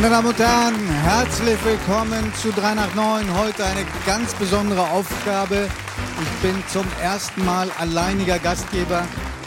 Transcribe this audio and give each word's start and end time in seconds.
Meine 0.00 0.14
Damen 0.14 0.28
und 0.28 0.38
Herren, 0.38 0.74
herzlich 1.02 1.58
willkommen 1.62 2.32
zu 2.40 2.50
3 2.52 2.74
nach 2.74 2.94
9. 2.94 3.38
Heute 3.38 3.66
eine 3.66 3.84
ganz 4.06 4.32
besondere 4.32 4.80
Aufgabe. 4.92 5.68
Ich 6.22 6.42
bin 6.42 6.54
zum 6.68 6.86
ersten 7.02 7.44
Mal 7.44 7.70
alleiniger 7.78 8.38
Gastgeber, 8.38 9.06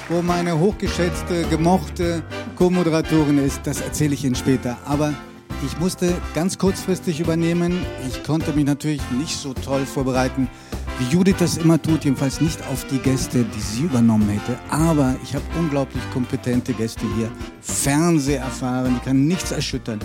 wo 0.10 0.22
meine 0.22 0.60
hochgeschätzte, 0.60 1.48
gemochte 1.50 2.22
Co-Moderatorin 2.56 3.40
ist. 3.40 3.62
Das 3.64 3.82
erzähle 3.82 4.14
ich 4.14 4.26
Ihnen 4.26 4.36
später. 4.36 4.78
Aber 4.86 5.16
ich 5.66 5.80
musste 5.80 6.14
ganz 6.36 6.60
kurzfristig 6.60 7.20
übernehmen. 7.20 7.84
Ich 8.08 8.24
konnte 8.24 8.54
mich 8.54 8.66
natürlich 8.66 9.02
nicht 9.10 9.36
so 9.36 9.56
toll 9.56 9.88
vorbereiten, 9.88 10.48
wie 11.00 11.06
Judith 11.06 11.38
das 11.40 11.58
immer 11.58 11.82
tut, 11.82 12.06
jedenfalls 12.06 12.42
nicht 12.42 12.62
auf 12.68 12.86
die 12.86 13.00
Gäste, 13.00 13.44
die 13.44 13.60
sie 13.60 13.86
übernommen 13.86 14.30
hätte. 14.30 14.60
Aber 14.70 15.16
ich 15.24 15.34
habe 15.34 15.46
unglaublich 15.58 16.04
kompetente 16.14 16.74
Gäste 16.74 17.06
hier, 17.18 17.32
Fernseherfahren, 17.62 19.00
die 19.00 19.04
kann 19.04 19.26
nichts 19.26 19.52
erschüttern. 19.52 19.98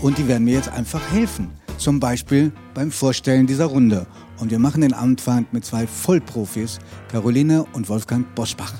Und 0.00 0.18
die 0.18 0.28
werden 0.28 0.44
mir 0.44 0.54
jetzt 0.54 0.68
einfach 0.70 1.00
helfen. 1.12 1.50
Zum 1.78 2.00
Beispiel 2.00 2.52
beim 2.74 2.90
Vorstellen 2.90 3.46
dieser 3.46 3.66
Runde. 3.66 4.06
Und 4.38 4.50
wir 4.50 4.58
machen 4.58 4.80
den 4.80 4.92
Anfang 4.92 5.46
mit 5.52 5.64
zwei 5.64 5.86
Vollprofis, 5.86 6.78
Caroline 7.10 7.64
und 7.72 7.88
Wolfgang 7.88 8.32
Boschbach. 8.34 8.72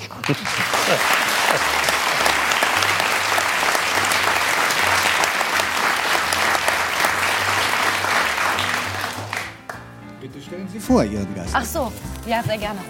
Bitte 10.21 10.41
stellen 10.41 10.69
Sie 10.73 10.81
vor, 10.81 11.05
Ihren 11.05 11.35
Gast. 11.35 11.51
Ach 11.53 11.65
so, 11.65 11.93
ja, 12.27 12.43
sehr 12.43 12.59
gerne. 12.59 12.81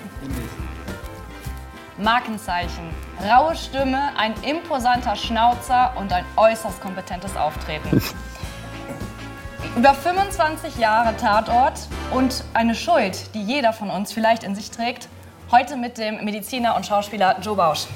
Markenzeichen. 1.98 2.91
Raue 3.23 3.57
Stimme, 3.57 4.16
ein 4.16 4.34
imposanter 4.43 5.16
Schnauzer 5.16 5.93
und 5.97 6.12
ein 6.12 6.24
äußerst 6.37 6.80
kompetentes 6.80 7.37
Auftreten. 7.37 8.02
Über 9.77 9.95
25 9.95 10.77
Jahre 10.77 11.16
Tatort 11.16 11.88
und 12.13 12.45
eine 12.55 12.74
Schuld, 12.74 13.35
die 13.35 13.43
jeder 13.43 13.73
von 13.73 13.90
uns 13.90 14.13
vielleicht 14.13 14.43
in 14.43 14.55
sich 14.55 14.71
trägt. 14.71 15.09
Heute 15.51 15.77
mit 15.77 15.99
dem 15.99 16.24
Mediziner 16.24 16.77
und 16.77 16.87
Schauspieler 16.87 17.37
Joe 17.40 17.57
Bausch. 17.57 17.87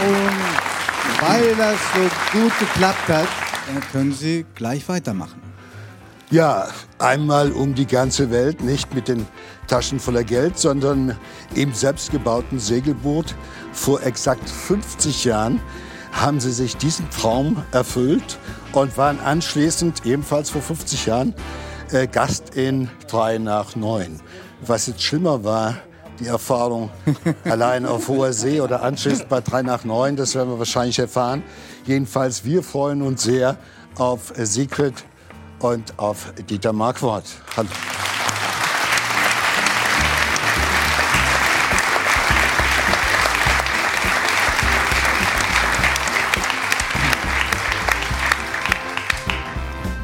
Und 0.00 1.28
weil 1.28 1.54
das 1.56 1.76
so 1.94 2.38
gut 2.38 2.58
geklappt 2.58 3.08
hat, 3.08 3.28
können 3.92 4.12
Sie 4.12 4.44
gleich 4.54 4.88
weitermachen. 4.88 5.53
Ja, 6.34 6.66
einmal 6.98 7.52
um 7.52 7.76
die 7.76 7.86
ganze 7.86 8.32
Welt, 8.32 8.60
nicht 8.60 8.92
mit 8.92 9.06
den 9.06 9.24
Taschen 9.68 10.00
voller 10.00 10.24
Geld, 10.24 10.58
sondern 10.58 11.16
im 11.54 11.72
selbstgebauten 11.72 12.58
Segelboot. 12.58 13.36
Vor 13.72 14.02
exakt 14.02 14.50
50 14.50 15.26
Jahren 15.26 15.60
haben 16.10 16.40
sie 16.40 16.50
sich 16.50 16.76
diesen 16.76 17.08
Traum 17.10 17.62
erfüllt 17.70 18.40
und 18.72 18.98
waren 18.98 19.20
anschließend 19.20 20.06
ebenfalls 20.06 20.50
vor 20.50 20.60
50 20.60 21.06
Jahren 21.06 21.36
äh, 21.92 22.08
Gast 22.08 22.56
in 22.56 22.90
3 23.06 23.38
nach 23.38 23.76
9. 23.76 24.20
Was 24.66 24.88
jetzt 24.88 25.04
schlimmer 25.04 25.44
war, 25.44 25.76
die 26.18 26.26
Erfahrung 26.26 26.90
allein 27.44 27.86
auf 27.86 28.08
hoher 28.08 28.32
See 28.32 28.60
oder 28.60 28.82
anschließend 28.82 29.28
bei 29.28 29.40
3 29.40 29.62
nach 29.62 29.84
9, 29.84 30.16
das 30.16 30.34
werden 30.34 30.50
wir 30.50 30.58
wahrscheinlich 30.58 30.98
erfahren. 30.98 31.44
Jedenfalls, 31.86 32.44
wir 32.44 32.64
freuen 32.64 33.02
uns 33.02 33.22
sehr 33.22 33.56
auf 33.94 34.32
Secret 34.36 35.04
und 35.58 35.98
auf 35.98 36.32
Dieter 36.48 36.72
Marquardt. 36.72 37.26
Hallo. 37.56 37.68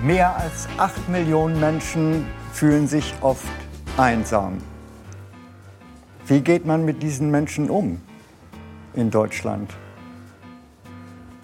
Mehr 0.03 0.35
als 0.35 0.67
acht 0.79 1.09
Millionen 1.09 1.61
Menschen 1.61 2.27
fühlen 2.53 2.89
sich 2.89 3.15
oft 3.21 3.47
einsam. 3.97 4.59
Wie 6.27 6.41
geht 6.41 6.65
man 6.65 6.85
mit 6.85 7.03
diesen 7.03 7.31
Menschen 7.31 7.69
um 7.71 8.01
in 8.95 9.11
Deutschland? 9.11 9.73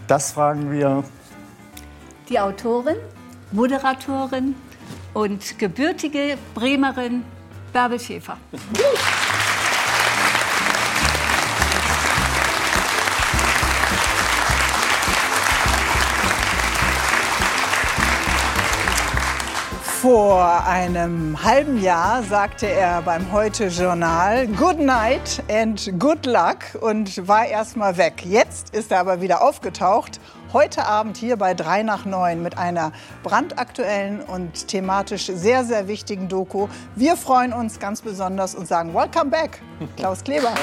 Das 0.07 0.33
fragen 0.33 0.71
wir 0.71 1.05
die 2.29 2.41
Autorin, 2.41 2.97
Moderatorin 3.53 4.55
und 5.15 5.59
gebürtige 5.59 6.37
Bremerin 6.55 7.25
Bärbel 7.73 8.01
Schäfer. 8.01 8.39
Vor 19.83 20.65
einem 20.67 21.43
halben 21.43 21.83
Jahr 21.83 22.23
sagte 22.23 22.67
er 22.67 23.03
beim 23.03 23.33
Heute-Journal 23.33 24.47
Good 24.49 24.79
night 24.79 25.43
and 25.51 25.99
good 25.99 26.27
luck 26.27 26.81
und 26.81 27.27
war 27.27 27.47
erstmal 27.47 27.97
weg. 27.97 28.25
Jetzt 28.25 28.75
ist 28.75 28.93
er 28.93 29.01
aber 29.01 29.21
wieder 29.21 29.43
aufgetaucht. 29.43 30.21
Heute 30.57 30.87
Abend 30.87 31.19
hier 31.19 31.37
bei 31.37 31.53
3 31.53 31.83
nach 31.83 32.07
9 32.07 32.43
mit 32.43 32.57
einer 32.57 32.91
brandaktuellen 33.23 34.23
und 34.23 34.69
thematisch 34.69 35.27
sehr, 35.27 35.65
sehr 35.65 35.87
wichtigen 35.87 36.31
Doku. 36.31 36.69
Wir 36.95 37.19
freuen 37.19 37.53
uns 37.53 37.79
ganz 37.79 38.01
besonders 38.01 38.55
und 38.55 38.67
sagen 38.67 38.95
Welcome 38.95 39.31
back, 39.31 39.61
Klaus 39.99 40.25
Kleber. 40.25 40.55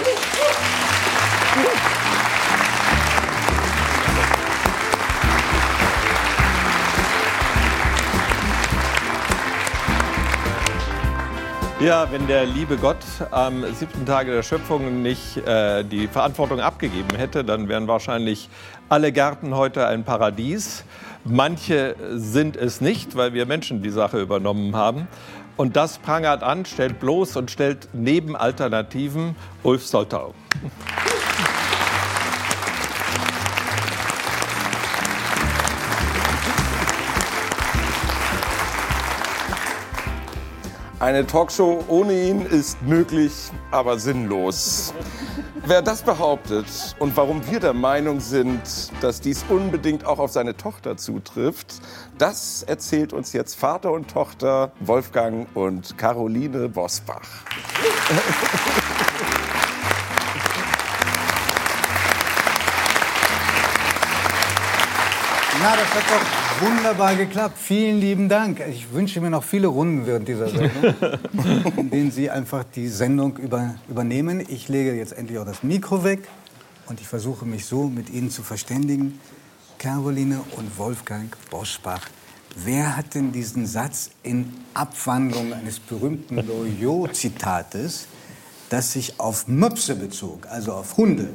Ja, 11.84 12.10
wenn 12.14 12.28
der 12.28 12.46
liebe 12.46 12.78
Gott 12.78 13.04
am 13.32 13.66
siebten 13.74 14.06
Tage 14.06 14.32
der 14.32 14.42
Schöpfung 14.42 15.02
nicht 15.02 15.36
äh, 15.46 15.84
die 15.84 16.08
Verantwortung 16.08 16.62
abgegeben 16.62 17.14
hätte, 17.18 17.44
dann 17.44 17.68
wären 17.68 17.90
wahrscheinlich 17.90 18.48
alle 18.90 19.12
Gärten 19.12 19.56
heute 19.56 19.88
ein 19.88 20.04
Paradies. 20.04 20.84
Manche 21.26 21.96
sind 22.12 22.58
es 22.58 22.82
nicht, 22.82 23.16
weil 23.16 23.34
wir 23.34 23.46
Menschen 23.46 23.82
die 23.82 23.90
Sache 23.90 24.22
übernommen 24.22 24.76
haben. 24.76 25.08
Und 25.56 25.76
das 25.76 25.98
prangert 26.00 26.44
an, 26.44 26.66
stellt 26.66 27.00
bloß 27.00 27.36
und 27.38 27.52
stellt 27.52 27.90
neben 27.94 28.36
Alternativen 28.36 29.36
Ulf 29.62 29.86
Soltau. 29.86 30.34
Eine 41.00 41.28
Talkshow 41.28 41.84
ohne 41.90 42.14
ihn 42.14 42.46
ist 42.46 42.82
möglich, 42.82 43.34
aber 43.72 44.00
sinnlos. 44.00 44.94
Wer 45.66 45.82
das 45.82 46.02
behauptet 46.02 46.66
und 47.00 47.16
warum 47.16 47.50
wir 47.50 47.62
der 47.62 47.74
Meinung 47.74 48.20
sind, 48.20 48.92
dass 49.00 49.22
dies 49.22 49.46
unbedingt 49.48 50.06
auch 50.06 50.20
auf 50.20 50.30
seine 50.30 50.58
Tochter 50.58 50.98
zutrifft, 50.98 51.76
das 52.18 52.64
erzählt 52.64 53.14
uns 53.14 53.32
jetzt 53.32 53.56
Vater 53.56 53.94
und 53.94 54.12
Tochter 54.12 54.74
Wolfgang 54.82 55.48
und 55.54 55.98
Caroline 55.98 56.68
Bosbach. 56.68 57.22
Na, 65.62 65.76
das 65.78 65.94
hat 65.94 66.04
doch 66.10 66.43
wunderbar 66.64 67.16
geklappt. 67.16 67.58
Vielen 67.58 68.00
lieben 68.00 68.30
Dank. 68.30 68.62
Ich 68.70 68.92
wünsche 68.94 69.20
mir 69.20 69.30
noch 69.30 69.44
viele 69.44 69.68
Runden 69.68 70.06
während 70.06 70.28
dieser 70.28 70.50
Sendung, 70.50 70.94
in 71.78 71.90
denen 71.90 72.12
Sie 72.12 72.30
einfach 72.30 72.64
die 72.64 72.88
Sendung 72.88 73.38
über, 73.38 73.76
übernehmen. 73.90 74.46
Ich 74.48 74.70
lege 74.70 74.94
jetzt 74.94 75.14
endlich 75.14 75.40
auch 75.40 75.46
das 75.46 75.64
Mikro 75.64 76.04
weg 76.04 76.28
und 76.88 77.02
ich 77.02 77.08
versuche 77.08 77.46
mich 77.46 77.66
so 77.66 77.90
mit 77.90 78.10
Ihnen 78.10 78.30
zu 78.30 78.44
verständigen. 78.44 79.20
Caroline 79.78 80.42
und 80.56 80.78
Wolfgang 80.78 81.36
Boschbach. 81.50 82.08
Wer 82.56 82.96
hat 82.96 83.16
denn 83.16 83.32
diesen 83.32 83.66
Satz 83.66 84.12
in 84.22 84.54
Abwandlung 84.74 85.54
eines 85.54 85.80
berühmten 85.80 86.36
Loriot-Zitates, 86.36 88.08
das 88.70 88.94
sich 88.94 89.20
auf 89.20 89.48
Möpse 89.48 89.96
bezog, 89.96 90.48
also 90.50 90.74
auf 90.74 90.96
Hunde, 90.96 91.30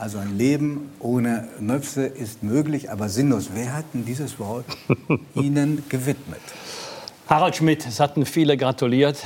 also 0.00 0.18
ein 0.18 0.38
Leben 0.38 0.90
ohne 0.98 1.48
Möpse 1.60 2.06
ist 2.06 2.42
möglich, 2.42 2.90
aber 2.90 3.10
sinnlos. 3.10 3.50
Wer 3.52 3.74
hat 3.74 3.84
denn 3.92 4.06
dieses 4.06 4.38
Wort 4.38 4.64
Ihnen 5.34 5.84
gewidmet? 5.90 6.40
Harald 7.28 7.56
Schmidt, 7.56 7.86
es 7.86 8.00
hatten 8.00 8.24
viele 8.24 8.56
gratuliert 8.56 9.18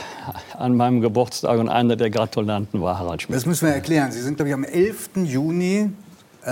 an 0.59 0.77
meinem 0.77 1.01
Geburtstag 1.01 1.59
und 1.59 1.69
einer 1.69 1.97
der 1.97 2.11
Gratulanten 2.11 2.83
war 2.83 2.99
Harald 2.99 3.23
Schmidt. 3.23 3.37
Das 3.37 3.47
müssen 3.47 3.69
wir 3.69 3.75
erklären. 3.75 4.11
Sie 4.11 4.21
sind, 4.21 4.35
glaube 4.37 4.49
ich, 4.49 4.55
am 4.55 4.65
11. 4.65 5.11
Juni 5.25 5.91
äh, 6.45 6.51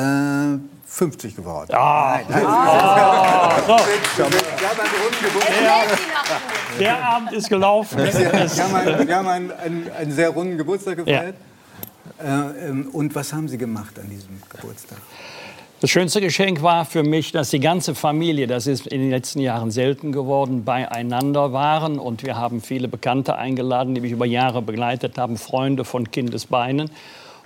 50 0.86 1.36
geworden. 1.36 1.74
Ah, 1.74 2.20
nein, 2.28 2.42
nein. 2.42 2.46
Ah, 2.46 3.56
so. 3.66 3.72
Wir 3.72 3.76
haben 3.76 4.80
einen 4.80 5.02
runden 5.02 5.24
Geburtstag. 5.24 5.98
Der 6.78 7.04
Abend 7.04 7.32
ist 7.32 7.48
gelaufen. 7.48 7.98
Wir 7.98 8.64
haben 8.64 8.74
einen, 8.76 9.08
wir 9.08 9.16
haben 9.16 9.28
einen, 9.28 9.50
einen, 9.50 9.90
einen 9.98 10.12
sehr 10.12 10.30
runden 10.30 10.56
Geburtstag 10.56 10.96
gefeiert. 10.96 11.34
Ähm, 11.34 11.51
und 12.92 13.14
was 13.14 13.32
haben 13.32 13.48
Sie 13.48 13.58
gemacht 13.58 13.98
an 13.98 14.08
diesem 14.08 14.40
Geburtstag? 14.48 14.98
Das 15.82 15.90
schönste 15.90 16.20
Geschenk 16.20 16.62
war 16.62 16.84
für 16.84 17.02
mich, 17.02 17.32
dass 17.32 17.50
die 17.50 17.58
ganze 17.58 17.96
Familie, 17.96 18.46
das 18.46 18.68
ist 18.68 18.86
in 18.86 19.00
den 19.00 19.10
letzten 19.10 19.40
Jahren 19.40 19.72
selten 19.72 20.12
geworden, 20.12 20.64
beieinander 20.64 21.52
waren. 21.52 21.98
Und 21.98 22.22
wir 22.22 22.36
haben 22.36 22.60
viele 22.60 22.86
Bekannte 22.86 23.34
eingeladen, 23.34 23.92
die 23.92 24.00
mich 24.00 24.12
über 24.12 24.24
Jahre 24.24 24.62
begleitet 24.62 25.18
haben, 25.18 25.36
Freunde 25.36 25.84
von 25.84 26.08
Kindesbeinen. 26.08 26.88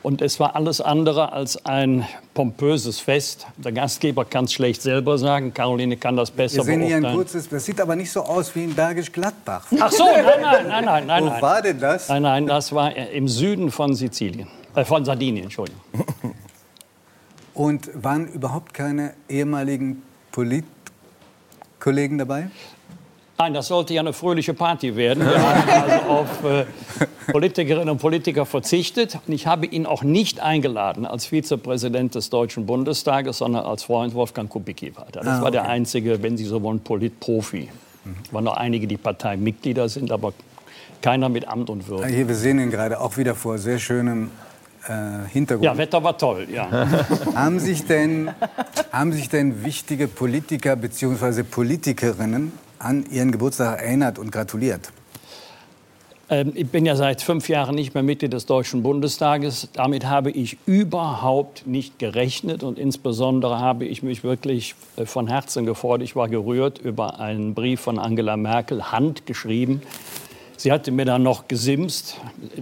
Und 0.03 0.21
es 0.21 0.39
war 0.39 0.55
alles 0.55 0.83
andere 0.83 1.33
als 1.33 1.65
ein 1.65 2.07
pompöses 2.35 3.01
Fest. 3.01 3.47
Der 3.57 3.73
Gastgeber 3.73 4.27
kann 4.27 4.45
es 4.45 4.53
schlecht 4.53 4.83
selber 4.83 5.17
sagen. 5.17 5.55
Caroline 5.55 5.97
kann 5.97 6.15
das 6.15 6.31
besser 6.31 6.59
Wir 6.59 6.65
sehen 6.65 6.83
hier 6.83 6.97
ein 6.99 7.15
kurzes, 7.15 7.49
das 7.49 7.65
sieht 7.65 7.81
aber 7.81 7.97
nicht 7.97 8.13
so 8.13 8.21
aus 8.21 8.55
wie 8.55 8.65
in 8.65 8.75
Bergisch 8.75 9.11
Gladbach. 9.11 9.65
Ach 9.81 9.91
so, 9.91 10.05
nein, 10.05 10.25
nein, 10.43 10.69
nein, 10.69 10.85
nein, 10.85 11.07
nein. 11.07 11.25
Wo 11.25 11.29
nein. 11.31 11.43
war 11.43 11.63
denn 11.63 11.81
das? 11.81 12.11
Nein, 12.11 12.23
nein, 12.23 12.47
das 12.47 12.73
war 12.75 12.95
im 12.95 13.29
Süden 13.29 13.71
von 13.71 13.95
Sizilien. 13.95 14.47
Äh, 14.77 14.85
von 14.85 15.05
Sardinien, 15.05 15.45
Entschuldigung. 15.45 15.81
Und 17.55 17.91
waren 17.95 18.29
überhaupt 18.29 18.75
keine 18.75 19.15
ehemaligen 19.29 20.03
Politkollegen 20.31 22.19
dabei? 22.19 22.51
Nein, 23.39 23.55
das 23.55 23.69
sollte 23.69 23.95
ja 23.95 24.01
eine 24.01 24.13
fröhliche 24.13 24.53
Party 24.55 24.95
werden. 24.97 25.25
Wir 25.27 25.39
haben 25.39 25.71
also 25.71 25.97
auf 26.11 26.45
äh, 26.45 26.67
Politikerinnen 27.33 27.89
und 27.91 27.99
Politiker 27.99 28.45
verzichtet. 28.47 29.19
Und 29.27 29.33
ich 29.33 29.47
habe 29.47 29.67
ihn 29.67 29.87
auch 29.87 30.03
nicht 30.03 30.41
eingeladen 30.41 31.07
als 31.07 31.27
Vizepräsident 31.27 32.15
des 32.15 32.31
Deutschen 32.31 32.67
Bundestages, 32.67 33.39
sondern 33.39 33.65
als 33.65 33.85
Freund 33.85 34.15
Wolfgang 34.15 34.49
Kubicki 34.51 34.95
war. 34.97 35.07
Das 35.13 35.27
Ah, 35.27 35.43
war 35.43 35.51
der 35.51 35.63
okay. 35.63 35.71
einzige, 35.71 36.23
wenn 36.23 36.37
Sie 36.37 36.45
so 36.45 36.63
wollen, 36.63 36.81
Politprofi. 36.81 37.69
Es 38.25 38.33
waren 38.33 38.45
noch 38.45 38.57
einige, 38.57 38.87
die 38.87 38.97
Parteimitglieder 38.97 39.89
sind, 39.89 40.13
aber 40.13 40.33
keiner 41.03 41.29
mit 41.29 41.49
Amt 41.49 41.69
und 41.71 41.89
Würde. 41.89 42.07
Hier, 42.07 42.29
wir 42.29 42.35
sehen 42.37 42.59
ihn 42.59 42.71
gerade 42.71 43.01
auch 43.01 43.17
wieder 43.17 43.35
vor 43.35 43.59
sehr 43.59 43.79
schönem 43.79 44.31
äh, 44.89 45.29
Hintergrund. 45.29 45.65
Ja, 45.65 45.77
Wetter 45.77 46.03
war 46.03 46.17
toll, 46.17 46.47
ja. 46.53 46.69
Haben 47.35 47.59
sich 47.59 47.85
denn, 47.87 48.31
haben 48.93 49.13
sich 49.13 49.29
denn 49.29 49.65
wichtige 49.65 50.09
Politiker 50.09 50.77
bzw. 50.77 51.43
Politikerinnen 51.43 52.53
an 52.79 53.05
ihren 53.11 53.33
Geburtstag 53.33 53.81
erinnert 53.83 54.19
und 54.19 54.31
gratuliert? 54.31 54.91
Ähm, 56.29 56.53
Ich 56.55 56.69
bin 56.69 56.87
ja 56.87 56.97
seit 56.97 57.23
fünf 57.23 57.49
Jahren 57.49 57.75
nicht 57.75 57.95
mehr 57.95 58.03
Mitglied 58.03 58.33
des 58.33 58.47
Deutschen 58.47 58.83
Bundestages. 58.83 59.69
Damit 59.73 60.07
habe 60.07 60.31
ich 60.31 60.59
überhaupt 60.67 61.67
nicht 61.67 61.99
gerechnet 61.99 62.63
und 62.63 62.79
insbesondere 62.79 63.61
habe 63.61 63.85
ich 63.85 64.03
mich 64.03 64.25
wirklich 64.25 64.75
äh, 64.97 65.07
von 65.07 65.29
Herzen 65.29 65.67
gefreut. 65.67 66.03
Ich 66.03 66.17
war 66.17 66.29
gerührt 66.29 66.79
über 66.79 67.21
einen 67.21 67.55
Brief 67.55 67.81
von 67.81 67.99
Angela 67.99 68.37
Merkel, 68.37 68.91
handgeschrieben. 68.91 69.83
Sie 70.59 70.73
hatte 70.73 70.91
mir 70.91 71.05
dann 71.05 71.23
noch 71.23 71.49
gesimst, 71.49 72.17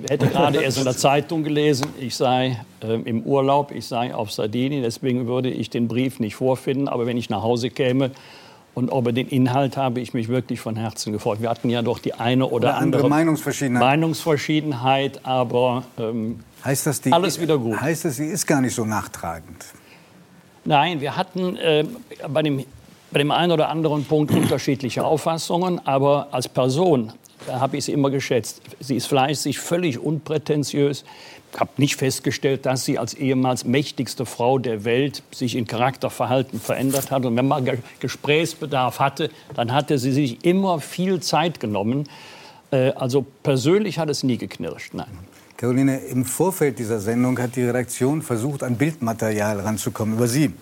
hätte 0.09 0.27
gerade 0.27 0.63
erst 0.63 0.79
in 0.79 0.85
der 0.85 0.97
Zeitung 0.97 1.45
gelesen, 1.45 1.87
ich 2.01 2.17
sei 2.17 2.61
äh, 2.83 2.95
im 2.95 3.23
Urlaub, 3.23 3.71
ich 3.71 3.87
sei 3.87 4.15
auf 4.15 4.33
Sardinien, 4.33 4.83
deswegen 4.83 5.27
würde 5.27 5.49
ich 5.51 5.71
den 5.71 5.87
Brief 5.87 6.19
nicht 6.19 6.35
vorfinden. 6.35 6.89
Aber 6.89 7.07
wenn 7.07 7.17
ich 7.17 7.31
nach 7.31 7.43
Hause 7.43 7.71
käme 7.71 8.11
und 8.75 8.91
über 8.91 9.13
den 9.13 9.29
Inhalt 9.29 9.77
habe 9.77 10.01
ich 10.01 10.13
mich 10.13 10.29
wirklich 10.29 10.61
von 10.61 10.75
Herzen 10.75 11.13
gefreut. 11.13 11.41
Wir 11.41 11.49
hatten 11.49 11.71
ja 11.71 11.83
doch 11.83 12.01
die 12.01 12.15
eine 12.15 12.47
oder, 12.47 12.55
Oder 12.55 12.77
andere 12.77 13.03
andere 13.03 13.09
Meinungsverschiedenheit. 13.09 13.83
Meinungsverschiedenheit, 13.83 15.25
aber 15.25 15.85
ähm, 15.99 16.41
Heißt 16.65 16.87
das, 16.87 17.01
die, 17.01 17.13
Alles 17.13 17.41
wieder 17.41 17.59
gut. 17.59 17.81
Heißt 17.81 18.07
das, 18.07 18.17
sie 18.17 18.27
ist 18.27 18.47
gar 18.47 18.61
nicht 18.61 18.75
so 18.75 18.85
nachtragend? 18.85 19.65
Nein, 20.65 21.01
wir 21.01 21.15
hatten 21.15 21.57
äh, 21.57 21.85
bei, 22.29 22.43
dem, 22.43 22.65
bei 23.13 23.19
dem 23.19 23.31
einen 23.31 23.53
oder 23.53 23.69
anderen 23.69 24.05
Punkt 24.05 24.33
unterschiedliche 24.33 25.05
Auffassungen, 25.05 25.87
aber 25.87 26.29
als 26.33 26.49
Person 26.49 27.13
äh, 27.49 27.53
habe 27.53 27.77
ich 27.77 27.85
sie 27.85 27.93
immer 27.93 28.11
geschätzt. 28.11 28.61
Sie 28.81 28.97
ist 28.97 29.07
fleißig, 29.07 29.59
völlig 29.59 29.99
unprätentiös. 29.99 31.05
Ich 31.53 31.61
habe 31.61 31.71
nicht 31.77 31.97
festgestellt, 31.97 32.67
dass 32.67 32.85
sie 32.85 32.99
als 32.99 33.15
ehemals 33.15 33.65
mächtigste 33.65 34.27
Frau 34.27 34.59
der 34.59 34.85
Welt 34.85 35.23
sich 35.33 35.55
in 35.55 35.67
Charakterverhalten 35.67 36.61
verändert 36.61 37.11
hat. 37.11 37.25
Und 37.25 37.37
wenn 37.37 37.47
man 37.47 37.65
Ge 37.65 37.79
Gesprächsbedarf 38.01 38.99
hatte, 38.99 39.31
dann 39.55 39.73
hatte 39.73 39.99
sie 39.99 40.13
sich 40.13 40.45
immer 40.45 40.81
viel 40.81 41.21
Zeit 41.21 41.61
genommen. 41.61 42.09
Äh, 42.71 42.91
also 42.93 43.25
persönlich 43.43 43.99
hat 43.99 44.09
es 44.11 44.23
nie 44.23 44.37
geknirscht, 44.37 44.95
nein. 44.95 45.07
Caroline, 45.57 45.99
im 45.99 46.25
Vorfeld 46.25 46.81
dieser 46.81 46.99
Sendung 46.99 47.39
hat 47.39 47.55
die 47.55 47.63
Redaktion 47.63 48.23
versucht, 48.23 48.65
an 48.65 48.77
Bildmaterial 48.77 49.61
ranzukommen 49.61 50.17
über 50.17 50.27
Sie. 50.27 50.53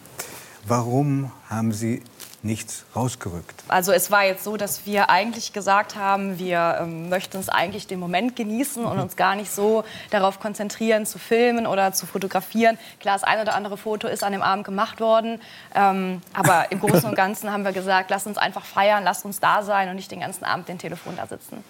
Warum 0.67 1.33
haben 1.49 1.73
Sie 1.73 2.03
nichts 2.43 2.85
rausgerückt? 2.97 3.63
Also 3.69 3.93
es 3.93 4.11
war 4.11 4.25
jetzt 4.25 4.45
so, 4.45 4.57
dass 4.57 4.85
wir 4.87 5.11
eigentlich 5.11 5.53
gesagt 5.53 5.97
haben, 5.97 6.39
wir 6.39 6.79
ähm, 6.81 7.09
möchten 7.09 7.37
uns 7.37 7.49
eigentlich 7.49 7.87
den 7.87 8.01
Moment 8.01 8.35
genießen 8.37 8.85
und 8.85 8.99
uns 8.99 9.17
gar 9.17 9.37
nicht 9.37 9.51
so 9.51 9.85
darauf 10.11 10.41
konzentrieren, 10.41 11.07
zu 11.07 11.19
filmen 11.19 11.67
oder 11.67 11.93
zu 11.93 12.07
fotografieren. 12.07 12.79
Klar, 13.01 13.15
das 13.15 13.25
eine 13.25 13.43
oder 13.43 13.55
andere 13.55 13.77
Foto 13.77 14.09
ist 14.09 14.25
an 14.25 14.33
dem 14.33 14.43
Abend 14.43 14.65
gemacht 14.65 15.01
worden, 15.01 15.41
ähm, 15.75 16.21
aber 16.35 16.71
im 16.73 16.81
Großen 16.81 17.09
und 17.09 17.15
Ganzen 17.15 17.53
haben 17.53 17.65
wir 17.65 17.73
gesagt, 17.73 18.11
lasst 18.11 18.27
uns 18.27 18.39
einfach 18.39 18.65
feiern, 18.65 19.05
lasst 19.05 19.25
uns 19.25 19.39
da 19.41 19.63
sein 19.63 19.89
und 19.89 19.97
nicht 19.97 20.11
den 20.11 20.21
ganzen 20.21 20.45
Abend 20.45 20.69
den 20.69 20.79
Telefon 20.79 21.17
da 21.17 21.27
sitzen. 21.27 21.63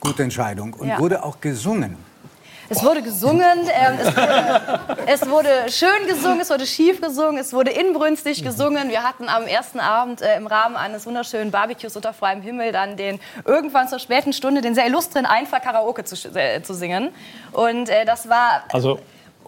Gute 0.00 0.22
Entscheidung. 0.22 0.74
Und 0.74 0.88
Ja. 0.88 0.98
wurde 0.98 1.24
auch 1.24 1.40
gesungen. 1.40 1.96
Es 2.68 2.82
wurde 2.82 3.02
gesungen, 3.02 3.68
ähm, 3.68 3.98
es, 4.00 4.16
wurde, 4.16 5.04
es 5.06 5.28
wurde 5.28 5.48
schön 5.68 6.06
gesungen, 6.08 6.40
es 6.40 6.50
wurde 6.50 6.66
schief 6.66 7.00
gesungen, 7.00 7.38
es 7.38 7.52
wurde 7.52 7.70
inbrünstig 7.70 8.42
gesungen. 8.42 8.88
Wir 8.88 9.02
hatten 9.02 9.28
am 9.28 9.46
ersten 9.46 9.80
Abend 9.80 10.22
äh, 10.22 10.36
im 10.36 10.46
Rahmen 10.46 10.76
eines 10.76 11.06
wunderschönen 11.06 11.50
Barbecues 11.50 11.94
unter 11.96 12.14
freiem 12.14 12.40
Himmel 12.40 12.72
dann 12.72 12.96
den 12.96 13.20
irgendwann 13.44 13.88
zur 13.88 13.98
späten 13.98 14.32
Stunde 14.32 14.62
den 14.62 14.74
sehr 14.74 14.86
illustren 14.86 15.26
Einfall 15.26 15.60
Karaoke 15.60 16.04
zu, 16.04 16.16
äh, 16.34 16.62
zu 16.62 16.74
singen. 16.74 17.10
Und 17.52 17.88
äh, 17.88 18.04
das 18.04 18.28
war 18.28 18.64
Also 18.72 18.98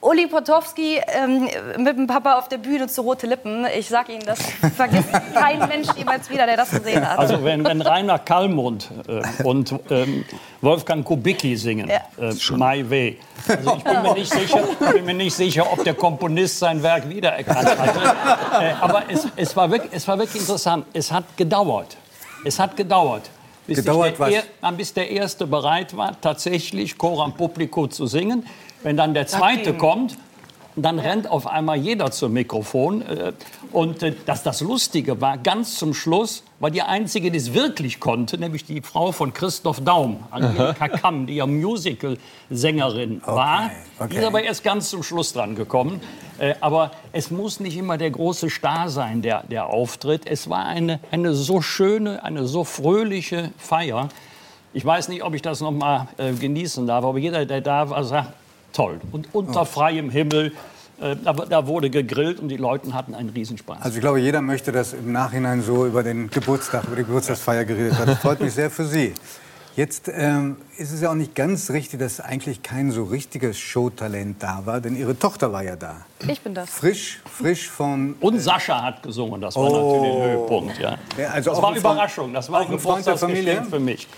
Uli 0.02 0.26
Potowski 0.26 1.00
ähm, 1.08 1.48
mit 1.78 1.96
dem 1.96 2.06
Papa 2.06 2.38
auf 2.38 2.48
der 2.48 2.58
Bühne 2.58 2.86
zu 2.86 3.02
rote 3.02 3.26
Lippen. 3.26 3.66
Ich 3.76 3.88
sag 3.88 4.08
Ihnen, 4.08 4.24
das 4.26 4.38
vergisst 4.76 5.08
kein 5.34 5.58
Mensch 5.68 5.88
jemals 5.96 6.30
wieder, 6.30 6.46
der 6.46 6.56
das 6.56 6.70
gesehen 6.70 7.08
hat. 7.08 7.18
Also 7.18 7.42
wenn, 7.42 7.64
wenn 7.64 7.80
Rainer 7.80 8.18
Kallmund 8.18 8.90
äh, 9.08 9.42
und 9.42 9.74
ähm, 9.90 10.24
Wolfgang 10.60 11.04
Kubicki 11.04 11.56
singen, 11.56 11.88
Ja. 11.88 12.00
äh, 12.22 12.34
My 12.52 12.88
Way. 12.88 13.18
Also 13.48 13.76
ich 13.76 13.84
bin 13.84 14.02
mir, 14.02 14.14
nicht 14.14 14.32
sicher, 14.32 14.60
bin 14.92 15.04
mir 15.04 15.14
nicht 15.14 15.34
sicher, 15.34 15.72
ob 15.72 15.82
der 15.84 15.94
Komponist 15.94 16.58
sein 16.58 16.82
Werk 16.82 17.08
wiedererkannt 17.08 17.66
hatte. 17.78 18.00
Äh, 18.56 18.72
aber 18.80 19.02
es, 19.08 19.26
es, 19.36 19.54
war 19.54 19.70
wirklich, 19.70 19.92
es 19.92 20.08
war 20.08 20.18
wirklich 20.18 20.40
interessant. 20.40 20.86
Es 20.94 21.12
hat 21.12 21.24
gedauert. 21.36 21.96
Es 22.44 22.58
hat 22.58 22.74
gedauert. 22.74 23.28
Bis, 23.66 23.78
Gedauert 23.78 24.12
der, 24.12 24.18
was? 24.20 24.32
Er- 24.62 24.72
bis 24.72 24.94
der 24.94 25.10
Erste 25.10 25.46
bereit 25.46 25.94
war, 25.96 26.18
tatsächlich 26.20 26.96
Coram 26.96 27.34
Publico 27.34 27.86
zu 27.88 28.06
singen. 28.06 28.46
Wenn 28.86 28.96
dann 28.96 29.14
der 29.14 29.26
Zweite 29.26 29.74
kommt, 29.74 30.16
dann 30.76 31.00
rennt 31.00 31.28
auf 31.28 31.48
einmal 31.48 31.76
jeder 31.76 32.12
zum 32.12 32.32
Mikrofon. 32.34 33.02
äh, 33.02 33.32
Und 33.72 34.00
äh, 34.04 34.14
dass 34.26 34.44
das 34.44 34.60
Lustige 34.60 35.20
war, 35.20 35.38
ganz 35.38 35.74
zum 35.76 35.92
Schluss 35.92 36.44
war 36.60 36.70
die 36.70 36.82
Einzige, 36.82 37.32
die 37.32 37.38
es 37.38 37.52
wirklich 37.52 37.98
konnte, 37.98 38.38
nämlich 38.38 38.64
die 38.64 38.80
Frau 38.82 39.10
von 39.10 39.32
Christoph 39.32 39.80
Daum, 39.80 40.20
Angelika 40.30 40.86
Kamm, 40.86 41.26
die 41.26 41.34
ja 41.34 41.46
Musical-Sängerin 41.46 43.22
war. 43.26 43.72
Die 43.98 44.04
okay. 44.04 44.18
ist 44.18 44.24
aber 44.24 44.44
erst 44.44 44.62
ganz 44.62 44.88
zum 44.90 45.02
Schluss 45.02 45.32
dran 45.32 45.56
gekommen. 45.56 46.00
Äh, 46.38 46.54
Aber 46.60 46.92
es 47.10 47.32
muss 47.32 47.58
nicht 47.58 47.76
immer 47.76 47.98
der 47.98 48.12
große 48.12 48.48
Star 48.50 48.88
sein, 48.88 49.20
der, 49.20 49.42
der 49.50 49.66
auftritt. 49.66 50.22
Es 50.26 50.48
war 50.48 50.64
eine, 50.64 51.00
eine 51.10 51.34
so 51.34 51.60
schöne, 51.60 52.22
eine 52.22 52.46
so 52.46 52.62
fröhliche 52.62 53.50
Feier. 53.58 54.10
Ich 54.72 54.84
weiß 54.84 55.08
nicht, 55.08 55.24
ob 55.24 55.34
ich 55.34 55.42
das 55.42 55.60
noch 55.60 55.72
mal 55.72 56.06
äh, 56.18 56.32
genießen 56.34 56.86
darf, 56.86 57.04
aber 57.04 57.18
jeder, 57.18 57.46
der 57.46 57.62
da 57.62 57.90
war, 57.90 58.04
sagt, 58.04 58.32
toll. 58.72 59.00
Und 59.12 59.28
unter 59.34 59.64
freiem 59.66 60.10
Himmel, 60.10 60.52
äh, 61.00 61.16
da, 61.22 61.32
da 61.32 61.66
wurde 61.66 61.90
gegrillt 61.90 62.40
und 62.40 62.48
die 62.48 62.56
Leute 62.56 62.92
hatten 62.94 63.14
einen 63.14 63.28
Riesenspaß. 63.30 63.78
Also 63.82 63.96
ich 63.96 64.00
glaube, 64.00 64.20
jeder 64.20 64.40
möchte, 64.42 64.72
dass 64.72 64.92
im 64.92 65.12
Nachhinein 65.12 65.62
so 65.62 65.86
über 65.86 66.02
den 66.02 66.30
Geburtstag, 66.30 66.84
über 66.84 66.96
die 66.96 67.04
Geburtstagsfeier 67.04 67.64
geredet 67.64 67.98
wird. 67.98 68.08
Das 68.08 68.18
freut 68.18 68.40
mich 68.40 68.52
sehr 68.54 68.70
für 68.70 68.84
Sie. 68.86 69.12
Jetzt 69.76 70.10
ähm, 70.10 70.56
ist 70.78 70.90
es 70.90 71.02
ja 71.02 71.10
auch 71.10 71.14
nicht 71.14 71.34
ganz 71.34 71.68
richtig, 71.68 72.00
dass 72.00 72.18
eigentlich 72.18 72.62
kein 72.62 72.90
so 72.92 73.04
richtiges 73.04 73.58
Showtalent 73.58 74.42
da 74.42 74.62
war, 74.64 74.80
denn 74.80 74.96
Ihre 74.96 75.18
Tochter 75.18 75.52
war 75.52 75.62
ja 75.64 75.76
da. 75.76 75.96
Ich 76.26 76.40
bin 76.40 76.54
das. 76.54 76.70
Frisch, 76.70 77.20
frisch 77.30 77.68
vom... 77.68 78.14
und 78.20 78.38
Sascha 78.40 78.82
hat 78.82 79.02
gesungen, 79.02 79.38
das 79.42 79.54
war 79.54 79.64
Oh. 79.70 79.92
natürlich 79.96 80.16
ein 80.16 80.30
Höhepunkt. 80.30 80.78
Ja. 80.78 80.96
Ja, 81.18 81.28
also 81.28 81.50
das 81.50 81.58
auch 81.58 81.62
war 81.62 81.68
ein 81.68 81.74
eine 81.74 81.80
Freund- 81.82 81.94
Überraschung, 81.94 82.32
das 82.32 82.50
war 82.50 82.62
auch 82.62 82.70
ein 82.70 82.78
Freund 82.78 83.04
der 83.06 83.12
Geburtstagsgeschenk 83.16 83.46
Familie? 83.46 83.70
für 83.70 83.80
mich. 83.80 84.08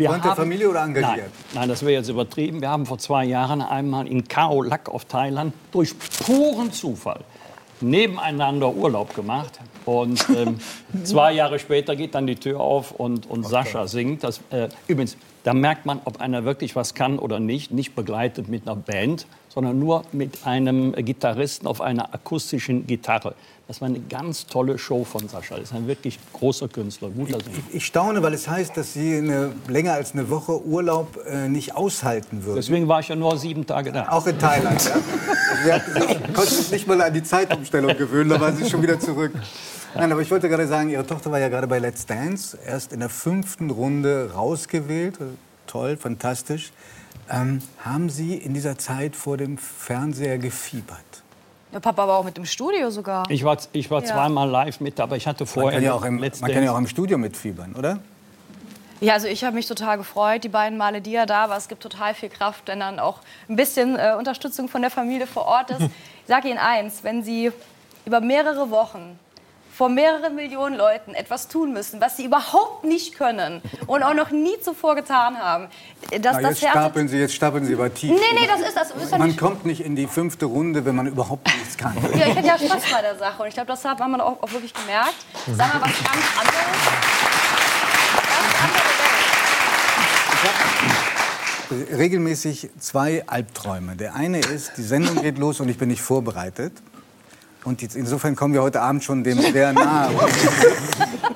Wir 0.00 0.08
Freund 0.08 0.24
der 0.24 0.34
Familie 0.34 0.70
oder 0.70 0.82
engagiert? 0.82 1.18
Nein, 1.18 1.30
nein, 1.54 1.68
das 1.68 1.82
wäre 1.82 1.92
jetzt 1.92 2.08
übertrieben. 2.08 2.62
Wir 2.62 2.70
haben 2.70 2.86
vor 2.86 2.96
zwei 2.98 3.24
Jahren 3.26 3.60
einmal 3.60 4.06
in 4.06 4.26
Khao 4.26 4.62
Lak 4.62 4.88
auf 4.88 5.04
Thailand 5.04 5.52
durch 5.72 5.94
puren 6.24 6.72
Zufall 6.72 7.20
nebeneinander 7.82 8.74
Urlaub 8.74 9.14
gemacht. 9.14 9.58
Und 9.84 10.26
ähm, 10.30 10.58
zwei 11.04 11.32
Jahre 11.32 11.58
später 11.58 11.96
geht 11.96 12.14
dann 12.14 12.26
die 12.26 12.36
Tür 12.36 12.60
auf 12.60 12.92
und, 12.92 13.28
und 13.28 13.46
Sascha 13.46 13.86
singt. 13.86 14.24
Das, 14.24 14.40
äh, 14.50 14.68
übrigens, 14.86 15.16
Da 15.42 15.54
merkt 15.54 15.86
man, 15.86 16.00
ob 16.04 16.20
einer 16.20 16.44
wirklich 16.44 16.76
was 16.76 16.94
kann 16.94 17.18
oder 17.18 17.40
nicht, 17.40 17.70
nicht 17.70 17.94
begleitet 17.94 18.48
mit 18.48 18.66
einer 18.66 18.76
Band, 18.76 19.26
sondern 19.48 19.78
nur 19.78 20.02
mit 20.12 20.46
einem 20.46 20.92
Gitarristen 20.92 21.66
auf 21.66 21.80
einer 21.80 22.12
akustischen 22.14 22.86
Gitarre. 22.86 23.34
Das 23.70 23.80
war 23.80 23.86
eine 23.86 24.00
ganz 24.00 24.46
tolle 24.46 24.78
Show 24.78 25.04
von 25.04 25.28
Sascha. 25.28 25.54
Das 25.54 25.66
ist 25.66 25.74
ein 25.76 25.86
wirklich 25.86 26.18
großer 26.32 26.66
Künstler, 26.66 27.08
guter 27.08 27.38
Sänger. 27.38 27.56
Ich, 27.68 27.76
ich 27.76 27.86
staune, 27.86 28.20
weil 28.20 28.34
es 28.34 28.48
heißt, 28.48 28.76
dass 28.76 28.94
Sie 28.94 29.18
eine, 29.18 29.52
länger 29.68 29.92
als 29.92 30.10
eine 30.10 30.28
Woche 30.28 30.66
Urlaub 30.66 31.20
äh, 31.24 31.48
nicht 31.48 31.76
aushalten 31.76 32.44
würden. 32.44 32.56
Deswegen 32.56 32.88
war 32.88 32.98
ich 32.98 33.06
ja 33.06 33.14
nur 33.14 33.38
sieben 33.38 33.64
Tage 33.64 33.92
da. 33.92 34.08
Auch 34.08 34.26
in 34.26 34.36
Thailand, 34.40 34.84
ja? 34.84 34.94
Also 34.94 35.64
wir 35.64 35.74
hatten 35.74 35.92
sich, 35.92 36.08
konnten 36.34 36.50
sich 36.52 36.70
nicht 36.72 36.88
mal 36.88 37.00
an 37.00 37.14
die 37.14 37.22
Zeitumstellung 37.22 37.96
gewöhnen, 37.96 38.30
da 38.30 38.40
waren 38.40 38.56
Sie 38.56 38.68
schon 38.68 38.82
wieder 38.82 38.98
zurück. 38.98 39.30
Nein, 39.94 40.10
aber 40.10 40.20
ich 40.20 40.32
wollte 40.32 40.48
gerade 40.48 40.66
sagen, 40.66 40.90
Ihre 40.90 41.06
Tochter 41.06 41.30
war 41.30 41.38
ja 41.38 41.48
gerade 41.48 41.68
bei 41.68 41.78
Let's 41.78 42.04
Dance, 42.06 42.58
erst 42.66 42.92
in 42.92 42.98
der 42.98 43.08
fünften 43.08 43.70
Runde 43.70 44.32
rausgewählt. 44.34 45.16
Toll, 45.68 45.96
fantastisch. 45.96 46.72
Ähm, 47.30 47.60
haben 47.84 48.10
Sie 48.10 48.34
in 48.34 48.52
dieser 48.52 48.78
Zeit 48.78 49.14
vor 49.14 49.36
dem 49.36 49.58
Fernseher 49.58 50.38
gefiebert? 50.38 51.09
Der 51.72 51.80
Papa 51.80 52.08
war 52.08 52.18
auch 52.18 52.24
mit 52.24 52.36
im 52.36 52.44
Studio 52.46 52.90
sogar. 52.90 53.30
Ich 53.30 53.44
war, 53.44 53.56
ich 53.72 53.90
war 53.90 54.00
Ja. 54.00 54.06
zweimal 54.06 54.48
live 54.48 54.80
mit, 54.80 54.98
aber 54.98 55.16
ich 55.16 55.26
hatte 55.26 55.44
Man 55.44 55.48
vorher 55.48 55.78
kann, 55.78 55.84
ja 55.84 55.92
auch 55.94 56.04
im, 56.04 56.16
man 56.16 56.30
kann 56.52 56.62
ja 56.64 56.72
auch 56.72 56.78
im 56.78 56.88
Studio 56.88 57.16
mitfiebern, 57.16 57.74
oder? 57.76 57.98
Ja, 59.00 59.14
also 59.14 59.28
ich 59.28 59.44
habe 59.44 59.54
mich 59.54 59.66
total 59.66 59.96
gefreut, 59.96 60.44
die 60.44 60.48
beiden 60.48 60.76
Male, 60.76 61.00
die 61.00 61.14
er 61.14 61.24
da 61.26 61.48
war. 61.48 61.56
Es 61.56 61.68
gibt 61.68 61.82
total 61.82 62.12
viel 62.12 62.28
Kraft, 62.28 62.64
wenn 62.66 62.80
dann 62.80 62.98
auch 62.98 63.20
ein 63.48 63.56
bisschen 63.56 63.96
äh, 63.98 64.14
Unterstützung 64.18 64.68
von 64.68 64.82
der 64.82 64.90
Familie 64.90 65.26
vor 65.26 65.46
Ort 65.46 65.70
ist. 65.70 65.80
Ich 66.22 66.32
sage 66.36 66.48
Ihnen 66.48 66.58
eins, 66.58 67.02
wenn 67.02 67.24
Sie 67.24 67.50
über 68.06 68.20
mehrere 68.20 68.70
Wochen 68.70 69.18
vor 69.80 69.88
mehreren 69.88 70.34
Millionen 70.34 70.76
Leuten 70.76 71.14
etwas 71.14 71.48
tun 71.48 71.72
müssen, 71.72 72.02
was 72.02 72.18
Sie 72.18 72.26
überhaupt 72.26 72.84
nicht 72.84 73.16
können 73.16 73.62
und 73.86 74.02
auch 74.02 74.12
noch 74.12 74.30
nie 74.30 74.60
zuvor 74.60 74.94
getan 74.94 75.38
haben, 75.38 75.68
dass 76.20 76.36
Na, 76.36 76.50
das 76.50 76.60
jetzt, 76.60 76.70
stapeln 76.70 77.08
Sie, 77.08 77.16
jetzt 77.16 77.34
stapeln 77.34 77.64
Sie 77.64 77.72
aber 77.72 77.94
tief. 77.94 78.10
Nee, 78.10 78.38
nee, 78.38 78.46
das 78.46 78.60
ist 78.60 78.76
das. 78.76 78.90
Ist 78.90 79.10
Man 79.12 79.28
nicht 79.28 79.40
kommt 79.40 79.64
nicht 79.64 79.80
in 79.80 79.96
die 79.96 80.06
fünfte 80.06 80.44
Runde, 80.44 80.84
wenn 80.84 80.96
man 80.96 81.06
überhaupt 81.06 81.46
nichts 81.46 81.78
kann. 81.78 81.96
Ja, 82.14 82.26
ich 82.26 82.36
hatte 82.36 82.46
ja 82.46 82.58
Spaß 82.58 82.82
bei 82.92 83.00
der 83.00 83.16
Sache 83.16 83.40
und 83.40 83.48
ich 83.48 83.54
glaube, 83.54 83.68
das 83.68 83.82
hat 83.82 83.98
man 84.00 84.20
auch, 84.20 84.42
auch 84.42 84.52
wirklich 84.52 84.74
gemerkt. 84.74 85.14
Sag 85.46 85.72
mal 85.72 85.80
was 85.80 85.96
ganz 86.04 86.26
anderes. 86.38 86.84
Ganz 88.28 88.52
andere 88.62 88.84
Welt. 91.88 91.98
regelmäßig 91.98 92.68
zwei 92.78 93.26
Albträume. 93.26 93.96
Der 93.96 94.14
eine 94.14 94.40
ist, 94.40 94.72
die 94.76 94.82
Sendung 94.82 95.22
geht 95.22 95.38
los 95.38 95.58
und 95.60 95.70
ich 95.70 95.78
bin 95.78 95.88
nicht 95.88 96.02
vorbereitet. 96.02 96.74
Und 97.64 97.82
jetzt, 97.82 97.94
insofern 97.94 98.36
kommen 98.36 98.54
wir 98.54 98.62
heute 98.62 98.80
Abend 98.80 99.04
schon 99.04 99.22
dem 99.22 99.40
sehr 99.40 99.72
nahe. 99.74 100.10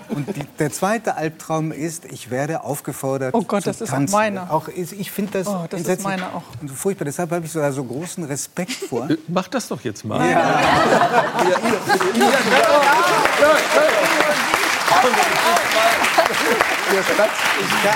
Und 0.08 0.34
die, 0.36 0.44
der 0.58 0.72
zweite 0.72 1.16
Albtraum 1.16 1.70
ist, 1.72 2.04
ich 2.06 2.30
werde 2.30 2.62
aufgefordert 2.64 3.34
Oh 3.34 3.42
Gott, 3.42 3.66
das 3.66 3.80
ist 3.80 3.90
auch 3.90 3.96
tanzen. 3.96 4.12
meiner. 4.14 4.50
Auch, 4.50 4.68
ich 4.68 5.10
finde 5.10 5.32
das, 5.38 5.46
Oh, 5.46 5.66
das 5.68 5.82
ist 5.82 6.02
meiner 6.02 6.34
auch. 6.34 6.42
Furchtbar. 6.74 7.04
Deshalb 7.04 7.30
habe 7.30 7.44
ich 7.44 7.52
so, 7.52 7.70
so 7.72 7.84
großen 7.84 8.24
Respekt 8.24 8.72
vor. 8.72 9.08
Mach 9.28 9.48
das 9.48 9.68
doch 9.68 9.80
jetzt 9.82 10.04
mal. 10.04 10.20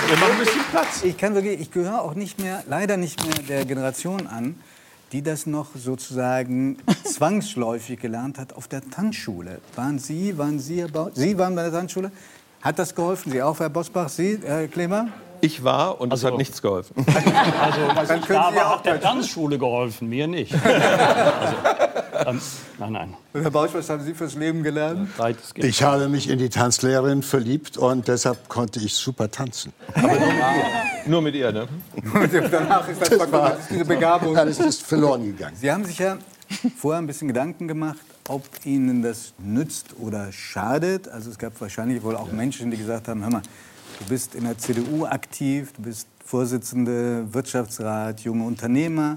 Wir 0.06 0.16
machen 0.16 0.32
ein 0.32 0.38
bisschen 0.38 0.64
Platz. 0.70 1.02
Ich 1.02 1.16
kann 1.16 1.35
wirklich, 1.35 1.61
ich 1.61 1.70
gehöre 1.70 2.02
auch 2.02 2.14
nicht 2.14 2.40
mehr, 2.40 2.62
leider 2.68 2.97
nicht 2.97 3.23
mehr 3.25 3.35
der 3.49 3.64
Generation 3.64 4.26
an, 4.26 4.56
die 5.12 5.23
das 5.23 5.47
noch 5.47 5.75
sozusagen 5.75 6.79
zwangsläufig 7.05 8.00
gelernt 8.00 8.38
hat 8.38 8.53
auf 8.53 8.69
der 8.69 8.83
Tanzschule. 8.88 9.61
Waren 9.75 9.99
Sie, 9.99 10.37
waren 10.37 10.59
Sie, 10.59 10.85
Herr 10.85 11.11
Sie 11.15 11.38
waren 11.38 11.55
bei 11.55 11.62
der 11.62 11.73
Tanzschule? 11.73 12.11
Hat 12.61 12.79
das 12.79 12.95
geholfen? 12.95 13.33
Sie 13.33 13.43
auch, 13.43 13.59
Herr 13.61 13.71
Bosbach? 13.71 14.09
Sie, 14.09 14.38
Herr 14.43 14.67
Klemer? 14.69 15.09
Ich 15.40 15.62
war 15.64 16.00
und 16.00 16.12
es 16.12 16.21
Also- 16.25 16.28
hat 16.33 16.38
nichts 16.38 16.61
geholfen. 16.62 16.95
Also, 17.07 17.80
als 17.99 18.09
Dann 18.09 18.18
ich 18.21 18.26
können 18.26 18.38
da 18.40 18.50
Sie 18.50 18.57
ja 18.57 18.62
war, 18.62 18.71
auch 18.73 18.78
hat 18.78 18.87
der. 18.87 19.00
Tanzschule 19.00 19.59
geholfen, 19.59 20.09
mir 20.09 20.26
nicht. 20.26 20.54
Also, 22.18 22.30
ähm, 22.30 22.40
nein, 22.78 22.92
nein. 22.92 23.14
Und 23.33 23.42
Herr 23.42 23.50
Bausch, 23.50 23.71
was 23.73 23.88
haben 23.88 24.02
Sie 24.02 24.12
fürs 24.12 24.35
Leben 24.35 24.64
gelernt? 24.64 25.09
Ich 25.54 25.83
habe 25.85 26.09
mich 26.09 26.28
in 26.28 26.38
die 26.40 26.49
Tanzlehrerin 26.49 27.23
verliebt 27.23 27.78
und 27.78 28.09
deshalb 28.09 28.49
konnte 28.49 28.80
ich 28.80 28.95
super 28.95 29.30
tanzen. 29.30 29.73
Nur 31.07 31.23
mit 31.23 31.37
ihr, 31.37 31.52
ne? 31.52 31.68
Danach 32.50 32.88
ist 32.88 33.00
das, 33.00 33.09
das 33.11 33.59
ist 33.61 33.71
diese 33.71 33.85
Begabung. 33.85 34.37
Alles 34.37 34.59
ist 34.59 34.83
verloren 34.83 35.25
gegangen. 35.26 35.54
Sie 35.57 35.71
haben 35.71 35.85
sich 35.85 35.99
ja 35.99 36.18
vorher 36.76 37.00
ein 37.00 37.07
bisschen 37.07 37.28
Gedanken 37.28 37.68
gemacht, 37.68 37.99
ob 38.28 38.42
Ihnen 38.64 39.02
das 39.02 39.33
nützt 39.38 39.95
oder 40.00 40.33
schadet. 40.33 41.09
Also 41.09 41.30
es 41.30 41.38
gab 41.38 41.59
wahrscheinlich 41.61 42.02
wohl 42.02 42.16
auch 42.16 42.33
Menschen, 42.33 42.71
die 42.73 42.76
gesagt 42.78 43.07
haben, 43.09 43.23
hör 43.23 43.30
mal, 43.30 43.42
du 43.99 44.05
bist 44.09 44.35
in 44.35 44.45
der 44.45 44.59
CDU 44.59 45.05
aktiv, 45.05 45.73
du 45.76 45.83
bist 45.83 46.09
Vorsitzende 46.25 47.33
Wirtschaftsrat, 47.33 48.21
junge 48.21 48.45
Unternehmer. 48.45 49.17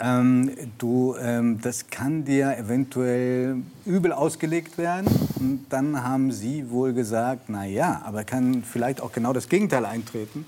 Ähm, 0.00 0.50
du, 0.78 1.14
ähm, 1.20 1.60
das 1.60 1.88
kann 1.88 2.24
dir 2.24 2.56
eventuell 2.56 3.58
übel 3.84 4.12
ausgelegt 4.12 4.78
werden. 4.78 5.08
Und 5.38 5.66
dann 5.68 6.02
haben 6.02 6.32
Sie 6.32 6.70
wohl 6.70 6.94
gesagt, 6.94 7.48
na 7.48 7.66
ja, 7.66 8.00
aber 8.06 8.24
kann 8.24 8.64
vielleicht 8.64 9.02
auch 9.02 9.12
genau 9.12 9.34
das 9.34 9.50
Gegenteil 9.50 9.84
eintreten, 9.84 10.46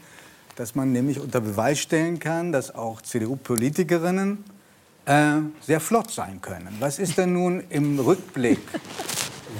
dass 0.56 0.74
man 0.74 0.90
nämlich 0.90 1.20
unter 1.20 1.42
Beweis 1.42 1.80
stellen 1.80 2.18
kann, 2.18 2.50
dass 2.50 2.74
auch 2.74 3.02
CDU-Politikerinnen 3.02 4.42
äh, 5.04 5.32
sehr 5.60 5.80
flott 5.80 6.10
sein 6.10 6.40
können. 6.40 6.74
Was 6.80 6.98
ist 6.98 7.18
denn 7.18 7.34
nun 7.34 7.62
im 7.68 7.98
Rückblick 7.98 8.60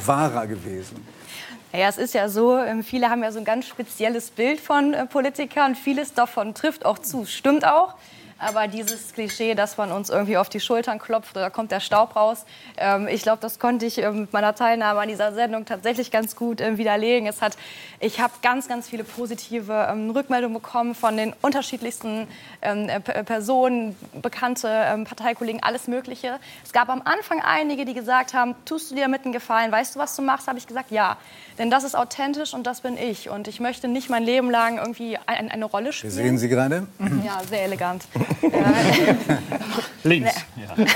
wahrer 0.07 0.47
gewesen? 0.47 0.97
Naja, 1.75 1.89
es 1.89 1.99
ist 1.99 2.15
ja 2.15 2.29
so, 2.29 2.57
ähm, 2.57 2.85
viele 2.85 3.11
haben 3.11 3.25
ja 3.25 3.33
so 3.33 3.41
ein 3.41 3.45
ganz 3.45 3.67
spezielles 3.67 4.31
Bild 4.31 4.61
von 4.61 4.95
äh, 4.95 5.07
Politikern. 5.07 5.75
Vieles 5.75 6.15
davon 6.15 6.55
trifft 6.55 6.87
auch 6.87 7.01
zu, 7.01 7.27
stimmt 7.27 7.65
auch. 7.67 7.97
Aber 8.45 8.69
dieses 8.69 9.13
Klischee, 9.15 9.55
dass 9.55 9.77
man 9.77 9.91
uns 9.91 10.11
irgendwie 10.11 10.37
auf 10.37 10.49
die 10.49 10.61
Schultern 10.61 10.99
klopft 10.99 11.37
oder 11.37 11.51
kommt 11.51 11.71
der 11.73 11.81
Staub 11.81 12.15
raus, 12.15 12.45
ähm, 12.77 13.09
ich 13.09 13.23
glaube, 13.23 13.39
das 13.41 13.59
konnte 13.59 13.87
ich 13.87 13.99
ähm, 13.99 14.23
mit 14.23 14.33
meiner 14.33 14.55
Teilnahme 14.55 15.01
an 15.01 15.09
dieser 15.09 15.33
Sendung 15.33 15.65
tatsächlich 15.65 16.11
ganz 16.11 16.37
gut 16.37 16.61
ähm, 16.61 16.77
widerlegen. 16.77 17.27
Es 17.27 17.41
hat, 17.41 17.57
ich 18.01 18.21
habe 18.21 18.35
ganz, 18.43 18.69
ganz 18.69 18.89
viele 18.89 19.05
positive 19.05 19.89
ähm, 19.91 20.11
Rückmeldungen 20.11 20.55
bekommen 20.55 20.95
von 20.95 21.17
den 21.17 21.35
unterschiedlichsten 21.43 22.29
ähm, 22.61 22.89
äh, 22.89 23.01
Personen, 23.01 23.97
bekannte 24.21 24.69
ähm, 24.69 25.05
Parteikollegen, 25.05 25.63
alles 25.63 25.89
Mögliche. 25.89 26.39
Es 26.65 26.73
gab 26.73 26.91
am 26.91 27.03
Anfang 27.05 27.41
einige, 27.41 27.85
die 27.85 27.95
gesagt 27.95 28.35
haben, 28.35 28.55
tust 28.67 28.91
du 28.91 28.95
dir 28.95 29.03
damit 29.03 29.25
einen 29.25 29.33
Gefallen, 29.33 29.73
weißt 29.73 29.95
du, 29.95 29.99
was 29.99 30.15
du 30.17 30.23
machst? 30.23 30.49
Habe 30.49 30.59
ich 30.59 30.67
gesagt, 30.67 30.91
ja. 30.91 31.17
Denn 31.59 31.71
das 31.71 31.85
ist 31.85 31.95
authentisch 31.95 32.53
und 32.53 32.67
das 32.67 32.81
bin 32.81 32.99
ich. 32.99 33.31
Und 33.31 33.49
ich 33.49 33.61
möchte 33.61 33.89
nicht 33.89 34.11
mein 34.11 34.25
Leben 34.25 34.51
lang 34.51 34.79
irgendwie 34.79 35.17
ein, 35.27 35.51
eine 35.51 35.65
Rolle 35.65 35.87
Wir 35.87 35.93
spielen. 35.93 36.13
sehen 36.13 36.39
Sie 36.39 36.49
gerade. 36.49 36.87
Ja, 37.25 37.41
sehr 37.49 37.63
elegant. 37.63 38.05
Links. 40.05 40.35
Ja. 40.57 40.87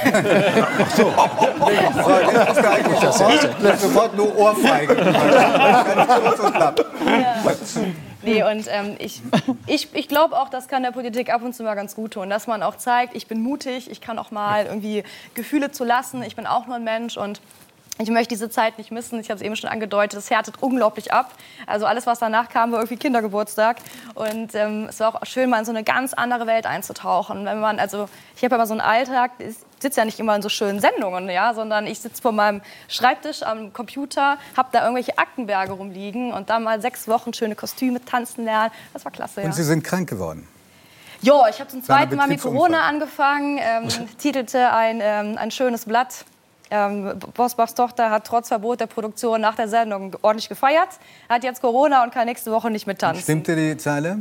Sofort, 3.00 3.80
sofort 3.80 4.16
nur 4.16 4.36
Ohrfeige. 4.36 4.94
Ganz 4.94 6.20
kurz 6.20 6.40
und 6.40 6.54
knapp. 6.54 6.84
Nee, 8.22 8.42
und 8.42 8.66
ähm, 8.68 8.96
ich, 8.98 9.22
ich, 9.66 9.88
ich 9.94 10.08
glaube 10.08 10.36
auch, 10.36 10.48
das 10.48 10.68
kann 10.68 10.82
der 10.82 10.90
Politik 10.90 11.32
ab 11.32 11.42
und 11.42 11.54
zu 11.54 11.62
mal 11.62 11.74
ganz 11.74 11.94
gut 11.94 12.14
tun, 12.14 12.28
dass 12.28 12.46
man 12.46 12.62
auch 12.62 12.76
zeigt, 12.76 13.14
ich 13.16 13.26
bin 13.26 13.40
mutig, 13.40 13.90
ich 13.90 14.00
kann 14.00 14.18
auch 14.18 14.30
mal 14.30 14.66
irgendwie 14.66 15.04
Gefühle 15.34 15.70
zu 15.70 15.84
lassen, 15.84 16.22
ich 16.22 16.34
bin 16.34 16.46
auch 16.46 16.66
nur 16.66 16.76
ein 16.76 16.84
Mensch 16.84 17.16
und 17.16 17.40
ich 17.98 18.10
möchte 18.10 18.28
diese 18.28 18.48
Zeit 18.48 18.78
nicht 18.78 18.90
missen. 18.90 19.18
Ich 19.20 19.30
habe 19.30 19.38
es 19.38 19.42
eben 19.42 19.56
schon 19.56 19.68
angedeutet, 19.68 20.18
es 20.18 20.30
härtet 20.30 20.62
unglaublich 20.62 21.12
ab. 21.12 21.34
Also 21.66 21.86
alles, 21.86 22.06
was 22.06 22.18
danach 22.18 22.48
kam, 22.48 22.72
war 22.72 22.78
irgendwie 22.78 22.96
Kindergeburtstag. 22.96 23.78
Und 24.14 24.54
ähm, 24.54 24.86
es 24.88 25.00
war 25.00 25.14
auch 25.14 25.26
schön, 25.26 25.50
mal 25.50 25.58
in 25.58 25.64
so 25.64 25.72
eine 25.72 25.84
ganz 25.84 26.14
andere 26.14 26.46
Welt 26.46 26.66
einzutauchen. 26.66 27.44
Wenn 27.44 27.60
man, 27.60 27.78
also 27.78 28.08
ich 28.36 28.44
habe 28.44 28.54
ja 28.54 28.56
immer 28.56 28.66
so 28.66 28.74
einen 28.74 28.80
Alltag, 28.80 29.32
ich 29.38 29.56
sitze 29.80 30.00
ja 30.00 30.04
nicht 30.04 30.18
immer 30.20 30.34
in 30.36 30.42
so 30.42 30.48
schönen 30.48 30.80
Sendungen, 30.80 31.28
ja, 31.28 31.54
sondern 31.54 31.86
ich 31.86 32.00
sitze 32.00 32.22
vor 32.22 32.32
meinem 32.32 32.62
Schreibtisch 32.88 33.42
am 33.42 33.72
Computer, 33.72 34.38
habe 34.56 34.68
da 34.72 34.82
irgendwelche 34.82 35.18
Aktenberge 35.18 35.72
rumliegen 35.72 36.32
und 36.32 36.50
da 36.50 36.58
mal 36.60 36.80
sechs 36.80 37.08
Wochen 37.08 37.32
schöne 37.32 37.54
Kostüme 37.54 38.04
tanzen 38.04 38.44
lernen. 38.44 38.70
Das 38.92 39.04
war 39.04 39.12
klasse, 39.12 39.40
ja. 39.40 39.46
Und 39.46 39.54
Sie 39.54 39.64
sind 39.64 39.82
krank 39.82 40.08
geworden. 40.08 40.46
Jo, 41.20 41.44
ich 41.50 41.58
habe 41.58 41.68
zum 41.68 41.82
zweiten 41.82 42.14
Mal 42.14 42.28
mit. 42.28 42.40
Corona 42.40 42.82
angefangen, 42.82 43.58
ähm, 43.60 43.88
titelte 44.18 44.72
ein, 44.72 45.00
ähm, 45.02 45.36
ein 45.36 45.50
schönes 45.50 45.84
Blatt. 45.84 46.24
Ähm, 46.70 47.18
Bosbachs 47.34 47.74
Tochter 47.74 48.10
hat 48.10 48.26
trotz 48.26 48.48
Verbot 48.48 48.80
der 48.80 48.86
Produktion 48.86 49.40
nach 49.40 49.54
der 49.54 49.68
Sendung 49.68 50.14
ordentlich 50.22 50.48
gefeiert, 50.48 50.88
hat 51.28 51.44
jetzt 51.44 51.60
Corona 51.62 52.04
und 52.04 52.12
kann 52.12 52.26
nächste 52.26 52.50
Woche 52.52 52.70
nicht 52.70 52.86
mit 52.86 52.98
tanzen. 52.98 53.22
Stimmte 53.22 53.56
die 53.56 53.76
Zeile? 53.76 54.18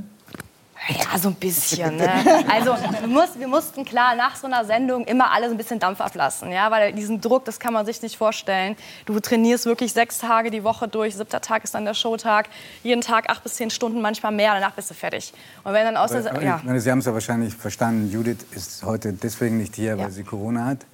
Ja, 0.89 1.17
so 1.17 1.29
ein 1.29 1.33
bisschen. 1.33 1.97
Ne? 1.97 2.07
Also 2.53 2.75
wir, 3.01 3.07
muss, 3.07 3.37
wir 3.39 3.47
mussten 3.47 3.83
klar 3.83 4.15
nach 4.15 4.35
so 4.35 4.45
einer 4.45 4.63
Sendung 4.63 5.05
immer 5.05 5.31
alle 5.31 5.47
so 5.47 5.55
ein 5.55 5.57
bisschen 5.57 5.79
Dampf 5.79 5.99
ablassen, 5.99 6.51
ja, 6.51 6.69
weil 6.69 6.93
diesen 6.93 7.19
Druck, 7.19 7.45
das 7.45 7.59
kann 7.59 7.73
man 7.73 7.83
sich 7.85 8.03
nicht 8.03 8.15
vorstellen. 8.15 8.75
Du 9.07 9.19
trainierst 9.19 9.65
wirklich 9.65 9.91
sechs 9.91 10.19
Tage 10.19 10.51
die 10.51 10.63
Woche 10.63 10.87
durch, 10.87 11.15
siebter 11.15 11.41
Tag 11.41 11.63
ist 11.63 11.73
dann 11.73 11.83
der 11.83 11.95
Showtag, 11.95 12.47
jeden 12.83 13.01
Tag 13.01 13.29
acht 13.31 13.41
bis 13.43 13.55
zehn 13.55 13.71
Stunden, 13.71 14.01
manchmal 14.01 14.31
mehr, 14.31 14.53
danach 14.53 14.73
bist 14.73 14.91
du 14.91 14.93
fertig. 14.93 15.33
Und 15.63 15.73
wenn 15.73 15.83
dann 15.83 15.97
aus 15.97 16.11
der, 16.11 16.29
Aber, 16.29 16.43
ja. 16.43 16.57
ich 16.57 16.63
meine, 16.63 16.79
Sie 16.79 16.91
haben 16.91 16.99
es 16.99 17.05
ja 17.05 17.13
wahrscheinlich 17.13 17.55
verstanden. 17.55 18.11
Judith 18.11 18.45
ist 18.51 18.83
heute 18.83 19.11
deswegen 19.13 19.57
nicht 19.57 19.75
hier, 19.75 19.97
weil 19.97 20.05
Ja. 20.05 20.09
sie 20.11 20.23
Corona 20.23 20.65
hat. 20.65 20.85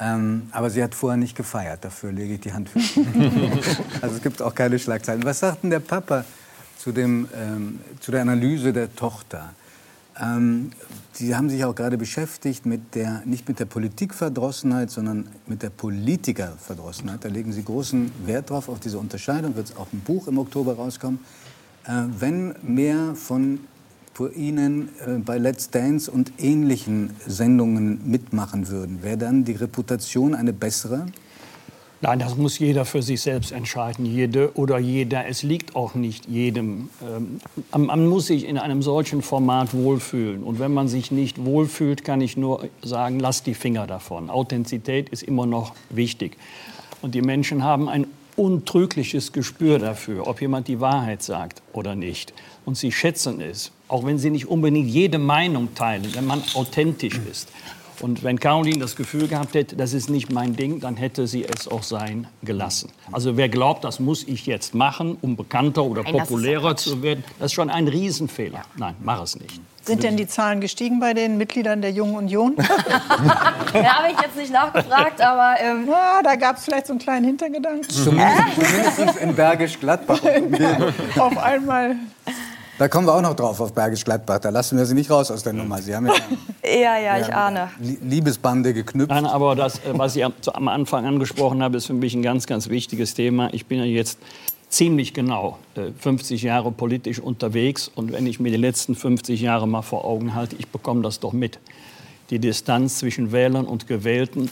Ähm, 0.00 0.48
aber 0.52 0.70
sie 0.70 0.82
hat 0.82 0.94
vorher 0.94 1.18
nicht 1.18 1.36
gefeiert. 1.36 1.84
Dafür 1.84 2.10
lege 2.10 2.34
ich 2.34 2.40
die 2.40 2.52
Hand 2.52 2.70
für. 2.70 2.78
also 4.00 4.16
es 4.16 4.22
gibt 4.22 4.40
auch 4.40 4.54
keine 4.54 4.78
Schlagzeilen. 4.78 5.22
Was 5.24 5.40
sagt 5.40 5.62
denn 5.62 5.70
der 5.70 5.80
Papa 5.80 6.24
zu, 6.80 6.92
dem, 6.92 7.28
ähm, 7.36 7.80
zu 8.00 8.10
der 8.10 8.22
Analyse 8.22 8.72
der 8.72 8.94
Tochter. 8.94 9.52
Ähm, 10.18 10.72
Sie 11.12 11.36
haben 11.36 11.50
sich 11.50 11.64
auch 11.64 11.74
gerade 11.74 11.98
beschäftigt 11.98 12.64
mit 12.64 12.94
der, 12.94 13.22
nicht 13.26 13.46
mit 13.48 13.58
der 13.60 13.66
Politikverdrossenheit, 13.66 14.90
sondern 14.90 15.28
mit 15.46 15.62
der 15.62 15.68
Politikerverdrossenheit. 15.68 17.24
Da 17.24 17.28
legen 17.28 17.52
Sie 17.52 17.62
großen 17.62 18.10
Wert 18.24 18.48
drauf, 18.48 18.70
auf 18.70 18.80
diese 18.80 18.98
Unterscheidung. 18.98 19.54
Wird 19.56 19.76
auch 19.76 19.92
ein 19.92 20.00
Buch 20.00 20.28
im 20.28 20.38
Oktober 20.38 20.76
rauskommen. 20.76 21.20
Äh, 21.84 22.04
wenn 22.18 22.54
mehr 22.62 23.14
von 23.14 23.60
Ihnen 24.28 24.88
äh, 25.06 25.18
bei 25.18 25.38
Let's 25.38 25.70
Dance 25.70 26.10
und 26.10 26.32
ähnlichen 26.38 27.10
Sendungen 27.26 28.00
mitmachen 28.10 28.68
würden, 28.68 29.02
wäre 29.02 29.16
dann 29.16 29.44
die 29.44 29.52
Reputation 29.52 30.34
eine 30.34 30.52
bessere? 30.52 31.06
Nein, 32.02 32.18
das 32.18 32.34
muss 32.36 32.58
jeder 32.58 32.86
für 32.86 33.02
sich 33.02 33.20
selbst 33.20 33.52
entscheiden, 33.52 34.06
jede 34.06 34.56
oder 34.56 34.78
jeder. 34.78 35.26
Es 35.26 35.42
liegt 35.42 35.76
auch 35.76 35.94
nicht 35.94 36.26
jedem. 36.26 36.88
Ähm, 37.02 37.40
man 37.76 38.06
muss 38.06 38.26
sich 38.26 38.46
in 38.46 38.56
einem 38.56 38.80
solchen 38.80 39.20
Format 39.20 39.74
wohlfühlen. 39.74 40.42
Und 40.42 40.58
wenn 40.58 40.72
man 40.72 40.88
sich 40.88 41.10
nicht 41.10 41.44
wohlfühlt, 41.44 42.02
kann 42.02 42.22
ich 42.22 42.38
nur 42.38 42.68
sagen, 42.82 43.20
lasst 43.20 43.46
die 43.46 43.54
Finger 43.54 43.86
davon. 43.86 44.30
Authentizität 44.30 45.10
ist 45.10 45.22
immer 45.22 45.44
noch 45.44 45.74
wichtig. 45.90 46.38
Und 47.02 47.14
die 47.14 47.20
Menschen 47.20 47.64
haben 47.64 47.88
ein 47.90 48.06
untrügliches 48.34 49.32
Gespür 49.32 49.78
dafür, 49.78 50.26
ob 50.26 50.40
jemand 50.40 50.68
die 50.68 50.80
Wahrheit 50.80 51.22
sagt 51.22 51.62
oder 51.74 51.94
nicht. 51.94 52.32
Und 52.64 52.78
sie 52.78 52.92
schätzen 52.92 53.42
es, 53.42 53.72
auch 53.90 54.04
wenn 54.04 54.18
sie 54.18 54.30
nicht 54.30 54.46
unbedingt 54.46 54.88
jede 54.88 55.18
Meinung 55.18 55.74
teilen, 55.74 56.08
wenn 56.14 56.26
man 56.26 56.42
authentisch 56.54 57.20
ist. 57.30 57.48
Und 58.00 58.22
wenn 58.22 58.40
Caroline 58.40 58.78
das 58.78 58.96
Gefühl 58.96 59.28
gehabt 59.28 59.54
hätte, 59.54 59.76
das 59.76 59.92
ist 59.92 60.08
nicht 60.08 60.32
mein 60.32 60.56
Ding, 60.56 60.80
dann 60.80 60.96
hätte 60.96 61.26
sie 61.26 61.44
es 61.44 61.68
auch 61.68 61.82
sein 61.82 62.26
gelassen. 62.42 62.90
Also 63.12 63.36
wer 63.36 63.50
glaubt, 63.50 63.84
das 63.84 64.00
muss 64.00 64.24
ich 64.26 64.46
jetzt 64.46 64.74
machen, 64.74 65.18
um 65.20 65.36
bekannter 65.36 65.84
oder 65.84 66.02
Nein, 66.02 66.12
populärer 66.14 66.76
zu 66.76 67.02
werden, 67.02 67.24
das 67.38 67.46
ist 67.46 67.52
schon 67.52 67.68
ein 67.68 67.88
Riesenfehler. 67.88 68.62
Nein, 68.76 68.94
mach 69.02 69.22
es 69.22 69.38
nicht. 69.38 69.60
Sind 69.82 70.02
denn 70.02 70.16
die 70.16 70.26
Zahlen 70.26 70.60
gestiegen 70.60 71.00
bei 71.00 71.12
den 71.12 71.36
Mitgliedern 71.36 71.82
der 71.82 71.90
Jungen 71.90 72.16
Union? 72.16 72.56
Da 73.72 73.98
habe 73.98 74.12
ich 74.12 74.20
jetzt 74.20 74.36
nicht 74.36 74.52
nachgefragt, 74.52 75.20
aber 75.20 75.54
ähm, 75.60 75.86
Ja, 75.88 76.20
da 76.22 76.36
gab 76.36 76.56
es 76.56 76.64
vielleicht 76.64 76.86
so 76.86 76.92
einen 76.92 77.00
kleinen 77.00 77.24
Hintergedanken. 77.24 77.88
Zumindest 77.88 79.16
in 79.20 79.34
Bergisch 79.34 79.78
Gladbach. 79.78 80.20
Auf 81.18 81.38
einmal. 81.38 81.96
Da 82.80 82.88
kommen 82.88 83.06
wir 83.06 83.14
auch 83.14 83.20
noch 83.20 83.34
drauf 83.36 83.60
auf 83.60 83.74
Bergisch 83.74 84.02
Gladbach. 84.04 84.38
Da 84.38 84.48
lassen 84.48 84.78
wir 84.78 84.86
Sie 84.86 84.94
nicht 84.94 85.10
raus 85.10 85.30
aus 85.30 85.42
der 85.42 85.52
Nummer. 85.52 85.82
Sie 85.82 85.94
haben 85.94 86.06
ja 86.06 86.14
ja, 86.64 86.98
ja, 86.98 87.18
ich 87.20 87.30
ahne. 87.34 87.68
Lie- 87.78 87.98
Liebesbande 88.02 88.72
geknüpft. 88.72 89.10
Nein, 89.10 89.26
aber 89.26 89.54
das, 89.54 89.80
äh, 89.80 89.92
was 89.92 90.16
ich 90.16 90.24
am- 90.24 90.68
Anfang 90.68 91.04
angesprochen 91.04 91.62
habe, 91.62 91.76
ist 91.76 91.84
für 91.84 91.92
mich 91.92 92.14
ein 92.14 92.22
ganz, 92.22 92.46
ganz 92.46 92.70
wichtiges 92.70 93.12
Thema. 93.12 93.52
Ich 93.52 93.66
bin 93.66 93.80
ja 93.80 93.84
jetzt 93.84 94.18
ziemlich 94.70 95.12
genau 95.12 95.58
äh, 95.74 95.90
50 95.98 96.40
Jahre 96.40 96.72
politisch 96.72 97.18
unterwegs. 97.18 97.90
Und 97.94 98.12
wenn 98.12 98.26
ich 98.26 98.40
mir 98.40 98.50
die 98.50 98.56
letzten 98.56 98.94
50 98.94 99.42
Jahre 99.42 99.68
mal 99.68 99.82
vor 99.82 100.06
Augen 100.06 100.34
halte, 100.34 100.56
ich 100.56 100.68
bekomme 100.68 101.02
das 101.02 101.20
doch 101.20 101.34
mit. 101.34 101.58
Die 102.30 102.38
Distanz 102.38 102.96
zwischen 103.00 103.30
Wählern 103.30 103.66
und 103.66 103.88
Gewählten 103.88 104.48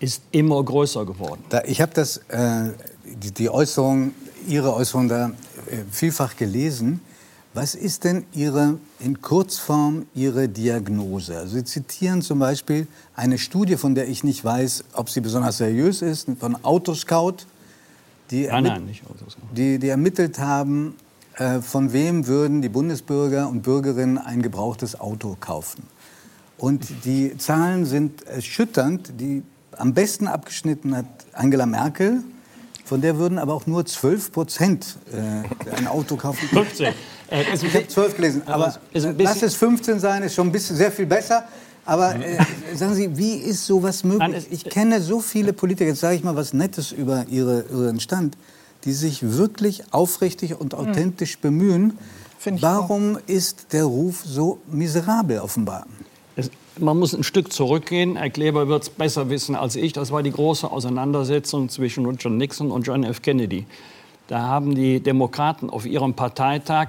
ist 0.00 0.22
immer 0.32 0.60
größer 0.64 1.04
geworden. 1.06 1.44
Da, 1.50 1.62
ich 1.64 1.80
habe 1.80 1.92
das, 1.94 2.16
äh, 2.26 2.70
die, 3.04 3.30
die 3.32 3.48
Äußerung, 3.50 4.14
Ihre 4.48 4.74
Äußerung 4.74 5.08
da 5.08 5.26
äh, 5.26 5.30
vielfach 5.92 6.36
gelesen. 6.36 7.02
Was 7.54 7.74
ist 7.74 8.04
denn 8.04 8.24
Ihre, 8.32 8.78
in 9.00 9.20
Kurzform 9.22 10.06
Ihre 10.14 10.48
Diagnose? 10.48 11.38
Also 11.38 11.56
Sie 11.56 11.64
zitieren 11.64 12.22
zum 12.22 12.38
Beispiel 12.38 12.86
eine 13.16 13.38
Studie, 13.38 13.76
von 13.76 13.94
der 13.94 14.08
ich 14.08 14.22
nicht 14.22 14.44
weiß, 14.44 14.84
ob 14.92 15.10
sie 15.10 15.20
besonders 15.20 15.58
seriös 15.58 16.02
ist, 16.02 16.28
von 16.38 16.62
Autoscout, 16.64 17.36
die, 18.30 18.46
Nein, 18.46 18.64
nein, 18.64 18.84
nicht. 18.84 19.02
Autos. 19.08 19.38
die, 19.56 19.78
die 19.78 19.88
ermittelt 19.88 20.38
haben, 20.38 20.94
äh, 21.36 21.60
von 21.60 21.92
wem 21.92 22.26
würden 22.26 22.60
die 22.60 22.68
Bundesbürger 22.68 23.48
und 23.48 23.62
Bürgerinnen 23.62 24.18
ein 24.18 24.42
gebrauchtes 24.42 25.00
Auto 25.00 25.36
kaufen. 25.40 25.84
Und 26.58 26.86
die 27.04 27.38
Zahlen 27.38 27.86
sind 27.86 28.26
erschütternd. 28.26 29.12
Die 29.20 29.42
am 29.76 29.94
besten 29.94 30.26
abgeschnitten 30.26 30.96
hat 30.96 31.06
Angela 31.32 31.66
Merkel. 31.66 32.22
Von 32.84 33.00
der 33.00 33.18
würden 33.18 33.38
aber 33.38 33.54
auch 33.54 33.66
nur 33.66 33.86
12 33.86 34.32
Prozent 34.32 34.96
äh, 35.12 35.74
ein 35.76 35.86
Auto 35.86 36.16
kaufen. 36.16 36.48
15. 36.48 36.92
Äh, 37.30 37.44
ein 37.44 37.58
Ich 37.62 37.74
habe 37.74 37.88
12 37.88 38.16
gelesen. 38.16 38.42
Aber 38.46 38.74
ist 38.92 39.06
ein 39.06 39.16
lass 39.18 39.42
es 39.42 39.54
15 39.54 40.00
sein, 40.00 40.22
ist 40.22 40.34
schon 40.34 40.48
ein 40.48 40.52
bisschen 40.52 40.76
sehr 40.76 40.92
viel 40.92 41.06
besser. 41.06 41.44
Aber 41.84 42.16
äh, 42.16 42.38
sagen 42.74 42.94
Sie, 42.94 43.16
wie 43.16 43.36
ist 43.36 43.64
sowas 43.64 44.04
möglich? 44.04 44.46
Ich 44.50 44.64
kenne 44.64 45.00
so 45.00 45.20
viele 45.20 45.54
Politiker, 45.54 45.88
jetzt 45.88 46.00
sage 46.00 46.16
ich 46.16 46.22
mal 46.22 46.36
was 46.36 46.52
Nettes 46.52 46.92
über 46.92 47.24
ihre, 47.30 47.64
Ihren 47.70 47.98
Stand, 48.00 48.36
die 48.84 48.92
sich 48.92 49.36
wirklich 49.36 49.82
aufrichtig 49.90 50.60
und 50.60 50.74
authentisch 50.74 51.38
bemühen. 51.38 51.96
Warum 52.60 53.18
ist 53.26 53.72
der 53.72 53.84
Ruf 53.84 54.22
so 54.24 54.60
miserabel 54.70 55.40
offenbar? 55.40 55.86
Es, 56.36 56.50
man 56.78 56.98
muss 56.98 57.14
ein 57.14 57.24
Stück 57.24 57.52
zurückgehen. 57.52 58.16
Herr 58.16 58.30
Kleber 58.30 58.68
wird 58.68 58.82
es 58.82 58.90
besser 58.90 59.28
wissen 59.30 59.56
als 59.56 59.74
ich. 59.74 59.92
Das 59.92 60.12
war 60.12 60.22
die 60.22 60.30
große 60.30 60.70
Auseinandersetzung 60.70 61.68
zwischen 61.68 62.06
Richard 62.06 62.34
Nixon 62.34 62.70
und 62.70 62.86
John 62.86 63.02
F. 63.02 63.22
Kennedy. 63.22 63.66
Da 64.28 64.40
haben 64.40 64.74
die 64.74 65.00
Demokraten 65.00 65.70
auf 65.70 65.86
ihrem 65.86 66.12
Parteitag 66.12 66.88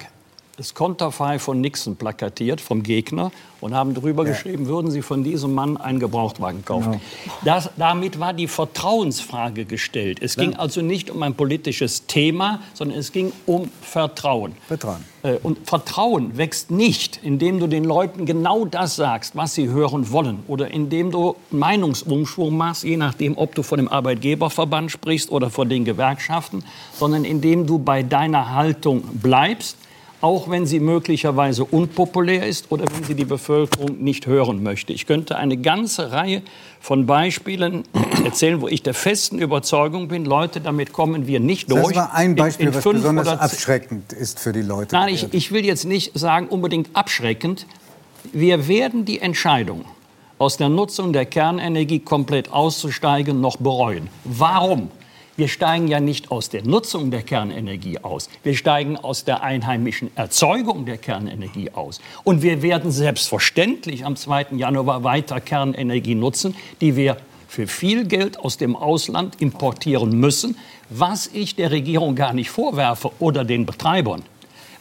das 0.59 0.73
Konterfei 0.73 1.39
von 1.39 1.61
Nixon 1.61 1.95
plakatiert 1.95 2.59
vom 2.59 2.83
Gegner 2.83 3.31
und 3.61 3.73
haben 3.73 3.93
drüber 3.93 4.25
geschrieben, 4.25 4.67
würden 4.67 4.91
Sie 4.91 5.01
von 5.01 5.23
diesem 5.23 5.53
Mann 5.53 5.77
einen 5.77 6.01
Gebrauchtwagen 6.01 6.65
kaufen. 6.65 6.99
Das, 7.45 7.69
damit 7.77 8.19
war 8.19 8.33
die 8.33 8.47
Vertrauensfrage 8.47 9.63
gestellt. 9.63 10.19
Es 10.21 10.35
ging 10.35 10.55
also 10.55 10.81
nicht 10.81 11.09
um 11.11 11.23
ein 11.23 11.33
politisches 11.35 12.07
Thema, 12.07 12.59
sondern 12.73 12.99
es 12.99 13.13
ging 13.13 13.31
um 13.45 13.71
Vertrauen. 13.81 14.51
Vertrauen. 14.67 15.05
Äh, 15.23 15.37
Und 15.43 15.65
Vertrauen 15.65 16.37
wächst 16.37 16.71
nicht, 16.71 17.21
indem 17.23 17.59
du 17.59 17.67
den 17.67 17.85
Leuten 17.85 18.25
genau 18.25 18.65
das 18.65 18.97
sagst, 18.97 19.37
was 19.37 19.55
sie 19.55 19.69
hören 19.69 20.11
wollen. 20.11 20.39
Oder 20.47 20.71
indem 20.71 21.11
du 21.11 21.37
Meinungsumschwung 21.51 22.55
machst, 22.57 22.83
je 22.83 22.97
nachdem, 22.97 23.37
ob 23.37 23.55
du 23.55 23.63
von 23.63 23.77
dem 23.77 23.87
Arbeitgeberverband 23.87 24.91
sprichst 24.91 25.31
oder 25.31 25.49
von 25.49 25.69
den 25.69 25.85
Gewerkschaften, 25.85 26.65
sondern 26.93 27.23
indem 27.23 27.65
du 27.65 27.79
bei 27.79 28.03
deiner 28.03 28.53
Haltung 28.53 29.03
bleibst, 29.13 29.77
auch 30.21 30.49
wenn 30.49 30.65
sie 30.65 30.79
möglicherweise 30.79 31.63
unpopulär 31.63 32.45
ist 32.45 32.71
oder 32.71 32.85
wenn 32.93 33.03
sie 33.03 33.13
die 33.15 33.25
Bevölkerung 33.25 34.03
nicht 34.03 34.27
hören 34.27 34.61
möchte. 34.63 34.91
Ich 34.93 35.05
könnte 35.05 35.37
eine 35.37 35.57
ganze 35.57 36.11
Reihe 36.11 36.41
von 36.81 37.05
Beispielen 37.05 37.83
erzählen, 38.25 38.61
wo 38.61 38.67
ich 38.67 38.83
der 38.83 38.93
festen 38.93 39.39
Überzeugung 39.39 40.07
bin, 40.09 40.25
Leute, 40.25 40.59
damit 40.61 40.91
kommen 40.93 41.27
wir 41.27 41.39
nicht 41.39 41.71
durch. 41.71 41.87
Das 41.87 41.95
war 41.95 42.13
ein 42.13 42.31
In- 42.31 42.35
Beispiel, 42.35 42.67
in 42.67 42.73
was 42.75 42.83
fünf 42.83 42.97
besonders 42.97 43.27
abschreckend 43.27 44.13
ist 44.13 44.39
für 44.39 44.51
die 44.51 44.61
Leute. 44.61 44.95
Nein, 44.95 45.13
ich, 45.13 45.33
ich 45.33 45.51
will 45.51 45.65
jetzt 45.65 45.85
nicht 45.85 46.17
sagen 46.17 46.47
unbedingt 46.47 46.89
abschreckend. 46.93 47.65
Wir 48.33 48.67
werden 48.67 49.05
die 49.05 49.19
Entscheidung, 49.19 49.85
aus 50.37 50.57
der 50.57 50.69
Nutzung 50.69 51.13
der 51.13 51.25
Kernenergie 51.25 51.99
komplett 51.99 52.51
auszusteigen, 52.51 53.39
noch 53.41 53.57
bereuen. 53.57 54.09
Warum? 54.25 54.89
Wir 55.39 55.47
steigen 55.47 55.87
ja 55.87 56.01
nicht 56.01 56.31
aus 56.31 56.49
der 56.49 56.65
Nutzung 56.65 57.11
der 57.11 57.21
Kernenergie 57.21 57.99
aus. 57.99 58.29
Wir 58.43 58.57
steigen 58.57 58.97
aus 58.97 59.23
der 59.23 59.41
einheimischen 59.41 60.11
Erzeugung 60.17 60.85
der 60.85 60.97
Kernenergie 60.97 61.71
aus. 61.71 62.01
Und 62.25 62.41
wir 62.41 62.61
werden 62.61 62.91
selbstverständlich 62.91 64.05
am 64.05 64.17
2. 64.17 64.47
Januar 64.57 65.05
weiter 65.05 65.39
Kernenergie 65.39 66.15
nutzen, 66.15 66.55
die 66.81 66.97
wir 66.97 67.15
für 67.47 67.67
viel 67.67 68.05
Geld 68.05 68.37
aus 68.37 68.57
dem 68.57 68.75
Ausland 68.75 69.41
importieren 69.41 70.19
müssen, 70.19 70.57
was 70.89 71.27
ich 71.27 71.55
der 71.55 71.71
Regierung 71.71 72.15
gar 72.15 72.33
nicht 72.33 72.49
vorwerfe 72.49 73.09
oder 73.19 73.45
den 73.45 73.65
Betreibern 73.65 74.23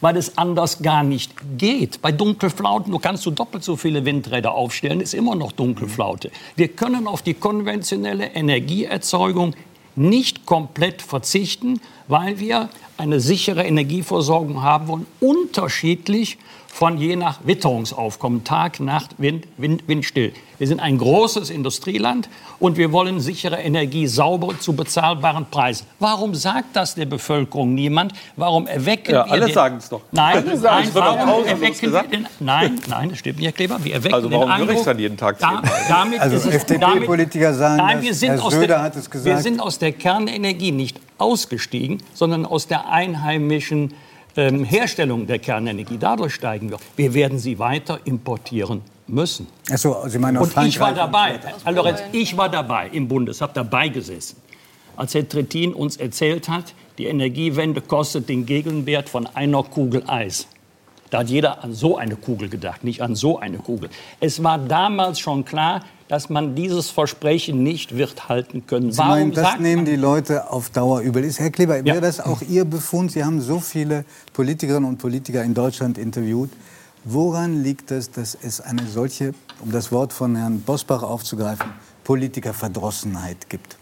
weil 0.01 0.15
es 0.15 0.37
anders 0.37 0.81
gar 0.81 1.03
nicht 1.03 1.33
geht. 1.57 2.01
Bei 2.01 2.11
Dunkelflauten, 2.11 2.91
du 2.91 2.99
kannst 2.99 3.25
du 3.25 3.31
doppelt 3.31 3.63
so 3.63 3.75
viele 3.75 4.05
Windräder 4.05 4.53
aufstellen, 4.53 5.01
ist 5.01 5.13
immer 5.13 5.35
noch 5.35 5.51
Dunkelflaute. 5.51 6.31
Wir 6.55 6.69
können 6.69 7.07
auf 7.07 7.21
die 7.21 7.33
konventionelle 7.33 8.27
Energieerzeugung 8.27 9.55
nicht 9.95 10.45
komplett 10.45 11.01
verzichten, 11.01 11.81
weil 12.07 12.39
wir 12.39 12.69
eine 12.97 13.19
sichere 13.19 13.63
Energieversorgung 13.63 14.61
haben 14.61 14.87
wollen, 14.87 15.05
unterschiedlich 15.19 16.37
von 16.67 16.97
je 16.97 17.15
nach 17.15 17.39
Witterungsaufkommen, 17.43 18.43
Tag, 18.43 18.79
Nacht, 18.79 19.15
Wind, 19.17 19.47
Wind, 19.57 19.87
Windstill. 19.87 20.33
Wir 20.59 20.67
sind 20.67 20.81
ein 20.81 20.97
großes 20.97 21.49
Industrieland 21.49 22.27
und 22.59 22.75
wir 22.77 22.91
wollen 22.91 23.21
sichere 23.21 23.55
Energie 23.57 24.07
sauber 24.07 24.59
zu 24.59 24.73
bezahlbaren 24.73 25.45
Preisen. 25.49 25.87
Warum 25.99 26.35
sagt 26.35 26.75
das 26.75 26.95
der 26.95 27.05
Bevölkerung 27.05 27.73
niemand? 27.73 28.11
Warum 28.35 28.67
erwecken 28.67 29.13
Ja, 29.13 29.25
wir 29.25 29.31
alle 29.31 29.45
den- 29.45 29.53
sagen's 29.53 29.87
doch. 29.87 30.01
Nein, 30.11 30.35
Alle 30.37 30.59
nein 30.59 30.83
Es 30.87 30.93
wird 30.93 31.03
auch 31.05 31.15
warum 31.17 31.27
pausenlos 31.45 31.47
erwecken 31.81 31.93
wir 31.93 32.03
den, 32.03 32.27
nein, 32.41 32.79
nein, 32.89 33.09
das 33.09 33.19
stimmt 33.19 33.37
nicht, 33.37 33.45
Herr 33.45 33.53
Kleber. 33.53 33.83
Wir 33.83 33.93
erwecken 33.95 34.13
Also 34.15 34.29
warum 34.31 34.49
den 34.49 34.51
Eindruck, 34.69 34.83
dann 34.83 34.99
jeden 34.99 35.17
Tag 35.17 35.39
da, 35.39 35.61
damit 35.87 36.19
Also 36.19 36.35
es, 36.35 36.45
FDP-Politiker 36.45 37.53
sagen 37.53 37.77
nein, 37.77 38.01
wir 38.01 38.13
sind 38.13 38.31
Herr 38.31 38.43
aus 38.43 38.51
Söder 38.53 38.67
der, 38.67 38.81
hat 38.81 38.95
es 38.97 39.05
Wir 39.05 39.11
gesagt. 39.11 39.43
sind 39.43 39.59
aus 39.61 39.79
der 39.79 39.93
Kernenergie 39.93 40.73
nicht 40.73 40.99
ausgestiegen, 41.17 42.03
sondern 42.13 42.45
aus 42.45 42.67
der 42.67 42.89
einheimischen 42.89 43.93
ähm, 44.35 44.65
Herstellung 44.65 45.25
der 45.25 45.39
Kernenergie. 45.39 45.97
Dadurch 45.97 46.33
steigen 46.33 46.69
wir. 46.69 46.77
Wir 46.97 47.13
werden 47.13 47.39
sie 47.39 47.59
weiter 47.59 47.99
importieren 48.03 48.81
müssen. 49.09 49.47
Achso, 49.71 50.07
Sie 50.07 50.19
meinen 50.19 50.37
Und 50.37 50.55
ich 50.65 50.79
war 50.79 50.93
dabei. 50.93 51.39
Herr 51.63 51.71
Lorenz, 51.73 51.99
ich 52.11 52.35
war 52.37 52.49
dabei 52.49 52.89
im 52.91 53.07
Bundes, 53.07 53.41
habe 53.41 53.51
dabei 53.53 53.89
gesessen. 53.89 54.37
als 54.95 55.13
Herr 55.13 55.27
Trittin 55.27 55.73
uns 55.73 55.95
erzählt 55.97 56.49
hat, 56.49 56.73
die 56.97 57.05
Energiewende 57.05 57.79
kostet 57.81 58.27
den 58.27 58.45
Gegenwert 58.45 59.07
von 59.09 59.25
einer 59.27 59.63
Kugel 59.63 60.03
Eis. 60.07 60.47
Da 61.09 61.19
hat 61.19 61.29
jeder 61.29 61.63
an 61.63 61.73
so 61.73 61.97
eine 61.97 62.15
Kugel 62.17 62.49
gedacht, 62.49 62.83
nicht 62.83 63.01
an 63.01 63.15
so 63.15 63.39
eine 63.39 63.57
Kugel. 63.57 63.89
Es 64.19 64.43
war 64.43 64.59
damals 64.59 65.19
schon 65.19 65.43
klar, 65.45 65.83
dass 66.07 66.29
man 66.29 66.53
dieses 66.55 66.89
Versprechen 66.89 67.63
nicht 67.63 67.95
wird 67.97 68.29
halten 68.29 68.65
können. 68.67 68.91
Sie 68.91 68.97
Warum 68.97 69.11
meinen, 69.13 69.31
das 69.31 69.57
nehmen 69.59 69.85
die 69.85 69.95
Leute 69.95 70.51
auf 70.51 70.69
Dauer 70.71 71.01
übel. 71.01 71.23
Ist, 71.23 71.39
Herr 71.39 71.49
Kleber, 71.51 71.77
Ja. 71.77 71.85
wäre 71.85 72.01
das 72.01 72.19
auch 72.19 72.41
Ihr 72.41 72.65
Befund? 72.65 73.11
Sie 73.11 73.23
haben 73.23 73.41
so 73.41 73.59
viele 73.59 74.05
Politikerinnen 74.33 74.87
und 74.89 74.97
Politiker 74.97 75.43
in 75.43 75.53
Deutschland 75.53 75.97
interviewt. 75.97 76.49
Woran 77.05 77.63
liegt 77.63 77.91
es, 77.91 78.11
dass 78.11 78.35
es 78.41 78.59
eine 78.61 78.85
solche, 78.87 79.33
um 79.61 79.71
das 79.71 79.91
Wort 79.91 80.11
von 80.13 80.35
Herrn 80.35 80.61
Bosbach 80.61 81.01
aufzugreifen, 81.03 81.67
Politikerverdrossenheit 82.03 83.49
gibt? 83.49 83.77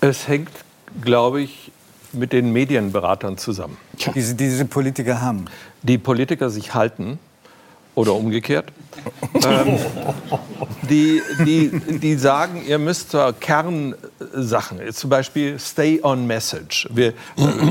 Es 0.00 0.28
hängt, 0.28 0.50
glaube 1.02 1.40
ich, 1.42 1.70
mit 2.12 2.32
den 2.32 2.52
Medienberatern 2.52 3.38
zusammen. 3.38 3.76
Die 4.14 4.20
sie- 4.20 4.36
die 4.36 4.44
diese 4.48 4.64
Politiker 4.66 5.20
haben. 5.20 5.46
Die 5.82 5.98
Politiker 5.98 6.50
sich 6.50 6.74
halten 6.74 7.18
oder 7.94 8.14
umgekehrt. 8.14 8.72
ähm, 9.44 9.78
die, 10.88 11.20
die, 11.44 11.98
die 11.98 12.14
sagen, 12.16 12.62
ihr 12.66 12.78
müsst 12.78 13.10
zur 13.10 13.32
Kernsachen, 13.32 14.80
zum 14.92 15.10
Beispiel 15.10 15.58
Stay 15.58 16.00
on 16.02 16.26
Message. 16.26 16.88
Wir, 16.92 17.08
äh, 17.08 17.14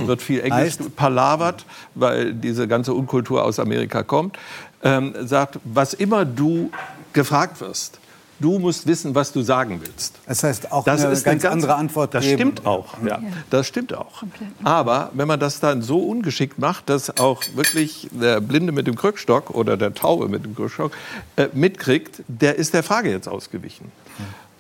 wird 0.05 0.21
viel 0.21 0.41
Englisch 0.41 0.75
palavert, 0.95 1.65
weil 1.95 2.33
diese 2.33 2.67
ganze 2.67 2.93
Unkultur 2.93 3.43
aus 3.43 3.59
Amerika 3.59 4.03
kommt. 4.03 4.38
Ähm, 4.83 5.13
sagt, 5.21 5.59
was 5.63 5.93
immer 5.93 6.25
du 6.25 6.69
gefragt 7.13 7.62
wirst, 7.62 7.99
du 8.43 8.60
musst 8.60 8.86
wissen, 8.88 9.15
was 9.15 9.32
du 9.32 9.41
sagen 9.41 9.79
willst. 9.82 10.15
Das 10.27 10.43
heißt, 10.43 10.71
auch 10.71 10.84
Das 10.84 11.03
eine 11.03 11.13
ist 11.13 11.23
ganz, 11.23 11.45
eine 11.45 11.53
andere 11.53 11.75
Antwort 11.75 12.13
Das 12.13 12.23
geben. 12.25 12.38
stimmt 12.38 12.65
auch. 12.65 12.95
Ja. 13.06 13.19
Das 13.49 13.67
stimmt 13.67 13.93
auch. 13.93 14.23
Aber 14.63 15.12
wenn 15.13 15.27
man 15.27 15.39
das 15.39 15.60
dann 15.60 15.82
so 15.82 15.99
ungeschickt 15.99 16.60
macht, 16.60 16.89
dass 16.89 17.17
auch 17.19 17.41
wirklich 17.56 18.10
der 18.12 18.41
Blinde 18.41 18.73
mit 18.73 18.86
dem 18.88 18.95
Krückstock 18.95 19.51
oder 19.51 19.77
der 19.77 19.93
Taube 19.93 20.27
mit 20.27 20.43
dem 20.43 20.56
Krückstock 20.56 20.91
äh, 21.38 21.47
mitkriegt, 21.53 22.21
der 22.27 22.56
ist 22.58 22.73
der 22.73 22.84
Frage 22.84 23.10
jetzt 23.10 23.29
ausgewichen. 23.29 23.91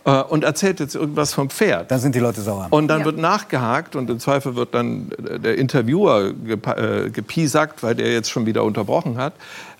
Äh, 0.05 0.21
und 0.21 0.43
erzählt 0.43 0.79
jetzt 0.79 0.95
irgendwas 0.95 1.33
vom 1.33 1.49
Pferd. 1.49 1.91
Da 1.91 1.97
sind 1.97 2.15
die 2.15 2.19
Leute 2.19 2.41
sauer. 2.41 2.67
Und 2.69 2.87
dann 2.87 3.05
wird 3.05 3.17
nachgehakt 3.17 3.95
und 3.95 4.09
im 4.09 4.19
Zweifel 4.19 4.55
wird 4.55 4.73
dann 4.73 5.11
der 5.17 5.57
Interviewer 5.57 6.31
äh, 6.45 7.09
gepiesackt, 7.09 7.83
weil 7.83 7.95
der 7.95 8.11
jetzt 8.11 8.29
schon 8.29 8.45
wieder 8.45 8.63
unterbrochen 8.63 9.17
hat. 9.17 9.33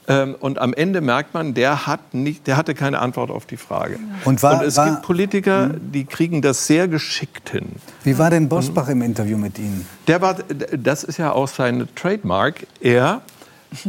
Ähm, 0.08 0.36
und 0.40 0.60
am 0.60 0.74
Ende 0.74 1.00
merkt 1.02 1.34
man, 1.34 1.54
der, 1.54 1.88
hat 1.88 2.14
nicht, 2.14 2.46
der 2.48 2.58
hatte 2.58 2.74
keine 2.76 3.00
Antwort 3.00 3.32
auf 3.32 3.46
die 3.46 3.56
Frage. 3.58 4.00
Und 4.26 4.44
war- 4.44 4.62
es 4.64 4.76
war- 4.76 4.90
gibt 4.90 5.02
Politiker, 5.04 5.70
die 5.80 6.04
kriegen 6.06 6.42
das 6.42 6.68
sehr 6.68 6.88
geschickt 6.90 7.52
hin. 7.52 7.68
Wie 8.04 8.18
war 8.18 8.30
denn 8.30 8.50
Bosbach 8.50 8.90
im 8.90 9.02
Interview 9.02 9.38
mit 9.38 9.58
Ihnen? 9.60 9.88
Der 10.08 10.22
war, 10.22 10.36
das 10.78 11.04
ist 11.06 11.18
ja 11.20 11.32
auch 11.32 11.48
sein 11.48 11.88
Trademark. 11.96 12.68
Er 12.82 13.22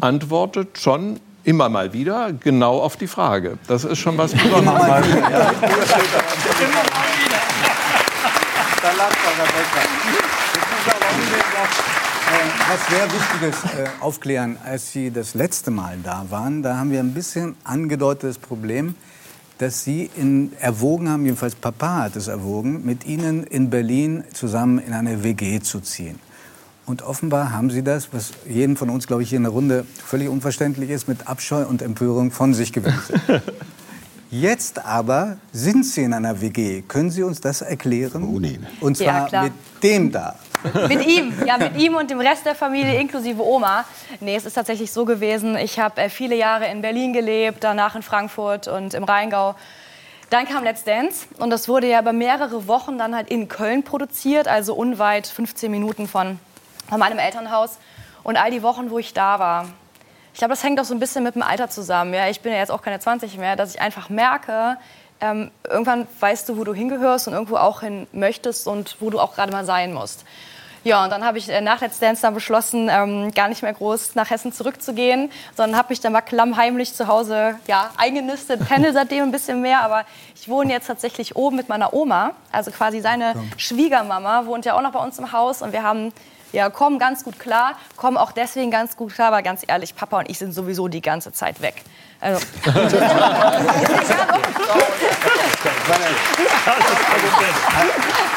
antwortet 0.00 0.78
schon 0.78 1.18
immer 1.42 1.68
mal 1.68 1.92
wieder 1.92 2.32
genau 2.32 2.78
auf 2.80 2.96
die 2.96 3.06
Frage. 3.08 3.58
Das 3.66 3.84
ist 3.84 3.98
schon 3.98 4.16
was 4.16 4.32
Besonderes. 4.32 5.06
Ja. 5.30 5.50
Was 12.68 12.86
sehr 12.88 13.04
Wichtiges 13.12 13.64
äh, 13.72 13.86
aufklären, 14.00 14.56
als 14.64 14.92
Sie 14.92 15.10
das 15.10 15.34
letzte 15.34 15.70
Mal 15.70 15.98
da 16.02 16.26
waren, 16.30 16.62
da 16.62 16.76
haben 16.76 16.90
wir 16.90 17.00
ein 17.00 17.14
bisschen 17.14 17.56
angedeutetes 17.64 18.38
Problem, 18.38 18.94
dass 19.58 19.84
Sie 19.84 20.10
in, 20.16 20.52
erwogen 20.60 21.08
haben, 21.08 21.24
jedenfalls 21.24 21.54
Papa 21.54 22.02
hat 22.04 22.16
es 22.16 22.28
erwogen, 22.28 22.84
mit 22.84 23.06
Ihnen 23.06 23.44
in 23.44 23.70
Berlin 23.70 24.24
zusammen 24.32 24.78
in 24.78 24.92
eine 24.92 25.22
WG 25.22 25.60
zu 25.60 25.80
ziehen. 25.80 26.18
Und 26.86 27.02
offenbar 27.02 27.52
haben 27.52 27.70
Sie 27.70 27.82
das, 27.82 28.12
was 28.12 28.32
jedem 28.46 28.76
von 28.76 28.90
uns, 28.90 29.06
glaube 29.06 29.22
ich, 29.22 29.30
hier 29.30 29.38
in 29.38 29.44
der 29.44 29.52
Runde 29.52 29.86
völlig 30.04 30.28
unverständlich 30.28 30.90
ist, 30.90 31.08
mit 31.08 31.26
Abscheu 31.28 31.64
und 31.64 31.80
Empörung 31.80 32.30
von 32.30 32.52
sich 32.52 32.72
gewiesen. 32.72 33.20
Jetzt 34.30 34.84
aber 34.84 35.36
sind 35.52 35.86
Sie 35.86 36.02
in 36.02 36.12
einer 36.12 36.40
WG. 36.40 36.82
Können 36.82 37.10
Sie 37.10 37.22
uns 37.22 37.40
das 37.40 37.62
erklären? 37.62 38.24
Oh, 38.24 38.40
nee. 38.40 38.58
Und 38.80 38.98
Ja, 38.98 39.04
zwar 39.04 39.28
klar. 39.28 39.44
mit 39.44 39.52
dem 39.82 40.10
da. 40.12 40.34
Mit 40.88 41.06
ihm, 41.06 41.34
ja, 41.46 41.58
mit 41.58 41.76
ihm 41.76 41.94
und 41.94 42.10
dem 42.10 42.20
Rest 42.20 42.46
der 42.46 42.54
Familie, 42.54 42.98
inklusive 42.98 43.42
Oma. 43.44 43.84
Nee, 44.20 44.34
es 44.36 44.46
ist 44.46 44.54
tatsächlich 44.54 44.90
so 44.90 45.04
gewesen. 45.04 45.56
Ich 45.56 45.78
habe 45.78 46.00
äh, 46.00 46.08
viele 46.08 46.36
Jahre 46.36 46.66
in 46.68 46.80
Berlin 46.80 47.12
gelebt, 47.12 47.62
danach 47.62 47.94
in 47.94 48.02
Frankfurt 48.02 48.66
und 48.66 48.94
im 48.94 49.04
Rheingau. 49.04 49.54
Dann 50.30 50.46
kam 50.46 50.64
Let's 50.64 50.84
Dance 50.84 51.26
und 51.38 51.50
das 51.50 51.68
wurde 51.68 51.88
ja 51.88 52.00
über 52.00 52.12
mehrere 52.12 52.66
Wochen 52.66 52.98
dann 52.98 53.14
halt 53.14 53.30
in 53.30 53.48
Köln 53.48 53.82
produziert, 53.82 54.48
also 54.48 54.74
unweit 54.74 55.26
15 55.26 55.70
Minuten 55.70 56.08
von, 56.08 56.38
von 56.88 56.98
meinem 56.98 57.18
Elternhaus. 57.18 57.78
Und 58.22 58.36
all 58.36 58.50
die 58.50 58.62
Wochen, 58.62 58.90
wo 58.90 58.98
ich 58.98 59.12
da 59.12 59.38
war, 59.38 59.66
ich 60.32 60.38
glaube, 60.38 60.52
das 60.52 60.64
hängt 60.64 60.80
auch 60.80 60.84
so 60.84 60.94
ein 60.94 60.98
bisschen 60.98 61.22
mit 61.22 61.36
dem 61.36 61.42
Alter 61.42 61.68
zusammen. 61.68 62.12
Ja? 62.14 62.28
Ich 62.28 62.40
bin 62.40 62.52
ja 62.52 62.58
jetzt 62.58 62.70
auch 62.70 62.82
keine 62.82 62.98
20 62.98 63.38
mehr, 63.38 63.54
dass 63.54 63.74
ich 63.74 63.80
einfach 63.80 64.08
merke, 64.08 64.78
ähm, 65.20 65.50
irgendwann 65.68 66.06
weißt 66.20 66.48
du, 66.48 66.58
wo 66.58 66.64
du 66.64 66.74
hingehörst 66.74 67.28
und 67.28 67.34
irgendwo 67.34 67.56
auch 67.56 67.80
hin 67.80 68.06
möchtest 68.12 68.66
und 68.66 68.96
wo 69.00 69.10
du 69.10 69.20
auch 69.20 69.34
gerade 69.34 69.52
mal 69.52 69.64
sein 69.64 69.92
musst. 69.92 70.24
Ja, 70.84 71.02
und 71.02 71.10
dann 71.10 71.24
habe 71.24 71.38
ich 71.38 71.48
äh, 71.48 71.62
nach 71.62 71.80
Let's 71.80 71.98
Dance 71.98 72.20
dann 72.20 72.34
beschlossen, 72.34 72.90
ähm, 72.92 73.32
gar 73.32 73.48
nicht 73.48 73.62
mehr 73.62 73.72
groß 73.72 74.16
nach 74.16 74.28
Hessen 74.28 74.52
zurückzugehen, 74.52 75.30
sondern 75.56 75.78
habe 75.78 75.88
mich 75.88 76.00
dann 76.00 76.12
mal 76.12 76.20
klammheimlich 76.20 76.92
zu 76.92 77.06
Hause 77.06 77.58
ja, 77.66 77.90
eingenistet, 77.96 78.68
pendel 78.68 78.92
seitdem 78.92 79.22
ein 79.22 79.32
bisschen 79.32 79.62
mehr, 79.62 79.80
aber 79.80 80.04
ich 80.36 80.46
wohne 80.46 80.72
jetzt 80.72 80.86
tatsächlich 80.86 81.36
oben 81.36 81.56
mit 81.56 81.70
meiner 81.70 81.94
Oma, 81.94 82.32
also 82.52 82.70
quasi 82.70 83.00
seine 83.00 83.32
Schwiegermama 83.56 84.44
wohnt 84.44 84.66
ja 84.66 84.76
auch 84.76 84.82
noch 84.82 84.92
bei 84.92 85.02
uns 85.02 85.18
im 85.18 85.32
Haus 85.32 85.62
und 85.62 85.72
wir 85.72 85.82
haben 85.82 86.12
ja, 86.54 86.70
kommen 86.70 86.98
ganz 86.98 87.24
gut 87.24 87.38
klar, 87.38 87.76
kommen 87.96 88.16
auch 88.16 88.32
deswegen 88.32 88.70
ganz 88.70 88.96
gut 88.96 89.12
klar, 89.14 89.32
weil 89.32 89.42
ganz 89.42 89.62
ehrlich, 89.66 89.94
Papa 89.94 90.20
und 90.20 90.30
ich 90.30 90.38
sind 90.38 90.52
sowieso 90.52 90.88
die 90.88 91.02
ganze 91.02 91.32
Zeit 91.32 91.60
weg. 91.60 91.82
Also, 92.20 92.40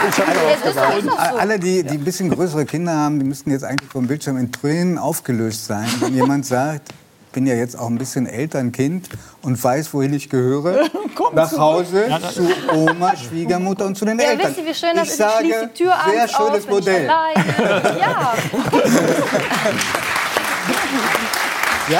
es 0.08 0.17
ist 0.17 0.77
doch, 0.77 0.97
ist 0.97 1.08
doch 1.08 1.32
so. 1.32 1.38
Alle, 1.38 1.60
die, 1.60 1.84
die 1.84 1.97
ein 1.97 2.03
bisschen 2.03 2.30
größere 2.30 2.65
Kinder 2.65 2.93
haben, 2.93 3.19
die 3.19 3.25
müssten 3.25 3.51
jetzt 3.51 3.63
eigentlich 3.63 3.89
vom 3.89 4.08
Bildschirm 4.08 4.38
in 4.38 4.51
Tränen 4.51 4.97
aufgelöst 4.97 5.65
sein, 5.65 5.88
wenn 5.99 6.15
jemand 6.15 6.45
sagt, 6.45 6.89
bin 7.38 7.45
ja 7.45 7.54
jetzt 7.54 7.78
auch 7.78 7.86
ein 7.86 8.00
bisschen 8.00 8.26
älter, 8.26 8.58
ein 8.58 8.71
Kind 8.71 9.10
und 9.43 9.63
weiß, 9.63 9.93
wohin 9.93 10.12
ich 10.12 10.28
gehöre, 10.28 10.89
nach 11.36 11.56
Hause 11.56 12.08
zu 12.34 12.50
Oma, 12.73 13.15
Schwiegermutter 13.15 13.86
und 13.86 13.95
zu 13.95 14.06
den 14.06 14.17
Ja, 14.17 14.30
Eltern. 14.32 14.47
wisst 14.47 14.58
ihr, 14.58 14.65
wie 14.65 14.73
schön 14.73 14.89
das 14.95 15.04
ich 15.10 15.13
ist? 15.13 15.19
Ich 15.19 15.26
schließe 15.38 15.60
sage, 15.60 15.69
die 15.71 15.84
Tür 15.84 15.93
sehr 16.12 16.28
schönes 16.28 16.63
auf, 16.65 16.69
Modell. 16.71 17.06
Ja. 17.06 17.21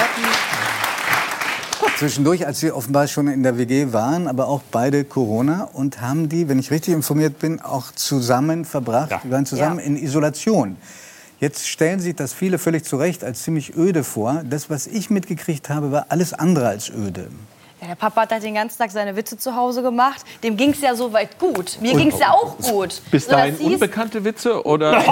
Hatten 0.00 0.22
zwischendurch, 1.98 2.44
als 2.44 2.58
Sie 2.58 2.72
offenbar 2.72 3.06
schon 3.06 3.28
in 3.28 3.44
der 3.44 3.58
WG 3.58 3.92
waren, 3.92 4.26
aber 4.26 4.48
auch 4.48 4.62
beide 4.72 5.04
Corona 5.04 5.68
und 5.72 6.00
haben 6.00 6.28
die, 6.28 6.48
wenn 6.48 6.58
ich 6.58 6.72
richtig 6.72 6.94
informiert 6.94 7.38
bin, 7.38 7.60
auch 7.60 7.92
zusammen 7.92 8.64
verbracht. 8.64 9.12
Ja. 9.12 9.20
Die 9.22 9.30
waren 9.30 9.46
zusammen 9.46 9.78
Ja. 9.78 9.84
in 9.84 9.96
Isolation. 9.96 10.78
Jetzt 11.40 11.68
stellen 11.68 12.00
sich 12.00 12.16
das 12.16 12.32
viele 12.34 12.58
völlig 12.58 12.84
zu 12.84 12.96
Recht 12.96 13.22
als 13.22 13.44
ziemlich 13.44 13.76
öde 13.76 14.02
vor. 14.02 14.42
Das, 14.44 14.70
was 14.70 14.88
ich 14.88 15.08
mitgekriegt 15.08 15.68
habe, 15.70 15.92
war 15.92 16.06
alles 16.08 16.32
andere 16.32 16.66
als 16.66 16.90
öde. 16.90 17.28
Ja, 17.80 17.86
der 17.86 17.94
Papa 17.94 18.22
hat 18.22 18.32
halt 18.32 18.42
den 18.42 18.54
ganzen 18.54 18.76
Tag 18.76 18.90
seine 18.90 19.14
Witze 19.14 19.38
zu 19.38 19.54
Hause 19.54 19.82
gemacht. 19.82 20.22
Dem 20.42 20.56
ging 20.56 20.70
es 20.70 20.80
ja 20.80 20.96
soweit 20.96 21.38
gut. 21.38 21.78
Mir 21.80 21.94
ging 21.94 22.10
es 22.10 22.18
ja 22.18 22.32
auch 22.32 22.58
gut. 22.58 23.00
Bis 23.12 23.26
So, 23.26 23.30
dahin 23.30 23.56
unbekannte 23.58 24.24
Witze 24.24 24.66
oder? 24.66 24.90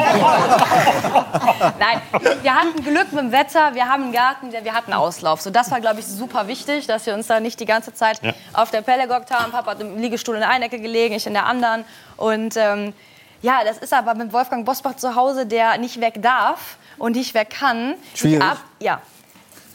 Nein, 1.78 2.00
wir 2.42 2.54
hatten 2.54 2.82
Glück 2.82 3.12
mit 3.12 3.20
dem 3.20 3.30
Wetter, 3.30 3.72
wir 3.76 3.86
haben 3.86 4.02
einen 4.04 4.12
Garten, 4.12 4.50
wir 4.50 4.74
hatten 4.74 4.92
Auslauf. 4.92 5.40
So, 5.42 5.50
das 5.50 5.70
war, 5.70 5.80
glaube 5.80 6.00
ich, 6.00 6.06
super 6.06 6.48
wichtig, 6.48 6.88
dass 6.88 7.06
wir 7.06 7.14
uns 7.14 7.28
da 7.28 7.38
nicht 7.38 7.60
die 7.60 7.66
ganze 7.66 7.94
Zeit 7.94 8.20
auf 8.52 8.72
der 8.72 8.82
Pelle 8.82 9.06
gehockt 9.06 9.30
haben. 9.30 9.52
Papa 9.52 9.70
hat 9.70 9.80
im 9.80 9.96
Liegestuhl 9.98 10.34
in 10.34 10.40
der 10.40 10.50
einen 10.50 10.64
Ecke 10.64 10.80
gelegen, 10.80 11.14
ich 11.14 11.28
in 11.28 11.34
der 11.34 11.46
anderen. 11.46 11.84
Und 12.16 12.56
ähm, 12.56 12.94
ja, 13.42 13.61
das 13.64 13.79
ist 13.79 13.92
aber 13.92 14.14
mit 14.14 14.33
Wolfgang 14.33 14.64
Bosbach 14.64 14.96
zu 14.96 15.14
Hause, 15.14 15.46
der 15.46 15.79
nicht 15.79 16.01
weg 16.01 16.20
darf 16.22 16.77
und 16.99 17.16
nicht 17.16 17.35
weg 17.35 17.51
kann. 17.51 17.94
Schwierig. 18.14 18.42
ab- 18.42 18.64
ja, 18.81 19.01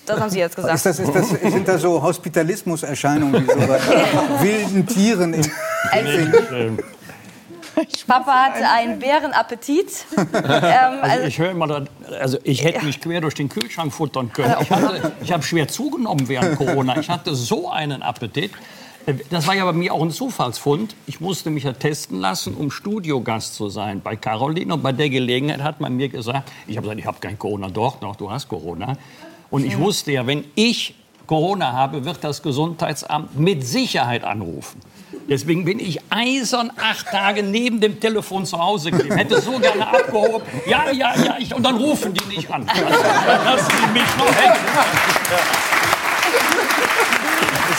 das 0.06 0.19
haben 0.19 0.30
Sie 0.30 0.39
jetzt 0.39 0.56
gesagt. 0.56 0.74
Ist 0.76 0.86
das, 0.86 1.00
ist 1.00 1.13
das, 1.15 1.30
sind 1.30 1.67
da 1.67 1.78
so 1.78 2.02
Hospitalismus-Erscheinungen 2.02 3.47
wie 3.47 3.52
so 3.52 3.67
bei 3.67 3.80
wilden 4.43 4.86
Tieren? 4.88 5.34
In, 5.36 5.52
Papa 8.08 8.32
hatte 8.45 8.67
einen 8.69 9.00
Bärenappetit. 9.00 10.06
ähm, 10.17 10.28
Also 10.34 11.02
also, 11.02 11.26
ich 11.28 11.39
höre 11.39 11.52
immer, 11.52 11.67
da- 11.67 11.84
also 12.19 12.38
ich 12.43 12.63
hätte 12.63 12.84
mich 12.86 13.00
quer 13.00 13.21
durch 13.21 13.34
den 13.36 13.47
Kühlschrank 13.47 13.93
futtern 13.93 14.32
können. 14.34 14.56
Ich, 14.62 14.69
hatte- 14.69 15.12
ich 15.21 15.32
habe 15.32 15.43
schwer 15.43 15.67
zugenommen 15.67 16.28
während 16.28 16.58
Corona. 16.58 16.97
Ich 17.00 17.10
hatte 17.10 17.34
so 17.36 17.69
einen 17.71 18.02
Appetit. 18.04 18.52
Das 19.29 19.47
war 19.47 19.55
ja 19.55 19.65
bei 19.65 19.73
mir 19.73 19.93
auch 19.93 20.01
ein 20.01 20.11
Zufallsfund. 20.11 20.95
Ich 21.07 21.19
musste 21.19 21.49
mich 21.49 21.63
ja 21.63 21.73
testen 21.73 22.19
lassen, 22.19 22.53
um 22.53 22.69
Studiogast 22.71 23.55
zu 23.55 23.69
sein 23.69 24.01
bei 24.01 24.15
Caroline. 24.15 24.73
Und 24.73 24.83
bei 24.83 24.91
der 24.91 25.09
Gelegenheit 25.09 25.61
hat 25.61 25.81
man 25.81 25.95
mir 25.95 26.09
gesagt, 26.09 26.51
ich 26.67 26.77
habe 26.77 26.85
gesagt, 26.85 26.99
ich 26.99 27.05
habe 27.05 27.19
kein 27.19 27.37
Corona. 27.37 27.69
Doch, 27.69 27.97
doch, 27.97 28.15
du 28.15 28.29
hast 28.29 28.47
Corona. 28.47 28.97
Und 29.49 29.65
ich 29.65 29.77
wusste 29.77 30.11
ja, 30.11 30.25
wenn 30.27 30.45
ich 30.55 30.95
Corona 31.27 31.73
habe, 31.73 32.05
wird 32.05 32.23
das 32.23 32.41
Gesundheitsamt 32.41 33.39
mit 33.39 33.65
Sicherheit 33.65 34.23
anrufen. 34.23 34.81
Deswegen 35.29 35.65
bin 35.65 35.79
ich 35.79 35.99
eisern 36.09 36.71
acht 36.77 37.07
Tage 37.07 37.43
neben 37.43 37.79
dem 37.79 37.99
Telefon 37.99 38.45
zu 38.45 38.59
Hause 38.59 38.91
geblieben. 38.91 39.17
Hätte 39.17 39.41
so 39.41 39.59
gerne 39.59 39.87
abgehoben. 39.87 40.41
Ja, 40.67 40.91
ja, 40.91 41.15
ja. 41.23 41.35
Ich, 41.39 41.53
und 41.53 41.63
dann 41.63 41.75
rufen 41.75 42.13
die 42.13 42.35
nicht 42.35 42.51
an. 42.51 42.65
Lassen 42.65 43.71
die 43.81 43.99
mich 43.99 44.17
noch 44.17 44.35
hängen. 44.35 44.59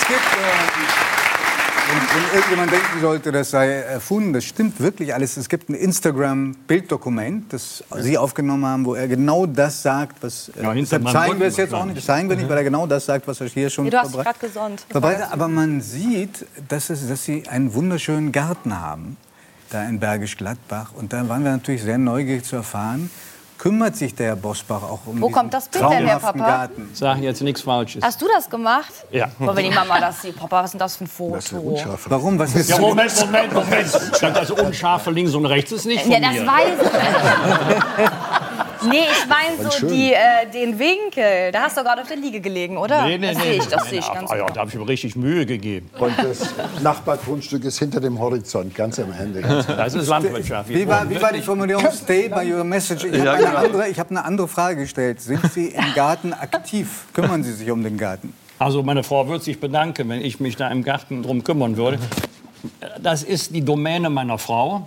Es 0.02 0.08
gibt, 0.08 0.20
äh, 0.20 1.92
wenn, 1.92 2.22
wenn 2.22 2.34
irgendjemand 2.34 2.72
denken 2.72 3.00
sollte, 3.00 3.32
das 3.32 3.50
sei 3.50 3.68
erfunden, 3.70 4.32
das 4.32 4.44
stimmt 4.44 4.80
wirklich 4.80 5.14
alles. 5.14 5.36
Es 5.36 5.48
gibt 5.48 5.68
ein 5.68 5.74
Instagram-Bilddokument, 5.74 7.52
das 7.52 7.84
Sie 7.98 8.16
aufgenommen 8.18 8.64
haben, 8.66 8.84
wo 8.84 8.94
er 8.94 9.08
genau 9.08 9.46
das 9.46 9.82
sagt, 9.82 10.22
was. 10.22 10.50
Äh, 10.56 10.62
Ja, 10.62 10.74
deshalb 10.74 11.02
zeigen 11.10 11.40
wir 11.40 11.46
es 11.46 11.56
jetzt 11.56 11.74
auch 11.74 11.84
nicht. 11.84 12.04
Zeigen 12.04 12.28
wir 12.28 12.36
nicht, 12.36 12.48
weil 12.48 12.58
er 12.58 12.64
genau 12.64 12.86
das 12.86 13.04
sagt, 13.06 13.26
was 13.28 13.40
er 13.40 13.48
hier 13.48 13.70
schon 13.70 13.84
verbreitet- 13.90 14.40
gerade 14.40 14.76
verbreitet. 14.88 15.26
Aber 15.30 15.48
man 15.48 15.80
sieht, 15.80 16.46
dass, 16.68 16.90
es, 16.90 17.08
dass 17.08 17.24
Sie 17.24 17.44
einen 17.48 17.72
wunderschönen 17.74 18.32
Garten 18.32 18.78
haben, 18.80 19.16
da 19.70 19.84
in 19.84 20.00
Bergisch 20.00 20.36
Gladbach. 20.36 20.90
Und 20.94 21.12
da 21.12 21.28
waren 21.28 21.44
wir 21.44 21.50
natürlich 21.52 21.82
sehr 21.82 21.98
neugierig 21.98 22.44
zu 22.44 22.56
erfahren. 22.56 23.10
Kümmert 23.62 23.94
sich 23.94 24.12
der 24.12 24.26
Herr 24.26 24.34
Bosbach 24.36 24.82
auch 24.82 24.98
um 25.06 25.20
Wo 25.22 25.28
kommt 25.30 25.54
das 25.54 25.68
Bild 25.68 25.84
denn 25.84 26.04
her, 26.04 26.18
Papa? 26.18 26.36
Garten? 26.44 26.90
Sag 26.94 27.18
jetzt 27.18 27.42
nichts 27.42 27.60
Falsches. 27.60 28.02
Hast 28.02 28.20
du 28.20 28.26
das 28.26 28.50
gemacht? 28.50 28.92
Ja. 29.12 29.28
Aber 29.38 29.54
wenn 29.54 29.66
die 29.66 29.70
Mama 29.70 30.00
das 30.00 30.20
sieht, 30.22 30.36
Papa, 30.36 30.56
was 30.58 30.64
ist 30.64 30.72
denn 30.72 30.78
das 30.80 30.96
für 30.96 31.04
ein 31.04 31.06
Foto? 31.06 31.36
Das 31.36 31.44
ist 31.46 31.52
unscharf. 31.52 32.06
Warum? 32.08 32.36
Was 32.40 32.56
ist 32.56 32.70
Ja, 32.70 32.78
Moment, 32.78 33.12
Moment, 33.20 33.52
Moment. 33.54 34.00
Das 34.20 34.50
unscharfe 34.50 35.12
links 35.12 35.32
und 35.34 35.46
rechts 35.46 35.70
ist 35.70 35.84
nicht 35.86 36.02
von 36.02 36.10
Ja, 36.10 36.18
das 36.18 36.32
mir. 36.32 36.44
weiß 36.48 36.78
ich. 36.82 38.10
Nee, 38.88 39.04
ich 39.10 39.28
meine 39.28 39.70
so 39.70 39.86
die, 39.86 40.12
äh, 40.12 40.50
den 40.52 40.78
Winkel. 40.78 41.52
Da 41.52 41.62
hast 41.62 41.76
du 41.76 41.82
gerade 41.82 42.02
auf 42.02 42.08
der 42.08 42.16
Liege 42.16 42.40
gelegen, 42.40 42.76
oder? 42.76 43.04
Nee, 43.06 43.18
nee, 43.18 43.28
das 43.28 43.38
nee. 43.38 43.42
sehe 43.42 43.54
ich, 43.54 43.66
das 43.66 43.84
nee, 43.84 43.90
sehe 43.90 43.98
ich 44.00 44.08
nee, 44.08 44.14
ganz 44.14 44.30
ah, 44.30 44.36
ja, 44.36 44.46
gut. 44.46 44.56
Da 44.56 44.60
habe 44.60 44.70
ich 44.70 44.76
mir 44.76 44.88
richtig 44.88 45.16
Mühe 45.16 45.46
gegeben. 45.46 45.90
Und 45.98 46.12
das 46.18 46.54
Nachbargrundstück 46.82 47.64
ist 47.64 47.78
hinter 47.78 48.00
dem 48.00 48.18
Horizont, 48.18 48.74
ganz 48.74 48.98
am 48.98 49.12
Ende. 49.12 49.40
Ganz 49.40 49.66
Das 49.66 49.94
ist 49.94 50.08
Landwirtschaft. 50.08 50.68
Wie 50.68 50.86
war, 50.86 51.08
wie 51.08 51.20
war 51.20 51.32
die 51.32 51.42
Formulierung? 51.42 51.86
Stay 51.92 52.28
by 52.28 52.52
your 52.52 52.64
message. 52.64 53.04
Ich 53.04 53.12
habe 53.12 53.24
Ja, 53.24 53.32
eine, 53.34 53.68
genau. 53.68 53.84
hab 53.84 54.10
eine 54.10 54.24
andere 54.24 54.48
Frage 54.48 54.82
gestellt. 54.82 55.20
Sind 55.20 55.40
Sie 55.52 55.68
im 55.68 55.94
Garten 55.94 56.32
aktiv? 56.32 57.04
Kümmern 57.12 57.42
Sie 57.42 57.52
sich 57.52 57.70
um 57.70 57.82
den 57.82 57.96
Garten? 57.98 58.34
Also 58.58 58.82
meine 58.82 59.02
Frau 59.02 59.26
würde 59.28 59.42
sich 59.42 59.58
bedanken, 59.58 60.08
wenn 60.08 60.20
ich 60.20 60.38
mich 60.38 60.56
da 60.56 60.68
im 60.68 60.84
Garten 60.84 61.22
drum 61.22 61.42
kümmern 61.42 61.76
würde. 61.76 61.98
Das 63.00 63.22
ist 63.22 63.54
die 63.54 63.64
Domäne 63.64 64.08
meiner 64.08 64.38
Frau. 64.38 64.86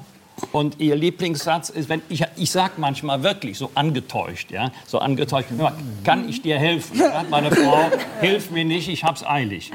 Und 0.51 0.79
ihr 0.79 0.95
Lieblingssatz 0.95 1.69
ist, 1.69 1.87
wenn 1.89 2.01
ich, 2.09 2.23
ich 2.35 2.51
sage 2.51 2.73
manchmal 2.77 3.23
wirklich 3.23 3.57
so 3.57 3.71
angetäuscht, 3.75 4.51
ja, 4.51 4.71
so 4.85 4.99
angetäuscht, 4.99 5.49
"Hör 5.49 5.57
mal, 5.71 5.73
kann 6.03 6.27
ich 6.27 6.41
dir 6.41 6.57
helfen? 6.59 6.99
Ja, 6.99 7.23
meine 7.29 7.51
Frau, 7.51 7.89
hilf 8.21 8.51
mir 8.51 8.65
nicht, 8.65 8.89
ich 8.89 9.03
hab's 9.03 9.25
eilig. 9.25 9.71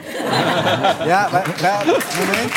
Ja, 1.07 1.29
Moment. 1.31 2.53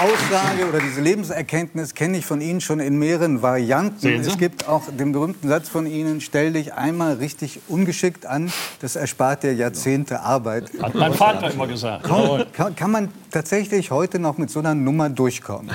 Aussage 0.00 0.68
oder 0.68 0.80
diese 0.80 1.00
Lebenserkenntnis 1.00 1.94
kenne 1.94 2.18
ich 2.18 2.26
von 2.26 2.40
Ihnen 2.40 2.60
schon 2.60 2.80
in 2.80 2.98
mehreren 2.98 3.42
Varianten. 3.42 3.98
Sehen 3.98 4.24
Sie? 4.24 4.30
Es 4.30 4.38
gibt 4.38 4.68
auch 4.68 4.82
den 4.90 5.12
berühmten 5.12 5.48
Satz 5.48 5.68
von 5.68 5.86
Ihnen, 5.86 6.20
stell 6.20 6.52
dich 6.52 6.74
einmal 6.74 7.14
richtig 7.14 7.60
ungeschickt 7.68 8.26
an, 8.26 8.52
das 8.80 8.96
erspart 8.96 9.42
dir 9.42 9.54
Jahrzehnte 9.54 10.20
Arbeit. 10.20 10.70
Hat 10.82 10.94
mein 10.94 11.14
Vater 11.14 11.50
immer 11.50 11.66
gesagt. 11.66 12.08
Kann, 12.52 12.76
kann 12.76 12.90
man 12.90 13.12
tatsächlich 13.30 13.90
heute 13.90 14.18
noch 14.18 14.38
mit 14.38 14.50
so 14.50 14.60
einer 14.60 14.74
Nummer 14.74 15.08
durchkommen? 15.08 15.70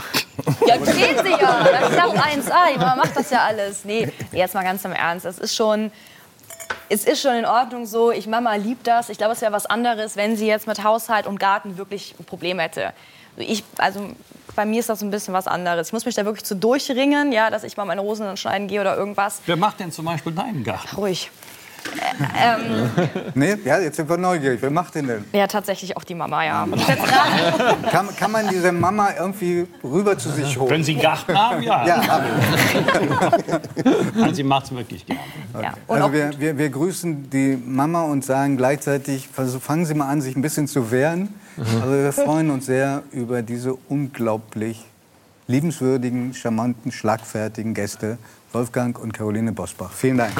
Ja, 0.65 0.83
sehen 0.83 1.15
Sie 1.23 1.31
ja. 1.31 1.67
Das 1.79 1.91
klappt 1.91 2.17
1A. 2.17 2.73
Die 2.73 2.79
Mama 2.79 2.95
macht 2.97 3.15
das 3.15 3.29
ja 3.29 3.43
alles. 3.45 3.85
Nee, 3.85 4.11
jetzt 4.31 4.53
mal 4.53 4.63
ganz 4.63 4.83
im 4.85 4.91
Ernst. 4.91 5.25
Es 5.25 5.39
ist 5.39 5.55
schon. 5.55 5.91
Es 6.87 7.05
ist 7.05 7.21
schon 7.21 7.35
in 7.35 7.45
Ordnung 7.45 7.87
so, 7.87 8.11
ich 8.11 8.27
Mama 8.27 8.53
liebt 8.55 8.85
das. 8.85 9.09
Ich 9.09 9.17
glaube, 9.17 9.33
es 9.33 9.41
wäre 9.41 9.51
was 9.51 9.65
anderes, 9.65 10.15
wenn 10.15 10.35
sie 10.35 10.45
jetzt 10.45 10.67
mit 10.67 10.83
Haushalt 10.83 11.25
und 11.25 11.39
Garten 11.39 11.77
wirklich 11.77 12.13
ein 12.19 12.25
Problem 12.25 12.59
hätte. 12.59 12.93
Ich, 13.37 13.63
also 13.77 14.09
bei 14.55 14.65
mir 14.65 14.79
ist 14.79 14.89
das 14.89 14.99
so 14.99 15.05
ein 15.05 15.11
bisschen 15.11 15.33
was 15.33 15.47
anderes. 15.47 15.87
Ich 15.87 15.93
muss 15.93 16.05
mich 16.05 16.15
da 16.15 16.25
wirklich 16.25 16.45
zu 16.45 16.55
durchringen, 16.55 17.31
ja, 17.31 17.49
dass 17.49 17.63
ich 17.63 17.75
mal 17.77 17.85
meine 17.85 18.01
Rosen 18.01 18.25
dann 18.25 18.37
schneiden 18.37 18.67
gehe 18.67 18.79
oder 18.81 18.95
irgendwas. 18.95 19.41
Wer 19.45 19.57
macht 19.57 19.79
denn 19.79 19.91
zum 19.91 20.05
Beispiel 20.05 20.31
deinen 20.33 20.63
Garten? 20.63 20.95
Ruhig. 20.95 21.29
Äh, 21.85 22.55
ähm, 22.55 22.89
Nee? 23.35 23.57
Ja, 23.63 23.79
jetzt 23.79 23.97
sind 23.97 24.09
wir 24.09 24.17
neugierig. 24.17 24.59
Wer 24.61 24.71
macht 24.71 24.95
den 24.95 25.07
denn? 25.07 25.25
ja, 25.33 25.45
tatsächlich 25.45 25.95
auch 25.95 26.03
die 26.03 26.15
Mama, 26.15 26.43
ja. 26.43 26.65
Gerade 26.65 27.77
Kann, 27.91 28.15
kann 28.15 28.31
man 28.31 28.47
diese 28.49 28.71
Mama 28.71 29.09
irgendwie 29.19 29.67
rüber 29.83 30.17
zu 30.17 30.29
sich 30.31 30.57
holen? 30.57 30.69
Wenn 30.71 30.83
Sie 30.83 30.93
einen 30.93 31.01
Garten 31.01 31.37
haben, 31.37 31.61
ja. 31.61 31.85
Ja, 31.85 32.07
hab 32.07 32.23
ich. 32.23 33.85
Also, 34.21 34.33
sie 34.33 34.43
macht 34.43 34.65
es 34.65 34.75
wirklich 34.75 35.05
gerne. 35.05 35.21
ja. 35.61 35.73
Und 35.87 35.97
Also 36.01 36.13
wir, 36.13 36.31
wir, 36.39 36.57
wir 36.57 36.69
grüßen 36.69 37.29
die 37.29 37.61
Mama 37.63 38.03
und 38.03 38.25
sagen 38.25 38.57
gleichzeitig, 38.57 39.27
fangen 39.27 39.85
Sie 39.85 39.93
mal 39.93 40.07
an, 40.07 40.21
sich 40.21 40.35
ein 40.35 40.41
bisschen 40.41 40.67
zu 40.67 40.89
wehren. 40.89 41.33
Also 41.57 41.91
wir 41.91 42.11
freuen 42.11 42.49
uns 42.49 42.65
sehr 42.65 43.03
über 43.11 43.41
diese 43.41 43.75
unglaublich 43.87 44.85
liebenswürdigen, 45.47 46.33
charmanten, 46.33 46.91
schlagfertigen 46.91 47.73
Gäste, 47.73 48.17
Wolfgang 48.51 48.99
und 48.99 49.13
Caroline 49.13 49.53
Bosbach. 49.53 49.91
Vielen 49.93 50.17
Dank. 50.17 50.33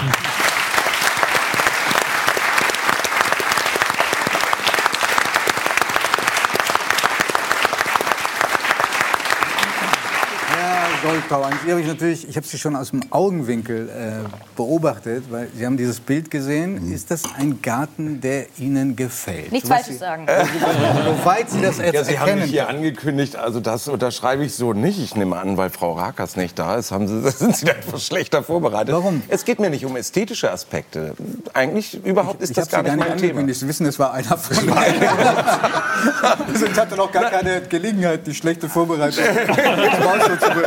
Herr 10.49 10.87
Goldtau, 11.05 11.43
an 11.43 11.53
Sie 11.63 11.69
habe 11.71 11.81
ich 11.81 11.87
natürlich, 11.87 12.27
ich 12.27 12.35
habe 12.35 12.47
Sie 12.47 12.57
schon 12.57 12.75
aus 12.75 12.89
dem 12.89 13.01
Augenwinkel 13.11 13.89
äh, 13.89 14.27
beobachtet, 14.55 15.25
weil 15.29 15.47
Sie 15.55 15.63
haben 15.63 15.77
dieses 15.77 15.99
Bild 15.99 16.31
gesehen. 16.31 16.91
Ist 16.91 17.11
das 17.11 17.21
ein 17.37 17.61
Garten, 17.61 18.21
der 18.21 18.47
Ihnen 18.57 18.95
gefällt? 18.95 19.51
nichts 19.51 19.69
Falsches 19.69 19.87
Sie- 19.93 19.97
sagen. 19.99 20.25
Soweit 21.21 21.49
Sie 21.51 21.61
das 21.61 21.77
jetzt 21.77 21.93
Ja, 21.93 22.03
Sie 22.03 22.17
haben 22.17 22.27
erkennen. 22.29 22.41
mich 22.41 22.51
hier 22.51 22.67
angekündigt, 22.69 23.35
also 23.35 23.59
das 23.59 23.87
unterschreibe 23.87 24.43
ich 24.45 24.55
so 24.55 24.73
nicht. 24.73 24.97
Ich 24.99 25.15
nehme 25.15 25.37
an, 25.37 25.57
weil 25.57 25.69
Frau 25.69 25.93
Rakers 25.93 26.37
nicht 26.37 26.57
da 26.57 26.75
ist, 26.75 26.91
haben 26.91 27.07
Sie, 27.07 27.29
sind 27.37 27.55
Sie 27.55 27.65
da 27.65 27.73
etwas 27.73 28.03
schlechter 28.03 28.41
vorbereitet. 28.41 28.95
Warum? 28.95 29.21
Es 29.27 29.45
geht 29.45 29.59
mir 29.59 29.69
nicht 29.69 29.85
um 29.85 29.95
ästhetische 29.95 30.51
Aspekte. 30.51 31.13
Eigentlich 31.53 32.03
überhaupt 32.03 32.41
ist 32.41 32.49
ich 32.49 32.55
das 32.55 32.73
habe 32.73 32.83
gar 32.83 32.91
Sie 32.93 32.97
nicht 32.97 33.09
mein 33.09 33.17
Thema. 33.19 33.29
angekündigt. 33.41 33.59
Sie 33.59 33.67
wissen, 33.67 33.85
es 33.85 33.99
war 33.99 34.11
einer 34.13 34.37
von 34.39 34.57
Ihnen. 34.63 34.73
also 34.73 36.65
ich 36.65 36.79
hatte 36.79 36.95
noch 36.95 37.11
gar 37.11 37.29
keine 37.29 37.61
Gelegenheit, 37.61 38.25
die 38.25 38.33
schlechte 38.33 38.67
Vorbereitung 38.67 39.23
zu 39.23 39.31
bringen. 39.33 40.65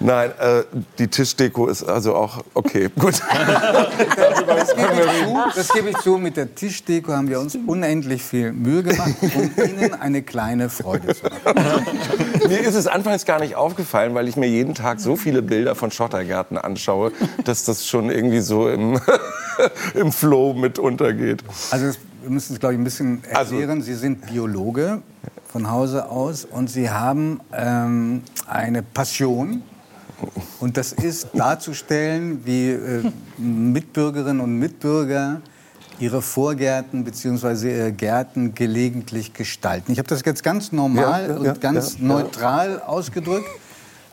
Nein, 0.00 0.30
äh, 0.38 0.62
die 0.98 1.08
Tischdeko 1.08 1.66
ist 1.66 1.82
also 1.82 2.14
auch 2.14 2.44
okay. 2.54 2.88
Gut. 2.98 3.20
Das 4.46 4.74
gebe, 4.74 5.00
ich 5.00 5.24
zu, 5.24 5.36
das 5.56 5.68
gebe 5.72 5.90
ich 5.90 5.96
zu, 5.98 6.18
mit 6.18 6.36
der 6.36 6.54
Tischdeko 6.54 7.12
haben 7.12 7.28
wir 7.28 7.40
uns 7.40 7.56
unendlich 7.66 8.22
viel 8.22 8.52
Mühe 8.52 8.82
gemacht, 8.82 9.14
um 9.20 9.64
Ihnen 9.64 9.94
eine 9.94 10.22
kleine 10.22 10.68
Freude 10.70 11.14
zu 11.14 11.24
machen. 11.24 11.86
Mir 12.48 12.60
ist 12.60 12.74
es 12.74 12.86
anfangs 12.86 13.24
gar 13.24 13.40
nicht 13.40 13.56
aufgefallen, 13.56 14.14
weil 14.14 14.28
ich 14.28 14.36
mir 14.36 14.46
jeden 14.48 14.74
Tag 14.74 15.00
so 15.00 15.16
viele 15.16 15.42
Bilder 15.42 15.74
von 15.74 15.90
Schottergärten 15.90 16.56
anschaue, 16.56 17.12
dass 17.44 17.64
das 17.64 17.86
schon 17.86 18.10
irgendwie 18.10 18.40
so 18.40 18.68
im, 18.68 19.00
im 19.94 20.12
Flow 20.12 20.54
mit 20.54 20.78
untergeht. 20.78 21.42
Also 21.70 21.86
wir 22.22 22.30
müssen 22.30 22.54
es, 22.54 22.60
glaube 22.60 22.74
ich, 22.74 22.80
ein 22.80 22.84
bisschen 22.84 23.22
Also- 23.34 23.54
erklären. 23.56 23.82
Sie 23.82 23.94
sind 23.94 24.26
Biologe 24.26 25.02
von 25.48 25.70
Hause 25.70 26.10
aus 26.10 26.44
und 26.44 26.68
Sie 26.68 26.90
haben 26.90 27.40
ähm, 27.52 28.22
eine 28.46 28.82
Passion. 28.82 29.62
Und 30.60 30.76
das 30.76 30.92
ist 30.92 31.28
darzustellen, 31.32 32.44
wie 32.44 32.70
äh, 32.70 33.10
Mitbürgerinnen 33.38 34.40
und 34.40 34.58
Mitbürger 34.58 35.40
ihre 36.00 36.22
Vorgärten 36.22 37.04
bzw. 37.04 37.76
ihre 37.76 37.92
Gärten 37.92 38.54
gelegentlich 38.54 39.32
gestalten. 39.32 39.92
Ich 39.92 39.98
habe 39.98 40.08
das 40.08 40.22
jetzt 40.24 40.42
ganz 40.42 40.72
normal 40.72 41.28
Ja, 41.28 41.42
ja, 41.44 41.52
und 41.52 41.60
ganz 41.60 41.98
ja. 41.98 42.04
neutral 42.04 42.80
ausgedrückt. 42.82 43.48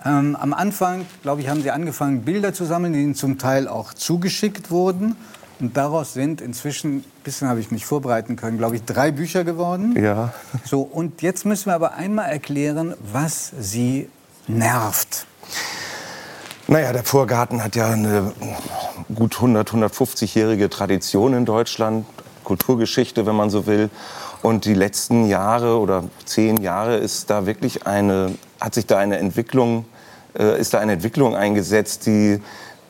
Ähm, 0.04 0.36
am 0.36 0.54
Anfang, 0.54 1.06
glaube 1.24 1.41
ich, 1.41 1.50
haben 1.50 1.62
Sie 1.62 1.71
angefangen, 1.71 2.21
Bilder 2.21 2.54
zu 2.54 2.65
sammeln, 2.65 2.93
die 2.93 3.02
Ihnen 3.02 3.15
zum 3.15 3.38
Teil 3.38 3.67
auch 3.67 3.93
zugeschickt 3.93 4.69
wurden. 4.69 5.15
Und 5.60 5.78
daraus 5.78 6.13
sind 6.13 6.41
inzwischen, 6.41 6.98
ein 6.98 7.04
bisschen 7.24 7.48
habe 7.48 7.60
ich 7.60 7.72
mich 7.72 7.86
vorbereiten 7.86 8.36
können, 8.36 8.58
glaube 8.58 8.76
ich, 8.76 8.84
drei 8.84 9.12
Bücher 9.12 9.44
geworden. 9.44 9.96
Ja. 10.02 10.34
So, 10.65 10.82
und 10.82 11.22
jetzt 11.22 11.46
müssen 11.46 11.68
wir 11.68 11.76
aber 11.76 11.94
einmal 11.94 12.30
erklären, 12.30 12.94
was 13.12 13.54
Sie 13.60 14.10
nervt. 14.48 15.26
Naja, 16.68 16.91
der 16.91 17.04
Vorgarten 17.04 17.63
hat 17.63 17.76
ja 17.76 17.89
eine 17.89 18.34
gut 19.13 19.36
100, 19.36 19.72
150-jährige 19.72 20.70
Tradition 20.70 21.34
in 21.34 21.46
Deutschland, 21.46 22.06
Kulturgeschichte, 22.44 23.26
wenn 23.26 23.36
man 23.36 23.50
so 23.50 23.65
will. 23.65 23.89
Und 24.41 24.65
die 24.65 24.74
letzten 24.74 25.28
Jahre 25.28 25.80
oder 25.80 26.04
zehn 26.26 26.58
Jahre 26.58 26.98
ist 26.98 27.30
da 27.30 27.46
wirklich 27.46 27.88
eine, 27.88 28.36
hat 28.60 28.74
sich 28.74 28.86
da 28.86 28.98
eine 28.98 29.18
Entwicklung, 29.18 29.86
äh, 30.38 30.60
ist 30.60 30.74
da 30.74 30.80
eine 30.80 30.94
Entwicklung 30.94 31.36
eingesetzt, 31.36 32.08
die, 32.08 32.41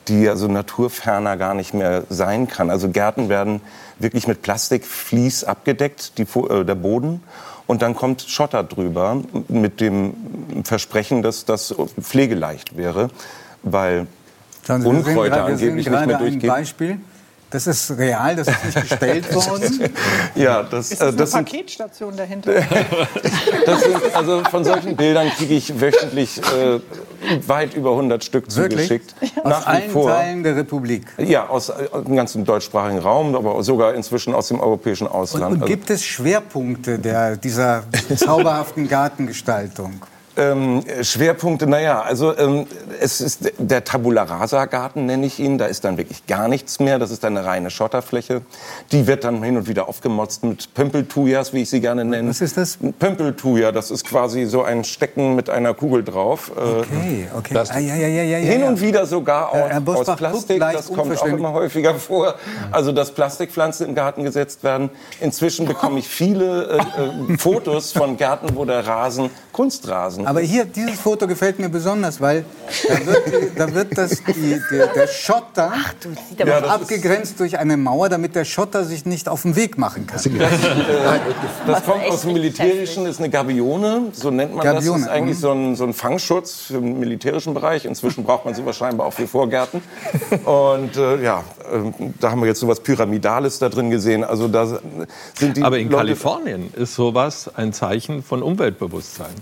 die 0.08 0.28
also 0.28 0.48
naturferner 0.48 1.36
gar 1.36 1.54
nicht 1.54 1.74
mehr 1.74 2.04
sein 2.08 2.48
kann. 2.48 2.70
Also 2.70 2.88
Gärten 2.88 3.28
werden 3.28 3.60
wirklich 3.98 4.28
mit 4.28 4.42
Plastikvlies 4.42 5.44
abgedeckt, 5.44 6.18
die, 6.18 6.22
äh, 6.22 6.64
der 6.64 6.74
Boden. 6.74 7.22
Und 7.66 7.82
dann 7.82 7.96
kommt 7.96 8.22
Schotter 8.22 8.62
drüber 8.62 9.22
mit 9.48 9.80
dem 9.80 10.14
Versprechen, 10.64 11.22
dass 11.22 11.44
das 11.44 11.74
pflegeleicht 12.00 12.76
wäre, 12.76 13.10
weil 13.62 14.06
Unkräuter 14.68 15.44
angeblich 15.44 15.88
nicht 15.88 16.06
mehr 16.06 16.18
durchgehen. 16.18 16.48
Beispiel. 16.48 16.98
Das 17.56 17.66
ist 17.66 17.90
real, 17.96 18.36
das 18.36 18.48
ist 18.48 18.64
nicht 18.66 18.80
gestellt 18.82 19.34
worden. 19.34 19.88
Ja, 20.34 20.62
das, 20.62 20.92
Ist 20.92 21.00
äh, 21.00 21.04
das 21.04 21.08
eine 21.08 21.16
das 21.16 21.30
sind 21.30 21.44
Paketstation 21.50 22.14
dahinter? 22.14 22.52
Das 23.64 23.80
sind, 23.82 23.96
also 24.14 24.44
von 24.44 24.62
solchen 24.62 24.94
Bildern 24.94 25.30
kriege 25.30 25.54
ich 25.54 25.80
wöchentlich 25.80 26.38
äh, 26.38 26.80
weit 27.48 27.72
über 27.74 27.92
100 27.92 28.22
Stück 28.22 28.54
Wirklich? 28.54 28.88
zugeschickt. 28.88 29.14
Aus 29.42 29.44
Nach 29.50 29.66
allen 29.66 29.90
vor. 29.90 30.10
Teilen 30.10 30.42
der 30.42 30.54
Republik. 30.56 31.06
Ja, 31.16 31.48
aus, 31.48 31.70
äh, 31.70 31.88
aus 31.90 32.04
dem 32.04 32.14
ganzen 32.14 32.44
deutschsprachigen 32.44 32.98
Raum, 32.98 33.34
aber 33.34 33.62
sogar 33.62 33.94
inzwischen 33.94 34.34
aus 34.34 34.48
dem 34.48 34.60
europäischen 34.60 35.06
Und, 35.06 35.14
Ausland. 35.14 35.54
und 35.54 35.62
Also, 35.62 35.72
gibt 35.72 35.88
es 35.88 36.04
Schwerpunkte 36.04 36.98
der, 36.98 37.38
dieser 37.38 37.84
zauberhaften 38.16 38.86
Gartengestaltung? 38.86 40.02
Ähm, 40.36 40.82
Schwerpunkte, 41.02 41.66
naja, 41.66 42.00
also 42.02 42.36
ähm, 42.36 42.66
es 43.00 43.20
ist 43.20 43.52
der 43.58 43.84
Tabula 43.84 44.22
Rasa 44.24 44.66
Garten, 44.66 45.06
nenne 45.06 45.26
ich 45.26 45.38
ihn. 45.38 45.58
Da 45.58 45.66
ist 45.66 45.84
dann 45.84 45.96
wirklich 45.96 46.26
gar 46.26 46.48
nichts 46.48 46.80
mehr. 46.80 46.98
Das 46.98 47.10
ist 47.10 47.24
dann 47.24 47.36
eine 47.36 47.46
reine 47.46 47.70
Schotterfläche. 47.70 48.42
Die 48.92 49.06
wird 49.06 49.24
dann 49.24 49.42
hin 49.42 49.56
und 49.56 49.68
wieder 49.68 49.88
aufgemotzt 49.88 50.44
mit 50.44 50.72
Pömpeltujas, 50.74 51.52
wie 51.52 51.62
ich 51.62 51.70
sie 51.70 51.80
gerne 51.80 52.04
nenne. 52.04 52.28
Was 52.30 52.40
ist 52.40 52.56
das? 52.56 52.78
Pömpeltuja, 52.98 53.72
das 53.72 53.90
ist 53.90 54.04
quasi 54.06 54.44
so 54.46 54.62
ein 54.62 54.84
Stecken 54.84 55.34
mit 55.34 55.50
einer 55.50 55.74
Kugel 55.74 56.04
drauf. 56.04 56.50
Äh, 56.56 56.60
Okay, 56.96 57.28
okay. 57.36 57.54
Das- 57.54 57.70
ah, 57.70 57.78
ja, 57.78 57.94
ja, 57.94 58.06
ja, 58.08 58.22
ja, 58.22 58.36
Hin 58.38 58.60
ja. 58.60 58.68
und 58.68 58.80
wieder 58.80 59.06
sogar 59.06 59.50
auch 59.50 59.54
Herr 59.68 59.80
Bosbach 59.80 60.12
aus 60.14 60.16
Plastik. 60.18 60.60
Das 60.60 60.92
kommt 60.92 61.16
auch 61.20 61.26
immer 61.26 61.52
häufiger 61.52 61.94
vor. 61.94 62.34
Also, 62.72 62.92
dass 62.92 63.12
Plastikpflanzen 63.12 63.86
im 63.88 63.94
Garten 63.94 64.24
gesetzt 64.24 64.62
werden. 64.64 64.90
Inzwischen 65.20 65.66
bekomme 65.66 65.98
ich 65.98 66.08
viele 66.08 66.64
äh, 66.64 67.32
äh, 67.32 67.38
Fotos 67.38 67.92
von 67.92 68.16
Gärten, 68.16 68.54
wo 68.56 68.64
der 68.64 68.86
Rasen 68.86 69.30
Kunstrasen 69.52 70.25
Aber 70.26 70.40
hier, 70.40 70.64
dieses 70.64 70.98
Foto 70.98 71.28
gefällt 71.28 71.60
mir 71.60 71.68
besonders, 71.68 72.20
weil 72.20 72.44
da 72.88 73.06
wird, 73.06 73.58
da 73.58 73.74
wird 73.74 73.96
das, 73.96 74.24
die, 74.24 74.60
der, 74.72 74.88
der 74.88 75.06
Schotter 75.06 75.72
Ja, 76.36 76.44
das 76.46 76.62
ist- 76.62 76.68
abgegrenzt 76.68 77.38
durch 77.38 77.56
eine 77.60 77.76
Mauer, 77.76 78.08
damit 78.08 78.34
der 78.34 78.44
Schotter 78.44 78.84
sich 78.84 79.06
nicht 79.06 79.28
auf 79.28 79.42
den 79.42 79.54
Weg 79.54 79.78
machen 79.78 80.08
kann. 80.08 80.20
Das 81.64 81.84
kommt 81.84 82.02
echt 82.02 82.10
aus 82.10 82.22
dem 82.22 82.32
Militärischen, 82.32 83.06
ist 83.06 83.20
eine 83.20 83.30
Gabione, 83.30 84.08
so 84.12 84.32
nennt 84.32 84.56
man 84.56 84.64
Gabione, 84.64 84.98
das. 84.98 85.06
ist 85.06 85.12
eigentlich 85.12 85.36
mhm. 85.36 85.42
so 85.42 85.52
ein, 85.52 85.76
so 85.76 85.84
ein 85.84 85.94
Fangschutz 85.94 86.60
für 86.62 86.80
den 86.80 86.98
militärischen 86.98 87.54
Bereich. 87.54 87.84
Inzwischen 87.84 88.24
braucht 88.24 88.44
man 88.44 88.54
sowas 88.54 88.76
scheinbar 88.76 89.06
auch 89.06 89.12
für 89.12 89.28
Vorgärten. 89.28 89.80
Und 90.44 90.96
äh, 90.96 91.22
ja, 91.22 91.44
äh, 91.72 91.92
da 92.18 92.32
haben 92.32 92.40
wir 92.40 92.48
jetzt 92.48 92.58
sowas 92.58 92.80
Pyramidales 92.80 93.60
da 93.60 93.68
drin 93.68 93.90
gesehen. 93.90 94.24
Also 94.24 94.48
da 94.48 94.66
sind 95.38 95.56
die 95.56 95.62
Aber 95.62 95.78
in 95.78 95.88
Leute 95.88 95.98
Kalifornien 95.98 96.72
ist 96.74 96.96
sowas 96.96 97.48
ein 97.54 97.72
Zeichen 97.72 98.24
von 98.24 98.42
Umweltbewusstsein. 98.42 99.34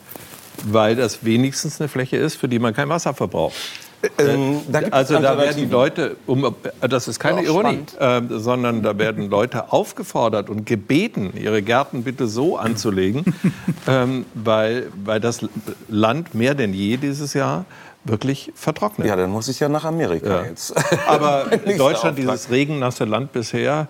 Weil 0.67 0.97
das 0.97 1.25
wenigstens 1.25 1.81
eine 1.81 1.89
Fläche 1.89 2.17
ist, 2.17 2.37
für 2.37 2.49
die 2.49 2.59
man 2.59 2.75
kein 2.75 2.89
Wasser 2.89 3.15
verbraucht. 3.15 3.55
Ähm, 4.19 4.61
da 4.69 4.81
gibt 4.81 4.93
es 4.93 4.99
also 4.99 5.19
da 5.19 5.39
werden 5.39 5.57
die. 5.57 5.65
Leute, 5.65 6.17
um, 6.27 6.55
das 6.81 7.09
ist 7.09 7.19
keine 7.19 7.41
Auch 7.41 7.45
Ironie, 7.45 7.85
ähm, 7.99 8.29
sondern 8.31 8.83
da 8.83 8.99
werden 8.99 9.31
Leute 9.31 9.73
aufgefordert 9.73 10.51
und 10.51 10.67
gebeten, 10.67 11.33
ihre 11.37 11.63
Gärten 11.63 12.03
bitte 12.03 12.27
so 12.27 12.57
anzulegen, 12.57 13.25
ähm, 13.89 14.27
weil, 14.35 14.89
weil 15.05 15.21
das 15.21 15.41
Land 15.89 16.35
mehr 16.35 16.55
denn 16.55 16.75
je 16.75 16.97
dieses 16.97 17.35
Jahr 17.35 17.65
wirklich 18.05 18.53
vertrocknet. 18.55 19.09
Ja, 19.09 19.17
dann 19.17 19.31
muss 19.31 19.49
ich 19.49 19.61
ja 19.61 19.69
nach 19.69 19.85
Amerika 19.85 20.43
Ja. 20.43 20.45
jetzt. 20.45 20.75
Aber 21.07 21.47
Deutschland, 21.79 22.19
dieses 22.19 22.51
regennasse 22.51 23.05
Land 23.05 23.33
bisher. 23.33 23.89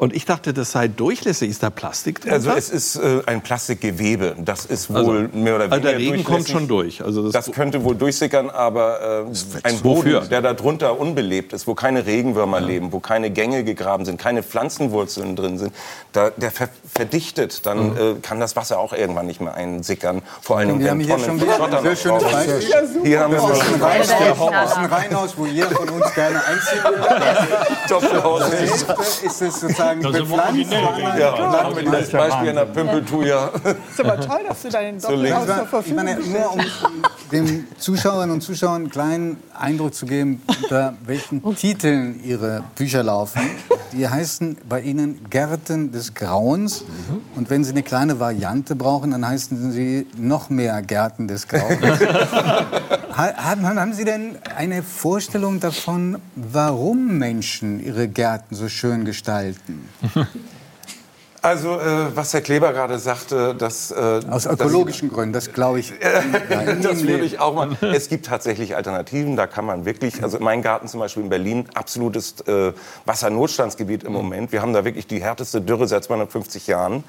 Und 0.00 0.14
ich 0.14 0.24
dachte, 0.24 0.54
das 0.54 0.72
sei 0.72 0.88
durchlässig. 0.88 1.50
Ist 1.50 1.62
da 1.62 1.68
Plastik 1.68 2.22
drin? 2.22 2.32
Also 2.32 2.52
es 2.52 2.70
ist 2.70 2.96
äh, 2.96 3.20
ein 3.26 3.42
Plastikgewebe. 3.42 4.34
Das 4.42 4.64
ist 4.64 4.88
wohl 4.88 4.96
Also, 4.96 5.36
mehr 5.36 5.56
oder 5.56 5.64
weniger 5.64 5.72
also 5.72 5.88
der 5.88 5.98
Regen 5.98 6.24
kommt 6.24 6.48
schon 6.48 6.66
durch. 6.68 7.04
Also 7.04 7.24
das, 7.24 7.32
Das 7.32 7.54
könnte 7.54 7.84
wohl 7.84 7.96
durchsickern, 7.96 8.48
aber 8.48 9.26
äh, 9.26 9.60
ein 9.62 9.78
Boden, 9.80 9.98
Wofür? 9.98 10.20
der 10.22 10.40
darunter 10.40 10.98
unbelebt 10.98 11.52
ist, 11.52 11.66
wo 11.66 11.74
keine 11.74 12.06
Regenwürmer 12.06 12.62
leben, 12.62 12.92
wo 12.92 13.00
keine 13.00 13.30
Gänge 13.30 13.62
gegraben 13.62 14.06
sind, 14.06 14.18
keine 14.18 14.42
Pflanzenwurzeln 14.42 15.36
drin 15.36 15.58
sind, 15.58 15.74
da, 16.14 16.30
der 16.30 16.50
ver 16.50 16.70
verdichtet, 16.92 17.64
dann 17.66 17.96
äh, 17.96 18.14
kann 18.20 18.40
das 18.40 18.56
Wasser 18.56 18.78
auch 18.78 18.92
irgendwann 18.92 19.26
nicht 19.26 19.40
mehr 19.40 19.54
einsickern. 19.54 20.22
Vor 20.42 20.58
allem, 20.58 20.78
Wir 20.78 20.86
wenn 20.86 20.90
haben 20.90 21.00
hier 21.00 21.08
Tonnen 21.10 21.24
schon 21.26 21.40
wieder 21.40 21.56
Schotter 21.56 21.78
ein 21.78 21.82
sehr 21.82 21.96
schönes. 21.96 22.22
Beispiel. 22.22 23.02
Hier 23.02 23.20
haben 23.20 23.32
wir 23.32 23.38
ist 23.38 23.74
ein 23.74 23.82
Reihenhaus, 23.82 24.72
ein 24.74 24.84
Reihenhaus, 24.86 25.38
wo 25.38 25.46
jeder 25.46 25.70
von 25.70 25.88
uns 25.88 26.14
gerne 26.14 26.44
einziehen 26.44 26.84
will. 26.84 27.00
Ist 29.22 29.42
es 29.42 29.60
sozusagen 29.60 30.02
bepflanzt. 30.02 30.72
Ja, 31.18 31.32
und 31.32 31.52
da 31.52 31.64
haben 31.64 31.76
wir 31.76 31.90
dieses 31.90 32.10
Beispiel 32.10 32.48
in 32.48 32.56
der 32.56 32.64
Pümpeltuja. 32.66 33.50
ist 33.90 34.00
aber 34.00 34.20
toll, 34.20 34.40
dass 34.48 34.62
du 34.62 34.68
dein 34.68 35.00
So 35.00 35.08
Doppelhaus 35.08 35.46
zur 35.46 35.62
Ich 35.62 35.68
Verfügung 35.68 36.04
meine, 36.04 36.20
nur 36.20 36.52
um 36.52 36.60
den 37.32 37.66
Zuschauerinnen 37.78 38.34
und 38.34 38.40
Zuschauern 38.40 38.82
einen 38.82 38.90
kleinen 38.90 39.42
Eindruck 39.58 39.94
zu 39.94 40.06
geben, 40.06 40.42
unter 40.62 40.94
welchen 41.04 41.42
Titeln 41.56 42.22
ihre 42.24 42.64
Bücher 42.76 43.02
laufen. 43.02 43.40
Die 43.92 44.08
heißen 44.08 44.58
bei 44.68 44.80
Ihnen 44.80 45.24
Gärten 45.30 45.92
des 45.92 46.14
Grauens. 46.14 46.79
Und 47.36 47.50
wenn 47.50 47.64
Sie 47.64 47.70
eine 47.70 47.82
kleine 47.82 48.20
Variante 48.20 48.74
brauchen, 48.76 49.10
dann 49.12 49.26
heißen 49.26 49.72
sie 49.72 50.06
noch 50.16 50.50
mehr 50.50 50.80
Gärten 50.82 51.28
des 51.28 51.46
Grauens. 51.48 51.78
Ha- 53.12 53.34
haben, 53.36 53.66
haben 53.66 53.92
Sie 53.92 54.04
denn 54.04 54.36
eine 54.56 54.82
Vorstellung 54.84 55.58
davon, 55.58 56.18
warum 56.36 57.18
Menschen 57.18 57.84
ihre 57.84 58.06
Gärten 58.08 58.54
so 58.54 58.68
schön 58.68 59.04
gestalten? 59.04 59.88
Also, 61.42 61.78
äh, 61.80 62.14
was 62.14 62.34
Herr 62.34 62.42
Kleber 62.42 62.72
gerade 62.72 62.98
sagte, 62.98 63.54
dass... 63.54 63.90
Äh, 63.90 64.20
Aus 64.28 64.44
dass- 64.44 64.46
ökologischen 64.46 65.08
Gründen, 65.10 65.32
das 65.32 65.52
glaube 65.52 65.80
ich. 65.80 65.92
das 66.82 67.02
würde 67.02 67.24
ich 67.24 67.38
auch 67.38 67.54
mal. 67.54 67.70
Es 67.80 68.08
gibt 68.08 68.26
tatsächlich 68.26 68.76
Alternativen. 68.76 69.36
Da 69.36 69.46
kann 69.46 69.64
man 69.64 69.84
wirklich, 69.86 70.22
also 70.22 70.38
mein 70.40 70.60
Garten 70.60 70.86
zum 70.88 71.00
Beispiel 71.00 71.22
in 71.22 71.28
Berlin, 71.30 71.64
absolutes 71.74 72.42
äh, 72.46 72.72
Wassernotstandsgebiet 73.06 74.04
im 74.04 74.12
Moment. 74.12 74.52
Wir 74.52 74.60
haben 74.60 74.74
da 74.74 74.84
wirklich 74.84 75.06
die 75.06 75.22
härteste 75.22 75.60
Dürre 75.62 75.88
seit 75.88 76.04
250 76.04 76.66
Jahren. 76.66 77.04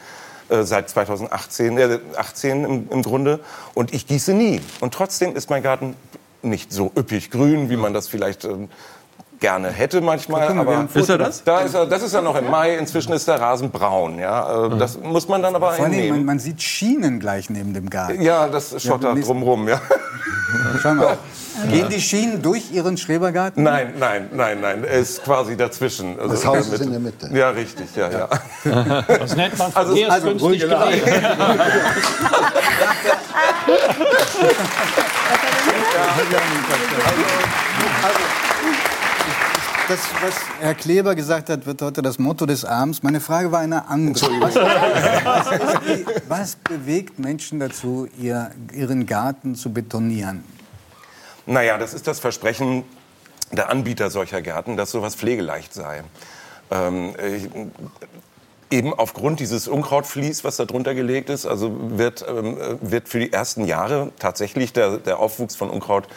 äh, 0.50 0.64
Seit 0.64 0.90
2018 0.90 1.78
äh, 1.78 2.00
18 2.16 2.64
im, 2.64 2.88
im 2.90 3.02
Grunde. 3.02 3.42
Und 3.74 3.94
ich 3.94 4.08
gieße 4.08 4.34
nie. 4.34 4.62
Und 4.80 4.94
trotzdem 4.94 5.36
ist 5.36 5.50
mein 5.50 5.62
Garten 5.64 5.96
nicht 6.42 6.72
so 6.72 6.92
üppig 6.98 7.32
grün, 7.32 7.70
wie 7.70 7.76
man 7.78 7.94
das 7.94 8.08
vielleicht 8.08 8.46
ähm, 8.46 8.70
gerne 9.42 9.70
hätte 9.70 10.00
manchmal. 10.00 10.48
Guck 10.48 10.58
aber 10.58 10.88
Ist 10.94 11.10
er 11.10 11.18
das? 11.18 11.44
da 11.44 11.60
ist 11.60 11.74
er, 11.74 11.86
das 11.86 12.02
ist 12.04 12.14
ja 12.14 12.22
noch 12.22 12.36
im 12.38 12.50
Mai. 12.50 12.78
Inzwischen 12.78 13.12
ist 13.12 13.28
der 13.28 13.42
Rasen 13.42 13.72
braun. 13.72 14.20
Ja, 14.20 14.68
Äh, 14.68 14.78
das 14.78 14.98
muss 14.98 15.28
man 15.28 15.42
dann 15.42 15.54
aber 15.56 15.74
Vor 15.74 15.84
allem, 15.86 15.92
man, 15.94 16.02
hinnehmen. 16.02 16.26
man 16.26 16.40
sieht 16.40 16.62
Schienen 16.62 17.20
gleich 17.20 17.50
neben 17.50 17.74
dem 17.74 17.90
Garten. 17.90 18.22
Ja, 18.22 18.48
das 18.48 18.82
Schotter 18.82 19.14
nächsten- 19.14 19.34
drumrum. 19.34 19.68
Ja. 19.68 19.82
Schau 20.82 20.94
mal. 20.94 21.18
Gehen 21.70 21.90
die 21.90 22.00
Schienen 22.00 22.42
durch 22.42 22.72
Ihren 22.72 22.96
Schrebergarten? 22.98 23.62
Nein, 23.64 23.94
nein, 24.00 24.30
nein, 24.34 24.62
nein. 24.62 24.84
Er 24.86 25.00
ist 25.00 25.22
quasi 25.24 25.58
dazwischen. 25.58 26.18
Also 26.18 26.32
Das 26.34 26.46
Haus 26.46 26.68
ist 26.70 26.82
in 26.82 26.92
der 26.92 27.00
Mitte. 27.02 27.30
Ja, 27.34 27.50
richtig, 27.50 27.88
ja, 27.96 28.10
ja. 28.10 28.30
Das 29.20 29.36
nennt 29.36 29.58
man 29.58 29.70
Also- 29.76 29.94
verkehrsgünstig 29.96 30.62
gelegen. 30.62 30.72
Das, 39.88 40.00
was 40.22 40.36
Herr 40.60 40.76
Kleber 40.76 41.16
gesagt 41.16 41.50
hat, 41.50 41.66
wird 41.66 41.82
heute 41.82 42.02
das 42.02 42.20
Motto 42.20 42.46
des 42.46 42.64
Abends. 42.64 43.04
Meine 43.04 43.20
Frage 43.20 43.52
war 43.52 43.60
eine 43.60 43.88
andere. 43.88 44.26
Was, 44.40 44.54
die, 45.86 46.06
was 46.28 46.56
bewegt 46.56 47.20
Menschen 47.20 47.60
dazu, 47.60 48.08
ihr, 48.18 48.52
ihren 48.74 49.06
Garten 49.06 49.56
zu 49.56 49.74
betonieren? 49.74 50.44
Naja, 51.46 51.78
das 51.78 51.94
ist 51.94 52.08
das 52.08 52.20
Versprechen 52.20 52.84
der 53.52 53.70
Anbieter 53.70 54.10
solcher 54.10 54.42
Gärten, 54.42 54.78
dass 54.78 54.92
sowas 54.92 55.16
pflegeleicht 55.16 55.74
sei. 55.74 56.04
Ähm, 56.70 57.14
ich, 57.36 57.50
Eben 58.72 58.94
aufgrund 58.94 59.42
dieses 59.42 59.68
Unkrautvlies, 59.68 60.46
was 60.46 60.56
da 60.56 60.64
drunter 60.64 60.96
gelegt 60.96 61.30
ist, 61.30 61.46
also 61.46 61.76
wird, 61.98 62.26
ähm, 62.26 62.58
äh, 62.58 62.78
wird 62.80 63.10
für 63.10 63.20
die 63.20 63.34
ersten 63.34 63.66
Jahre 63.66 64.14
tatsächlich 64.18 64.72
der, 64.72 64.98
der 64.98 65.20
Aufwuchs 65.20 65.58
von 65.58 65.70
Unkraut 65.70 66.08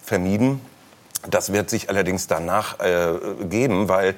vermieden. 0.00 0.60
Das 1.28 1.52
wird 1.52 1.70
sich 1.70 1.88
allerdings 1.88 2.26
danach 2.26 2.80
äh, 2.80 3.12
geben, 3.44 3.88
weil 3.88 4.14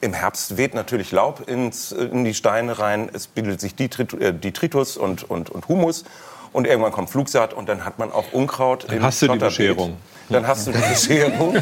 im 0.00 0.12
Herbst 0.12 0.56
weht 0.56 0.74
natürlich 0.74 1.10
Laub 1.12 1.48
ins, 1.48 1.92
in 1.92 2.24
die 2.24 2.34
Steine 2.34 2.78
rein, 2.78 3.08
es 3.12 3.26
bildet 3.26 3.60
sich 3.60 3.74
Detrit 3.74 4.12
äh, 4.14 4.32
Detritus 4.32 4.96
und, 4.96 5.28
und, 5.28 5.50
und 5.50 5.68
Humus 5.68 6.04
und 6.52 6.66
irgendwann 6.66 6.92
kommt 6.92 7.10
Flugsaat 7.10 7.54
und 7.54 7.68
dann 7.68 7.84
hat 7.84 7.98
man 7.98 8.12
auch 8.12 8.32
Unkraut 8.32 8.84
im 8.92 9.02
hast 9.02 9.22
du 9.22 9.28
die. 9.28 9.38
Bescherung. 9.38 9.96
Dann 10.28 10.46
hast 10.46 10.66
du 10.66 10.72
die 10.72 10.78
Bescherung. 10.78 11.56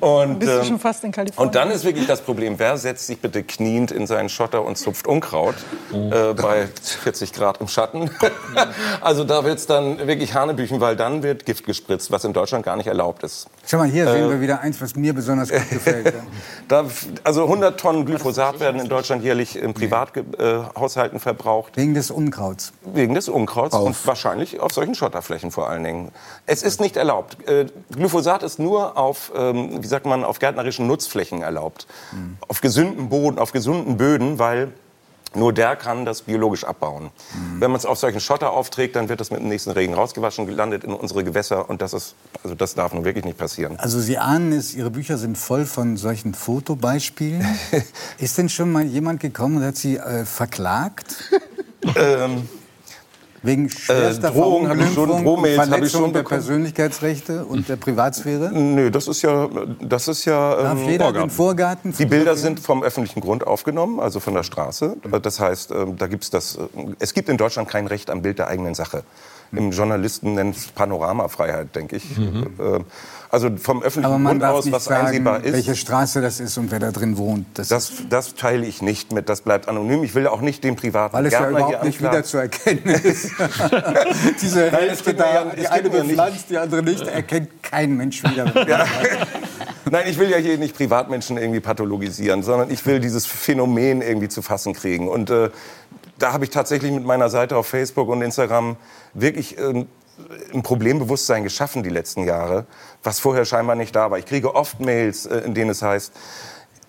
Und, 0.00 0.38
Bist 0.38 0.52
du 0.52 0.58
ähm, 0.58 0.64
schon 0.64 0.78
fast 0.78 1.02
in 1.04 1.12
Kalifornien? 1.12 1.48
und 1.48 1.54
dann 1.54 1.70
ist 1.70 1.84
wirklich 1.84 2.06
das 2.06 2.20
Problem, 2.20 2.58
wer 2.58 2.76
setzt 2.76 3.06
sich 3.06 3.18
bitte 3.20 3.42
kniend 3.42 3.90
in 3.90 4.06
seinen 4.06 4.28
Schotter 4.28 4.64
und 4.64 4.78
zupft 4.78 5.06
Unkraut 5.06 5.54
äh, 5.92 6.32
bei 6.34 6.68
40 7.02 7.32
Grad 7.32 7.60
im 7.60 7.68
Schatten? 7.68 8.10
also 9.00 9.24
da 9.24 9.44
wird 9.44 9.58
es 9.58 9.66
dann 9.66 10.06
wirklich 10.06 10.34
Hanebüchen, 10.34 10.80
weil 10.80 10.96
dann 10.96 11.22
wird 11.22 11.46
Gift 11.46 11.64
gespritzt, 11.66 12.10
was 12.10 12.24
in 12.24 12.32
Deutschland 12.32 12.64
gar 12.64 12.76
nicht 12.76 12.86
erlaubt 12.86 13.22
ist. 13.22 13.48
Schau 13.66 13.78
mal, 13.78 13.88
hier 13.88 14.10
sehen 14.10 14.28
wir 14.28 14.40
wieder 14.40 14.60
eins, 14.60 14.80
was 14.80 14.94
mir 14.94 15.12
besonders 15.14 15.50
gut 15.50 15.70
gefällt. 15.70 16.14
Da, 16.68 16.84
also 17.22 17.44
100 17.44 17.78
Tonnen 17.78 18.04
Glyphosat 18.06 18.58
werden 18.58 18.80
in 18.80 18.88
Deutschland 18.88 19.22
jährlich 19.22 19.56
in 19.56 19.72
Privathaushalten 19.72 21.20
verbraucht, 21.20 21.76
Wegen 21.76 21.94
des 21.94 22.10
Unkrauts. 22.10 22.72
wegen 22.84 23.14
des 23.14 23.28
Unkrauts. 23.28 23.72
Auf 23.74 23.86
und 23.86 24.06
wahrscheinlich 24.06 24.26
Wahrscheinlich 24.26 24.60
auf 24.60 24.72
solchen 24.72 24.94
Schotterflächen 24.94 25.50
vor 25.50 25.68
allen 25.70 25.84
Dingen. 25.84 26.10
Es 26.46 26.62
ist 26.62 26.80
nicht 26.80 26.96
erlaubt. 26.96 27.48
Äh, 27.48 27.66
Glyphosat 27.96 28.42
ist 28.42 28.58
nur 28.58 28.96
auf, 28.96 29.32
ähm, 29.34 29.82
wie 29.82 29.86
sagt 29.86 30.06
man, 30.06 30.24
auf 30.24 30.38
gärtnerischen 30.38 30.86
Nutzflächen 30.86 31.42
erlaubt. 31.42 31.86
Hm. 32.10 32.36
Auf 32.46 32.60
gesünden 32.60 33.08
Boden, 33.08 33.38
auf 33.38 33.52
gesunden 33.52 33.96
Böden, 33.96 34.38
weil 34.38 34.72
nur 35.34 35.52
der 35.52 35.76
kann 35.76 36.04
das 36.04 36.22
biologisch 36.22 36.64
abbauen. 36.64 37.10
Hm. 37.32 37.60
Wenn 37.60 37.70
man 37.70 37.78
es 37.78 37.86
auf 37.86 37.98
solchen 37.98 38.20
Schotter 38.20 38.52
aufträgt, 38.52 38.96
dann 38.96 39.08
wird 39.08 39.20
das 39.20 39.30
mit 39.30 39.40
dem 39.40 39.48
nächsten 39.48 39.70
Regen 39.70 39.94
rausgewaschen, 39.94 40.48
landet 40.48 40.84
in 40.84 40.92
unsere 40.92 41.24
Gewässer 41.24 41.68
und 41.68 41.82
das 41.82 41.92
ist, 41.92 42.14
also 42.42 42.54
das 42.54 42.74
darf 42.74 42.92
nun 42.92 43.04
wirklich 43.04 43.24
nicht 43.24 43.38
passieren. 43.38 43.78
Also 43.78 44.00
Sie 44.00 44.18
ahnen 44.18 44.52
es, 44.52 44.74
Ihre 44.74 44.90
Bücher 44.90 45.18
sind 45.18 45.36
voll 45.36 45.66
von 45.66 45.96
solchen 45.96 46.34
Fotobeispielen. 46.34 47.44
Ist 48.18 48.38
denn 48.38 48.48
schon 48.48 48.72
mal 48.72 48.84
jemand 48.84 49.20
gekommen 49.20 49.58
und 49.58 49.64
hat 49.64 49.76
Sie 49.76 49.96
äh, 49.96 50.24
verklagt? 50.24 51.30
ähm, 51.96 52.48
Wegen 53.46 53.70
schwerster 53.70 54.28
Äh, 54.28 54.32
Drohungen 54.32 54.68
habe 54.68 54.82
ich 54.82 54.92
schon, 54.92 55.08
Drohmails 55.08 55.58
habe 55.58 55.66
ich 55.66 55.74
Verletzung 55.74 56.00
schon 56.02 56.12
der 56.12 56.20
bekommen. 56.20 56.40
Persönlichkeitsrechte 56.40 57.44
und 57.44 57.68
der 57.68 57.76
Privatsphäre? 57.76 58.50
Nö, 58.52 58.90
das 58.90 59.08
ist 59.08 59.22
ja, 59.22 59.48
das 59.80 60.08
ist 60.08 60.24
ja 60.24 60.54
Darf 60.54 60.78
ähm, 60.80 60.88
jeder 60.88 61.12
den 61.12 61.30
Vorgarten 61.30 61.94
Die 61.96 62.06
Bilder 62.06 62.36
sind 62.36 62.60
vom 62.60 62.82
öffentlichen 62.82 63.20
Grund 63.20 63.46
aufgenommen, 63.46 64.00
also 64.00 64.20
von 64.20 64.34
der 64.34 64.42
Straße. 64.42 64.96
Das 65.22 65.40
heißt, 65.40 65.70
ähm, 65.70 65.96
da 65.96 66.06
gibt's 66.06 66.30
das. 66.30 66.56
äh, 66.56 66.60
Es 66.98 67.14
gibt 67.14 67.28
in 67.28 67.36
Deutschland 67.36 67.68
kein 67.68 67.86
Recht 67.86 68.10
am 68.10 68.22
Bild 68.22 68.38
der 68.38 68.48
eigenen 68.48 68.74
Sache. 68.74 69.04
Im 69.52 69.70
Journalisten 69.70 70.34
nennt 70.34 70.56
es 70.56 70.66
Panoramafreiheit, 70.66 71.74
denke 71.76 71.96
ich. 71.96 72.18
Ähm, 72.18 72.84
Also 73.30 73.50
vom 73.56 73.82
öffentlichen 73.82 74.24
Grund 74.24 74.44
aus, 74.44 74.70
was 74.70 74.84
sagen, 74.84 75.06
einsehbar 75.08 75.42
ist. 75.44 75.52
welche 75.52 75.74
Straße 75.74 76.20
das 76.20 76.38
ist 76.40 76.56
und 76.58 76.70
wer 76.70 76.78
da 76.78 76.92
drin 76.92 77.16
wohnt. 77.18 77.46
Das, 77.54 77.68
Das, 77.68 77.92
das 78.08 78.34
teile 78.34 78.66
ich 78.66 78.82
nicht 78.82 79.12
mit. 79.12 79.28
Das 79.28 79.40
bleibt 79.40 79.68
anonym. 79.68 80.04
Ich 80.04 80.14
will 80.14 80.26
auch 80.28 80.40
nicht 80.40 80.62
den 80.64 80.76
privaten 80.76 81.14
weil 81.14 81.26
es 81.26 81.32
ja 81.32 81.40
Gärtner 81.40 81.58
überhaupt 81.58 81.76
hier 81.76 81.84
nicht 81.84 81.96
anklagen. 82.04 82.16
wieder 82.18 82.24
zu 82.24 82.38
erkennen 82.38 82.88
ist. 83.02 83.30
Diese 84.40 84.60
Nein, 84.60 84.70
Hälfte 84.74 85.14
da, 85.14 85.34
ja- 85.34 85.44
die 85.56 85.66
eine 85.66 85.90
bepflanzt, 85.90 86.50
die 86.50 86.58
andere 86.58 86.82
nicht, 86.82 87.06
erkennt 87.06 87.62
kein 87.62 87.96
Mensch 87.96 88.22
wieder. 88.22 88.44
Nein, 89.90 90.04
ich 90.08 90.18
will 90.18 90.30
ja 90.30 90.36
hier 90.38 90.58
nicht 90.58 90.76
Privatmenschen 90.76 91.36
irgendwie 91.36 91.60
pathologisieren, 91.60 92.42
sondern 92.42 92.70
ich 92.70 92.84
will 92.86 92.98
dieses 93.00 93.24
Phänomen 93.26 94.02
irgendwie 94.02 94.28
zu 94.28 94.42
fassen 94.42 94.72
kriegen. 94.72 95.08
Und 95.08 95.30
äh, 95.30 95.50
da 96.18 96.32
habe 96.32 96.44
ich 96.44 96.50
tatsächlich 96.50 96.90
mit 96.92 97.04
meiner 97.04 97.28
Seite 97.28 97.56
auf 97.56 97.66
Facebook 97.68 98.08
und 98.08 98.20
Instagram 98.22 98.76
wirklich 99.14 99.58
ähm, 99.58 99.86
ein 100.54 100.62
Problembewusstsein 100.62 101.42
geschaffen 101.44 101.82
die 101.82 101.90
letzten 101.90 102.24
Jahre, 102.24 102.64
was 103.02 103.20
vorher 103.20 103.44
scheinbar 103.44 103.76
nicht 103.76 103.94
da 103.94 104.10
war. 104.10 104.18
Ich 104.18 104.24
kriege 104.26 104.54
oft 104.54 104.80
Mails, 104.80 105.26
äh, 105.26 105.38
in 105.40 105.52
denen 105.54 105.70
es 105.70 105.82
heißt, 105.82 106.12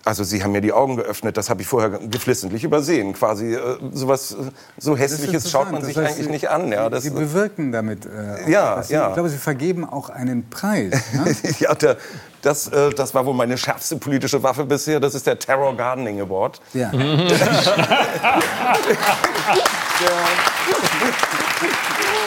also 0.04 0.24
Sie 0.24 0.42
haben 0.42 0.52
mir 0.52 0.62
die 0.62 0.72
Augen 0.72 0.96
geöffnet, 0.96 1.36
das 1.36 1.50
habe 1.50 1.60
ich 1.60 1.68
vorher 1.68 1.90
geflissentlich 1.90 2.64
übersehen. 2.64 3.12
Quasi 3.12 3.54
äh, 3.54 3.60
sowas, 3.92 4.32
äh, 4.32 4.36
so 4.78 4.96
hässliches 4.96 5.50
schaut 5.50 5.70
man 5.70 5.82
Das 5.82 5.88
sich 5.88 5.98
heißt, 5.98 6.12
eigentlich 6.14 6.26
Sie- 6.26 6.30
nicht 6.32 6.48
an. 6.48 6.72
Ja, 6.72 6.88
das, 6.88 7.02
Sie 7.02 7.10
bewirken 7.10 7.72
damit. 7.72 8.06
Äh, 8.06 8.50
Ja. 8.50 8.82
Sie- 8.82 8.94
ja. 8.94 9.08
Ich 9.08 9.14
glaube, 9.14 9.28
Sie 9.28 9.36
vergeben 9.36 9.86
auch 9.86 10.08
einen 10.08 10.48
Preis. 10.48 10.94
Ne? 11.12 11.36
ja, 11.58 11.74
der, 11.74 11.96
das, 12.40 12.68
äh, 12.68 12.90
das 12.90 13.12
war 13.14 13.26
wohl 13.26 13.34
meine 13.34 13.58
schärfste 13.58 13.96
politische 13.96 14.42
Waffe 14.42 14.64
bisher. 14.64 14.98
Das 15.00 15.14
ist 15.14 15.26
der 15.26 15.38
Terror 15.38 15.76
Gardening 15.76 16.20
Award. 16.22 16.60
Ja. 16.72 16.88
Den? 16.90 17.28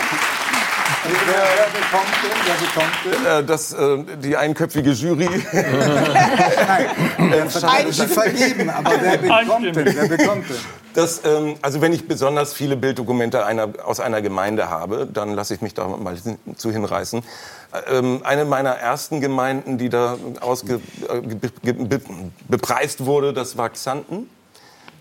Wer 1.03 1.67
bekommt 1.73 2.93
den? 3.03 3.25
Äh, 3.25 3.43
das, 3.43 3.73
äh, 3.73 4.03
die 4.21 4.37
einköpfige 4.37 4.91
Jury. 4.91 5.27
Sie 7.91 8.07
vergeben, 8.07 8.69
aber 8.69 8.91
wer 9.01 9.17
bekommt 9.17 9.65
den? 9.65 9.75
Wer 9.75 10.07
bekommt 10.07 10.49
den? 10.49 10.55
Das, 10.93 11.21
ähm, 11.25 11.55
also 11.61 11.81
wenn 11.81 11.93
ich 11.93 12.07
besonders 12.07 12.53
viele 12.53 12.75
Bilddokumente 12.75 13.45
einer, 13.45 13.69
aus 13.85 13.99
einer 13.99 14.21
Gemeinde 14.21 14.69
habe, 14.69 15.07
dann 15.11 15.33
lasse 15.35 15.53
ich 15.55 15.61
mich 15.61 15.73
da 15.73 15.87
mal 15.87 16.15
hin- 16.17 16.37
zu 16.57 16.69
hinreißen. 16.71 17.23
Ähm, 17.89 18.21
eine 18.23 18.43
meiner 18.45 18.71
ersten 18.71 19.21
Gemeinden, 19.21 19.77
die 19.77 19.87
da 19.89 20.17
ausge, 20.41 20.81
äh, 21.09 21.21
be, 21.21 21.49
be, 21.63 21.73
be, 21.73 22.01
bepreist 22.49 23.05
wurde, 23.05 23.31
das 23.33 23.57
war 23.57 23.69
Xanten 23.69 24.29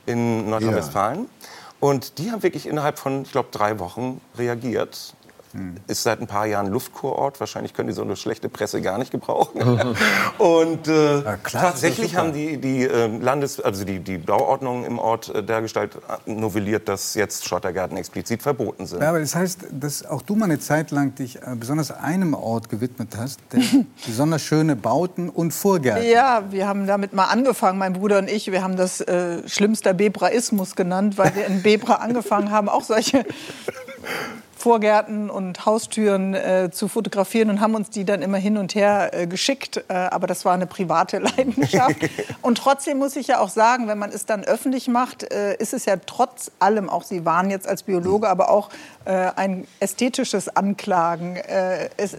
in 0.07 0.49
Nordrhein-Westfalen. 0.49 1.27
Und 1.81 2.19
die 2.19 2.31
haben 2.31 2.43
wirklich 2.43 2.67
innerhalb 2.69 2.99
von, 2.99 3.23
ich 3.23 3.33
glaube, 3.33 3.49
drei 3.51 3.79
Wochen 3.79 4.21
reagiert. 4.39 5.15
Ist 5.89 6.05
seit 6.05 6.21
ein 6.21 6.27
paar 6.29 6.47
Jahren 6.47 6.69
Luftkurort. 6.69 7.41
Wahrscheinlich 7.41 7.75
können 7.75 7.89
die 7.89 7.95
so 7.95 8.03
eine 8.03 8.15
schlechte 8.15 8.49
Presse 8.49 8.81
gar 8.81 8.99
nicht 8.99 9.11
gebrauchen. 9.11 9.61
Und 10.39 10.87
äh, 10.87 11.23
klar, 11.23 11.39
das 11.43 11.45
ist 11.45 11.53
tatsächlich 11.53 12.17
haben 12.17 12.33
die, 12.33 12.59
die 12.59 12.85
äh, 12.85 13.07
Landes-, 13.19 13.61
also 13.61 13.85
die, 13.85 13.99
die 13.99 14.19
Bauordnung 14.19 14.85
im 14.85 14.99
Ort 14.99 15.35
äh, 15.35 15.43
dergestalt 15.43 15.97
äh, 16.27 16.33
novelliert, 16.33 16.89
dass 16.89 17.15
jetzt 17.15 17.47
Schottergärten 17.47 17.97
explizit 17.97 18.43
verboten 18.43 18.87
sind. 18.87 19.03
Ja, 19.03 19.09
aber 19.09 19.21
das 19.21 19.35
heißt, 19.35 19.67
dass 19.73 20.07
auch 20.07 20.23
du 20.23 20.37
mal 20.37 20.45
eine 20.45 20.61
Zeit 20.61 20.93
lang 20.93 21.15
dich 21.17 21.37
äh, 21.37 21.57
besonders 21.59 21.91
einem 21.91 22.35
Ort 22.35 22.69
gewidmet 22.69 23.17
hast, 23.17 23.41
der 23.53 23.61
besonders 24.07 24.43
schöne 24.43 24.77
Bauten 24.77 25.29
und 25.29 25.53
Vorgärten. 25.53 26.09
Ja, 26.09 26.45
wir 26.51 26.69
haben 26.69 26.87
damit 26.87 27.13
mal 27.13 27.25
angefangen, 27.25 27.79
mein 27.79 27.95
Bruder 27.95 28.19
und 28.19 28.31
ich. 28.31 28.53
Wir 28.53 28.63
haben 28.63 28.77
das 28.77 29.01
äh, 29.01 29.47
schlimmster 29.49 29.95
Bebraismus 29.95 30.77
genannt, 30.77 31.19
weil 31.19 31.35
wir 31.35 31.47
in 31.47 31.63
Bebra 31.63 31.95
angefangen 32.01 32.51
haben, 32.51 32.69
auch 32.69 32.85
solche 32.85 33.25
Vorgärten 34.61 35.31
und 35.31 35.65
Haustüren 35.65 36.35
äh, 36.35 36.71
zu 36.71 36.87
fotografieren 36.89 37.49
und 37.49 37.61
haben 37.61 37.75
uns 37.75 37.89
die 37.91 38.05
dann 38.05 38.21
immer 38.21 38.37
hin 38.39 38.59
und 38.59 38.75
her 38.75 39.11
äh, 39.13 39.27
geschickt. 39.27 39.83
Äh, 39.89 39.95
aber 39.95 40.27
das 40.27 40.45
war 40.45 40.53
eine 40.53 40.67
private 40.67 41.19
Leidenschaft. 41.37 41.97
und 42.43 42.59
trotzdem 42.59 42.99
muss 42.99 43.17
ich 43.17 43.29
ja 43.29 43.39
auch 43.41 43.49
sagen, 43.49 43.89
wenn 43.89 43.99
man 43.99 44.11
es 44.11 44.27
dann 44.27 44.45
öffentlich 44.45 44.87
macht, 44.89 45.33
äh, 45.33 45.55
ist 45.57 45.73
es 45.73 45.87
ja 45.87 45.95
trotz 46.05 46.51
allem, 46.59 46.91
auch 46.91 47.05
Sie 47.05 47.25
waren 47.25 47.51
jetzt 47.51 47.67
als 47.67 47.83
Biologe, 47.85 48.29
aber 48.29 48.51
auch 48.51 48.69
äh, 49.07 49.31
ein 49.35 49.67
ästhetisches 49.81 50.55
Anklagen. 50.55 51.37
Äh, 51.37 51.89
es, 51.97 52.17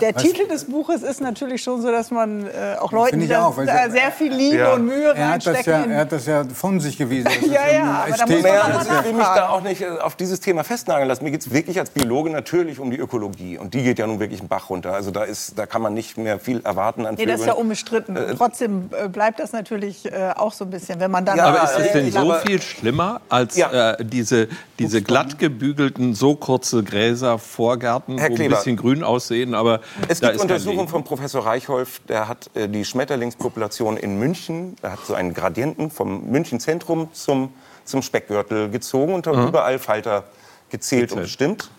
der 0.00 0.14
was- 0.14 0.22
Titel 0.22 0.48
des 0.48 0.64
Buches 0.64 1.02
ist 1.02 1.20
natürlich 1.20 1.62
schon 1.62 1.82
so, 1.82 1.90
dass 1.92 2.10
man 2.10 2.46
äh, 2.46 2.76
auch 2.80 2.92
Leuten, 2.92 3.20
die 3.20 3.36
auch, 3.36 3.56
sie- 3.58 3.66
sehr 3.66 4.10
viel 4.16 4.32
Liebe 4.32 4.56
Ja. 4.58 4.72
und 4.72 4.86
Mühe 4.86 5.12
Er 5.14 5.30
hat, 5.32 5.46
das 5.46 5.66
ja, 5.66 5.82
er 5.84 6.00
hat 6.00 6.12
das 6.12 6.24
ja 6.24 6.44
von 6.44 6.80
sich 6.80 6.96
gewiesen. 6.96 7.24
Das 7.26 7.36
ist 7.36 7.46
Ja, 7.52 7.68
ja, 7.70 8.04
aber 8.06 8.16
da 8.16 8.26
muss 8.26 8.42
man 8.42 8.50
also 8.52 8.90
ich 9.00 9.04
will 9.04 9.12
mich 9.12 9.26
da 9.26 9.48
auch 9.50 9.60
nicht 9.60 9.86
auf 9.86 10.16
dieses 10.16 10.40
Thema 10.40 10.64
festnageln 10.64 11.08
lassen. 11.08 11.24
Mir 11.24 11.30
geht 11.30 11.42
es 11.42 11.50
wirklich 11.58 11.78
als 11.80 11.90
Biologe 11.90 12.30
natürlich 12.30 12.78
um 12.78 12.90
die 12.90 12.98
Ökologie. 12.98 13.58
Und 13.58 13.74
die 13.74 13.82
geht 13.82 13.98
ja 13.98 14.06
nun 14.06 14.20
wirklich 14.20 14.40
einen 14.40 14.48
Bach 14.48 14.70
runter. 14.70 14.94
Also 14.94 15.10
da, 15.10 15.24
ist, 15.24 15.58
da 15.58 15.66
kann 15.66 15.82
man 15.82 15.92
nicht 15.92 16.16
mehr 16.16 16.38
viel 16.38 16.60
erwarten 16.64 17.04
an 17.04 17.16
Nee, 17.16 17.26
das 17.26 17.40
ist 17.40 17.46
ja 17.46 17.52
Vögeln. 17.52 17.62
unbestritten. 17.62 18.16
Trotzdem 18.36 18.90
äh, 18.92 19.08
bleibt 19.08 19.40
das 19.40 19.52
natürlich 19.52 20.06
äh, 20.10 20.32
auch 20.36 20.52
so 20.52 20.64
ein 20.64 20.70
bisschen, 20.70 21.00
wenn 21.00 21.10
man 21.10 21.24
dann. 21.24 21.36
Ja, 21.36 21.46
Aber 21.46 21.64
ist 21.64 21.78
es 21.78 21.86
äh, 21.88 21.92
denn 21.92 22.08
ich 22.08 22.14
so 22.14 22.32
viel 22.46 22.62
schlimmer 22.62 23.20
als 23.28 23.56
Ja. 23.56 23.92
äh, 23.92 24.04
diese, 24.04 24.48
diese 24.78 25.02
glatt 25.02 25.38
gebügelten, 25.38 26.14
so 26.14 26.36
kurze 26.36 26.84
Gräser, 26.84 27.38
Vorgärten, 27.38 28.18
Herr 28.18 28.30
wo 28.30 28.34
ein 28.36 28.48
bisschen 28.48 28.76
grün 28.76 29.02
aussehen, 29.02 29.54
aber 29.54 29.80
Es 30.08 30.20
da 30.20 30.30
gibt 30.30 30.42
Untersuchungen 30.42 30.88
von 30.88 31.02
Professor 31.02 31.44
Reichholf, 31.44 32.00
der 32.08 32.28
hat 32.28 32.50
äh, 32.54 32.68
die 32.68 32.84
Schmetterlingspopulation 32.84 33.96
in 33.96 34.18
München, 34.18 34.76
er 34.82 34.92
hat 34.92 35.00
so 35.06 35.14
einen 35.14 35.34
Gradienten 35.34 35.90
vom 35.90 36.30
München 36.30 36.60
Zentrum 36.60 37.08
zum, 37.12 37.52
zum 37.84 38.02
Speckgürtel 38.02 38.70
gezogen 38.70 39.14
und 39.14 39.26
hat 39.26 39.34
überall 39.34 39.78
Falter 39.78 40.24
gezählt 40.70 41.12
und 41.12 41.22
bestimmt. 41.22 41.70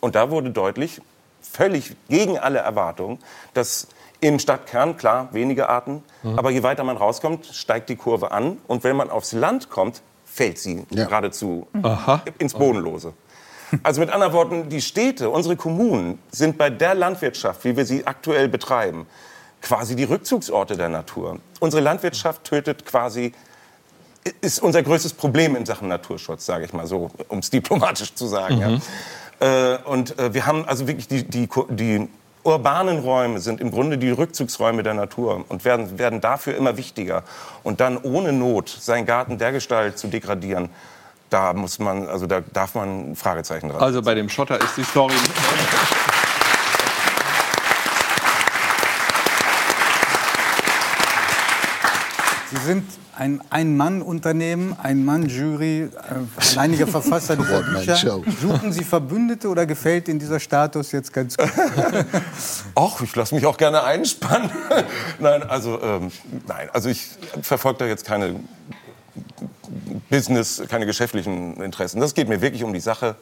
Und 0.00 0.14
da 0.14 0.30
wurde 0.30 0.50
deutlich, 0.50 1.00
völlig 1.40 1.96
gegen 2.08 2.38
alle 2.38 2.58
Erwartungen, 2.58 3.18
dass 3.54 3.88
im 4.20 4.38
Stadtkern, 4.38 4.96
klar, 4.96 5.28
wenige 5.32 5.68
Arten, 5.68 6.02
aber 6.36 6.50
je 6.50 6.62
weiter 6.62 6.84
man 6.84 6.96
rauskommt, 6.96 7.46
steigt 7.46 7.88
die 7.88 7.96
Kurve 7.96 8.30
an. 8.32 8.58
Und 8.66 8.82
wenn 8.82 8.96
man 8.96 9.10
aufs 9.10 9.32
Land 9.32 9.68
kommt, 9.68 10.02
fällt 10.24 10.58
sie 10.58 10.86
geradezu 10.90 11.66
ins 12.38 12.54
Bodenlose. 12.54 13.12
Also 13.82 14.00
mit 14.00 14.10
anderen 14.10 14.32
Worten, 14.32 14.68
die 14.68 14.80
Städte, 14.80 15.28
unsere 15.28 15.56
Kommunen 15.56 16.18
sind 16.30 16.56
bei 16.56 16.70
der 16.70 16.94
Landwirtschaft, 16.94 17.64
wie 17.64 17.76
wir 17.76 17.84
sie 17.84 18.06
aktuell 18.06 18.48
betreiben, 18.48 19.06
quasi 19.60 19.96
die 19.96 20.04
Rückzugsorte 20.04 20.76
der 20.76 20.88
Natur. 20.88 21.40
Unsere 21.60 21.82
Landwirtschaft 21.82 22.44
tötet 22.44 22.86
quasi, 22.86 23.32
ist 24.40 24.62
unser 24.62 24.82
größtes 24.82 25.12
Problem 25.12 25.56
in 25.56 25.66
Sachen 25.66 25.88
Naturschutz, 25.88 26.46
sage 26.46 26.64
ich 26.64 26.72
mal 26.72 26.86
so, 26.86 27.10
um 27.28 27.38
es 27.38 27.50
diplomatisch 27.50 28.14
zu 28.14 28.26
sagen. 28.26 28.80
Ja. 29.40 29.74
Äh, 29.74 29.78
und 29.84 30.18
äh, 30.18 30.32
wir 30.32 30.46
haben 30.46 30.64
also 30.66 30.86
wirklich 30.86 31.08
die, 31.08 31.24
die, 31.24 31.48
die 31.70 32.08
urbanen 32.42 33.00
Räume 33.00 33.40
sind 33.40 33.60
im 33.60 33.70
Grunde 33.70 33.98
die 33.98 34.10
Rückzugsräume 34.10 34.82
der 34.82 34.94
Natur 34.94 35.44
und 35.48 35.64
werden, 35.64 35.98
werden 35.98 36.20
dafür 36.20 36.56
immer 36.56 36.76
wichtiger. 36.76 37.24
Und 37.62 37.80
dann 37.80 37.98
ohne 37.98 38.32
Not 38.32 38.68
seinen 38.68 39.04
Garten 39.04 39.36
dergestalt 39.36 39.98
zu 39.98 40.06
degradieren, 40.06 40.70
da 41.28 41.52
muss 41.52 41.80
man, 41.80 42.08
also 42.08 42.26
da 42.26 42.40
darf 42.40 42.76
man 42.76 43.10
ein 43.10 43.16
Fragezeichen 43.16 43.68
dran. 43.68 43.82
Also 43.82 44.00
bei 44.00 44.14
dem 44.14 44.28
Schotter 44.28 44.60
ist 44.60 44.76
die 44.76 44.84
Story 44.84 45.14
nicht 45.14 45.32
Sie 52.48 52.58
sind 52.58 52.84
ein 53.16 53.40
Ein-Mann-Unternehmen, 53.50 54.76
Ein-Mann-Jury, 54.80 55.84
äh, 55.84 55.90
alleiniger 56.36 56.86
Verfasser 56.86 57.36
dieser 57.36 57.62
Bücher. 57.62 57.96
Suchen 57.96 58.72
Sie 58.72 58.84
Verbündete 58.84 59.48
oder 59.48 59.66
gefällt 59.66 60.08
Ihnen 60.08 60.18
dieser 60.18 60.38
Status 60.38 60.92
jetzt 60.92 61.12
ganz 61.12 61.36
gut? 61.36 61.50
Ach, 62.74 63.00
ich 63.00 63.16
lasse 63.16 63.34
mich 63.34 63.46
auch 63.46 63.56
gerne 63.56 63.82
einspannen. 63.84 64.50
nein, 65.18 65.42
also 65.42 65.80
ähm, 65.82 66.12
nein, 66.46 66.68
also 66.72 66.88
ich 66.88 67.08
verfolge 67.42 67.78
da 67.80 67.86
jetzt 67.86 68.04
keine 68.04 68.36
Business, 70.10 70.62
keine 70.68 70.86
geschäftlichen 70.86 71.60
Interessen. 71.62 72.00
Das 72.00 72.14
geht 72.14 72.28
mir 72.28 72.40
wirklich 72.40 72.64
um 72.64 72.72
die 72.72 72.80
Sache. 72.80 73.16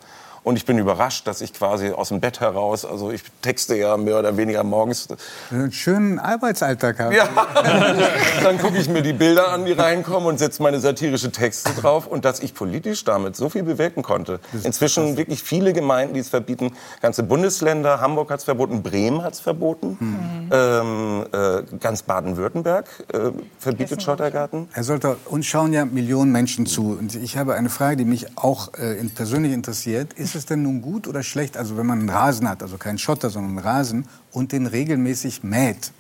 Und 0.44 0.56
ich 0.56 0.66
bin 0.66 0.76
überrascht, 0.78 1.26
dass 1.26 1.40
ich 1.40 1.54
quasi 1.54 1.90
aus 1.90 2.08
dem 2.08 2.20
Bett 2.20 2.40
heraus, 2.40 2.84
also 2.84 3.10
ich 3.10 3.22
texte 3.40 3.76
ja 3.76 3.96
mehr 3.96 4.18
oder 4.18 4.36
weniger 4.36 4.62
morgens. 4.62 5.08
Einen 5.50 5.72
schönen 5.72 6.18
Arbeitsalltag 6.18 6.98
haben. 6.98 7.14
Ja, 7.14 7.26
dann 8.42 8.58
gucke 8.58 8.76
ich 8.76 8.90
mir 8.90 9.00
die 9.00 9.14
Bilder 9.14 9.48
an, 9.48 9.64
die 9.64 9.72
reinkommen 9.72 10.28
und 10.28 10.38
setze 10.38 10.62
meine 10.62 10.80
satirische 10.80 11.32
Texte 11.32 11.72
drauf. 11.72 12.06
Und 12.06 12.26
dass 12.26 12.40
ich 12.40 12.54
politisch 12.54 13.04
damit 13.04 13.36
so 13.36 13.48
viel 13.48 13.62
bewirken 13.62 14.02
konnte. 14.02 14.38
Inzwischen 14.64 15.16
wirklich 15.16 15.42
viele 15.42 15.72
Gemeinden, 15.72 16.12
die 16.12 16.20
es 16.20 16.28
verbieten. 16.28 16.72
Ganze 17.00 17.22
Bundesländer, 17.22 18.02
Hamburg 18.02 18.30
hat 18.30 18.40
es 18.40 18.44
verboten, 18.44 18.82
Bremen 18.82 19.22
hat 19.22 19.32
es 19.32 19.40
verboten. 19.40 19.96
Mhm. 19.98 20.50
Ähm, 20.52 21.26
äh, 21.32 21.62
ganz 21.78 22.02
Baden-Württemberg 22.02 22.86
äh, 23.14 23.18
verbietet 23.58 24.02
Schottergarten. 24.02 24.68
Herr 24.72 24.84
Solter, 24.84 25.16
uns 25.24 25.46
schauen 25.46 25.72
ja 25.72 25.86
Millionen 25.86 26.32
Menschen 26.32 26.66
zu. 26.66 26.98
Und 26.98 27.14
ich 27.14 27.38
habe 27.38 27.54
eine 27.54 27.70
Frage, 27.70 27.96
die 27.96 28.04
mich 28.04 28.36
auch 28.36 28.74
äh, 28.74 28.96
persönlich 29.14 29.54
interessiert. 29.54 30.12
Ist 30.12 30.33
es 30.34 30.46
denn 30.46 30.62
nun 30.62 30.82
gut 30.82 31.06
oder 31.06 31.22
schlecht, 31.22 31.56
also 31.56 31.76
wenn 31.76 31.86
man 31.86 32.00
einen 32.00 32.10
Rasen 32.10 32.48
hat, 32.48 32.62
also 32.62 32.78
keinen 32.78 32.98
Schotter, 32.98 33.30
sondern 33.30 33.58
einen 33.58 33.66
Rasen, 33.66 34.06
und 34.32 34.52
den 34.52 34.66
regelmäßig 34.66 35.42
mäht? 35.42 35.92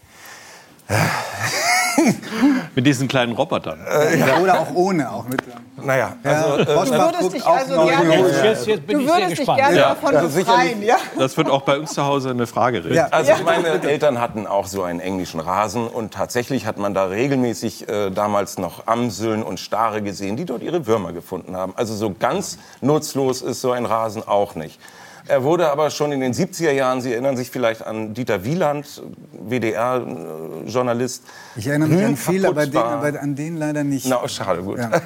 Mit 2.74 2.86
diesen 2.86 3.08
kleinen 3.08 3.32
Robotern. 3.32 3.78
Ja, 4.18 4.38
oder 4.38 4.60
auch 4.60 4.74
ohne, 4.74 5.10
auch 5.10 5.26
mit. 5.28 5.42
Naja, 5.82 6.16
Ja, 6.24 6.30
also, 6.30 6.58
äh, 6.58 6.64
Bosbach 6.74 7.12
Du 7.12 7.18
würdest 7.18 7.34
dich 7.34 7.46
also 7.46 7.86
gerne, 7.86 8.14
ökologisch. 8.14 8.42
Jetzt, 8.42 8.66
jetzt 8.66 8.86
bin 8.86 8.98
du 8.98 9.02
ich 9.04 9.08
sehr 9.08 9.16
würdest 9.16 9.30
dich 9.32 9.38
gespannt. 9.38 9.58
gerne 9.58 9.76
Ja, 9.76 9.88
davon 9.90 10.16
also 10.16 10.38
befreien, 10.38 10.82
ja? 10.82 10.96
Das 11.18 11.36
wird 11.36 11.50
auch 11.50 11.62
bei 11.62 11.78
uns 11.78 11.92
zu 11.94 12.04
Hause 12.04 12.30
eine 12.30 12.46
Frage 12.46 12.84
reden. 12.84 12.94
Ja. 12.94 13.08
Also 13.10 13.32
meine 13.44 13.68
Eltern 13.82 14.20
hatten 14.20 14.46
auch 14.46 14.66
so 14.66 14.82
einen 14.82 15.00
englischen 15.00 15.40
Rasen 15.40 15.86
und 15.86 16.14
tatsächlich 16.14 16.66
hat 16.66 16.78
man 16.78 16.94
da 16.94 17.06
regelmäßig 17.06 17.88
äh, 17.88 18.10
damals 18.10 18.58
noch 18.58 18.86
Amseln 18.86 19.42
und 19.42 19.60
Stare 19.60 20.02
gesehen, 20.02 20.36
die 20.36 20.44
dort 20.44 20.62
ihre 20.62 20.86
Würmer 20.86 21.12
gefunden 21.12 21.56
haben. 21.56 21.74
Also 21.76 21.94
so 21.94 22.14
ganz 22.18 22.58
nutzlos 22.80 23.42
ist 23.42 23.60
so 23.60 23.72
ein 23.72 23.86
Rasen 23.86 24.26
auch 24.26 24.54
nicht. 24.54 24.80
Er 25.26 25.42
wurde 25.42 25.70
aber 25.70 25.90
schon 25.90 26.12
in 26.12 26.20
den 26.20 26.34
70er 26.34 26.70
Jahren, 26.72 27.00
Sie 27.00 27.12
erinnern 27.12 27.36
sich 27.36 27.50
vielleicht 27.50 27.86
an 27.86 28.12
Dieter 28.12 28.44
Wieland, 28.44 29.02
WDR-Journalist. 29.32 31.22
Ich 31.56 31.66
erinnere 31.66 31.88
mich 31.88 32.04
an 32.04 32.16
viele, 32.16 32.48
aber 32.48 32.66
den, 32.66 32.76
aber 32.76 33.20
an 33.20 33.34
den 33.34 33.56
leider 33.56 33.84
nicht. 33.84 34.06
Na, 34.06 34.26
schade, 34.28 34.62
gut. 34.62 34.78
Ja. 34.78 34.90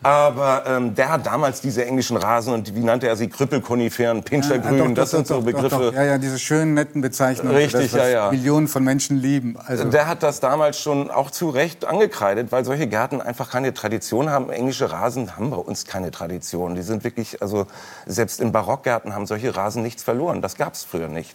Aber 0.00 0.62
ähm, 0.64 0.94
der 0.94 1.08
hat 1.08 1.26
damals 1.26 1.60
diese 1.60 1.84
englischen 1.84 2.16
Rasen 2.16 2.54
und 2.54 2.72
wie 2.72 2.84
nannte 2.84 3.08
er 3.08 3.16
sie? 3.16 3.28
Krüppelkoniferen, 3.28 4.22
Pinschergrün, 4.22 4.80
Ah, 4.80 4.84
doch, 4.84 4.94
das 4.94 5.10
doch, 5.10 5.16
sind 5.18 5.26
so 5.26 5.34
doch, 5.40 5.40
doch, 5.40 5.52
Begriffe. 5.52 5.92
Ja, 5.92 6.04
ja, 6.04 6.18
diese 6.18 6.38
schönen, 6.38 6.74
netten 6.74 7.00
Bezeichnungen. 7.00 7.56
Richtig, 7.56 7.90
das, 7.90 8.00
ja, 8.00 8.08
ja. 8.08 8.30
Millionen 8.30 8.68
von 8.68 8.84
Menschen 8.84 9.20
lieben. 9.20 9.56
Also, 9.66 9.84
Der 9.86 10.06
hat 10.06 10.22
das 10.22 10.38
damals 10.38 10.78
schon 10.78 11.10
auch 11.10 11.32
zu 11.32 11.50
Recht 11.50 11.84
angekreidet, 11.84 12.52
weil 12.52 12.64
solche 12.64 12.86
Gärten 12.86 13.20
einfach 13.20 13.50
keine 13.50 13.74
Tradition 13.74 14.30
haben. 14.30 14.50
Englische 14.50 14.92
Rasen 14.92 15.36
haben 15.36 15.50
bei 15.50 15.56
uns 15.56 15.84
keine 15.84 16.12
Tradition. 16.12 16.76
Die 16.76 16.82
sind 16.82 17.02
wirklich, 17.02 17.42
also 17.42 17.66
selbst 18.06 18.40
in 18.40 18.52
Barockgärten 18.52 19.16
haben 19.16 19.26
solche 19.26 19.37
Rasen 19.46 19.82
nichts 19.82 20.02
verloren. 20.02 20.42
Das 20.42 20.56
gab 20.56 20.74
es 20.74 20.82
früher 20.84 21.08
nicht. 21.08 21.34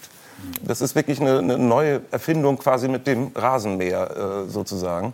Das 0.61 0.81
ist 0.81 0.95
wirklich 0.95 1.21
eine, 1.21 1.39
eine 1.39 1.57
neue 1.57 2.01
Erfindung 2.11 2.57
quasi 2.57 2.87
mit 2.87 3.07
dem 3.07 3.31
Rasenmäher 3.33 4.45
äh, 4.45 4.49
sozusagen. 4.49 5.13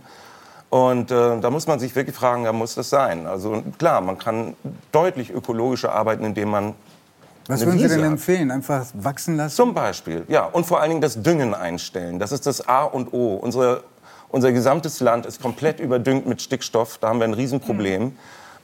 Und 0.69 1.11
äh, 1.11 1.39
da 1.39 1.49
muss 1.49 1.67
man 1.67 1.79
sich 1.79 1.95
wirklich 1.95 2.15
fragen, 2.15 2.43
da 2.43 2.53
muss 2.53 2.75
das 2.75 2.89
sein. 2.89 3.25
Also 3.27 3.63
klar, 3.77 4.01
man 4.01 4.17
kann 4.17 4.55
deutlich 4.91 5.31
ökologischer 5.31 5.93
arbeiten, 5.93 6.23
indem 6.23 6.49
man 6.49 6.73
was 7.47 7.65
würden 7.65 7.79
Sie 7.79 7.87
denn 7.87 8.03
empfehlen? 8.03 8.51
Einfach 8.51 8.85
wachsen 8.93 9.35
lassen? 9.35 9.55
Zum 9.55 9.73
Beispiel, 9.73 10.23
ja. 10.27 10.45
Und 10.45 10.67
vor 10.67 10.81
allen 10.81 10.89
Dingen 10.89 11.01
das 11.01 11.23
Düngen 11.23 11.55
einstellen. 11.55 12.19
Das 12.19 12.31
ist 12.31 12.45
das 12.45 12.67
A 12.67 12.83
und 12.83 13.11
O. 13.11 13.33
Unsere, 13.37 13.83
unser 14.29 14.51
gesamtes 14.51 14.99
Land 14.99 15.25
ist 15.25 15.41
komplett 15.41 15.79
überdüngt 15.79 16.27
mit 16.27 16.43
Stickstoff. 16.43 16.99
Da 16.99 17.09
haben 17.09 17.17
wir 17.17 17.23
ein 17.23 17.33
Riesenproblem. 17.33 18.15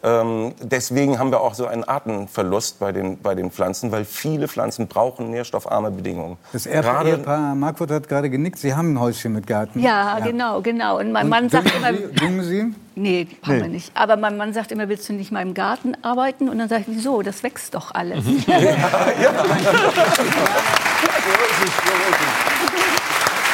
Ähm, 0.04 0.54
deswegen 0.62 1.18
haben 1.18 1.32
wir 1.32 1.41
auch 1.41 1.54
so 1.56 1.66
einen 1.66 1.84
Artenverlust 1.84 2.80
bei 2.80 2.91
den, 2.91 3.18
bei 3.18 3.34
den 3.36 3.50
Pflanzen, 3.52 3.91
weil 3.91 4.06
viele 4.06 4.48
Pflanzen 4.48 4.88
brauchen 4.88 5.32
nährstoffarme 5.32 5.91
Bedingungen. 5.91 6.38
Das 6.54 6.66
Ehepaar, 6.66 7.56
Marquardt 7.56 7.91
hat 7.91 8.08
gerade 8.08 8.30
genickt. 8.30 8.60
Sie 8.60 8.74
haben 8.76 8.93
ein 8.93 9.00
Häuschen 9.00 9.34
mit 9.34 9.48
Garten. 9.48 9.80
Ja, 9.80 10.20
genau, 10.20 10.62
genau. 10.62 11.00
Und 11.00 11.12
mein 11.12 11.24
Und 11.24 11.30
Mann 11.30 11.50
sagt 11.50 11.74
immer, 11.76 11.93
Sie, 11.93 12.08
düngen 12.14 12.43
Sie? 12.43 12.74
nee, 12.96 13.28
haben 13.43 13.62
wir 13.62 13.68
nicht. 13.68 13.91
Aber 13.96 14.16
mein 14.18 14.38
Mann 14.38 14.54
sagt 14.54 14.72
immer, 14.72 14.88
willst 14.89 15.10
du 15.10 15.14
nicht 15.14 15.32
mal 15.32 15.41
im 15.41 15.54
Garten 15.54 15.96
arbeiten? 16.04 16.50
Und 16.50 16.60
dann 16.60 16.70
sage 16.70 16.86
ich, 16.88 16.96
wieso? 16.96 17.22
Das 17.22 17.41
wächst 17.43 17.74
doch 17.74 17.93
alles. 17.93 18.24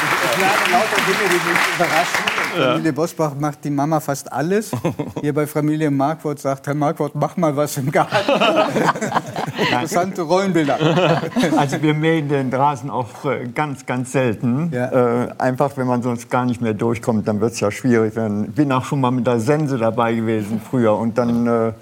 Ich 0.04 0.44
habe 0.44 0.72
lauter 0.72 1.02
Dinge, 1.06 1.30
die 1.30 1.50
mich 1.50 1.76
überraschen. 1.76 2.32
Familie 2.56 2.94
Bosbach 2.94 3.34
macht 3.36 3.64
die 3.64 3.70
Mama 3.70 4.00
fast 4.00 4.32
alles. 4.32 4.72
Hier 5.22 5.34
bei 5.34 5.48
Familie 5.48 5.90
Marquardt 5.90 6.40
sagt 6.40 6.68
Herr 6.68 6.74
Marquardt, 6.74 7.16
mach 7.16 7.38
mal 7.38 7.56
was 7.56 7.78
im 7.78 7.92
Garten. 7.92 8.16
Interessante 9.58 10.22
Rollenbilder. 10.24 10.78
Also 11.58 11.82
wir 11.82 11.94
mähen 11.94 12.28
den 12.28 12.54
Rasen 12.54 12.90
auch 12.90 13.26
äh, 13.26 13.48
ganz, 13.48 13.86
ganz 13.86 14.12
selten. 14.12 14.72
Ja. 14.74 15.24
Äh, 15.24 15.34
einfach, 15.38 15.78
wenn 15.78 15.88
man 15.88 16.02
sonst 16.02 16.30
gar 16.30 16.46
nicht 16.46 16.62
mehr 16.62 16.74
durchkommt, 16.74 17.28
dann 17.28 17.40
wird 17.40 17.54
es 17.54 17.60
ja 17.60 17.72
schwierig. 17.72 18.14
Ich 18.18 18.56
bin 18.56 18.72
auch 18.72 18.86
schon 18.86 19.02
mal 19.02 19.12
mit 19.12 19.28
der 19.28 19.40
Sense 19.40 19.78
dabei 19.78 20.14
gewesen 20.14 20.62
früher 20.62 20.98
und 20.98 21.18
dann, 21.18 21.46
äh, 21.48 21.74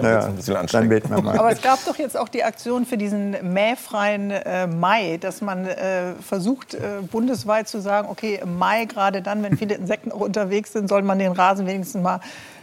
naja, 0.00 0.26
ein 0.26 0.36
bisschen 0.36 0.54
dann 0.54 0.62
anstrengend. 0.62 0.88
mäht 0.88 1.10
man 1.10 1.24
mal. 1.24 1.38
Aber 1.38 1.50
es 1.50 1.60
gab 1.60 1.84
doch 1.84 1.96
jetzt 1.96 2.16
auch 2.16 2.28
die 2.28 2.44
Aktion 2.44 2.86
für 2.86 2.96
diesen 2.96 3.36
mähfreien 3.52 4.30
äh, 4.30 4.66
Mai, 4.66 5.18
dass 5.20 5.42
man 5.42 5.66
äh, 5.66 6.12
versucht, 6.26 6.74
äh, 6.74 7.02
bundesweit 7.56 7.68
zu 7.68 7.80
sagen, 7.80 8.08
okay, 8.10 8.38
im 8.42 8.58
Mai, 8.58 8.84
gerade 8.84 9.22
dann, 9.22 9.42
wenn 9.42 9.56
viele 9.56 9.74
Insekten 9.74 10.12
auch 10.12 10.20
unterwegs 10.20 10.72
sind, 10.72 10.88
soll 10.88 11.02
man 11.02 11.18
den 11.18 11.32
Rasen 11.32 11.66
wenigstens 11.66 12.02
mal 12.02 12.20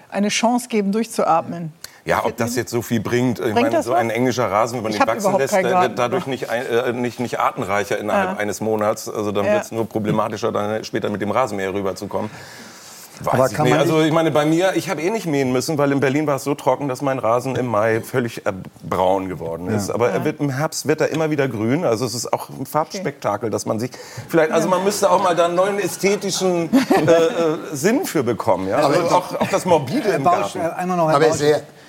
eine 0.10 0.30
Chance 0.30 0.68
geben, 0.70 0.91
durchzuatmen. 0.91 1.74
Ja, 2.06 2.26
ob 2.26 2.36
das 2.36 2.56
jetzt 2.58 2.70
so 2.70 2.82
viel 2.82 3.00
bringt. 3.00 3.39
Ich 3.39 3.46
Bringt 3.54 3.72
meine, 3.72 3.82
so 3.82 3.94
ein 3.94 4.10
englischer 4.10 4.52
Rasen, 4.52 4.76
wenn 4.78 4.84
man 4.84 4.91
Ich 4.91 5.00
ihn 5.00 5.08
wachsen 5.08 5.38
lässt, 5.38 5.54
der 5.56 5.82
wird 5.82 5.98
dadurch 5.98 6.28
nicht, 6.28 6.50
äh, 6.52 6.91
nicht, 6.91 7.20
nicht 7.22 7.39
artenreicher 7.39 7.98
innerhalb 7.98 8.32
Ja. 8.32 8.38
eines 8.38 8.60
Monats. 8.60 9.08
Also 9.10 9.32
dann 9.32 9.46
Ja. 9.46 9.54
wird 9.54 9.64
es 9.64 9.72
nur 9.72 9.88
problematischer, 9.88 10.52
dann 10.52 10.84
später 10.84 11.10
mit 11.10 11.22
dem 11.22 11.32
Rasenmäher 11.32 11.74
rüberzukommen. 11.74 12.30
Weiß 13.26 13.34
Aber 13.34 13.47
ich 13.47 13.53
kann 13.53 13.65
nicht. 13.65 13.74
man 13.74 13.82
Also 13.82 14.01
ich 14.01 14.11
meine, 14.11 14.32
bei 14.32 14.45
mir, 14.45 14.74
ich 14.76 14.89
habe 14.89 15.01
eh 15.01 15.09
nicht 15.09 15.26
mähen 15.26 15.51
müssen, 15.51 15.78
weil 15.78 15.91
in 15.91 15.99
Berlin 15.99 16.28
war 16.28 16.36
es 16.36 16.43
so 16.43 16.55
trocken, 16.55 16.88
dass 16.88 17.01
mein 17.01 17.19
Rasen 17.19 17.55
im 17.55 17.67
Mai 17.67 18.01
völlig 18.01 18.45
äh, 18.45 18.53
braun 18.88 19.30
geworden 19.30 19.69
ist. 19.69 19.89
Aber 19.89 20.09
er 20.09 20.26
wird, 20.26 20.39
im 20.39 20.49
Herbst 20.49 20.88
wird 20.88 21.01
er 21.01 21.09
immer 21.09 21.30
wieder 21.30 21.47
grün. 21.47 21.86
Also 21.86 22.05
es 22.05 22.13
ist 22.13 22.32
auch 22.34 22.49
ein 22.49 22.65
Farbspektakel, 22.65 23.49
dass 23.49 23.65
man 23.65 23.80
sich 23.80 23.91
vielleicht, 24.28 24.51
also 24.51 24.67
man 24.67 24.84
müsste 24.84 25.09
auch 25.09 25.24
mal 25.24 25.36
da 25.36 25.45
einen 25.45 25.55
neuen 25.55 25.80
ästhetischen 25.80 26.69
äh, 26.74 27.11
äh, 27.11 27.57
Sinn 27.74 28.05
für 28.05 28.24
bekommen. 28.24 28.67
Ja? 28.67 28.78
Also 28.78 29.01
auch, 29.15 29.39
auch 29.39 29.49
das 29.49 29.65
Morbide 29.65 30.09
im 30.09 30.24
Bausch, 30.24 30.53
Garten. 30.53 30.59
äh, 30.59 30.80
einmal 30.80 30.97
noch 30.97 31.09
Herr 31.09 31.15
Aber 31.15 31.32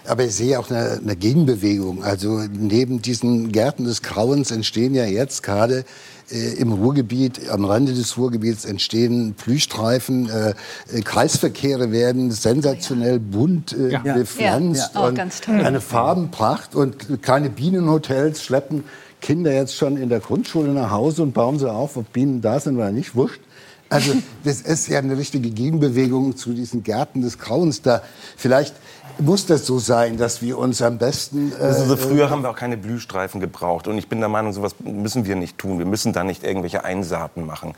aber 0.06 0.24
ich 0.24 0.34
sehe 0.34 0.58
auch 0.58 0.70
eine, 0.70 1.00
eine 1.02 1.16
Gegenbewegung. 1.16 2.04
Also 2.04 2.40
neben 2.50 3.02
diesen 3.02 3.52
Gärten 3.52 3.84
des 3.84 4.02
Grauens 4.02 4.50
entstehen 4.50 4.94
ja 4.94 5.04
jetzt 5.04 5.42
gerade 5.42 5.84
äh, 6.30 6.54
im 6.54 6.72
Ruhrgebiet, 6.72 7.48
am 7.50 7.64
Rande 7.64 7.94
des 7.94 8.16
Ruhrgebiets 8.16 8.64
entstehen 8.64 9.34
Blühstreifen, 9.34 10.30
äh, 10.30 10.54
äh, 10.92 11.00
Kreisverkehre 11.02 11.92
werden 11.92 12.30
sensationell 12.30 13.18
bunt 13.18 13.72
äh, 13.72 13.98
bepflanzt 14.02 14.90
Ja, 14.94 15.00
auch 15.00 15.08
und 15.08 15.14
ganz 15.14 15.40
toll. 15.40 15.60
eine 15.60 15.80
Farbenpracht 15.80 16.74
und 16.74 17.22
kleine 17.22 17.50
Bienenhotels 17.50 18.42
schleppen 18.42 18.84
Kinder 19.20 19.52
jetzt 19.52 19.74
schon 19.74 19.96
in 19.96 20.10
der 20.10 20.20
Grundschule 20.20 20.68
nach 20.72 20.90
Hause 20.90 21.22
und 21.22 21.32
bauen 21.32 21.58
sie 21.58 21.70
auf, 21.70 21.96
ob 21.96 22.12
Bienen 22.12 22.42
da 22.42 22.60
sind 22.60 22.76
oder 22.76 22.92
nicht, 22.92 23.14
wurscht. 23.14 23.40
Also 23.88 24.12
das 24.44 24.60
ist 24.60 24.88
ja 24.88 24.98
eine 24.98 25.16
richtige 25.16 25.50
Gegenbewegung 25.50 26.36
zu 26.36 26.52
diesen 26.52 26.82
Gärten 26.82 27.22
des 27.22 27.38
Grauens. 27.38 27.80
Da 27.82 28.02
vielleicht 28.36 28.74
muss 29.18 29.46
das 29.46 29.66
so 29.66 29.78
sein, 29.78 30.16
dass 30.16 30.42
wir 30.42 30.58
uns 30.58 30.82
am 30.82 30.98
besten 30.98 31.52
äh, 31.52 31.72
Sie, 31.72 31.96
früher 31.96 32.30
haben 32.30 32.42
wir 32.42 32.50
auch 32.50 32.56
keine 32.56 32.76
Blühstreifen 32.76 33.40
gebraucht. 33.40 33.88
Und 33.88 33.98
ich 33.98 34.08
bin 34.08 34.20
der 34.20 34.28
Meinung, 34.28 34.52
sowas 34.52 34.74
müssen 34.80 35.24
wir 35.24 35.36
nicht 35.36 35.58
tun. 35.58 35.78
Wir 35.78 35.86
müssen 35.86 36.12
da 36.12 36.24
nicht 36.24 36.44
irgendwelche 36.44 36.84
Einsaaten 36.84 37.46
machen. 37.46 37.74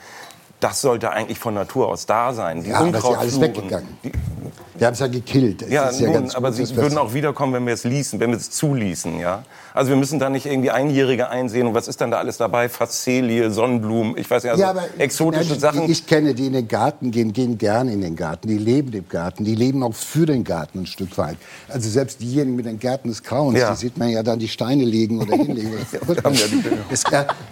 Das 0.60 0.80
sollte 0.80 1.10
eigentlich 1.10 1.38
von 1.38 1.54
Natur 1.54 1.88
aus 1.88 2.06
da 2.06 2.32
sein. 2.32 2.62
Die 2.62 2.70
Ja, 2.70 2.78
aber 2.78 2.96
ist 2.96 3.04
ja 3.04 3.10
alles 3.18 3.40
weggegangen. 3.40 3.88
Die, 4.02 4.12
wir 4.78 4.86
haben 4.88 4.94
es 4.94 5.00
ja 5.00 5.06
gekillt. 5.06 5.62
Es 5.62 5.70
ja, 5.70 5.90
ja 5.90 6.20
nun, 6.20 6.30
aber 6.32 6.52
sie 6.52 6.76
würden 6.76 6.98
auch 6.98 7.14
wiederkommen, 7.14 7.54
wenn 7.54 7.66
wir 7.66 7.72
es 7.72 7.84
ließen, 7.84 8.20
wenn 8.20 8.30
wir 8.30 8.36
es 8.36 8.50
zuließen. 8.50 9.18
Ja? 9.18 9.42
Also 9.72 9.90
wir 9.90 9.96
müssen 9.96 10.18
da 10.18 10.28
nicht 10.28 10.44
irgendwie 10.46 10.70
Einjährige 10.70 11.28
einsehen. 11.30 11.66
Und 11.66 11.74
was 11.74 11.88
ist 11.88 12.00
dann 12.00 12.10
da 12.10 12.18
alles 12.18 12.36
dabei? 12.36 12.68
Facelie, 12.68 13.50
Sonnenblumen, 13.50 14.16
ich 14.18 14.30
weiß 14.30 14.42
nicht, 14.44 14.50
also 14.52 14.62
ja, 14.62 14.70
aber 14.70 14.84
exotische 14.98 15.44
Menschen, 15.44 15.60
Sachen. 15.60 15.86
Die 15.86 15.92
ich 15.92 16.06
kenne, 16.06 16.34
die 16.34 16.46
in 16.46 16.52
den 16.54 16.68
Garten 16.68 17.10
gehen, 17.10 17.32
gehen 17.32 17.56
gerne 17.56 17.92
in 17.92 18.02
den 18.02 18.16
Garten. 18.16 18.48
Die 18.48 18.58
leben 18.58 18.92
im 18.92 19.08
Garten. 19.08 19.44
Die 19.44 19.54
leben 19.54 19.82
auch 19.82 19.94
für 19.94 20.26
den 20.26 20.44
Garten 20.44 20.80
ein 20.80 20.86
Stück 20.86 21.16
weit. 21.16 21.36
Also 21.68 21.88
selbst 21.88 22.20
diejenigen 22.20 22.56
mit 22.56 22.66
den 22.66 22.78
Gärten 22.78 23.08
des 23.08 23.22
Grauens, 23.22 23.58
Ja. 23.58 23.70
die 23.70 23.76
sieht 23.76 23.96
man 23.96 24.08
ja 24.10 24.22
dann 24.22 24.38
die 24.38 24.48
Steine 24.48 24.84
legen 24.84 25.20
oder 25.22 25.36
hinlegen. 25.36 25.72
das, 26.90 27.02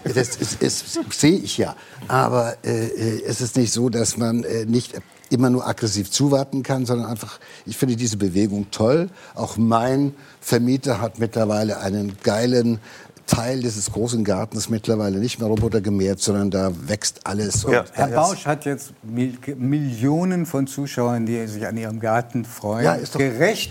das, 0.05 0.36
ist- 0.36 0.62
ist- 0.62 0.98
sehe 1.12 1.36
ich 1.38 1.57
ja. 1.59 1.74
Aber 2.07 2.55
äh, 2.64 2.88
es 2.97 3.40
ist 3.40 3.57
nicht 3.57 3.72
so, 3.72 3.88
dass 3.88 4.16
man 4.16 4.45
äh, 4.45 4.64
nicht 4.66 4.95
immer 5.30 5.51
nur 5.51 5.66
aggressiv 5.66 6.11
zuwarten 6.11 6.62
kann, 6.62 6.86
sondern 6.86 7.09
einfach, 7.09 7.40
ich 7.66 7.76
finde 7.76 7.97
diese 7.97 8.16
Bewegung 8.16 8.70
toll. 8.70 9.09
Auch 9.34 9.57
mein 9.57 10.14
Vermieter 10.40 11.01
hat 11.01 11.18
mittlerweile 11.18 11.78
einen 11.80 12.16
geilen 12.22 12.78
Teil 13.26 13.61
dieses 13.61 13.90
großen 13.90 14.22
Gartens 14.22 14.68
mittlerweile 14.68 15.18
nicht 15.18 15.38
mehr 15.38 15.49
Roboter 15.49 15.80
gemäht, 15.80 16.20
sondern 16.20 16.51
da 16.51 16.70
wächst 16.86 17.26
alles. 17.26 17.64
Und 17.64 17.72
Ja. 17.72 17.84
Herr 17.95 18.09
Bausch 18.09 18.45
hat 18.45 18.66
jetzt 18.66 18.92
Mil 19.03 19.38
Millionen 19.57 20.45
von 20.45 20.66
Zuschauern, 20.66 21.24
die 21.24 21.47
sich 21.47 21.66
an 21.66 21.76
ihrem 21.78 22.01
Garten 22.01 22.45
freuen. 22.45 22.84
Ja, 22.84 22.95
ist 22.95 23.14
doch- 23.14 23.18
Gerecht 23.20 23.70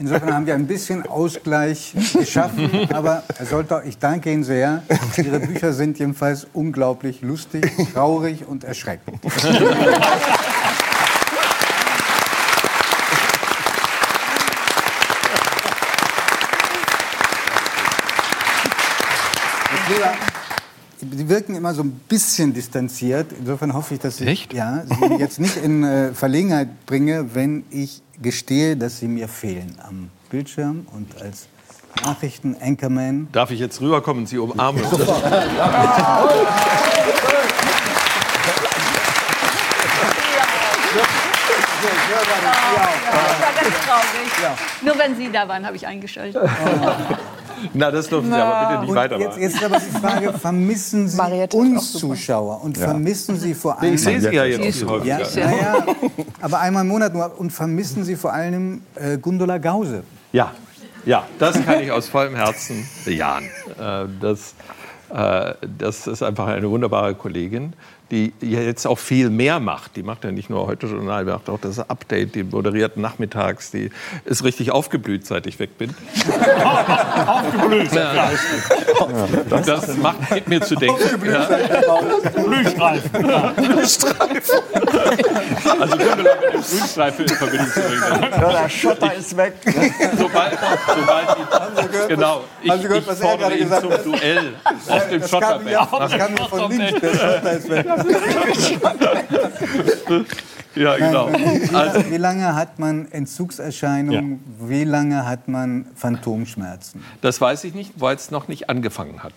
Insofern 0.00 0.32
haben 0.32 0.46
wir 0.46 0.54
ein 0.54 0.66
bisschen 0.66 1.06
Ausgleich 1.06 1.92
geschaffen. 2.12 2.70
Aber 2.92 3.24
Herr 3.36 3.46
Solter, 3.46 3.84
ich 3.84 3.98
danke 3.98 4.32
Ihnen 4.32 4.44
sehr. 4.44 4.82
Ihre 5.16 5.40
Bücher 5.40 5.72
sind 5.72 5.98
jedenfalls 5.98 6.46
unglaublich 6.52 7.20
lustig, 7.22 7.68
traurig 7.92 8.46
und 8.46 8.62
erschreckend. 8.62 9.20
Sie 21.00 21.28
wirken 21.28 21.54
immer 21.54 21.74
so 21.74 21.82
ein 21.82 21.92
bisschen 22.08 22.52
distanziert. 22.52 23.32
Insofern 23.38 23.72
hoffe 23.72 23.94
ich, 23.94 24.00
dass 24.00 24.20
ich 24.20 24.28
Echt? 24.28 24.52
Ja, 24.52 24.84
Sie 24.84 25.14
jetzt 25.18 25.40
nicht 25.40 25.56
in 25.56 25.82
äh, 25.82 26.12
Verlegenheit 26.12 26.86
bringe, 26.86 27.34
wenn 27.34 27.64
ich 27.70 28.02
gestehe, 28.20 28.76
dass 28.76 28.98
Sie 28.98 29.08
mir 29.08 29.28
fehlen 29.28 29.76
am 29.86 30.10
Bildschirm 30.30 30.86
und 30.92 31.20
als 31.20 31.46
Nachrichten-Anchorman. 32.04 33.28
Darf 33.32 33.50
ich 33.50 33.60
jetzt 33.60 33.80
rüberkommen 33.80 34.22
und 34.22 34.26
Sie 34.26 34.38
umarmen? 34.38 34.82
Das 41.78 43.40
war 43.40 43.52
ganz 43.54 43.76
traurig. 43.86 44.58
Nur 44.82 44.98
wenn 44.98 45.16
Sie 45.16 45.30
da 45.30 45.48
waren, 45.48 45.64
habe 45.64 45.76
ich 45.76 45.86
eingeschaltet. 45.86 46.42
Na, 47.74 47.90
das 47.90 48.08
dürfen 48.08 48.30
Sie 48.30 48.36
aber 48.36 48.68
bitte 48.68 48.82
nicht 48.86 48.94
weitermachen. 48.94 49.40
jetzt, 49.40 49.40
jetzt 49.40 49.54
ist 49.56 49.64
aber 49.64 49.78
die 49.78 49.98
Frage, 49.98 50.32
vermissen 50.38 51.08
Sie 51.08 51.16
Mariette 51.16 51.56
auch 51.56 51.60
uns. 51.60 51.92
Zuschauer 51.92 52.62
und 52.62 52.78
vermissen 52.78 53.38
Sie 53.38 53.54
vor 53.54 53.80
allem... 53.80 53.94
ich 53.94 54.02
sehe 54.02 54.20
Sie 54.20 54.34
ja 54.34 54.44
jetzt 54.44 54.80
ja, 54.80 55.18
ja, 55.18 55.18
ja, 55.34 55.86
aber 56.40 56.60
einmal 56.60 56.82
im 56.82 56.88
Monat 56.88 57.12
nur. 57.14 57.38
Und 57.38 57.52
vermissen 57.52 58.04
Sie 58.04 58.16
vor 58.16 58.32
allem 58.32 58.82
äh, 58.94 59.18
Gundula 59.18 59.58
Gause? 59.58 60.02
Ja, 60.32 60.52
ja, 61.04 61.26
das 61.38 61.64
kann 61.64 61.80
ich 61.80 61.90
aus 61.90 62.08
vollem 62.08 62.34
Herzen 62.34 62.86
bejahen. 63.04 63.44
Äh, 63.78 64.06
das, 64.20 64.54
äh, 65.10 65.54
das 65.78 66.06
ist 66.06 66.22
einfach 66.22 66.46
eine 66.48 66.68
wunderbare 66.68 67.14
Kollegin, 67.14 67.72
die 68.10 68.32
ja 68.40 68.60
jetzt 68.60 68.86
auch 68.86 68.98
viel 68.98 69.30
mehr 69.30 69.60
macht. 69.60 69.96
Die 69.96 70.02
macht 70.02 70.24
ja 70.24 70.30
nicht 70.30 70.48
nur 70.50 70.66
heute 70.66 70.86
Journal, 70.86 71.24
die 71.24 71.30
macht 71.30 71.48
auch 71.48 71.60
das 71.60 71.78
Update, 71.78 72.34
die 72.34 72.42
moderiert 72.44 72.96
nachmittags, 72.96 73.70
die 73.70 73.90
ist 74.24 74.44
richtig 74.44 74.70
aufgeblüht, 74.70 75.26
seit 75.26 75.46
ich 75.46 75.58
weg 75.58 75.76
bin. 75.76 75.90
aufgeblüht. 77.26 77.92
Ja. 77.92 78.30
Das 79.66 79.96
macht, 79.96 80.28
gibt 80.30 80.48
mir 80.48 80.60
zu 80.60 80.74
denken. 80.74 80.98
Ja. 81.26 81.48
Blühstreifen. 82.44 83.30
Also 85.80 85.96
Gundula 85.96 86.34
mit 86.34 86.52
dem 86.54 86.62
Grünstreifen 86.62 87.24
in 87.26 87.34
Verbindung 87.34 87.68
zu 87.68 87.80
bringen. 87.80 88.02
Ja, 88.30 88.62
der 88.62 88.68
Schotter 88.68 89.14
ist 89.14 89.36
weg. 89.36 89.54
Sobald, 90.16 90.58
sobald 90.86 91.28
die, 91.36 92.08
genau, 92.08 92.44
ich, 92.62 92.70
haben 92.70 92.80
Sie 92.82 92.88
gehört, 92.88 93.02
ich 93.02 93.08
was 93.08 93.20
er 93.20 93.26
fordere 93.28 93.48
gerade 93.48 93.56
ihn 93.56 93.64
gesagt 93.64 93.82
zum 93.82 93.92
hat? 93.92 94.04
Duell 94.06 94.54
auf 94.88 95.08
dem 95.08 95.20
Das 95.20 95.30
Schotterberg. 95.30 95.90
das 95.90 96.12
kam 96.12 96.32
mir 96.32 96.38
von 96.48 96.70
links. 96.70 97.00
Der 97.00 97.14
Schotter 97.14 97.52
ist 97.52 97.68
weg. 97.70 97.86
Ja, 100.74 100.96
genau. 100.96 101.26
Also, 101.72 102.10
Wie 102.10 102.16
lange 102.16 102.54
hat 102.54 102.78
man 102.78 103.10
Entzugserscheinungen? 103.10 104.40
Wie 104.60 104.84
lange 104.84 105.26
hat 105.26 105.48
man 105.48 105.86
Phantomschmerzen? 105.94 107.02
das 107.20 107.40
weiß 107.40 107.64
ich 107.64 107.74
nicht, 107.74 107.92
weil 107.96 108.14
es 108.16 108.30
noch 108.30 108.48
nicht 108.48 108.70
angefangen 108.70 109.22
hat. 109.22 109.32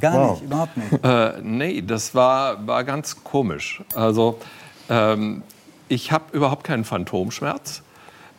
Gar 0.00 0.32
nicht, 0.32 0.42
überhaupt 0.42 0.76
nicht. 0.76 1.04
Äh, 1.04 1.32
nee, 1.42 1.82
das 1.82 2.14
war, 2.14 2.66
war 2.66 2.84
ganz 2.84 3.24
komisch. 3.24 3.82
Also, 3.94 4.38
ähm, 4.88 5.42
ich 5.88 6.12
habe 6.12 6.24
überhaupt 6.36 6.64
keinen 6.64 6.84
Phantomschmerz. 6.84 7.82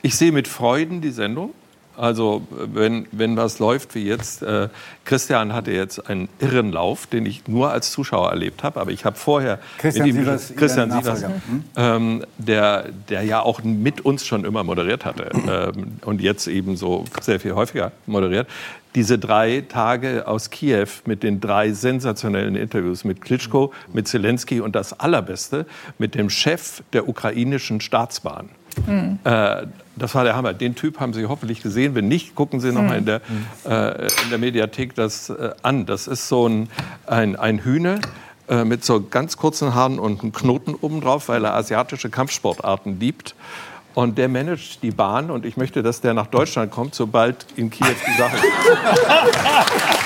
Ich 0.02 0.16
sehe 0.16 0.32
mit 0.32 0.48
Freuden 0.48 1.02
die 1.02 1.12
Sendung. 1.12 1.52
Also, 1.98 2.48
wenn, 2.52 3.08
wenn 3.12 3.36
was 3.38 3.60
läuft 3.60 3.96
wie 3.96 4.06
jetzt, 4.06 4.44
äh, 4.44 4.70
Christian 5.04 5.54
hatte 5.54 5.72
jetzt 5.72 6.10
einen 6.10 6.30
irren 6.40 6.72
Lauf, 6.72 7.08
den 7.08 7.26
ich 7.26 7.48
nur 7.48 7.72
als 7.72 7.92
Zuschauer 7.92 8.30
erlebt 8.30 8.64
habe, 8.64 8.80
aber 8.80 8.92
ich 8.92 9.04
habe 9.04 9.18
vorher 9.18 9.60
Christian 9.80 10.08
mit 10.08 10.16
ihm, 10.16 10.22
Sievers, 10.22 10.54
Christian 10.56 10.92
Sievers. 10.92 11.24
Hm? 11.24 11.64
ähm, 11.76 12.26
der, 12.38 12.86
der 13.10 13.24
ja 13.24 13.42
auch 13.42 13.64
mit 13.64 14.02
uns 14.02 14.26
schon 14.26 14.46
immer 14.46 14.64
moderiert 14.64 15.06
hatte 15.06 15.32
ähm, 15.34 15.98
und 16.06 16.22
jetzt 16.22 16.48
eben 16.48 16.78
so 16.78 17.06
sehr 17.22 17.40
viel 17.40 17.56
häufiger 17.56 17.92
moderiert. 18.06 18.48
Diese 18.96 19.20
drei 19.20 19.64
Tage 19.68 20.28
aus 20.28 20.50
Kiew 20.50 20.88
mit 21.06 21.24
den 21.24 21.40
drei 21.40 21.72
sensationellen 21.72 22.56
Interviews 22.56 23.04
mit 23.04 23.22
Klitschko, 23.22 23.74
mit 23.94 24.08
Zelensky 24.08 24.60
und 24.60 24.76
das 24.76 25.00
Allerbeste 25.00 25.66
mit 25.98 26.16
dem 26.16 26.30
Chef 26.30 26.82
der 26.94 27.08
ukrainischen 27.08 27.82
Staatsbahn. 27.82 28.50
Äh, 29.24 29.68
das 29.96 30.16
war 30.16 30.24
der 30.24 30.36
Hammer. 30.36 30.54
Den 30.54 30.76
Typ 30.76 31.00
haben 31.00 31.14
Sie 31.14 31.26
hoffentlich 31.26 31.62
gesehen. 31.62 31.96
Wenn 31.96 32.08
nicht, 32.08 32.36
gucken 32.36 32.60
Sie 32.60 32.72
noch 32.72 32.84
mal 32.84 32.98
in 32.98 33.06
der, 33.06 33.22
äh, 33.66 34.08
in 34.24 34.30
der 34.30 34.38
Mediathek 34.38 34.96
das 34.96 35.30
äh, 35.30 35.52
an. 35.64 35.86
Das 35.86 36.08
ist 36.08 36.28
so 36.28 36.48
ein, 36.48 36.70
ein, 37.08 37.36
ein 37.36 37.60
Hühner 37.60 38.00
äh, 38.48 38.64
mit 38.64 38.86
so 38.86 39.02
ganz 39.02 39.38
kurzen 39.38 39.74
Haaren 39.74 40.00
und 40.00 40.22
einem 40.22 40.32
Knoten 40.32 40.76
obendrauf, 40.76 41.30
weil 41.30 41.44
er 41.46 41.56
asiatische 41.56 42.10
Kampfsportarten 42.10 43.00
liebt. 43.00 43.36
Und 43.94 44.20
der 44.20 44.30
managt 44.30 44.84
die 44.84 44.92
Bahn 44.92 45.32
und 45.32 45.44
ich 45.44 45.58
möchte, 45.58 45.82
dass 45.82 46.02
der 46.02 46.14
nach 46.14 46.28
Deutschland 46.28 46.72
kommt, 46.72 46.94
sobald 46.94 47.48
in 47.56 47.72
Kiew 47.72 47.96
die 48.06 48.18
Sache 48.18 48.38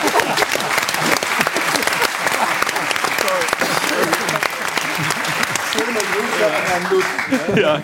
ja, 7.56 7.82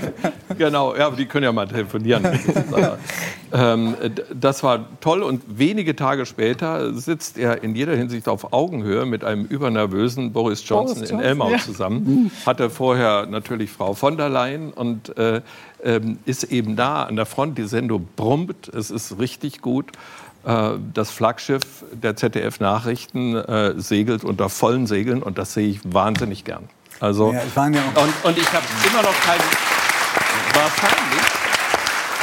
genau. 0.58 0.96
Ja, 0.96 1.08
aber 1.08 1.16
die 1.16 1.26
können 1.26 1.44
ja 1.44 1.52
mal 1.52 1.68
telefonieren. 1.68 2.24
ähm, 3.54 3.96
das 4.34 4.64
war 4.64 4.88
toll 5.02 5.24
und 5.24 5.44
wenige 5.48 5.96
Tage 5.96 6.26
später 6.26 6.94
sitzt 6.94 7.38
er 7.38 7.64
in 7.64 7.76
jeder 7.76 7.96
Hinsicht 7.96 8.28
auf 8.28 8.54
Augenhöhe 8.54 9.06
mit 9.06 9.24
einem 9.24 9.46
übernervösen 9.46 10.34
Boris 10.34 10.68
Johnson, 10.68 10.96
Boris 10.96 11.10
in 11.10 11.18
Johnson, 11.18 11.30
Elmau 11.30 11.52
ja. 11.52 11.58
zusammen. 11.58 12.32
Hatte 12.46 12.70
vorher 12.70 13.26
natürlich 13.26 13.72
Frau 13.72 13.94
von 13.94 14.18
der 14.18 14.30
Leyen 14.30 14.72
und 14.72 15.18
äh, 15.18 15.42
ähm, 15.84 16.20
ist 16.26 16.46
eben 16.46 16.76
da 16.76 17.04
an 17.04 17.16
der 17.16 17.26
Front. 17.26 17.58
Die 17.58 17.68
Sendung 17.68 18.08
brummt, 18.16 18.70
es 18.70 18.92
ist 18.92 19.20
richtig 19.20 19.62
gut. 19.62 19.92
Äh, 20.46 20.72
Das 20.94 21.12
Flaggschiff 21.12 21.86
der 21.92 22.16
ZDF-Nachrichten 22.16 23.36
äh, 23.36 23.74
segelt 23.78 24.24
unter 24.24 24.50
vollen 24.50 24.88
Segeln 24.88 25.22
und 25.22 25.38
das 25.38 25.54
sehe 25.54 25.68
ich 25.68 25.82
wahnsinnig 25.84 26.44
gern. 26.44 26.64
Also, 27.00 27.32
Ja, 27.34 27.42
waren 27.56 27.74
ja 27.74 27.82
auch- 27.96 28.04
und, 28.04 28.14
und 28.26 28.38
ich 28.38 28.48
habe 28.52 28.66
immer 28.90 29.02
noch 29.04 29.20
keinen. 29.22 29.42
Wahrscheinlich. 30.54 31.22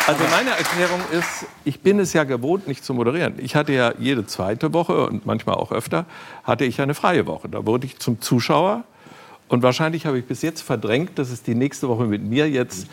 Also 0.06 0.22
meine 0.30 0.50
Erklärung 0.50 1.00
ist, 1.12 1.46
ich 1.64 1.80
bin 1.80 1.98
es 1.98 2.12
ja 2.12 2.24
gewohnt, 2.24 2.68
nicht 2.68 2.84
zu 2.84 2.92
moderieren. 2.92 3.34
Ich 3.38 3.56
hatte 3.56 3.72
ja 3.72 3.92
jede 3.98 4.26
zweite 4.26 4.72
Woche 4.74 5.06
und 5.06 5.24
manchmal 5.24 5.54
auch 5.54 5.72
öfter, 5.72 6.04
hatte 6.42 6.64
ich 6.64 6.80
eine 6.82 6.92
freie 6.94 7.26
Woche. 7.26 7.48
Da 7.48 7.64
wurde 7.64 7.86
ich 7.86 7.98
zum 7.98 8.20
Zuschauer. 8.20 8.84
Und 9.48 9.62
wahrscheinlich 9.62 10.04
habe 10.04 10.18
ich 10.18 10.26
bis 10.26 10.42
jetzt 10.42 10.62
verdrängt, 10.62 11.18
dass 11.18 11.30
es 11.30 11.42
die 11.42 11.54
nächste 11.54 11.88
Woche 11.88 12.04
mit 12.04 12.22
mir 12.22 12.50
jetzt 12.50 12.86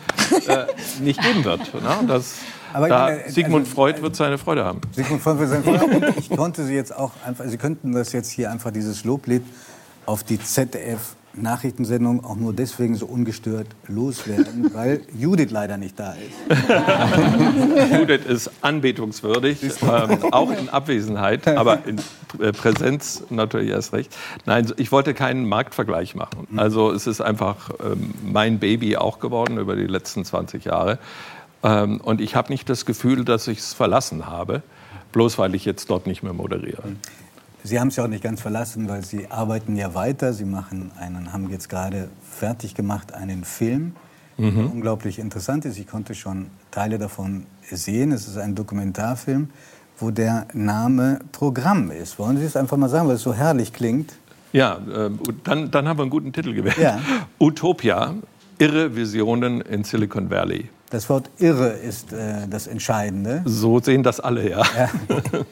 äh, 0.46 0.64
nicht 1.00 1.20
geben 1.20 1.44
wird. 1.44 1.74
Ne? 1.74 1.98
Das, 2.06 2.36
Aber 2.72 2.88
da, 2.88 3.04
meine, 3.06 3.30
Sigmund 3.30 3.64
also- 3.66 3.74
Freud 3.74 4.00
wird 4.02 4.16
seine 4.16 4.38
Freude 4.38 4.64
haben. 4.64 4.80
Sigmund 4.92 5.22
Freud 5.22 5.38
für 5.38 5.48
sein 5.48 5.64
Vortrag. 5.64 5.88
Und 5.92 6.16
ich 6.18 6.30
konnte 6.30 6.64
Sie 6.64 6.74
jetzt 6.74 6.94
auch 6.96 7.12
einfach, 7.26 7.44
Sie 7.46 7.58
könnten 7.58 7.92
das 7.92 8.12
jetzt 8.12 8.30
hier 8.30 8.50
einfach 8.50 8.70
dieses 8.70 9.04
Loblied 9.04 9.42
auf 10.06 10.24
die 10.24 10.38
ZDF 10.40 11.00
Nachrichtensendung 11.34 12.24
auch 12.24 12.36
nur 12.36 12.52
deswegen 12.52 12.94
so 12.94 13.06
ungestört 13.06 13.66
loswerden, 13.88 14.70
weil 14.74 15.00
Judith 15.18 15.50
leider 15.50 15.76
nicht 15.76 15.98
da 15.98 16.14
ist. 16.14 16.58
Judith 17.98 18.26
ist 18.26 18.50
anbetungswürdig, 18.60 19.62
ähm, 19.82 20.18
auch 20.32 20.50
in 20.50 20.68
Abwesenheit, 20.68 21.48
aber 21.48 21.86
in 21.86 21.98
äh, 22.40 22.52
Präsenz 22.52 23.24
natürlich 23.30 23.70
erst 23.70 23.92
recht. 23.92 24.14
Nein, 24.46 24.72
ich 24.76 24.92
wollte 24.92 25.14
keinen 25.14 25.48
Marktvergleich 25.48 26.14
machen. 26.14 26.46
Also 26.56 26.92
es 26.92 27.06
ist 27.06 27.20
einfach 27.20 27.70
ähm, 27.84 28.12
mein 28.22 28.58
Baby 28.58 28.96
auch 28.96 29.18
geworden 29.18 29.58
über 29.58 29.76
die 29.76 29.86
letzten 29.86 30.24
20 30.24 30.64
Jahre. 30.64 30.98
Ähm, 31.62 32.00
und 32.00 32.20
ich 32.20 32.34
habe 32.36 32.52
nicht 32.52 32.68
das 32.68 32.86
Gefühl, 32.86 33.24
dass 33.24 33.48
ich 33.48 33.58
es 33.58 33.72
verlassen 33.72 34.26
habe, 34.26 34.62
bloß 35.12 35.38
weil 35.38 35.54
ich 35.54 35.64
jetzt 35.64 35.90
dort 35.90 36.06
nicht 36.06 36.22
mehr 36.22 36.32
moderiere. 36.32 36.82
Sie 37.64 37.78
haben 37.78 37.88
es 37.88 37.96
ja 37.96 38.04
auch 38.04 38.08
nicht 38.08 38.24
ganz 38.24 38.40
verlassen, 38.40 38.88
weil 38.88 39.04
Sie 39.04 39.30
arbeiten 39.30 39.76
ja 39.76 39.94
weiter. 39.94 40.32
Sie 40.32 40.44
machen 40.44 40.90
einen, 40.98 41.32
haben 41.32 41.48
jetzt 41.50 41.68
gerade 41.68 42.08
fertig 42.28 42.74
gemacht 42.74 43.14
einen 43.14 43.44
Film, 43.44 43.94
der 44.38 44.48
unglaublich 44.48 45.18
interessant 45.18 45.64
ist. 45.64 45.78
Ich 45.78 45.86
konnte 45.86 46.14
schon 46.14 46.46
Teile 46.72 46.98
davon 46.98 47.46
sehen. 47.70 48.10
Es 48.10 48.26
ist 48.26 48.38
ein 48.38 48.54
Dokumentarfilm, 48.54 49.50
wo 49.98 50.10
der 50.10 50.48
Name 50.52 51.20
Programm 51.30 51.90
ist. 51.92 52.18
Wollen 52.18 52.38
Sie 52.38 52.44
es 52.44 52.56
einfach 52.56 52.76
mal 52.76 52.88
sagen, 52.88 53.06
weil 53.06 53.16
es 53.16 53.22
so 53.22 53.32
herrlich 53.32 53.72
klingt? 53.72 54.14
Ja, 54.52 54.74
und 54.74 55.40
dann, 55.44 55.70
dann 55.70 55.86
haben 55.86 55.98
wir 55.98 56.02
einen 56.02 56.10
guten 56.10 56.32
Titel 56.32 56.54
gewählt. 56.54 56.78
Ja. 56.78 57.00
Utopia, 57.38 58.14
irre 58.58 58.96
Visionen 58.96 59.60
in 59.60 59.84
Silicon 59.84 60.28
Valley. 60.30 60.68
Das 60.92 61.08
Wort 61.08 61.30
irre 61.38 61.70
ist 61.70 62.12
äh, 62.12 62.46
das 62.48 62.66
Entscheidende. 62.66 63.40
So 63.46 63.80
sehen 63.80 64.02
das 64.02 64.20
alle, 64.20 64.48
ja. 64.48 64.62
Ja. 64.76 64.90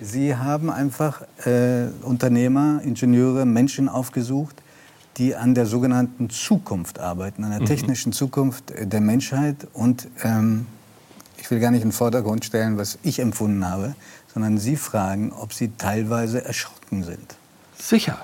Sie 0.01 0.37
haben 0.37 0.69
einfach 0.69 1.23
äh, 1.47 1.87
Unternehmer, 2.03 2.83
Ingenieure, 2.85 3.47
Menschen 3.47 3.89
aufgesucht, 3.89 4.57
die 5.17 5.35
an 5.35 5.55
der 5.55 5.65
sogenannten 5.65 6.29
Zukunft 6.29 6.99
arbeiten, 6.99 7.43
an 7.45 7.53
der 7.53 7.65
technischen 7.65 8.13
Zukunft 8.13 8.71
äh, 8.71 8.87
der 8.87 9.01
Menschheit. 9.01 9.67
Und 9.73 10.09
ähm, 10.23 10.67
ich 11.39 11.51
ich 11.51 11.51
will 11.51 11.61
gar 11.61 11.73
nicht 11.73 11.83
in 11.83 11.89
den 11.89 11.95
Vordergrund 11.95 12.45
stellen, 12.45 12.79
was 12.79 12.99
ich 13.03 13.19
empfunden 13.19 13.69
habe, 13.69 13.97
sondern 14.33 14.59
Sie 14.59 14.77
fragen, 14.77 15.33
ob 15.33 15.53
Sie 15.53 15.73
teilweise 15.77 16.45
erschrocken 16.45 17.03
sind. 17.03 17.35
Sicher, 17.77 18.19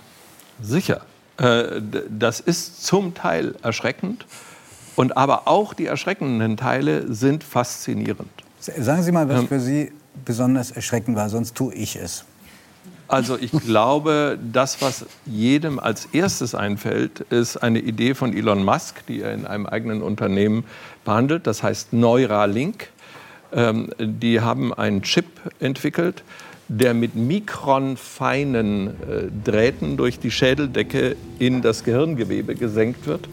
sicher. 0.63 1.01
Äh, 1.39 1.81
das 2.09 2.39
ist 2.39 2.85
zum 2.85 3.15
Teil 3.15 3.57
erschreckend. 3.63 4.27
Und 4.97 5.17
aber 5.17 5.47
auch 5.47 5.75
die 5.75 5.87
erschreckenden 5.87 6.57
Teile 6.57 7.13
sind 7.13 7.45
faszinierend. 7.45 8.31
Sagen 8.59 9.03
Sie 9.03 9.13
mal, 9.13 9.29
was 9.29 9.43
ähm, 9.43 9.49
für 9.49 9.61
Sie 9.61 9.93
besonders 10.25 10.71
erschreckend 10.71 11.17
war, 11.17 11.29
sonst 11.29 11.55
tue 11.55 11.75
ich 11.75 11.97
es. 11.97 12.25
Also 13.09 13.39
ich 13.39 13.53
glaube, 13.53 14.37
das, 14.53 14.83
was 14.83 15.07
jedem 15.27 15.79
als 15.79 16.07
erstes 16.07 16.57
einfällt, 16.57 17.21
ist 17.31 17.57
eine 17.59 17.79
Idee 17.79 18.15
von 18.15 18.37
Elon 18.37 18.65
Musk, 18.65 19.07
die 19.07 19.21
er 19.21 19.33
in 19.33 19.47
einem 19.47 19.67
eigenen 19.67 20.03
Unternehmen 20.03 20.65
behandelt. 21.05 21.47
Das 21.47 21.63
heißt 21.63 21.93
Neuralink. 21.93 22.89
Ähm, 23.53 23.91
die 23.99 24.41
haben 24.41 24.75
einen 24.75 25.03
Chip 25.03 25.27
entwickelt, 25.61 26.25
der 26.67 26.95
mit 26.95 27.15
mikronfeinen 27.15 28.89
äh, 28.89 28.93
Drähten 29.45 29.97
durch 29.97 30.19
die 30.19 30.33
Schädeldecke 30.33 31.15
in 31.39 31.63
das 31.63 31.85
Gehirngewebe 31.85 32.57
gesenkt 32.57 33.07
wird. 33.07 33.29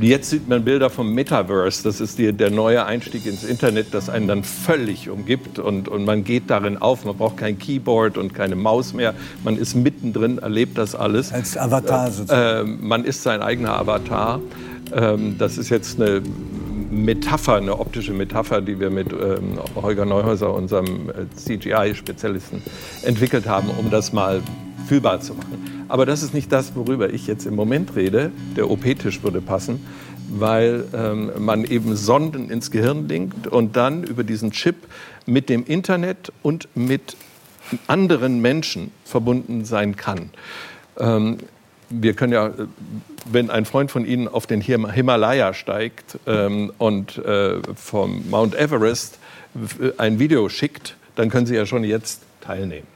Jetzt 0.00 0.30
sieht 0.30 0.48
man 0.48 0.64
Bilder 0.64 0.90
vom 0.90 1.14
Metaverse. 1.14 1.84
Das 1.84 2.00
ist 2.00 2.18
die, 2.18 2.32
der 2.32 2.50
neue 2.50 2.84
Einstieg 2.84 3.24
ins 3.24 3.44
Internet, 3.44 3.94
das 3.94 4.08
einen 4.08 4.26
dann 4.26 4.42
völlig 4.42 5.08
umgibt 5.08 5.60
und, 5.60 5.88
und 5.88 6.04
man 6.04 6.24
geht 6.24 6.50
darin 6.50 6.76
auf. 6.76 7.04
Man 7.04 7.16
braucht 7.16 7.36
kein 7.36 7.56
Keyboard 7.56 8.18
und 8.18 8.34
keine 8.34 8.56
Maus 8.56 8.94
mehr. 8.94 9.14
Man 9.44 9.56
ist 9.56 9.76
mittendrin, 9.76 10.38
erlebt 10.38 10.76
das 10.76 10.96
alles. 10.96 11.32
Als 11.32 11.56
Avatar 11.56 12.10
sozusagen. 12.10 12.68
Äh, 12.68 12.84
man 12.84 13.04
ist 13.04 13.22
sein 13.22 13.42
eigener 13.42 13.78
Avatar. 13.78 14.40
Ähm, 14.92 15.36
das 15.38 15.56
ist 15.56 15.68
jetzt 15.68 16.00
eine 16.00 16.20
Metapher, 16.90 17.54
eine 17.54 17.78
optische 17.78 18.12
Metapher, 18.12 18.60
die 18.60 18.80
wir 18.80 18.90
mit 18.90 19.12
ähm, 19.12 19.60
Holger 19.76 20.04
Neuhäuser, 20.04 20.52
unserem 20.52 21.10
äh, 21.10 21.26
CGI-Spezialisten, 21.36 22.60
entwickelt 23.04 23.46
haben, 23.46 23.70
um 23.70 23.90
das 23.90 24.12
mal 24.12 24.42
fühlbar 24.86 25.20
zu 25.20 25.34
machen. 25.34 25.84
Aber 25.88 26.06
das 26.06 26.22
ist 26.22 26.34
nicht 26.34 26.50
das, 26.52 26.74
worüber 26.74 27.12
ich 27.12 27.26
jetzt 27.26 27.46
im 27.46 27.54
Moment 27.54 27.96
rede. 27.96 28.30
Der 28.56 28.70
OP-Tisch 28.70 29.22
würde 29.22 29.40
passen, 29.40 29.86
weil 30.28 30.84
ähm, 30.94 31.30
man 31.38 31.64
eben 31.64 31.96
Sonden 31.96 32.50
ins 32.50 32.70
Gehirn 32.70 33.08
linkt 33.08 33.46
und 33.46 33.76
dann 33.76 34.04
über 34.04 34.24
diesen 34.24 34.50
Chip 34.50 34.76
mit 35.26 35.48
dem 35.48 35.64
Internet 35.64 36.32
und 36.42 36.68
mit 36.74 37.16
anderen 37.86 38.40
Menschen 38.40 38.92
verbunden 39.04 39.64
sein 39.64 39.96
kann. 39.96 40.30
Ähm, 40.98 41.38
wir 41.88 42.14
können 42.14 42.32
ja, 42.32 42.52
wenn 43.30 43.50
ein 43.50 43.64
Freund 43.64 43.90
von 43.90 44.04
Ihnen 44.04 44.26
auf 44.26 44.46
den 44.46 44.60
Himalaya 44.60 45.54
steigt 45.54 46.18
ähm, 46.26 46.72
und 46.78 47.18
äh, 47.18 47.60
vom 47.76 48.28
Mount 48.28 48.54
Everest 48.56 49.18
ein 49.96 50.18
Video 50.18 50.48
schickt, 50.48 50.96
dann 51.14 51.30
können 51.30 51.46
Sie 51.46 51.54
ja 51.54 51.64
schon 51.64 51.84
jetzt 51.84 52.22
teilnehmen. 52.40 52.95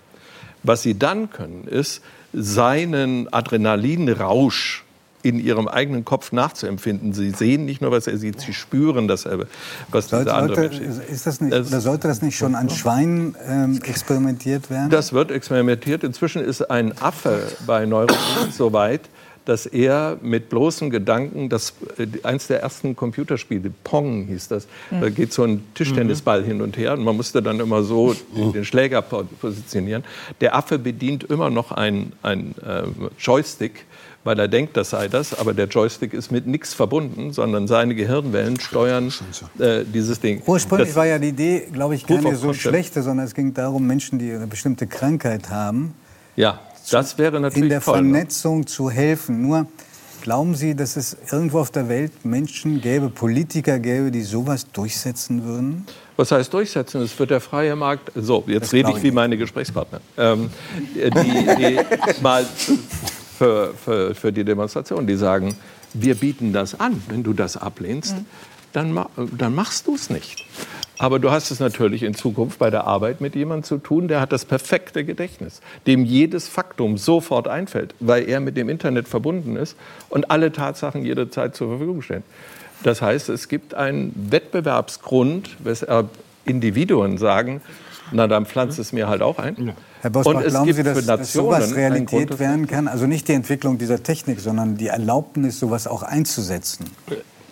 Was 0.62 0.82
Sie 0.82 0.98
dann 0.98 1.30
können, 1.30 1.64
ist, 1.64 2.02
seinen 2.32 3.32
Adrenalinrausch 3.32 4.84
in 5.22 5.38
ihrem 5.38 5.68
eigenen 5.68 6.04
Kopf 6.04 6.32
nachzuempfinden. 6.32 7.12
Sie 7.12 7.30
sehen 7.30 7.64
nicht 7.64 7.82
nur, 7.82 7.90
was 7.90 8.06
er 8.06 8.16
sieht, 8.16 8.40
sie 8.40 8.54
spüren 8.54 9.06
dasselbe, 9.06 9.48
was 9.90 10.08
sollte, 10.08 10.26
dieser 10.26 10.36
andere 10.36 10.60
Mensch 10.60 10.78
ist. 10.78 11.26
Das 11.26 11.40
nicht, 11.40 11.52
das, 11.52 11.68
oder 11.68 11.80
sollte 11.80 12.08
das 12.08 12.22
nicht 12.22 12.38
schon 12.38 12.54
an 12.54 12.70
Schweinen 12.70 13.36
ähm, 13.46 13.80
experimentiert 13.84 14.70
werden? 14.70 14.90
Das 14.90 15.12
wird 15.12 15.30
experimentiert. 15.30 16.04
Inzwischen 16.04 16.42
ist 16.42 16.70
ein 16.70 16.96
Affe 17.00 17.42
bei 17.66 17.84
Neurolink 17.84 18.18
so 18.52 18.72
weit, 18.72 19.02
dass 19.44 19.66
er 19.66 20.18
mit 20.22 20.48
bloßem 20.48 20.90
Gedanken, 20.90 21.48
das, 21.48 21.74
äh, 21.98 22.06
eins 22.22 22.46
der 22.46 22.62
ersten 22.62 22.94
Computerspiele, 22.94 23.72
Pong 23.84 24.26
hieß 24.26 24.48
das, 24.48 24.66
mhm. 24.90 25.00
da 25.00 25.10
geht 25.10 25.32
so 25.32 25.44
ein 25.44 25.64
Tischtennisball 25.74 26.42
mhm. 26.42 26.46
hin 26.46 26.62
und 26.62 26.76
her 26.76 26.92
und 26.92 27.04
man 27.04 27.16
musste 27.16 27.42
dann 27.42 27.60
immer 27.60 27.82
so 27.82 28.14
den 28.34 28.64
Schläger 28.64 29.02
positionieren. 29.02 30.04
Der 30.40 30.54
Affe 30.54 30.78
bedient 30.78 31.24
immer 31.24 31.50
noch 31.50 31.72
ein, 31.72 32.12
ein 32.22 32.54
äh, 32.64 32.82
Joystick, 33.18 33.86
weil 34.22 34.38
er 34.38 34.48
denkt, 34.48 34.76
das 34.76 34.90
sei 34.90 35.08
das, 35.08 35.38
aber 35.38 35.54
der 35.54 35.66
Joystick 35.66 36.12
ist 36.12 36.30
mit 36.30 36.46
nichts 36.46 36.74
verbunden, 36.74 37.32
sondern 37.32 37.66
seine 37.66 37.94
Gehirnwellen 37.94 38.60
steuern 38.60 39.12
äh, 39.58 39.84
dieses 39.84 40.20
Ding. 40.20 40.42
Ursprünglich 40.44 40.88
das 40.88 40.96
war 40.96 41.06
ja 41.06 41.18
die 41.18 41.28
Idee, 41.28 41.68
glaube 41.72 41.94
ich, 41.94 42.06
keine 42.06 42.36
so 42.36 42.52
schlechte, 42.52 43.02
sondern 43.02 43.26
es 43.26 43.34
ging 43.34 43.54
darum, 43.54 43.86
Menschen, 43.86 44.18
die 44.18 44.30
eine 44.30 44.46
bestimmte 44.46 44.86
Krankheit 44.86 45.48
haben, 45.48 45.94
ja. 46.36 46.60
Das 46.90 47.18
wäre 47.18 47.40
natürlich 47.40 47.64
in 47.64 47.68
der 47.68 47.80
toll, 47.80 48.02
ne? 48.02 48.10
Vernetzung 48.10 48.66
zu 48.66 48.90
helfen. 48.90 49.42
Nur 49.42 49.66
glauben 50.22 50.54
Sie, 50.54 50.74
dass 50.74 50.96
es 50.96 51.16
irgendwo 51.30 51.60
auf 51.60 51.70
der 51.70 51.88
Welt 51.88 52.24
Menschen 52.24 52.80
gäbe, 52.80 53.08
Politiker 53.08 53.78
gäbe, 53.78 54.10
die 54.10 54.22
sowas 54.22 54.66
durchsetzen 54.70 55.44
würden? 55.44 55.86
Was 56.16 56.32
heißt 56.32 56.52
durchsetzen? 56.52 57.00
Es 57.02 57.18
wird 57.18 57.30
der 57.30 57.40
freie 57.40 57.74
Markt. 57.76 58.12
So, 58.14 58.44
jetzt 58.46 58.64
das 58.64 58.72
rede 58.72 58.90
ich 58.90 59.02
wie 59.02 59.10
meine 59.10 59.36
Gesprächspartner. 59.36 60.00
Ähm, 60.18 60.50
die, 60.94 61.10
die 61.10 61.80
mal 62.22 62.44
für, 63.38 63.72
für, 63.74 64.14
für 64.14 64.32
die 64.32 64.44
Demonstration, 64.44 65.06
die 65.06 65.16
sagen, 65.16 65.56
wir 65.94 66.14
bieten 66.14 66.52
das 66.52 66.78
an. 66.78 67.02
Wenn 67.08 67.22
du 67.22 67.32
das 67.32 67.56
ablehnst, 67.56 68.16
mhm. 68.16 68.26
Dann, 68.72 68.98
dann 69.36 69.54
machst 69.54 69.86
du 69.86 69.94
es 69.94 70.10
nicht. 70.10 70.46
Aber 70.98 71.18
du 71.18 71.30
hast 71.30 71.50
es 71.50 71.60
natürlich 71.60 72.02
in 72.02 72.12
Zukunft 72.14 72.58
bei 72.58 72.68
der 72.68 72.84
Arbeit 72.86 73.22
mit 73.22 73.34
jemandem 73.34 73.64
zu 73.64 73.78
tun, 73.78 74.06
der 74.06 74.20
hat 74.20 74.32
das 74.32 74.44
perfekte 74.44 75.02
Gedächtnis, 75.02 75.62
dem 75.86 76.04
jedes 76.04 76.46
Faktum 76.46 76.98
sofort 76.98 77.48
einfällt, 77.48 77.94
weil 78.00 78.28
er 78.28 78.38
mit 78.40 78.56
dem 78.58 78.68
Internet 78.68 79.08
verbunden 79.08 79.56
ist 79.56 79.76
und 80.10 80.30
alle 80.30 80.52
Tatsachen 80.52 81.04
jederzeit 81.04 81.56
zur 81.56 81.68
Verfügung 81.68 82.02
stehen. 82.02 82.22
Das 82.82 83.00
heißt, 83.00 83.30
es 83.30 83.48
gibt 83.48 83.72
einen 83.72 84.12
Wettbewerbsgrund, 84.30 85.56
weshalb 85.64 86.10
Individuen 86.44 87.16
sagen, 87.16 87.62
na 88.12 88.26
dann 88.26 88.44
pflanzt 88.44 88.78
es 88.78 88.92
mir 88.92 89.08
halt 89.08 89.22
auch 89.22 89.38
ein. 89.38 89.74
Herr 90.00 90.10
Bosbach, 90.10 90.34
und 90.34 90.44
es 90.44 90.52
glauben 90.52 90.66
gibt 90.66 90.76
Sie, 90.76 90.82
dass, 90.82 91.06
dass 91.06 91.32
sowas 91.32 91.74
Realität 91.74 92.38
werden 92.38 92.66
kann? 92.66 92.88
Also 92.88 93.06
nicht 93.06 93.28
die 93.28 93.32
Entwicklung 93.32 93.78
dieser 93.78 94.02
Technik, 94.02 94.40
sondern 94.40 94.76
die 94.76 94.88
Erlaubnis, 94.88 95.60
sowas 95.60 95.86
auch 95.86 96.02
einzusetzen. 96.02 96.86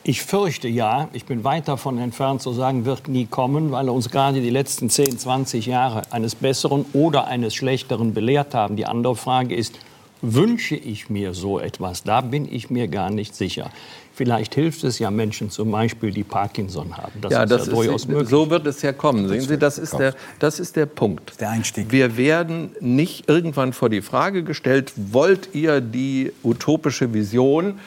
Ich 0.08 0.22
fürchte 0.22 0.68
ja, 0.68 1.10
ich 1.12 1.26
bin 1.26 1.44
weit 1.44 1.68
davon 1.68 1.98
entfernt 1.98 2.40
zu 2.40 2.54
sagen, 2.54 2.86
wird 2.86 3.08
nie 3.08 3.26
kommen, 3.26 3.72
weil 3.72 3.90
uns 3.90 4.08
gerade 4.08 4.40
die 4.40 4.48
letzten 4.48 4.88
10, 4.88 5.18
20 5.18 5.66
Jahre 5.66 6.00
eines 6.10 6.34
Besseren 6.34 6.86
oder 6.94 7.26
eines 7.26 7.54
Schlechteren 7.54 8.14
belehrt 8.14 8.54
haben. 8.54 8.76
Die 8.76 8.86
andere 8.86 9.16
Frage 9.16 9.54
ist, 9.54 9.78
wünsche 10.22 10.76
ich 10.76 11.10
mir 11.10 11.34
so 11.34 11.60
etwas? 11.60 12.04
Da 12.04 12.22
bin 12.22 12.50
ich 12.50 12.70
mir 12.70 12.88
gar 12.88 13.10
nicht 13.10 13.34
sicher. 13.34 13.70
Vielleicht 14.14 14.54
hilft 14.54 14.82
es 14.82 14.98
ja 14.98 15.10
Menschen 15.10 15.50
zum 15.50 15.70
Beispiel, 15.70 16.10
die 16.10 16.24
Parkinson 16.24 16.96
haben. 16.96 17.20
Das 17.20 17.30
ja, 17.30 17.42
ist 17.42 17.52
das 17.52 17.66
ja 17.66 17.72
durchaus 17.74 18.02
ist, 18.04 18.08
möglich. 18.08 18.30
So 18.30 18.48
wird 18.48 18.66
es 18.66 18.80
ja 18.80 18.94
kommen. 18.94 19.28
Sehen 19.28 19.42
Sie, 19.42 19.58
das 19.58 19.76
ist, 19.76 19.92
der, 19.92 20.14
das 20.38 20.58
ist 20.58 20.74
der 20.76 20.86
Punkt. 20.86 21.38
Der 21.38 21.50
Einstieg. 21.50 21.92
Wir 21.92 22.16
werden 22.16 22.70
nicht 22.80 23.28
irgendwann 23.28 23.74
vor 23.74 23.90
die 23.90 24.00
Frage 24.00 24.42
gestellt, 24.42 24.94
wollt 24.96 25.50
ihr 25.52 25.82
die 25.82 26.32
utopische 26.42 27.12
Vision 27.12 27.78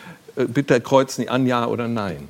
bitte 0.46 0.80
kreuzen 0.82 1.28
an, 1.30 1.46
ja 1.46 1.66
oder 1.68 1.88
nein. 1.88 2.28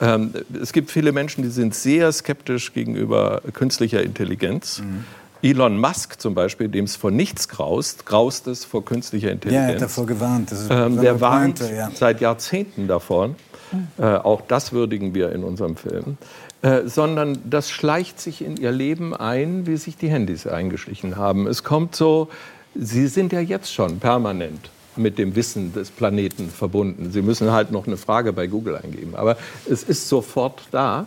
Ähm, 0.00 0.32
es 0.60 0.72
gibt 0.72 0.90
viele 0.90 1.12
Menschen, 1.12 1.42
die 1.42 1.50
sind 1.50 1.74
sehr 1.74 2.10
skeptisch 2.12 2.72
gegenüber 2.72 3.42
künstlicher 3.52 4.02
Intelligenz. 4.02 4.80
Mhm. 4.80 5.04
Elon 5.42 5.78
Musk 5.78 6.20
zum 6.20 6.34
Beispiel, 6.34 6.68
dem 6.68 6.86
es 6.86 6.96
vor 6.96 7.10
nichts 7.10 7.48
graust, 7.48 8.06
graust 8.06 8.46
es 8.46 8.64
vor 8.64 8.84
künstlicher 8.84 9.30
Intelligenz. 9.30 9.62
Ja, 9.62 9.68
er 9.68 9.74
hat 9.74 9.82
davor 9.82 10.06
gewarnt. 10.06 10.52
Ähm, 10.70 11.00
der 11.00 11.20
warnt 11.20 11.60
ja. 11.60 11.90
seit 11.94 12.20
Jahrzehnten 12.20 12.88
davon. 12.88 13.36
Mhm. 13.70 13.88
Äh, 13.98 14.04
auch 14.16 14.40
das 14.48 14.72
würdigen 14.72 15.14
wir 15.14 15.32
in 15.32 15.44
unserem 15.44 15.76
Film. 15.76 16.16
Äh, 16.62 16.88
sondern 16.88 17.38
das 17.44 17.70
schleicht 17.70 18.18
sich 18.18 18.42
in 18.42 18.56
ihr 18.56 18.72
Leben 18.72 19.14
ein, 19.14 19.66
wie 19.66 19.76
sich 19.76 19.98
die 19.98 20.08
Handys 20.08 20.46
eingeschlichen 20.46 21.16
haben. 21.16 21.46
Es 21.46 21.62
kommt 21.62 21.94
so, 21.94 22.30
sie 22.74 23.06
sind 23.06 23.34
ja 23.34 23.40
jetzt 23.40 23.72
schon 23.72 24.00
permanent 24.00 24.70
mit 24.96 25.18
dem 25.18 25.36
Wissen 25.36 25.72
des 25.72 25.90
Planeten 25.90 26.48
verbunden. 26.48 27.10
Sie 27.12 27.22
müssen 27.22 27.52
halt 27.52 27.72
noch 27.72 27.86
eine 27.86 27.96
Frage 27.96 28.32
bei 28.32 28.46
Google 28.46 28.76
eingeben. 28.76 29.14
Aber 29.14 29.36
es 29.68 29.82
ist 29.82 30.08
sofort 30.08 30.62
da. 30.70 31.06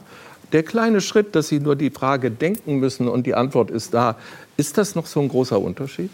Der 0.53 0.63
kleine 0.63 1.01
Schritt, 1.01 1.35
dass 1.35 1.49
Sie 1.49 1.59
nur 1.59 1.75
die 1.75 1.89
Frage 1.89 2.31
denken 2.31 2.77
müssen 2.77 3.07
und 3.07 3.25
die 3.25 3.35
Antwort 3.35 3.69
ist 3.69 3.93
da, 3.93 4.15
ist 4.55 4.77
das 4.77 4.95
noch 4.95 5.05
so 5.05 5.19
ein 5.19 5.27
großer 5.27 5.59
Unterschied? 5.59 6.09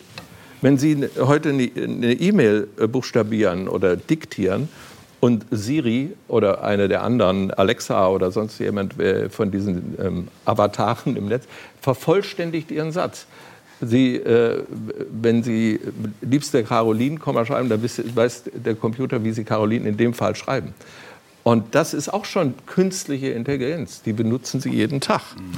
Wenn 0.61 0.78
Sie 0.78 1.07
heute 1.19 1.49
eine 1.49 1.63
E-Mail 1.65 2.67
buchstabieren 2.88 3.67
oder 3.67 3.95
diktieren 3.95 4.69
und 5.19 5.45
Siri 5.51 6.13
oder 6.28 6.63
eine 6.63 6.88
der 6.88 7.03
anderen, 7.03 7.51
Alexa 7.51 8.07
oder 8.07 8.32
sonst 8.32 8.59
jemand 8.59 8.99
äh, 8.99 9.30
von 9.30 9.51
diesen 9.51 9.95
ähm, 9.99 10.28
Avataren 10.45 11.15
im 11.15 11.28
Netz, 11.28 11.45
vervollständigt 11.80 12.71
Ihren 12.71 12.91
Satz. 12.91 13.28
Sie, 13.82 14.15
äh, 14.15 14.63
wenn 15.09 15.43
Sie 15.43 15.80
liebste 16.21 16.63
Caroline, 16.63 17.19
schreiben, 17.45 17.69
dann 17.69 17.84
weiß 17.84 18.43
der 18.53 18.76
Computer, 18.76 19.24
wie 19.24 19.32
Sie 19.32 19.43
Caroline 19.43 19.89
in 19.89 19.97
dem 19.97 20.13
Fall 20.13 20.36
schreiben. 20.36 20.74
Und 21.43 21.76
das 21.76 21.93
ist 21.93 22.07
auch 22.09 22.26
schon 22.26 22.53
künstliche 22.65 23.28
Intelligenz. 23.30 24.01
Die 24.01 24.13
benutzen 24.13 24.61
Sie 24.61 24.69
jeden 24.69 25.01
Tag. 25.01 25.21
Mhm. 25.36 25.57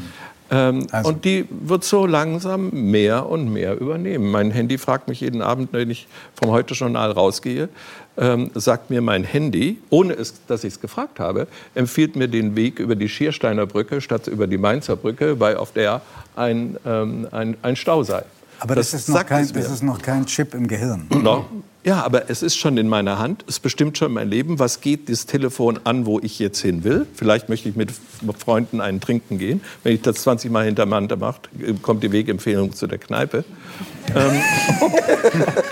Ähm, 0.52 0.88
Also. 0.92 1.10
Und 1.10 1.26
die 1.26 1.46
wird 1.50 1.84
so 1.84 2.06
langsam 2.06 2.70
mehr 2.72 3.28
und 3.28 3.52
mehr 3.52 3.80
übernehmen. 3.80 4.32
Mein 4.32 4.52
Handy 4.52 4.78
fragt 4.78 5.08
mich 5.08 5.22
jeden 5.22 5.42
Abend, 5.42 5.74
wenn 5.74 5.90
ich 5.90 6.08
vom 6.40 6.52
Heute-Journal 6.52 7.12
rausgehe, 7.12 7.70
ähm, 8.18 8.52
sagt 8.56 8.90
mir 8.90 9.02
mein 9.02 9.24
Handy, 9.24 9.80
ohne 9.90 10.14
es, 10.14 10.46
dass 10.48 10.64
ich 10.64 10.74
es 10.74 10.82
gefragt 10.82 11.20
habe, 11.20 11.48
empfiehlt 11.74 12.16
mir 12.16 12.28
den 12.28 12.56
Weg 12.56 12.80
über 12.80 12.96
die 12.96 13.10
Schiersteiner 13.10 13.66
Brücke 13.66 14.02
statt 14.02 14.28
über 14.28 14.48
die 14.48 14.58
Mainzer 14.58 14.96
Brücke, 14.96 15.40
weil 15.40 15.58
auf 15.58 15.72
der 15.72 16.02
ein, 16.36 16.78
ähm, 16.86 17.28
ein, 17.32 17.58
ein 17.62 17.76
Stau 17.76 18.04
sei. 18.04 18.24
Aber 18.60 18.76
das, 18.76 18.94
ist 18.94 19.10
noch 19.10 19.18
sagt 19.18 19.30
kein, 19.30 19.52
das 19.52 19.70
ist 19.70 19.84
noch 19.84 20.02
kein 20.02 20.26
Chip 20.26 20.54
im 20.54 20.68
Gehirn. 20.68 21.08
No. 21.10 21.46
Ja, 21.86 22.04
aber 22.04 22.32
es 22.32 22.42
ist 22.42 22.58
schon 22.58 22.78
in 22.78 22.90
meiner 22.90 23.20
Hand. 23.20 23.46
Es 23.48 23.60
bestimmt 23.60 23.96
schon 24.00 24.12
mein 24.12 24.28
Leben. 24.28 24.58
Was 24.58 24.82
geht 24.82 25.08
das 25.08 25.28
Telefon 25.28 25.80
an, 25.84 26.08
wo 26.08 26.20
ich 26.20 26.40
jetzt 26.40 26.60
hin 26.60 26.84
will? 26.84 27.06
Vielleicht 27.14 27.48
möchte 27.48 27.70
ich 27.70 27.76
mit 27.76 27.92
Freunden 28.40 28.82
einen 28.82 29.00
trinken 29.00 29.38
gehen. 29.38 29.62
Wenn 29.84 29.94
ich 29.94 30.02
das 30.02 30.16
20 30.24 30.50
Mal 30.50 30.66
hintereinander 30.66 31.16
mache, 31.16 31.42
kommt 31.84 32.02
die 32.02 32.12
Wegempfehlung 32.12 32.74
zu 32.74 32.88
der 32.88 32.98
Kneipe. 32.98 33.46
ähm, 34.16 34.42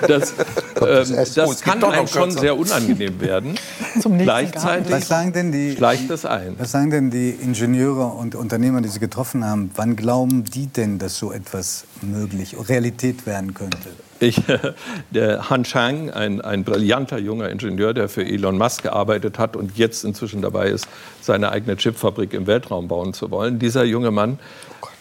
das 0.08 0.34
ähm, 0.82 1.16
das 1.36 1.62
kann 1.62 1.84
einem 1.84 2.08
schon 2.08 2.24
kürzer. 2.24 2.40
sehr 2.40 2.58
unangenehm 2.58 3.20
werden. 3.20 3.56
Zum 4.00 4.12
nächsten 4.14 4.26
Gleichzeitig 4.26 4.92
Was 4.92 5.08
sagen 5.08 5.34
denn 5.34 5.52
die, 5.52 5.76
schleicht 5.76 6.10
das 6.10 6.26
ein. 6.26 6.56
was 6.60 6.72
sagen 6.72 6.92
denn 6.92 7.10
die 7.10 7.30
Ingenieure 7.30 8.06
und 8.06 8.36
Unternehmer, 8.36 8.82
die 8.82 8.90
Sie 8.90 9.00
getroffen 9.00 9.46
haben? 9.46 9.72
Wann 9.76 9.96
glauben 9.96 10.44
die 10.44 10.68
denn, 10.68 11.00
dass 11.00 11.18
so 11.18 11.32
etwas 11.32 11.86
möglich, 12.02 12.56
Realität 12.68 13.26
werden 13.26 13.54
könnte? 13.54 13.90
Ich, 14.24 14.42
der 15.12 15.50
Han 15.50 15.64
Chang, 15.64 16.10
ein, 16.10 16.40
ein 16.40 16.64
brillanter 16.64 17.18
junger 17.18 17.50
Ingenieur, 17.50 17.94
der 17.94 18.08
für 18.08 18.26
Elon 18.26 18.58
Musk 18.58 18.84
gearbeitet 18.84 19.38
hat 19.38 19.56
und 19.56 19.78
jetzt 19.78 20.06
inzwischen 20.06 20.42
dabei 20.42 20.70
ist, 20.70 20.88
seine 21.22 21.52
eigene 21.52 21.76
Chipfabrik 21.76 22.34
im 22.34 22.48
Weltraum 22.48 22.88
bauen 22.88 23.14
zu 23.14 23.32
wollen. 23.32 23.60
Dieser 23.60 23.84
junge 23.84 24.12
Mann 24.12 24.40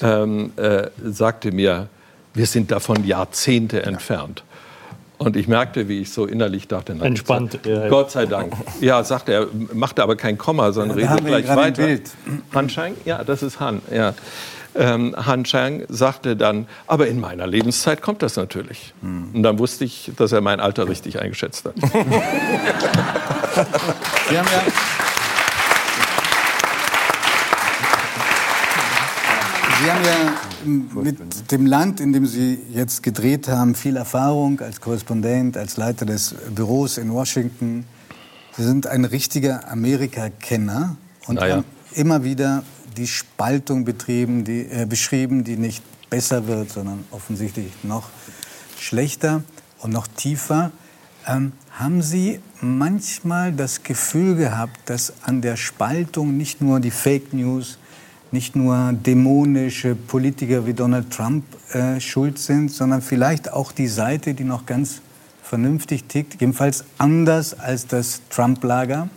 ähm, 0.03 0.53
äh, 0.57 0.89
sagte 1.05 1.53
mir, 1.53 1.89
wir 2.35 2.47
sind 2.47 2.71
davon 2.71 3.05
Jahrzehnte 3.05 3.83
entfernt. 3.85 4.43
Und 5.19 5.37
ich 5.37 5.47
merkte, 5.47 5.89
wie 5.89 6.01
ich 6.01 6.11
so 6.11 6.27
innerlich 6.27 6.67
dachte, 6.67 6.97
na, 6.99 7.05
Entspannt, 7.05 7.53
Gott 7.53 7.63
sei, 7.63 7.71
ja, 7.71 7.83
ja. 7.83 7.89
Gott 7.89 8.11
sei 8.11 8.27
Dank. 8.27 8.55
Ja, 8.81 9.05
sagte 9.05 9.33
er, 9.33 9.47
machte 9.73 10.03
aber 10.03 10.17
kein 10.17 10.37
Komma, 10.37 10.73
sondern 10.73 10.99
Ja, 10.99 11.15
wir 11.15 11.23
gleich 11.23 11.49
weiter. 11.49 11.87
Bild. 11.87 12.11
Han 12.53 12.67
Chang, 12.67 12.95
ja, 13.05 13.23
das 13.23 13.45
ist 13.45 13.61
Han, 13.61 13.83
ja. 13.95 14.15
Ähm, 14.75 15.15
Han 15.17 15.45
Chang 15.45 15.85
sagte 15.89 16.35
dann, 16.35 16.67
aber 16.87 17.07
in 17.09 17.21
meiner 17.21 17.47
Lebenszeit 17.47 18.01
kommt 18.01 18.23
das 18.23 18.37
natürlich. 18.37 18.95
Hm. 19.03 19.31
Und 19.35 19.43
dann 19.43 19.59
wusste 19.59 19.85
ich, 19.85 20.13
dass 20.17 20.33
er 20.33 20.41
mein 20.41 20.61
Alter 20.61 20.89
richtig 20.89 21.21
eingeschätzt 21.21 21.67
hat. 21.67 21.75
Sie 24.31 24.39
haben 24.39 24.49
ja, 24.51 24.63
Sie 29.83 29.91
haben 29.91 30.05
ja 30.05 30.33
m, 30.65 30.89
mit 31.03 31.51
dem 31.51 31.67
Land, 31.67 32.01
in 32.01 32.15
dem 32.15 32.25
Sie 32.25 32.59
jetzt 32.73 33.03
gedreht 33.03 33.49
haben, 33.49 33.75
viel 33.75 33.97
Erfahrung 33.97 34.61
als 34.61 34.81
Korrespondent, 34.81 35.59
als 35.59 35.77
Leiter 35.77 36.07
des 36.07 36.35
Büros 36.55 36.97
in 36.97 37.13
Washington. 37.13 37.85
Sie 38.57 38.65
sind 38.65 38.87
ein 38.87 39.05
richtiger 39.05 39.71
Amerika-Kenner 39.71 40.97
und 41.27 41.35
Na 41.35 41.47
ja. 41.47 41.57
haben 41.57 41.65
immer 41.95 42.25
wieder 42.25 42.63
die 42.95 43.07
Spaltung 43.07 43.85
betrieben, 43.85 44.45
die, 44.45 44.67
äh, 44.67 44.87
beschrieben, 44.89 45.45
die 45.45 45.57
nicht 45.57 45.83
besser 46.11 46.47
wird, 46.47 46.71
sondern 46.71 47.05
offensichtlich 47.11 47.73
noch 47.83 48.11
schlechter 48.79 49.43
und 49.81 49.93
noch 49.93 50.07
tiefer. 50.07 50.73
Ähm, 51.27 51.53
haben 51.71 52.03
Sie 52.03 52.41
manchmal 52.61 53.53
das 53.53 53.83
Gefühl 53.83 54.37
gehabt, 54.37 54.79
dass 54.87 55.13
an 55.23 55.41
der 55.41 55.57
Spaltung 55.57 56.37
nicht 56.37 56.61
nur 56.61 56.81
die 56.81 56.91
Fake 56.91 57.33
News, 57.33 57.79
nicht 58.31 58.57
nur 58.57 58.93
dämonische 58.93 59.95
Politiker 59.95 60.67
wie 60.67 60.75
Donald 60.75 61.11
Trump 61.11 61.45
äh, 61.75 62.01
schuld 62.01 62.39
sind, 62.39 62.71
sondern 62.71 63.03
vielleicht 63.03 63.53
auch 63.53 63.73
die 63.73 63.89
Seite, 63.89 64.35
die 64.35 64.45
noch 64.45 64.67
ganz 64.67 65.01
vernünftig 65.43 66.05
tickt, 66.05 66.41
jedenfalls 66.41 66.85
anders 66.99 67.59
als 67.59 67.87
das 67.87 68.23
Trump-Lager? 68.31 69.09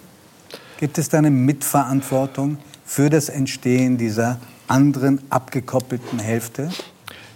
Gibt 0.80 0.97
es 0.97 1.07
da 1.07 1.17
eine 1.17 1.32
Mitverantwortung 1.32 2.57
für 2.86 3.10
das 3.10 3.30
Entstehen 3.30 3.98
dieser 3.98 4.40
anderen 4.68 5.22
abgekoppelten 5.30 6.20
Hälfte? 6.20 6.70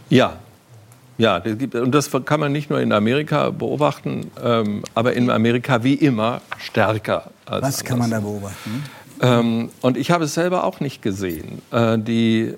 Ja, 0.09 0.37
ja, 1.19 1.41
das 1.41 1.57
gibt, 1.57 1.75
und 1.75 1.93
das 1.93 2.09
kann 2.23 2.39
man 2.39 2.53
nicht 2.53 2.69
nur 2.69 2.79
in 2.79 2.93
Amerika 2.93 3.49
beobachten, 3.49 4.31
ähm, 4.41 4.83
aber 4.95 5.13
in 5.13 5.29
Amerika 5.29 5.83
wie 5.83 5.95
immer 5.95 6.41
stärker. 6.57 7.31
Als 7.45 7.65
Was 7.65 7.83
kann 7.83 7.99
man 7.99 8.09
da 8.09 8.21
beobachten? 8.21 8.85
Ähm, 9.21 9.69
und 9.81 9.97
ich 9.97 10.11
habe 10.11 10.23
es 10.23 10.33
selber 10.33 10.63
auch 10.63 10.79
nicht 10.79 11.01
gesehen. 11.01 11.61
Äh, 11.71 11.99
die, 11.99 12.53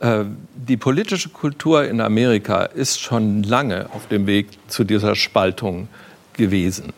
äh, 0.00 0.24
die 0.54 0.78
politische 0.78 1.28
Kultur 1.28 1.84
in 1.84 2.00
Amerika 2.00 2.62
ist 2.62 3.00
schon 3.00 3.42
lange 3.42 3.90
auf 3.92 4.08
dem 4.08 4.26
Weg 4.26 4.48
zu 4.68 4.84
dieser 4.84 5.14
Spaltung 5.14 5.88
gewesen. 6.32 6.94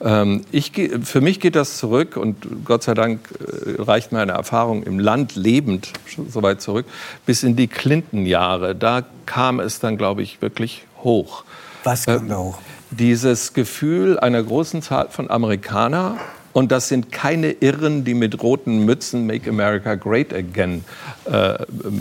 Ähm, 0.00 0.44
ich, 0.52 0.72
für 1.02 1.20
mich 1.20 1.40
geht 1.40 1.56
das 1.56 1.76
zurück 1.76 2.16
und 2.16 2.64
Gott 2.64 2.82
sei 2.82 2.94
Dank 2.94 3.20
äh, 3.40 3.82
reicht 3.82 4.12
meine 4.12 4.32
Erfahrung 4.32 4.82
im 4.84 4.98
Land 4.98 5.34
lebend 5.34 5.92
so 6.28 6.42
weit 6.42 6.60
zurück, 6.60 6.86
bis 7.26 7.42
in 7.42 7.56
die 7.56 7.66
Clinton-Jahre. 7.66 8.74
Da 8.74 9.02
kam 9.26 9.60
es 9.60 9.80
dann, 9.80 9.96
glaube 9.96 10.22
ich, 10.22 10.40
wirklich 10.40 10.84
hoch. 11.02 11.44
Was 11.84 12.06
kam 12.06 12.28
da 12.28 12.38
hoch? 12.38 12.58
Dieses 12.90 13.52
Gefühl 13.52 14.18
einer 14.18 14.42
großen 14.42 14.82
Zahl 14.82 15.08
von 15.10 15.30
Amerikanern, 15.30 16.18
und 16.58 16.72
das 16.72 16.88
sind 16.88 17.12
keine 17.12 17.52
Irren, 17.52 18.02
die 18.02 18.14
mit 18.14 18.42
roten 18.42 18.84
Mützen 18.84 19.28
Make 19.28 19.48
America 19.48 19.94
Great 19.94 20.34
Again 20.34 20.84
äh, 21.24 21.54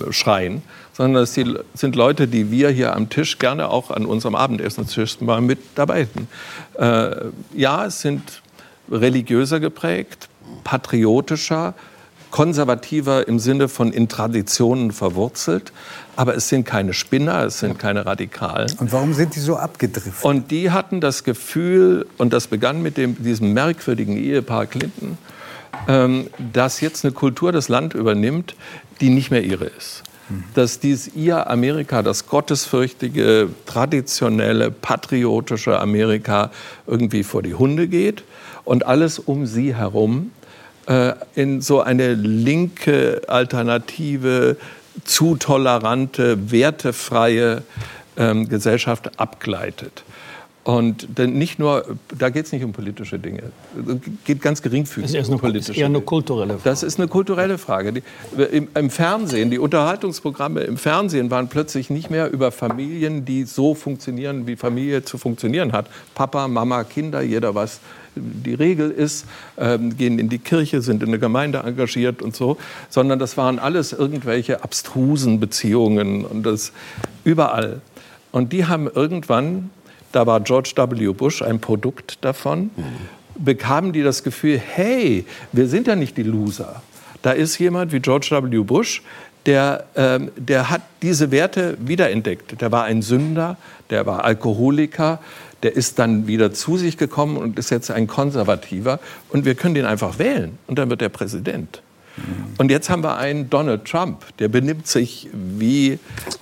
schreien, 0.09 0.63
sondern 0.93 1.27
die- 1.35 1.59
sind 1.75 1.95
Leute, 1.95 2.27
die 2.27 2.49
wir 2.49 2.71
hier 2.71 2.95
am 2.95 3.07
Tisch 3.07 3.37
gerne 3.37 3.69
auch 3.69 3.91
an 3.91 4.07
unserem 4.07 4.33
Abendessenstisch 4.33 5.21
mal 5.21 5.41
mit. 5.41 5.59
Äh, 5.77 7.09
ja, 7.53 7.85
es 7.85 8.01
sind 8.01 8.41
religiöser 8.89 9.59
geprägt, 9.59 10.27
patriotischer, 10.63 11.75
konservativer 12.31 13.27
im 13.27 13.37
Sinne 13.37 13.67
von 13.67 13.93
in 13.93 14.09
Traditionen 14.09 14.91
verwurzelt, 14.91 15.71
aber 16.18 16.36
es 16.36 16.49
sind 16.49 16.65
keine 16.65 16.93
Spinner, 16.93 17.45
es 17.45 17.59
sind 17.59 17.78
keine 17.78 18.05
Radikalen. 18.05 18.72
Und 18.80 18.91
warum 18.91 19.13
sind 19.13 19.36
die 19.36 19.39
so 19.39 19.55
abgedriftet? 19.55 20.24
Und 20.24 20.49
die 20.49 20.72
hatten 20.72 20.99
das 20.99 21.24
Gefühl, 21.24 22.07
und 22.18 22.34
das 22.34 22.47
begann 22.47 22.82
mit 22.82 22.97
dem, 22.97 23.22
diesem 23.24 23.53
merkwürdigen 23.53 24.18
Ehepaar 24.18 24.65
Clinton, 24.65 25.20
ähm, 25.88 26.28
dass 26.53 26.82
jetzt 26.82 27.05
eine 27.05 27.13
Kultur 27.13 27.51
das 27.51 27.70
Land 27.70 27.93
übernimmt, 27.93 28.55
die 28.99 29.09
nicht 29.09 29.30
mehr 29.30 29.43
ihre 29.43 29.65
ist. 29.65 30.03
Dass 30.55 30.80
dies 30.80 31.11
ihr 31.15 31.49
Amerika, 31.49 32.01
das 32.01 32.28
gottesfürchtige, 32.28 33.47
traditionelle, 33.65 34.72
patriotische 34.72 35.80
Amerika 35.80 36.51
irgendwie 36.86 37.24
vor 37.24 37.43
die 37.43 37.53
Hunde 37.53 37.88
geht 37.88 38.24
und 38.65 38.86
alles 38.86 39.20
um 39.20 39.45
sie 39.45 39.76
herum 39.76 40.32
äh, 40.88 41.13
in 41.36 41.61
so 41.61 41.82
eine 41.82 42.13
linke, 42.13 43.22
alternative, 43.28 44.57
zu 45.03 45.35
tolerante, 45.35 46.51
wertefreie 46.51 47.63
ähm, 48.17 48.49
Gesellschaft 48.49 49.19
abgleitet. 49.19 50.03
Und 50.67 51.17
denn 51.17 51.37
nicht 51.37 51.59
nur, 51.59 51.85
da 52.17 52.29
geht 52.29 52.45
es 52.45 52.51
nicht 52.51 52.65
um 52.65 52.73
politische 52.73 53.17
Dinge, 53.17 53.53
es 53.87 54.25
geht 54.25 54.41
ganz 54.41 54.61
geringfügig 54.61 55.13
Das 55.13 55.21
ist 55.21 55.27
um 55.29 55.35
eine, 55.35 55.39
politische 55.39 55.71
ist 55.71 55.77
eher 55.77 55.85
eine 55.85 56.01
kulturelle 56.01 56.55
Frage. 56.55 56.63
Das 56.65 56.83
ist 56.83 56.99
eine 56.99 57.07
kulturelle 57.07 57.57
Frage. 57.57 57.93
Die, 57.93 58.03
im, 58.51 58.67
Im 58.75 58.89
Fernsehen, 58.89 59.49
die 59.49 59.59
Unterhaltungsprogramme 59.59 60.59
im 60.63 60.75
Fernsehen 60.75 61.31
waren 61.31 61.47
plötzlich 61.47 61.89
nicht 61.89 62.09
mehr 62.09 62.29
über 62.33 62.51
Familien, 62.51 63.23
die 63.23 63.45
so 63.45 63.75
funktionieren, 63.75 64.45
wie 64.45 64.57
Familie 64.57 65.05
zu 65.05 65.17
funktionieren 65.17 65.71
hat. 65.71 65.85
Papa, 66.15 66.49
Mama, 66.49 66.83
Kinder, 66.83 67.21
jeder 67.21 67.55
was 67.55 67.79
die 68.22 68.53
Regel 68.53 68.91
ist, 68.91 69.26
ähm, 69.57 69.95
gehen 69.97 70.20
in 70.20 70.30
die 70.30 70.39
Kirche, 70.39 70.82
sind 70.82 71.03
in 71.03 71.09
der 71.09 71.20
Gemeinde 71.20 71.59
engagiert 71.59 72.22
und 72.22 72.36
so, 72.36 72.57
sondern 72.89 73.20
das 73.20 73.38
waren 73.38 73.59
alles 73.59 73.93
irgendwelche 73.93 74.63
abstrusen 74.63 75.39
Beziehungen 75.39 76.26
und 76.26 76.43
das 76.43 76.72
überall. 77.24 77.82
Und 78.32 78.53
die 78.53 78.65
haben 78.65 78.88
irgendwann, 78.88 79.70
da 80.11 80.26
war 80.28 80.39
George 80.41 80.74
W. 80.76 81.13
Bush 81.13 81.41
ein 81.41 81.59
Produkt 81.59 82.24
davon, 82.24 82.72
bekamen 83.38 83.93
die 83.93 84.03
das 84.03 84.24
Gefühl, 84.24 84.59
hey, 84.59 85.26
wir 85.51 85.68
sind 85.68 85.88
ja 85.88 85.95
nicht 85.95 86.18
die 86.18 86.24
Loser. 86.24 86.82
Da 87.22 87.32
ist 87.32 87.57
jemand 87.57 87.91
wie 87.91 87.99
George 87.99 88.30
W. 88.32 88.59
Bush, 88.59 89.01
der, 89.45 89.86
ähm, 89.95 90.30
der 90.36 90.70
hat 90.70 90.82
diese 91.01 91.32
Werte 91.32 91.78
wiederentdeckt. 91.80 92.59
Der 92.61 92.72
war 92.72 92.84
ein 92.84 93.01
Sünder, 93.01 93.57
der 93.89 94.05
war 94.05 94.26
Alkoholiker, 94.26 95.20
der 95.63 95.75
ist 95.75 95.99
dann 95.99 96.27
wieder 96.27 96.53
zu 96.53 96.77
sich 96.77 96.97
gekommen 96.97 97.37
und 97.37 97.57
ist 97.57 97.71
jetzt 97.71 97.91
ein 97.91 98.07
Konservativer. 98.07 98.99
Und 99.29 99.45
wir 99.45 99.55
können 99.55 99.75
den 99.75 99.85
einfach 99.85 100.19
wählen 100.19 100.57
und 100.67 100.77
dann 100.79 100.89
wird 100.89 101.01
er 101.01 101.09
Präsident. 101.09 101.81
Und 102.57 102.71
jetzt 102.71 102.89
haben 102.89 103.03
wir 103.03 103.17
einen 103.17 103.49
Donald 103.49 103.85
Trump, 103.85 104.25
der 104.39 104.47
benimmt 104.47 104.87
sich 104.87 105.29
wie 105.33 105.99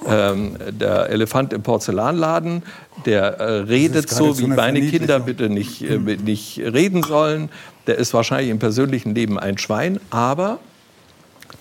ähm, 0.07 0.55
der 0.72 1.09
Elefant 1.09 1.51
im 1.51 1.63
Porzellanladen, 1.63 2.63
der 3.05 3.39
äh, 3.39 3.43
redet 3.61 4.09
so, 4.09 4.39
wie 4.39 4.45
eine 4.45 4.55
meine 4.55 4.82
Kinder 4.82 5.20
bitte 5.20 5.49
nicht, 5.49 5.82
äh, 5.82 5.97
nicht 5.97 6.59
reden 6.59 7.03
sollen. 7.03 7.49
Der 7.88 7.97
ist 7.97 8.13
wahrscheinlich 8.13 8.51
im 8.51 8.59
persönlichen 8.59 9.13
Leben 9.13 9.38
ein 9.38 9.57
Schwein, 9.57 9.99
aber 10.11 10.59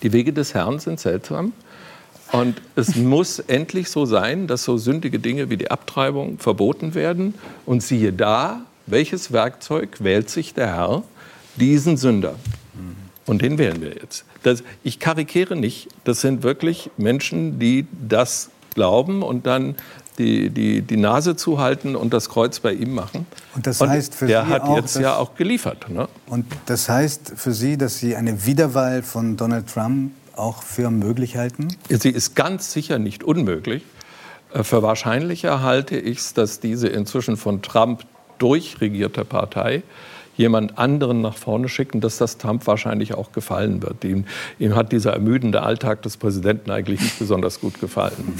die 0.01 0.13
Wege 0.13 0.31
des 0.31 0.53
Herrn 0.53 0.79
sind 0.79 0.99
seltsam. 0.99 1.51
Und 2.31 2.61
es 2.75 2.95
muss 2.95 3.39
endlich 3.39 3.89
so 3.89 4.05
sein, 4.05 4.47
dass 4.47 4.63
so 4.63 4.77
sündige 4.77 5.19
Dinge 5.19 5.49
wie 5.49 5.57
die 5.57 5.69
Abtreibung 5.71 6.39
verboten 6.39 6.93
werden. 6.95 7.35
Und 7.65 7.83
siehe 7.83 8.11
da, 8.11 8.61
welches 8.87 9.31
Werkzeug 9.31 9.97
wählt 10.03 10.29
sich 10.29 10.53
der 10.53 10.67
Herr? 10.75 11.03
Diesen 11.55 11.97
Sünder. 11.97 12.35
Und 13.25 13.41
den 13.41 13.57
wählen 13.57 13.81
wir 13.81 13.93
jetzt. 13.95 14.25
Das, 14.43 14.63
ich 14.83 14.99
karikiere 14.99 15.55
nicht. 15.55 15.87
Das 16.03 16.21
sind 16.21 16.43
wirklich 16.43 16.91
Menschen, 16.97 17.57
die 17.59 17.87
das 18.07 18.49
glauben 18.75 19.23
und 19.23 19.47
dann 19.47 19.75
die, 20.19 20.49
die, 20.49 20.81
die 20.81 20.97
Nase 20.97 21.35
zuhalten 21.35 21.95
und 21.95 22.13
das 22.13 22.29
Kreuz 22.29 22.59
bei 22.59 22.73
ihm 22.73 22.93
machen. 22.93 23.25
Und 23.55 23.65
das 23.67 23.81
heißt 23.81 24.13
für 24.15 24.27
der 24.27 24.45
Sie 24.45 24.51
hat 24.51 24.61
auch, 24.63 24.75
jetzt 24.77 24.95
dass- 24.95 25.01
ja 25.01 25.15
auch 25.17 25.35
geliefert. 25.35 25.89
Ne? 25.89 26.07
Und 26.27 26.45
das 26.67 26.87
heißt 26.87 27.33
für 27.35 27.53
Sie, 27.53 27.77
dass 27.77 27.97
Sie 27.97 28.15
eine 28.15 28.45
Wiederwahl 28.45 29.01
von 29.03 29.35
Donald 29.37 29.67
Trump 29.73 30.11
auch 30.37 30.63
für 30.63 30.91
möglich 30.91 31.37
halten? 31.37 31.67
Sie 31.89 32.09
ist 32.09 32.35
ganz 32.35 32.71
sicher 32.71 32.99
nicht 32.99 33.23
unmöglich. 33.23 33.83
Äh, 34.53 34.63
Für 34.63 34.83
wahrscheinlicher 34.83 35.61
halte 35.61 35.97
ich 35.97 36.19
es, 36.19 36.33
dass 36.33 36.59
diese 36.59 36.87
inzwischen 36.87 37.37
von 37.37 37.61
Trump 37.61 38.03
durchregierte 38.37 39.25
Partei 39.25 39.83
jemand 40.37 40.77
anderen 40.77 41.21
nach 41.21 41.37
vorne 41.37 41.69
schicken, 41.69 42.01
dass 42.01 42.17
das 42.17 42.37
Trump 42.37 42.67
wahrscheinlich 42.67 43.13
auch 43.13 43.31
gefallen 43.31 43.81
wird. 43.81 44.03
Ihm, 44.03 44.25
ihm 44.59 44.75
hat 44.75 44.91
dieser 44.91 45.13
ermüdende 45.13 45.63
Alltag 45.63 46.01
des 46.01 46.17
Präsidenten 46.17 46.71
eigentlich 46.71 46.99
nicht 46.99 47.17
besonders 47.19 47.61
gut 47.61 47.79
gefallen. 47.79 48.35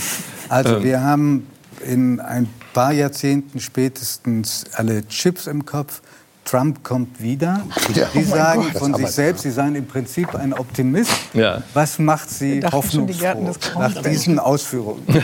Also 0.50 0.78
Ähm, 0.78 0.84
wir 0.84 1.02
haben 1.02 1.48
in 1.86 2.20
ein 2.20 2.50
paar 2.74 2.91
Jahrzehnten 2.91 3.60
spätestens 3.60 4.66
alle 4.74 5.08
Chips 5.08 5.48
im 5.48 5.66
Kopf. 5.66 6.02
Trump 6.46 6.84
kommt 6.84 7.22
wieder. 7.22 7.66
Ja. 7.93 8.08
Sie 8.14 8.20
Oh 8.20 8.36
sagen 8.36 8.62
Gott, 8.72 8.80
von 8.80 8.93
sich 8.93 9.08
selbst, 9.08 9.41
Sie 9.41 9.52
seien 9.52 9.76
im 9.76 9.88
Prinzip 9.88 10.34
ein 10.36 10.54
Optimist. 10.54 11.12
Ja. 11.34 11.64
Was 11.74 12.00
macht 12.00 12.30
Sie 12.30 12.60
die 12.62 12.68
hoffnungsfroh 12.68 13.48
des 13.48 13.76
nach 13.76 14.02
diesen 14.04 14.39
Ausführungen? 14.39 15.04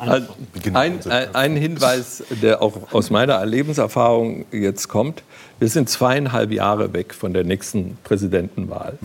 Ein, 0.00 0.26
ein, 0.74 1.34
ein 1.34 1.56
Hinweis, 1.56 2.22
der 2.42 2.62
auch 2.62 2.92
aus 2.92 3.10
meiner 3.10 3.44
Lebenserfahrung 3.44 4.44
jetzt 4.52 4.88
kommt. 4.88 5.22
Wir 5.58 5.68
sind 5.68 5.88
zweieinhalb 5.88 6.52
Jahre 6.52 6.92
weg 6.92 7.14
von 7.14 7.32
der 7.32 7.44
nächsten 7.44 7.98
Präsidentenwahl. 8.04 8.98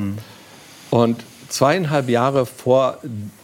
Und 0.91 1.23
zweieinhalb 1.49 2.09
Jahre 2.09 2.45
vor 2.45 2.99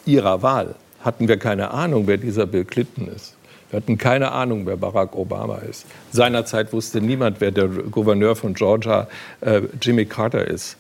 ihrer 0.05 0.41
Wahl 0.43 0.75
hatten 1.01 1.27
wir 1.27 1.37
keine 1.37 1.71
Ahnung, 1.71 2.07
wer 2.07 2.17
dieser 2.17 2.45
Bill 2.45 2.65
Clinton 2.65 3.07
ist. 3.07 3.35
Wir 3.69 3.77
hatten 3.77 3.97
keine 3.97 4.31
Ahnung, 4.31 4.65
wer 4.65 4.77
Barack 4.77 5.15
Obama 5.15 5.57
ist. 5.57 5.85
Seinerzeit 6.11 6.73
wusste 6.73 7.01
niemand, 7.01 7.39
wer 7.39 7.51
der 7.51 7.67
Gouverneur 7.67 8.35
von 8.35 8.55
Georgia, 8.55 9.07
äh, 9.41 9.61
Jimmy 9.81 10.05
Carter, 10.05 10.47
ist. 10.47 10.77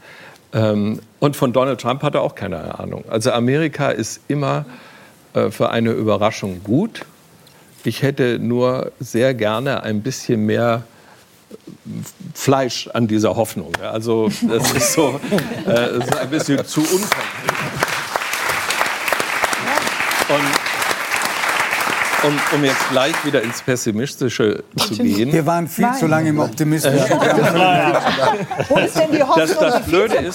Ähm, 0.53 0.99
und 1.19 1.35
von 1.35 1.53
Donald 1.53 1.79
Trump 1.79 2.01
hatte 2.01 2.21
auch 2.21 2.33
keine 2.33 2.79
Ahnung. 2.79 3.03
Also 3.07 3.31
Amerika 3.31 3.89
ist 3.89 4.21
immer 4.27 4.65
äh, 5.33 5.51
für 5.51 5.69
eine 5.69 5.91
Überraschung 5.91 6.63
gut. 6.63 7.05
Ich 7.83 8.01
hätte 8.01 8.39
nur 8.39 8.91
sehr 8.99 9.33
gerne 9.35 9.83
ein 9.83 10.01
bisschen 10.01 10.45
mehr 10.45 10.83
Fleisch 12.33 12.87
an 12.93 13.07
dieser 13.07 13.35
Hoffnung. 13.35 13.73
Also 13.81 14.29
das 14.47 14.71
ist 14.71 14.93
so 14.93 15.19
äh, 15.65 15.73
das 15.97 16.05
ist 16.05 16.17
ein 16.17 16.29
bisschen 16.29 16.65
zu 16.65 16.81
unkonkret. 16.81 17.19
Und 20.29 20.69
um, 22.23 22.57
um 22.57 22.63
jetzt 22.63 22.89
gleich 22.91 23.13
wieder 23.25 23.41
ins 23.41 23.61
Pessimistische 23.61 24.63
zu 24.77 24.93
gehen. 24.95 25.31
Wir 25.31 25.45
waren 25.45 25.67
viel 25.67 25.91
zu 25.99 26.07
lange 26.07 26.29
im 26.29 26.39
Optimismus. 26.39 26.93
Wo 28.69 28.77
ist 28.77 28.97
denn 28.97 29.11
die 29.11 29.23
Hoffnung 29.23 29.45
ist- 29.45 29.59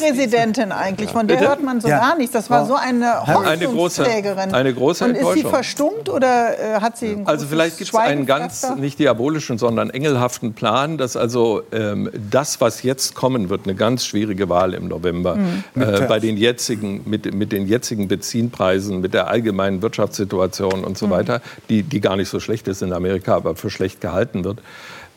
Vizepräsidentin 0.01 0.73
eigentlich? 0.73 1.11
Von 1.11 1.27
der 1.29 1.41
hört 1.41 1.63
man 1.63 1.81
so 1.81 1.89
Ja. 1.89 1.99
gar 1.99 2.17
nichts. 2.17 2.33
Das 2.33 2.51
war 2.51 2.67
so 2.67 2.75
eine 2.75 3.23
Eine 3.27 3.67
große- 3.67 3.99
Hoffnungsträgerin. 4.01 4.55
eine 4.55 4.75
große 4.75 5.05
Und 5.05 5.15
ist 5.17 5.33
sie 5.35 5.43
verstummt 5.43 6.09
oder 6.09 6.77
äh, 6.77 6.81
hat 6.81 6.97
sie 6.97 7.13
ein 7.13 7.27
Also 7.27 7.47
vielleicht 7.47 7.79
gibt 7.79 7.91
es 7.93 7.99
einen 7.99 8.27
ganz 8.27 8.67
nicht 8.77 8.99
diabolischen, 8.99 9.59
sondern 9.59 9.91
engelhaften 9.91 10.55
Plan, 10.55 10.99
dass 10.99 11.17
also 11.17 11.63
ähm, 11.73 12.11
das, 12.31 12.61
was 12.61 12.83
jetzt 12.83 13.15
kommen 13.15 13.49
wird, 13.51 13.63
eine 13.65 13.75
ganz 13.75 14.07
schwierige 14.07 14.49
Wahl 14.49 14.75
im 14.75 14.89
November, 14.89 15.39
äh, 15.75 16.01
bei 16.03 16.19
den 16.21 16.37
jetzigen, 16.37 17.03
mit, 17.05 17.33
mit 17.35 17.53
den 17.53 17.67
jetzigen 17.67 18.09
Benzinpreisen, 18.09 19.01
mit 19.01 19.15
der 19.15 19.29
allgemeinen 19.29 19.83
Wirtschaftssituation 19.83 20.85
und 20.85 20.99
so 20.99 21.11
weiter, 21.11 21.41
die, 21.69 21.74
die 21.83 22.01
gar 22.01 22.17
nicht 22.17 22.29
so 22.29 22.41
schlecht 22.41 22.69
ist 22.69 22.83
in 22.83 22.93
Amerika, 22.93 23.35
aber 23.37 23.57
für 23.57 23.71
schlecht 23.71 24.01
gehalten 24.01 24.45
wird. 24.45 24.61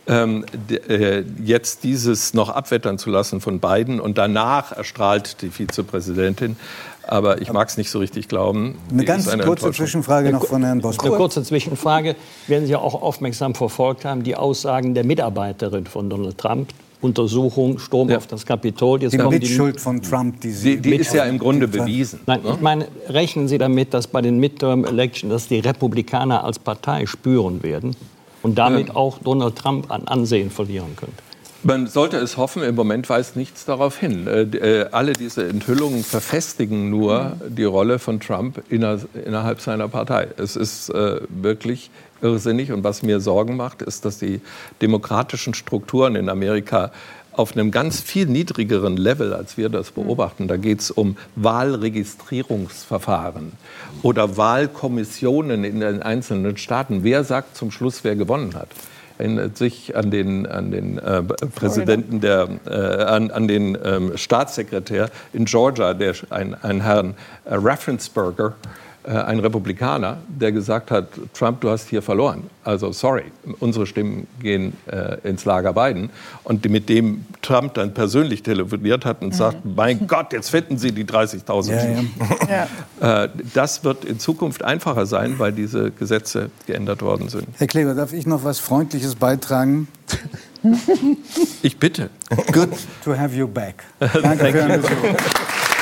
Ähm, 0.09 0.45
äh, 0.87 1.23
jetzt 1.43 1.83
dieses 1.83 2.33
noch 2.33 2.47
abwettern 2.49 2.97
zu 2.97 3.09
lassen 3.09 3.41
von 3.41 3.59
beiden 3.59 3.99
und 3.99 4.17
danach 4.17 4.71
erstrahlt 4.71 5.41
die 5.41 5.49
Vizepräsidentin. 5.49 6.55
Aber 7.05 7.41
ich 7.41 7.51
mag 7.51 7.67
es 7.69 7.77
nicht 7.77 7.89
so 7.89 7.99
richtig 7.99 8.27
glauben. 8.27 8.77
Eine 8.89 8.99
Die 8.99 9.05
ganz 9.05 9.27
eine 9.27 9.43
kurze. 9.43 9.71
Zwischenfrage 9.71 10.31
noch 10.31 10.45
von 10.45 10.61
Herrn 10.61 10.73
Eine 10.73 10.81
Bosko. 10.81 11.09
kurze 11.15 11.43
Zwischenfrage. 11.43 12.15
Werden 12.47 12.67
Sie 12.67 12.75
auch 12.75 13.01
aufmerksam 13.01 13.53
verfolgt 13.55 14.05
haben, 14.05 14.23
die 14.23 14.35
Aussagen 14.35 14.93
der 14.93 15.05
Mitarbeiterin 15.05 15.85
von 15.85 16.09
Donald 16.09 16.37
Trump, 16.37 16.69
Untersuchung, 17.01 17.77
Sturm 17.79 18.09
Ja. 18.09 18.17
auf 18.17 18.27
das 18.27 18.45
Kapitol. 18.45 19.01
Jetzt 19.01 19.13
Die 19.13 19.17
Mitschuld 19.17 19.79
von 19.79 20.01
Trump, 20.01 20.41
die 20.41 20.51
Sie 20.51 20.77
Die, 20.77 20.89
die 20.91 20.95
ist 20.97 21.13
ja 21.13 21.25
im 21.25 21.37
Grunde 21.37 21.67
bewiesen. 21.67 22.19
Nein, 22.25 22.41
ne? 22.43 22.53
ich 22.55 22.61
meine, 22.61 22.87
rechnen 23.09 23.47
Sie 23.47 23.57
damit, 23.57 23.93
dass 23.93 24.07
bei 24.07 24.21
den 24.21 24.39
Midterm 24.39 24.83
Elections, 24.83 25.31
dass 25.31 25.47
die 25.47 25.59
Republikaner 25.59 26.43
als 26.43 26.57
Partei 26.57 27.05
spüren 27.05 27.61
werden 27.61 27.95
und 28.41 28.57
damit 28.57 28.95
auch 28.95 29.19
Donald 29.19 29.55
Trump 29.55 29.91
an 29.91 30.07
Ansehen 30.07 30.49
verlieren 30.49 30.95
könnte? 30.95 31.21
Man 31.63 31.87
sollte 31.87 32.17
es 32.17 32.37
hoffen, 32.37 32.63
im 32.63 32.75
Moment 32.75 33.09
weist 33.09 33.35
nichts 33.35 33.65
darauf 33.65 33.97
hin. 33.97 34.27
Äh, 34.27 34.41
äh, 34.41 34.85
alle 34.91 35.13
diese 35.13 35.47
Enthüllungen 35.49 36.03
verfestigen 36.03 36.89
nur 36.89 37.35
die 37.47 37.63
Rolle 37.63 37.99
von 37.99 38.19
Trump 38.19 38.61
inner, 38.69 38.99
innerhalb 39.25 39.59
seiner 39.59 39.87
Partei. 39.87 40.27
Es 40.37 40.55
ist 40.55 40.89
äh, 40.89 41.19
wirklich 41.29 41.89
irrsinnig 42.21 42.71
und 42.71 42.83
was 42.83 43.03
mir 43.03 43.19
Sorgen 43.19 43.55
macht, 43.55 43.81
ist, 43.81 44.05
dass 44.05 44.19
die 44.19 44.41
demokratischen 44.81 45.53
Strukturen 45.53 46.15
in 46.15 46.29
Amerika 46.29 46.91
auf 47.37 47.53
einem 47.53 47.71
ganz 47.71 48.01
viel 48.01 48.25
niedrigeren 48.25 48.97
Level, 48.97 49.33
als 49.33 49.55
wir 49.57 49.69
das 49.69 49.91
beobachten. 49.91 50.47
Da 50.47 50.57
geht 50.57 50.81
es 50.81 50.91
um 50.91 51.15
Wahlregistrierungsverfahren 51.35 53.53
oder 54.01 54.35
Wahlkommissionen 54.37 55.63
in 55.63 55.79
den 55.79 56.01
einzelnen 56.01 56.57
Staaten. 56.57 57.03
Wer 57.03 57.23
sagt 57.23 57.55
zum 57.55 57.69
Schluss, 57.71 58.03
wer 58.03 58.15
gewonnen 58.15 58.55
hat? 58.55 58.69
Erinnert 59.19 59.57
sich 59.57 59.95
an 59.95 60.11
den, 60.11 60.45
an 60.45 60.69
den 60.71 60.99
äh, 60.99 61.23
Präsidenten 61.23 62.21
der, 62.21 62.49
äh, 62.67 63.03
an, 63.03 63.31
an 63.31 63.47
den 63.47 63.75
ähm, 63.83 64.15
Staatssekretär 64.15 65.09
in 65.33 65.45
Georgia, 65.45 65.95
der, 65.95 66.13
ein, 66.29 66.53
ein 66.53 66.81
Herrn 66.81 67.15
äh, 67.45 67.55
Raffensperger, 67.55 68.53
ein 69.11 69.39
Republikaner, 69.39 70.17
der 70.27 70.51
gesagt 70.51 70.91
hat, 70.91 71.07
Trump, 71.33 71.61
du 71.61 71.69
hast 71.69 71.87
hier 71.89 72.01
verloren. 72.01 72.43
Also 72.63 72.91
sorry, 72.91 73.23
unsere 73.59 73.85
Stimmen 73.87 74.27
gehen 74.41 74.73
äh, 74.87 75.17
ins 75.27 75.45
Lager 75.45 75.73
Biden. 75.73 76.09
Und 76.43 76.69
mit 76.69 76.89
dem 76.89 77.25
Trump 77.41 77.75
dann 77.75 77.93
persönlich 77.93 78.43
telefoniert 78.43 79.05
hat 79.05 79.21
und 79.21 79.33
sagt, 79.33 79.59
mein 79.65 80.07
Gott, 80.07 80.33
jetzt 80.33 80.49
finden 80.49 80.77
Sie 80.77 80.91
die 80.91 81.05
30.000 81.05 81.71
Ja, 81.71 81.79
Stimmen. 81.79 82.13
Ja. 83.01 83.23
Äh, 83.23 83.29
Das 83.53 83.83
wird 83.83 84.03
in 84.05 84.19
Zukunft 84.19 84.63
einfacher 84.63 85.05
sein, 85.05 85.39
weil 85.39 85.51
diese 85.53 85.91
Gesetze 85.91 86.49
geändert 86.65 87.01
worden 87.01 87.29
sind. 87.29 87.47
Herr 87.57 87.67
Kleber, 87.67 87.93
darf 87.93 88.11
ich 88.13 88.25
noch 88.27 88.43
was 88.43 88.59
Freundliches 88.59 89.15
beitragen? 89.15 89.87
Ich 91.61 91.77
bitte. 91.77 92.09
Good 92.51 92.71
to 93.03 93.15
have 93.17 93.35
you 93.35 93.47
back. 93.47 93.83
Danke 93.99 94.51
für 94.51 94.77
Besuch. 94.79 95.76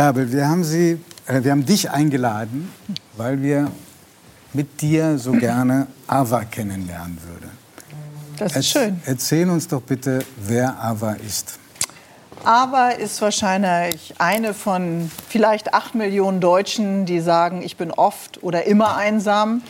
Bärbel, 0.00 0.32
wir 0.32 0.48
haben, 0.48 0.64
Sie, 0.64 0.98
äh, 1.26 1.44
wir 1.44 1.50
haben 1.50 1.66
dich 1.66 1.90
eingeladen, 1.90 2.72
weil 3.18 3.42
wir 3.42 3.70
mit 4.54 4.80
dir 4.80 5.18
so 5.18 5.32
gerne 5.32 5.88
Ava 6.06 6.44
kennenlernen 6.44 7.18
würden. 7.28 7.50
Das 8.38 8.56
ist 8.56 8.68
schön. 8.68 9.02
Erzähl 9.04 9.50
uns 9.50 9.68
doch 9.68 9.82
bitte, 9.82 10.24
wer 10.38 10.82
Ava 10.82 11.12
ist. 11.12 11.58
Aber 12.44 12.98
ist 12.98 13.20
wahrscheinlich 13.20 14.14
eine 14.16 14.54
von 14.54 15.10
vielleicht 15.28 15.74
acht 15.74 15.94
Millionen 15.94 16.40
Deutschen, 16.40 17.04
die 17.04 17.20
sagen, 17.20 17.60
ich 17.60 17.76
bin 17.76 17.90
oft 17.90 18.42
oder 18.42 18.64
immer 18.64 18.96
einsam. 18.96 19.60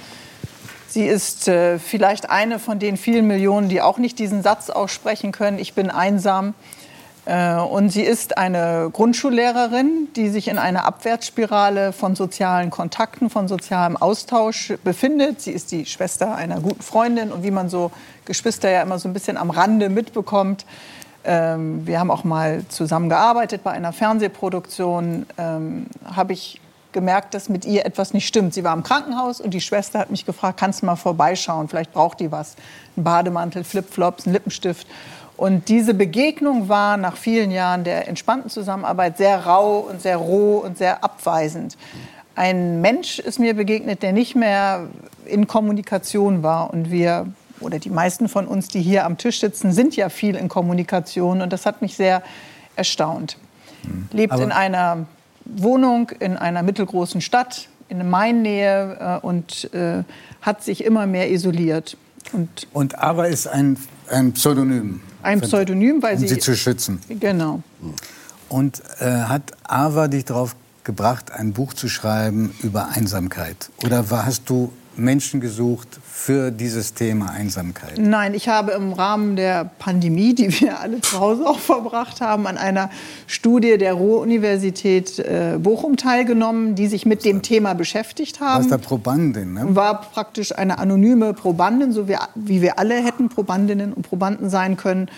Sie 0.87 1.07
ist 1.07 1.49
äh, 1.49 1.81
vielleicht 1.81 2.31
eine 2.31 2.61
von 2.61 2.79
den 2.79 2.97
vielen 2.97 3.27
Millionen, 3.27 3.69
die 3.69 3.83
auch 3.83 3.99
nicht 3.99 4.21
diesen 4.21 4.45
Satz 4.45 4.71
aussprechen 4.71 5.33
können, 5.33 5.59
ich 5.59 5.75
bin 5.75 5.91
einsam. 5.91 6.55
Äh, 7.27 7.57
und 7.57 7.91
sie 7.91 8.03
ist 8.03 8.39
eine 8.39 8.91
Grundschullehrerin, 8.93 10.09
die 10.17 10.29
sich 10.31 10.49
in 10.49 10.59
einer 10.59 10.85
Abwärtsspirale 10.85 11.93
von 11.93 12.15
sozialen 12.15 12.71
Kontakten, 12.71 13.31
von 13.31 13.49
sozialem 13.49 13.97
Austausch 13.97 14.75
befindet. 14.85 15.41
Sie 15.41 15.53
ist 15.53 15.73
die 15.73 15.87
Schwester 15.87 16.35
einer 16.35 16.61
guten 16.61 16.83
Freundin 16.83 17.31
und 17.33 17.43
wie 17.43 17.51
man 17.51 17.69
so 17.69 17.91
Geschwister 18.25 18.71
ja 18.71 18.83
immer 18.83 18.99
so 18.99 19.09
ein 19.09 19.13
bisschen 19.13 19.37
am 19.37 19.51
Rande 19.51 19.89
mitbekommt. 19.89 20.65
Ähm, 21.25 21.87
wir 21.87 22.01
haben 22.01 22.11
auch 22.11 22.25
mal 22.25 22.65
zusammen 22.69 23.09
gearbeitet 23.09 23.63
bei 23.63 23.73
einer 23.73 23.93
Fernsehproduktion. 23.93 25.27
Ähm, 25.37 25.87
habe 26.05 26.33
ich 26.33 26.61
gemerkt, 26.93 27.35
dass 27.35 27.49
mit 27.49 27.65
ihr 27.65 27.85
etwas 27.87 28.15
nicht 28.15 28.27
stimmt. 28.27 28.55
Sie 28.55 28.65
war 28.65 28.75
im 28.75 28.83
Krankenhaus 28.83 29.41
und 29.41 29.53
die 29.53 29.61
Schwester 29.61 29.99
hat 29.99 30.11
mich 30.11 30.27
gefragt, 30.27 30.59
kannst 30.59 30.83
du 30.83 30.87
mal 30.87 30.97
vorbeischauen, 30.97 31.69
vielleicht 31.69 31.93
braucht 31.93 32.21
die 32.21 32.33
was. 32.33 32.57
Ein 32.97 33.05
Bademantel, 33.05 33.65
Flipflops, 33.65 34.27
ein 34.27 34.33
Lippenstift. 34.33 34.87
Und 35.41 35.71
diese 35.71 35.95
Begegnung 35.95 36.69
war 36.69 36.99
nach 36.99 37.17
vielen 37.17 37.51
Jahren 37.51 37.83
der 37.83 38.09
entspannten 38.09 38.51
Zusammenarbeit 38.51 39.17
sehr 39.17 39.47
rau 39.47 39.79
und 39.79 40.03
sehr 40.03 40.19
roh 40.19 40.59
und 40.59 40.77
sehr 40.77 41.03
abweisend. 41.03 41.79
Ein 42.35 42.83
Mensch 42.83 43.19
ist 43.19 43.39
mir 43.39 43.55
begegnet, 43.55 44.03
der 44.03 44.13
nicht 44.13 44.37
mehr 44.37 44.89
in 45.25 45.47
Kommunikation 45.47 46.43
war. 46.43 46.71
Und 46.75 46.91
wir, 46.91 47.27
oder 47.61 47.79
die 47.79 47.89
meisten 47.89 48.29
von 48.29 48.47
uns, 48.47 48.69
die 48.69 48.83
hier 48.83 49.07
am 49.07 49.17
Tisch 49.17 49.41
sitzen, 49.41 49.73
sind 49.73 49.97
ja 49.97 50.11
viel 50.11 50.37
in 50.37 50.51
Kommunikation. 50.51 51.41
Und 51.41 51.55
das 51.55 51.65
hat 51.65 51.81
mich 51.81 51.97
sehr 51.97 52.23
erstaunt. 52.77 53.39
Lebt 54.13 54.35
Aber- 54.35 54.43
in 54.43 54.53
einer 54.53 55.07
Wohnung 55.47 56.11
in 56.21 56.37
einer 56.37 56.63
mittelgroßen 56.63 57.23
Stadt, 57.23 57.71
in 57.89 58.11
Mainnähe 58.11 59.21
äh, 59.23 59.27
und 59.27 59.73
äh, 59.73 60.05
hat 60.43 60.63
sich 60.63 60.85
immer 60.85 61.07
mehr 61.07 61.31
isoliert. 61.31 61.97
Und 62.35 62.67
Und 62.75 62.99
Ava 63.03 63.25
ist 63.25 63.47
ein, 63.47 63.79
ein 64.11 64.33
Pseudonym. 64.35 65.01
Ein 65.23 65.41
Pseudonym, 65.41 66.03
weil 66.03 66.15
um 66.15 66.21
sie, 66.21 66.29
sie 66.29 66.39
zu 66.39 66.57
schützen. 66.57 67.01
Genau. 67.09 67.63
Und 68.49 68.83
äh, 68.99 69.05
hat 69.05 69.53
Ava 69.65 70.09
dich 70.09 70.25
darauf 70.25 70.57
gebracht, 70.85 71.31
ein 71.31 71.53
Buch 71.53 71.75
zu 71.75 71.89
schreiben 71.89 72.55
über 72.63 72.89
Einsamkeit? 72.89 73.71
Oder 73.85 74.11
war, 74.11 74.27
hast 74.27 74.49
du 74.51 74.73
Menschen 74.97 75.41
gesucht 75.41 76.01
für 76.05 76.51
dieses 76.51 76.95
Thema 76.95 77.31
Einsamkeit? 77.31 77.99
Nein, 77.99 78.35
ich 78.35 78.49
habe 78.49 78.73
im 78.73 78.93
Rahmen 78.93 79.37
der 79.37 79.71
Pandemie, 79.79 80.35
die 80.35 80.61
wir 80.61 80.81
alle 80.81 81.01
zu 81.01 81.19
Hause 81.19 81.47
auch 81.47 81.59
verbracht 81.59 82.21
haben, 82.21 82.47
an 82.47 82.59
einer 82.59 82.91
Studie 83.27 83.79
der 83.79 83.95
Ruhr-Universität 83.95 85.19
äh, 85.19 85.59
Bochum 85.59 85.97
teilgenommen, 85.97 86.75
die 86.75 86.87
sich 86.87 87.07
mit 87.07 87.25
dem 87.25 87.43
Thema 87.43 87.75
beschäftigt 87.75 88.41
haben. 88.41 88.65
warst 88.65 88.73
da 88.73 88.79
Probandin, 88.79 89.55
ne? 89.55 89.75
war 89.75 90.01
praktisch 90.01 90.57
eine 90.57 90.79
anonyme 90.79 91.35
Probandin, 91.35 91.93
so 91.93 92.09
wie 92.09 92.63
wir 92.63 92.79
alle 92.79 92.95
hätten 92.95 93.29
Probandinnen 93.29 93.93
und 93.93 94.03
Probanden 94.03 94.51
sein 94.51 94.77
können. 94.77 95.09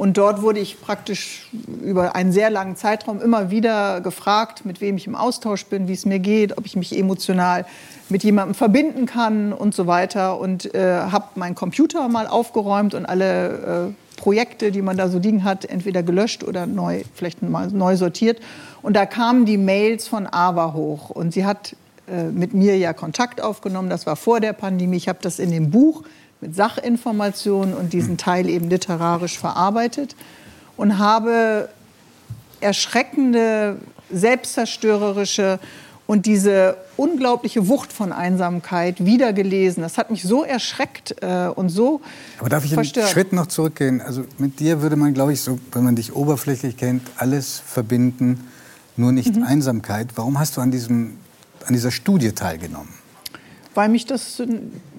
Und 0.00 0.16
dort 0.16 0.40
wurde 0.40 0.60
ich 0.60 0.80
praktisch 0.80 1.46
über 1.82 2.16
einen 2.16 2.32
sehr 2.32 2.48
langen 2.48 2.74
Zeitraum 2.74 3.20
immer 3.20 3.50
wieder 3.50 4.00
gefragt, 4.00 4.64
mit 4.64 4.80
wem 4.80 4.96
ich 4.96 5.06
im 5.06 5.14
Austausch 5.14 5.66
bin, 5.66 5.88
wie 5.88 5.92
es 5.92 6.06
mir 6.06 6.20
geht, 6.20 6.56
ob 6.56 6.64
ich 6.64 6.74
mich 6.74 6.98
emotional 6.98 7.66
mit 8.08 8.24
jemandem 8.24 8.54
verbinden 8.54 9.04
kann 9.04 9.52
und 9.52 9.74
so 9.74 9.86
weiter. 9.86 10.40
Und 10.40 10.74
äh, 10.74 11.00
habe 11.00 11.26
meinen 11.34 11.54
Computer 11.54 12.08
mal 12.08 12.26
aufgeräumt 12.26 12.94
und 12.94 13.04
alle 13.04 13.90
äh, 13.90 14.18
Projekte, 14.18 14.72
die 14.72 14.80
man 14.80 14.96
da 14.96 15.10
so 15.10 15.18
liegen 15.18 15.44
hat, 15.44 15.66
entweder 15.66 16.02
gelöscht 16.02 16.44
oder 16.44 16.64
neu, 16.64 17.02
vielleicht 17.12 17.42
mal 17.42 17.68
neu 17.68 17.96
sortiert. 17.96 18.40
Und 18.80 18.96
da 18.96 19.04
kamen 19.04 19.44
die 19.44 19.58
Mails 19.58 20.08
von 20.08 20.26
Ava 20.26 20.72
hoch. 20.72 21.10
Und 21.10 21.34
sie 21.34 21.44
hat 21.44 21.76
äh, 22.10 22.24
mit 22.24 22.54
mir 22.54 22.78
ja 22.78 22.94
Kontakt 22.94 23.42
aufgenommen. 23.42 23.90
Das 23.90 24.06
war 24.06 24.16
vor 24.16 24.40
der 24.40 24.54
Pandemie. 24.54 24.96
Ich 24.96 25.10
habe 25.10 25.18
das 25.20 25.38
in 25.38 25.50
dem 25.50 25.70
Buch 25.70 26.04
mit 26.40 26.54
Sachinformationen 26.56 27.74
und 27.74 27.92
diesen 27.92 28.16
Teil 28.16 28.48
eben 28.48 28.68
literarisch 28.70 29.38
verarbeitet 29.38 30.16
und 30.76 30.98
habe 30.98 31.68
erschreckende, 32.60 33.76
selbstzerstörerische 34.10 35.58
und 36.06 36.26
diese 36.26 36.76
unglaubliche 36.96 37.68
Wucht 37.68 37.92
von 37.92 38.12
Einsamkeit 38.12 39.04
wiedergelesen. 39.04 39.82
Das 39.82 39.96
hat 39.96 40.10
mich 40.10 40.24
so 40.24 40.42
erschreckt 40.42 41.14
äh, 41.22 41.46
und 41.46 41.68
so 41.68 42.00
Aber 42.40 42.48
darf 42.48 42.64
ich 42.64 42.72
einen 42.72 42.78
verstört. 42.78 43.10
Schritt 43.10 43.32
noch 43.32 43.46
zurückgehen? 43.46 44.00
Also 44.00 44.24
mit 44.38 44.58
dir 44.58 44.82
würde 44.82 44.96
man, 44.96 45.14
glaube 45.14 45.32
ich, 45.32 45.40
so, 45.40 45.60
wenn 45.72 45.84
man 45.84 45.94
dich 45.94 46.14
oberflächlich 46.16 46.76
kennt, 46.76 47.02
alles 47.16 47.62
verbinden, 47.64 48.48
nur 48.96 49.12
nicht 49.12 49.36
Mhm. 49.36 49.44
Einsamkeit. 49.44 50.08
Warum 50.16 50.38
hast 50.40 50.56
du 50.56 50.60
an, 50.60 50.70
diesem, 50.72 51.16
an 51.64 51.74
dieser 51.74 51.92
Studie 51.92 52.32
teilgenommen? 52.32 52.92
Weil 53.74 53.88
mich 53.88 54.06
das 54.06 54.42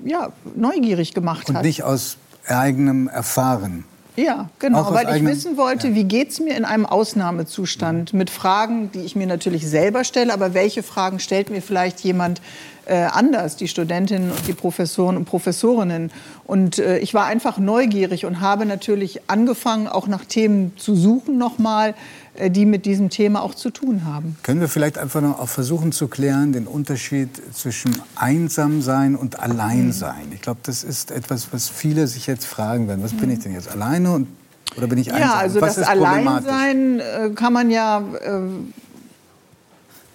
ja, 0.05 0.29
neugierig 0.55 1.13
gemacht 1.13 1.49
Und 1.49 1.57
hat. 1.57 1.63
nicht 1.63 1.83
aus 1.83 2.17
eigenem 2.47 3.07
Erfahren? 3.07 3.85
Ja, 4.17 4.49
genau, 4.59 4.93
weil 4.93 5.03
ich 5.05 5.09
eigenem- 5.13 5.31
wissen 5.31 5.57
wollte, 5.57 5.95
wie 5.95 6.03
geht 6.03 6.31
es 6.31 6.39
mir 6.41 6.55
in 6.57 6.65
einem 6.65 6.85
Ausnahmezustand 6.85 8.13
mit 8.13 8.29
Fragen, 8.29 8.91
die 8.91 8.99
ich 8.99 9.15
mir 9.15 9.25
natürlich 9.25 9.65
selber 9.65 10.03
stelle, 10.03 10.33
aber 10.33 10.53
welche 10.53 10.83
Fragen 10.83 11.19
stellt 11.19 11.49
mir 11.49 11.61
vielleicht 11.61 12.01
jemand 12.01 12.41
äh, 12.85 12.95
anders, 13.03 13.55
die 13.55 13.69
Studentinnen 13.69 14.31
und 14.31 14.47
die 14.47 14.53
Professoren 14.53 15.15
und 15.15 15.25
Professorinnen. 15.25 16.11
Und 16.45 16.77
äh, 16.77 16.97
ich 16.97 17.13
war 17.13 17.25
einfach 17.25 17.57
neugierig 17.57 18.25
und 18.25 18.41
habe 18.41 18.65
natürlich 18.65 19.21
angefangen, 19.29 19.87
auch 19.87 20.07
nach 20.07 20.25
Themen 20.25 20.73
zu 20.77 20.95
suchen 20.95 21.37
nochmal, 21.37 21.93
die 22.39 22.65
mit 22.65 22.85
diesem 22.85 23.09
Thema 23.09 23.41
auch 23.41 23.55
zu 23.55 23.69
tun 23.69 24.05
haben. 24.05 24.37
Können 24.43 24.61
wir 24.61 24.69
vielleicht 24.69 24.97
einfach 24.97 25.21
noch 25.21 25.39
auch 25.39 25.49
versuchen 25.49 25.91
zu 25.91 26.07
klären, 26.07 26.53
den 26.53 26.65
Unterschied 26.65 27.29
zwischen 27.53 27.95
einsam 28.15 28.81
sein 28.81 29.15
und 29.15 29.39
allein 29.39 29.91
sein? 29.91 30.31
Ich 30.33 30.41
glaube, 30.41 30.61
das 30.63 30.83
ist 30.83 31.11
etwas, 31.11 31.49
was 31.51 31.69
viele 31.69 32.07
sich 32.07 32.27
jetzt 32.27 32.45
fragen 32.45 32.87
werden. 32.87 33.03
Was 33.03 33.13
bin 33.13 33.29
ich 33.29 33.39
denn 33.39 33.53
jetzt, 33.53 33.69
alleine 33.69 34.11
und, 34.11 34.27
oder 34.77 34.87
bin 34.87 34.97
ich 34.97 35.11
einsam? 35.11 35.29
Ja, 35.29 35.35
also 35.35 35.61
was 35.61 35.75
das? 35.75 35.87
Alleinsein 35.87 36.99
äh, 36.99 37.29
kann 37.35 37.53
man 37.53 37.69
ja 37.69 37.99
äh, 37.99 38.39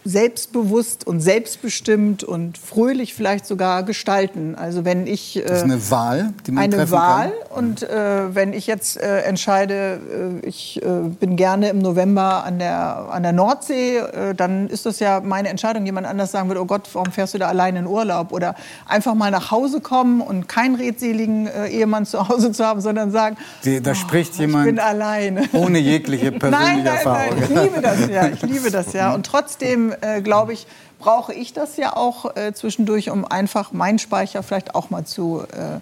selbstbewusst 0.07 1.07
und 1.07 1.20
selbstbestimmt 1.20 2.24
und 2.24 2.59
fröhlich 2.59 3.14
vielleicht 3.14 3.46
sogar 3.46 3.82
gestalten. 3.82 4.54
Also 4.54 4.84
wenn 4.84 5.07
ich 5.07 5.36
äh, 5.36 5.42
Das 5.42 5.59
ist 5.59 5.64
eine 5.64 5.90
Wahl, 5.90 6.32
die 6.46 6.52
man 6.52 6.64
eine 6.64 6.76
treffen 6.76 6.92
Wahl 6.92 7.32
kann. 7.48 7.64
und 7.64 7.82
äh, 7.82 8.34
wenn 8.34 8.52
ich 8.52 8.66
jetzt 8.66 8.96
äh, 8.96 9.20
entscheide, 9.22 10.00
äh, 10.42 10.46
ich 10.46 10.80
äh, 10.82 10.86
bin 11.20 11.36
gerne 11.36 11.68
im 11.68 11.78
November 11.78 12.44
an 12.44 12.59
der, 12.59 13.09
an 13.11 13.22
der 13.22 13.32
Nordsee, 13.32 13.98
äh, 13.98 14.34
dann 14.34 14.68
ist 14.68 14.86
das 14.86 15.00
ja 15.00 15.20
meine 15.20 15.48
Entscheidung. 15.48 15.84
Jemand 15.86 16.07
anders 16.07 16.30
sagen 16.32 16.48
würde, 16.48 16.61
oh 16.62 16.66
Gott, 16.66 16.88
warum 16.92 17.11
fährst 17.12 17.34
du 17.34 17.38
da 17.38 17.48
alleine 17.48 17.80
in 17.80 17.86
Urlaub? 17.86 18.32
Oder 18.32 18.54
einfach 18.86 19.14
mal 19.14 19.30
nach 19.30 19.50
Hause 19.50 19.80
kommen 19.80 20.20
und 20.20 20.48
keinen 20.48 20.76
redseligen 20.76 21.46
äh, 21.46 21.68
Ehemann 21.68 22.07
zu 22.07 22.28
Hause 22.28 22.52
zu 22.52 22.64
haben, 22.64 22.80
sondern 22.80 23.11
sagen, 23.11 23.36
Die, 23.64 23.80
da 23.82 23.94
spricht 23.94 24.32
Oh, 24.32 24.34
ich 24.34 24.40
jemand 24.40 24.66
bin 24.66 24.78
alleine. 24.78 25.42
ohne 25.52 25.78
jegliche 25.78 26.32
persönliche 26.32 26.74
Nein, 26.74 26.84
nein, 26.84 26.96
Erfahrung. 26.96 27.34
nein, 27.38 27.42
ich 27.42 27.48
liebe 27.62 27.80
das 27.82 28.09
ja. 28.09 28.26
Ich 28.28 28.42
liebe 28.42 28.70
das 28.70 28.92
ja. 28.92 29.14
Und 29.14 29.26
trotzdem, 29.26 29.94
äh, 30.01 30.20
glaube 30.22 30.53
ich, 30.53 30.66
brauche 30.99 31.32
ich 31.34 31.53
das 31.53 31.76
ja 31.76 31.97
auch 31.97 32.36
äh, 32.36 32.53
zwischendurch, 32.55 33.11
um 33.11 33.24
einfach 33.24 33.72
meinen 33.72 33.99
Speicher 33.99 34.42
vielleicht 34.42 34.74
auch 34.74 34.90
mal 34.90 35.05
zu 35.05 35.42
äh, 35.53 35.80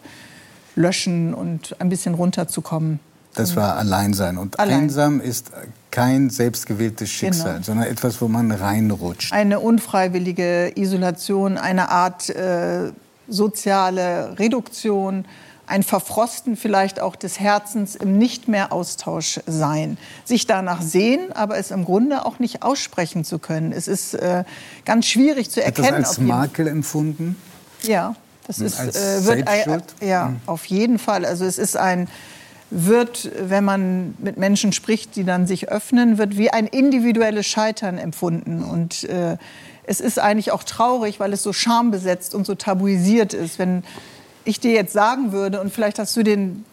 löschen 0.79 1.35
und 1.35 1.77
ein 1.81 1.89
bisschen 1.89 2.15
runterzukommen. 2.15 3.01
Das 3.35 3.57
war 3.57 3.77
Alleinsein. 3.77 4.39
Und 4.39 4.61
Allein. 4.61 4.83
einsam 4.85 5.21
ist 5.21 5.51
kein 5.91 6.31
selbstgewähltes 6.31 7.11
Schicksal, 7.11 7.55
Genau. 7.55 7.65
sondern 7.65 7.87
etwas, 7.87 8.21
wo 8.21 8.29
man 8.29 8.51
reinrutscht. 8.53 9.33
Eine 9.33 9.59
unfreiwillige 9.61 10.73
Isolation, 10.77 11.59
eine 11.59 11.89
Art 11.91 12.31
äh, 12.31 12.93
soziale 13.29 14.39
Reduktion, 14.39 15.25
ein 15.67 15.83
Verfrosten 15.83 16.57
vielleicht 16.57 17.01
auch 17.01 17.17
des 17.17 17.41
Herzens 17.41 17.95
im 17.97 18.19
nicht 18.19 18.49
mehr 18.49 18.73
Austausch 18.73 19.41
sein. 19.47 19.97
Sich 20.25 20.47
danach 20.47 20.83
sehen, 20.83 21.33
aber 21.33 21.57
es 21.59 21.71
im 21.71 21.85
Grunde 21.85 22.27
auch 22.27 22.39
nicht 22.39 22.63
aussprechen 22.63 23.25
zu 23.25 23.39
können. 23.39 23.73
Es 23.73 23.89
ist 23.89 24.15
äh, 24.15 24.45
ganz 24.85 25.07
schwierig 25.07 25.51
zu 25.51 25.61
das 25.61 25.67
erkennen. 25.67 25.95
als 25.95 26.11
auf 26.11 26.17
jeden- 26.19 26.29
Makel 26.29 26.69
empfunden? 26.69 27.37
Ja, 27.83 28.15
das 28.47 28.59
Und 28.59 28.67
ist, 28.67 28.79
als 28.81 28.97
äh, 28.97 29.25
wird 29.25 29.49
Selbstschuld? 29.49 29.85
ja, 30.03 30.27
Mhm. 30.27 30.41
auf 30.47 30.65
jeden 30.67 30.99
Fall. 30.99 31.25
Also 31.25 31.45
es 31.45 31.59
ist 31.59 31.77
ein 31.77 32.09
wird, 32.71 33.31
wenn 33.41 33.63
man 33.65 34.15
mit 34.19 34.37
Menschen 34.37 34.73
spricht, 34.73 35.15
die 35.17 35.25
dann 35.25 35.47
sich 35.47 35.69
öffnen, 35.69 36.19
wird 36.19 36.37
wie 36.37 36.51
ein 36.51 36.67
individuelles 36.67 37.47
Scheitern 37.47 37.99
empfunden. 37.99 38.65
Und 38.65 39.05
äh, 39.05 39.37
es 39.85 40.01
ist 40.01 40.19
eigentlich 40.19 40.51
auch 40.51 40.65
traurig, 40.65 41.21
weil 41.21 41.33
es 41.33 41.43
so 41.43 41.53
schambesetzt 41.53 42.35
und 42.35 42.47
so 42.47 42.55
tabuisiert 42.55 43.33
ist. 43.33 43.59
Wenn 43.59 43.85
ich 44.45 44.61
dir 44.61 44.73
jetzt 44.73 44.93
sagen 44.93 45.33
würde, 45.33 45.61
und 45.61 45.73
vielleicht 45.73 45.99
hast 45.99 46.17
du 46.17 46.23
den 46.23 46.65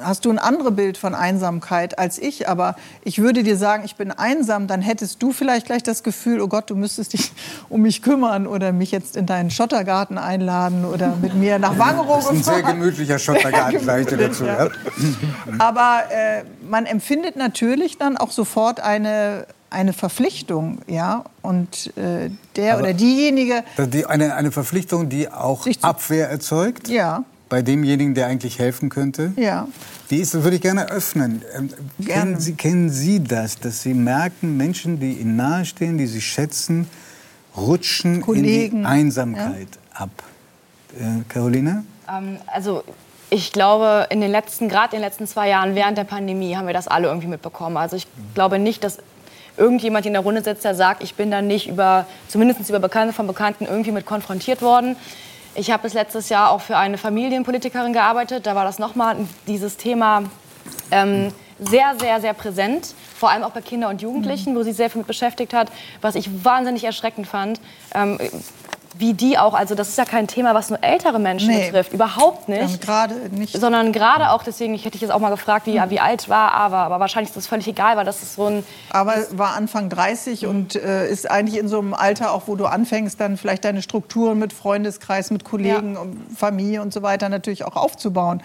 hast 0.00 0.24
du 0.24 0.30
ein 0.30 0.38
anderes 0.38 0.74
Bild 0.74 0.96
von 0.96 1.14
Einsamkeit 1.14 1.98
als 1.98 2.18
ich, 2.18 2.48
aber 2.48 2.76
ich 3.04 3.18
würde 3.18 3.42
dir 3.42 3.56
sagen, 3.56 3.82
ich 3.84 3.96
bin 3.96 4.10
einsam, 4.10 4.66
dann 4.66 4.80
hättest 4.80 5.22
du 5.22 5.32
vielleicht 5.32 5.66
gleich 5.66 5.82
das 5.82 6.02
Gefühl, 6.02 6.40
oh 6.40 6.48
Gott, 6.48 6.70
du 6.70 6.76
müsstest 6.76 7.12
dich 7.12 7.32
um 7.68 7.82
mich 7.82 8.02
kümmern 8.02 8.46
oder 8.46 8.72
mich 8.72 8.90
jetzt 8.90 9.16
in 9.16 9.26
deinen 9.26 9.50
Schottergarten 9.50 10.18
einladen 10.18 10.84
oder 10.84 11.16
mit 11.20 11.34
mir 11.34 11.58
nach 11.58 11.78
Wangerooge 11.78 12.24
Das 12.28 12.32
ist 12.32 12.48
ein 12.48 12.54
sehr 12.54 12.62
gemütlicher 12.62 13.18
Schottergarten, 13.18 13.84
sage 13.84 14.02
ich 14.02 14.08
dir 14.08 14.16
dazu. 14.16 14.44
Ja. 14.44 14.68
Aber 15.58 16.04
äh, 16.10 16.44
man 16.68 16.86
empfindet 16.86 17.36
natürlich 17.36 17.98
dann 17.98 18.16
auch 18.16 18.30
sofort 18.30 18.80
eine, 18.80 19.46
eine 19.72 19.92
Verpflichtung, 19.92 20.78
ja, 20.86 21.24
und 21.42 21.92
äh, 21.96 22.30
der 22.56 22.74
Aber- 22.74 22.82
oder 22.82 22.92
diejenige, 22.94 23.64
die- 23.78 24.06
Eine, 24.06 24.34
eine 24.34 24.52
Verpflichtung, 24.52 25.08
die 25.08 25.28
auch 25.30 25.66
Abwehr 25.82 26.28
erzeugt 26.28 26.88
ja, 26.88 27.24
bei 27.48 27.62
demjenigen, 27.62 28.14
der 28.14 28.26
eigentlich 28.28 28.58
helfen 28.58 28.88
könnte. 28.88 29.32
ja, 29.36 29.66
Wie 30.08 30.18
ist 30.18 30.34
das? 30.34 30.42
Würde 30.42 30.56
ich 30.56 30.62
gerne 30.62 30.88
öffnen. 30.90 31.42
Ähm, 31.56 31.68
Gerne. 31.98 32.12
Kennen, 32.12 32.40
Sie, 32.40 32.54
kennen 32.54 32.90
Sie 32.90 33.22
das, 33.22 33.58
dass 33.58 33.82
Sie 33.82 33.94
merken, 33.94 34.56
Menschen, 34.56 35.00
die 35.00 35.12
Ihnen 35.14 35.36
nahestehen, 35.36 35.98
die 35.98 36.06
Sie 36.06 36.20
schätzen, 36.20 36.86
rutschen 37.56 38.20
Kollegen, 38.22 38.76
in 38.78 38.82
die 38.82 38.86
Einsamkeit 38.88 39.68
ab? 39.94 40.10
Äh, 40.98 41.22
Caroline? 41.28 41.84
Ähm, 42.08 42.36
also 42.46 42.84
ich 43.30 43.52
glaube, 43.52 44.06
in 44.10 44.20
den 44.20 44.30
letzten, 44.30 44.68
gerade 44.68 44.94
in 44.96 45.00
den 45.00 45.08
letzten 45.08 45.26
zwei 45.26 45.48
Jahren 45.48 45.74
während 45.74 45.96
der 45.96 46.04
Pandemie 46.04 46.54
haben 46.56 46.66
wir 46.66 46.74
das 46.74 46.86
alle 46.88 47.08
irgendwie 47.08 47.28
mitbekommen. 47.28 47.76
Also 47.78 47.96
ich 47.96 48.06
glaube 48.34 48.58
nicht, 48.58 48.84
dass 48.84 48.98
irgendjemand 49.56 50.06
in 50.06 50.12
der 50.12 50.22
Runde 50.22 50.42
sitzt, 50.42 50.64
der 50.64 50.74
sagt, 50.74 51.02
ich 51.02 51.14
bin 51.14 51.30
da 51.30 51.42
nicht 51.42 51.68
über, 51.68 52.06
zumindest 52.28 52.68
über 52.68 52.78
Bekannte 52.78 53.12
von 53.12 53.26
Bekannten 53.26 53.66
irgendwie 53.66 53.92
mit 53.92 54.06
konfrontiert 54.06 54.62
worden. 54.62 54.96
Ich 55.54 55.70
habe 55.70 55.82
bis 55.82 55.92
letztes 55.92 56.28
Jahr 56.30 56.50
auch 56.50 56.62
für 56.62 56.76
eine 56.76 56.96
Familienpolitikerin 56.96 57.92
gearbeitet. 57.92 58.46
Da 58.46 58.54
war 58.54 58.64
das 58.64 58.78
nochmal 58.78 59.16
dieses 59.46 59.76
Thema 59.76 60.24
ähm, 60.90 61.32
sehr, 61.58 61.94
sehr, 61.98 62.20
sehr 62.20 62.32
präsent. 62.32 62.94
Vor 63.16 63.30
allem 63.30 63.42
auch 63.42 63.50
bei 63.50 63.60
Kindern 63.60 63.90
und 63.90 64.02
Jugendlichen, 64.02 64.56
wo 64.56 64.62
sie 64.62 64.72
sehr 64.72 64.88
viel 64.88 65.00
mit 65.00 65.06
beschäftigt 65.06 65.52
hat. 65.52 65.70
Was 66.00 66.14
ich 66.14 66.44
wahnsinnig 66.44 66.84
erschreckend 66.84 67.26
fand. 67.26 67.60
Ähm, 67.94 68.18
wie 68.98 69.14
die 69.14 69.38
auch, 69.38 69.54
also 69.54 69.74
das 69.74 69.88
ist 69.88 69.98
ja 69.98 70.04
kein 70.04 70.26
Thema, 70.26 70.54
was 70.54 70.70
nur 70.70 70.82
ältere 70.82 71.18
Menschen 71.18 71.48
Nee. 71.48 71.66
betrifft, 71.66 71.92
überhaupt 71.92 72.48
nicht. 72.48 72.60
Ja, 72.60 72.76
gerade 72.80 73.14
nicht. 73.30 73.58
Sondern 73.58 73.92
gerade 73.92 74.30
auch, 74.30 74.42
deswegen, 74.42 74.74
ich 74.74 74.82
hätte 74.84 74.92
dich 74.92 75.00
jetzt 75.02 75.10
auch 75.10 75.18
mal 75.20 75.30
gefragt, 75.30 75.66
wie, 75.66 75.80
wie 75.88 76.00
alt 76.00 76.28
war 76.28 76.52
aber, 76.52 76.78
aber 76.78 77.00
wahrscheinlich 77.00 77.30
ist 77.30 77.36
das 77.36 77.46
völlig 77.46 77.66
egal, 77.68 77.96
weil 77.96 78.04
das 78.04 78.22
ist 78.22 78.34
so 78.34 78.46
ein, 78.46 78.64
Aber 78.90 79.14
war 79.32 79.54
Anfang 79.54 79.88
30 79.88 80.46
und 80.46 80.74
äh, 80.76 81.08
ist 81.08 81.30
eigentlich 81.30 81.58
in 81.58 81.68
so 81.68 81.78
einem 81.78 81.94
Alter, 81.94 82.32
auch 82.32 82.42
wo 82.46 82.56
du 82.56 82.66
anfängst, 82.66 83.20
dann 83.20 83.36
vielleicht 83.36 83.64
deine 83.64 83.82
Strukturen 83.82 84.38
mit 84.38 84.52
Freundeskreis, 84.52 85.30
mit 85.30 85.44
Kollegen, 85.44 85.96
und 85.96 86.36
Familie 86.36 86.82
und 86.82 86.92
so 86.92 87.02
weiter 87.02 87.28
natürlich 87.28 87.64
auch 87.64 87.76
aufzubauen. 87.76 88.42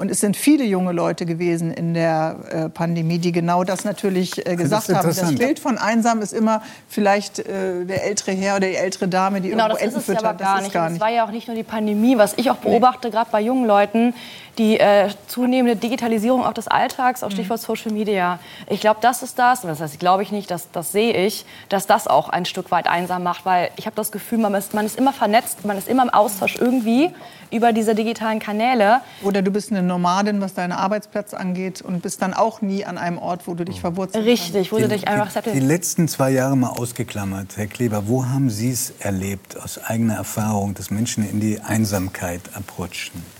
Und 0.00 0.10
es 0.10 0.20
sind 0.20 0.34
viele 0.34 0.64
junge 0.64 0.92
Leute 0.92 1.26
gewesen 1.26 1.74
in 1.74 1.92
der 1.92 2.36
äh, 2.48 2.68
Pandemie, 2.70 3.18
die 3.18 3.32
genau 3.32 3.64
das 3.64 3.84
natürlich 3.84 4.46
äh, 4.46 4.56
gesagt 4.56 4.88
haben. 4.88 5.06
Das. 5.06 5.34
Bild 5.34 5.58
von 5.58 5.76
einsam 5.76 6.22
ist 6.22 6.32
immer 6.32 6.62
vielleicht 6.88 7.38
äh, 7.40 7.84
der 7.84 8.04
ältere 8.06 8.32
Herr 8.32 8.56
oder 8.56 8.66
die 8.68 8.76
ältere 8.76 9.08
Dame, 9.08 9.42
die 9.42 9.50
Genau, 9.50 9.64
irgendwo 9.68 9.84
das 9.84 9.94
ist 9.94 9.94
Enten 9.94 10.00
es 10.00 10.06
ja 10.06 10.14
füttert. 10.14 10.24
aber 10.30 10.38
gar 10.38 10.54
das 10.54 10.60
ist 10.60 10.64
nicht. 10.68 10.72
gar 10.74 10.86
Und 10.86 10.92
nicht. 10.94 11.00
Es 11.02 11.06
war 11.06 11.12
ja 11.14 11.24
auch 11.26 11.30
nicht 11.30 11.48
nur 11.48 11.56
die 11.56 11.62
Pandemie, 11.64 12.16
was 12.16 12.32
ich 12.38 12.50
auch 12.50 12.56
beobachte, 12.56 13.10
gerade 13.10 13.28
bei 13.30 13.42
jungen 13.42 13.66
Leuten, 13.66 14.14
die 14.56 14.80
äh, 14.80 15.10
zunehmende 15.26 15.76
Digitalisierung 15.76 16.44
auch 16.46 16.54
des 16.54 16.66
Alltags, 16.66 17.20
Mhm. 17.20 17.26
auch 17.26 17.30
Stichwort 17.32 17.60
Social 17.60 17.92
Media. 17.92 18.38
Ich 18.68 18.80
glaube, 18.80 19.00
das 19.02 19.22
ist 19.22 19.38
das, 19.38 19.60
das 19.60 19.80
heißt, 19.82 20.00
glaube 20.00 20.22
ich 20.22 20.32
nicht, 20.32 20.50
das, 20.50 20.70
das 20.72 20.92
sehe 20.92 21.12
ich, 21.26 21.44
dass 21.68 21.86
das 21.86 22.06
auch 22.08 22.30
ein 22.30 22.46
Stück 22.46 22.70
weit 22.70 22.86
einsam 22.86 23.22
macht, 23.22 23.44
weil 23.44 23.70
ich 23.76 23.84
habe 23.84 23.96
das 23.96 24.10
Gefühl, 24.12 24.38
man 24.38 24.54
ist, 24.54 24.72
man 24.72 24.86
ist 24.86 24.98
immer 24.98 25.12
vernetzt, 25.12 25.66
man 25.66 25.76
ist 25.76 25.88
immer 25.88 26.04
im 26.04 26.10
Austausch 26.10 26.56
irgendwie 26.58 27.10
über 27.50 27.72
diese 27.72 27.94
digitalen 27.94 28.38
Kanäle. 28.38 29.00
Oder 29.22 29.42
du 29.42 29.50
bist 29.50 29.70
eine 29.70 29.82
Nomadin, 29.82 30.40
was 30.40 30.54
deinen 30.54 30.72
Arbeitsplatz 30.72 31.34
angeht 31.34 31.82
und 31.82 32.02
bist 32.02 32.22
dann 32.22 32.34
auch 32.34 32.62
nie 32.62 32.84
an 32.84 32.98
einem 32.98 33.18
Ort, 33.18 33.46
wo 33.46 33.54
du 33.54 33.64
dich 33.64 33.80
verwurzeln 33.80 34.24
Richtig, 34.24 34.72
wo 34.72 34.78
du 34.78 34.88
dich 34.88 35.08
einfach 35.08 35.30
Die 35.42 35.60
letzten 35.60 36.08
zwei 36.08 36.30
Jahre 36.30 36.56
mal 36.56 36.70
ausgeklammert, 36.70 37.56
Herr 37.56 37.66
Kleber, 37.66 38.08
wo 38.08 38.26
haben 38.26 38.50
Sie 38.50 38.70
es 38.70 38.92
erlebt, 38.98 39.60
aus 39.60 39.78
eigener 39.78 40.14
Erfahrung, 40.14 40.74
dass 40.74 40.90
Menschen 40.90 41.28
in 41.28 41.40
die 41.40 41.60
Einsamkeit 41.60 42.42
abrutschen? 42.54 43.39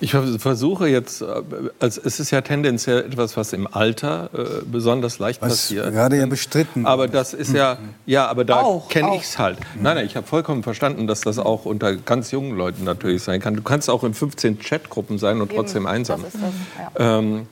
Ich 0.00 0.10
vers- 0.10 0.36
versuche 0.38 0.88
jetzt, 0.88 1.22
äh, 1.22 1.26
also 1.78 2.00
es 2.04 2.20
ist 2.20 2.30
ja 2.30 2.40
tendenziell 2.40 3.00
etwas, 3.04 3.36
was 3.36 3.52
im 3.52 3.66
Alter 3.66 4.28
äh, 4.34 4.44
besonders 4.66 5.18
leicht 5.18 5.40
Was 5.40 5.50
passiert. 5.50 5.92
gerade 5.92 6.16
ja 6.18 6.26
bestritten 6.26 6.84
Aber 6.84 7.08
das 7.08 7.32
ist 7.32 7.52
ja, 7.52 7.78
ja, 8.04 8.26
aber 8.26 8.44
da 8.44 8.60
Auch, 8.60 8.88
kenne 8.88 9.16
ich 9.16 9.22
es 9.22 9.38
halt. 9.38 9.58
Nein, 9.80 9.96
nein, 9.96 10.06
ich 10.06 10.16
habe 10.16 10.26
vollkommen 10.26 10.62
verstanden, 10.62 11.06
dass 11.06 11.20
das 11.20 11.38
auch 11.38 11.64
unter 11.64 11.94
ganz 11.96 12.30
jungen 12.32 12.56
Leuten 12.56 12.84
natürlich 12.84 13.22
sein 13.22 13.40
kann. 13.40 13.54
Du 13.56 13.62
kannst 13.62 13.88
auch 13.88 14.04
in 14.04 14.14
15 14.14 14.58
Chatgruppen 14.58 15.18
sein 15.18 15.40
und 15.40 15.52
trotzdem 15.52 15.86
einsam. 15.86 16.22
Das 16.22 16.34
ist 16.34 16.42
das, 16.42 16.52
ja. 16.98 17.18
Ähm, 17.18 17.46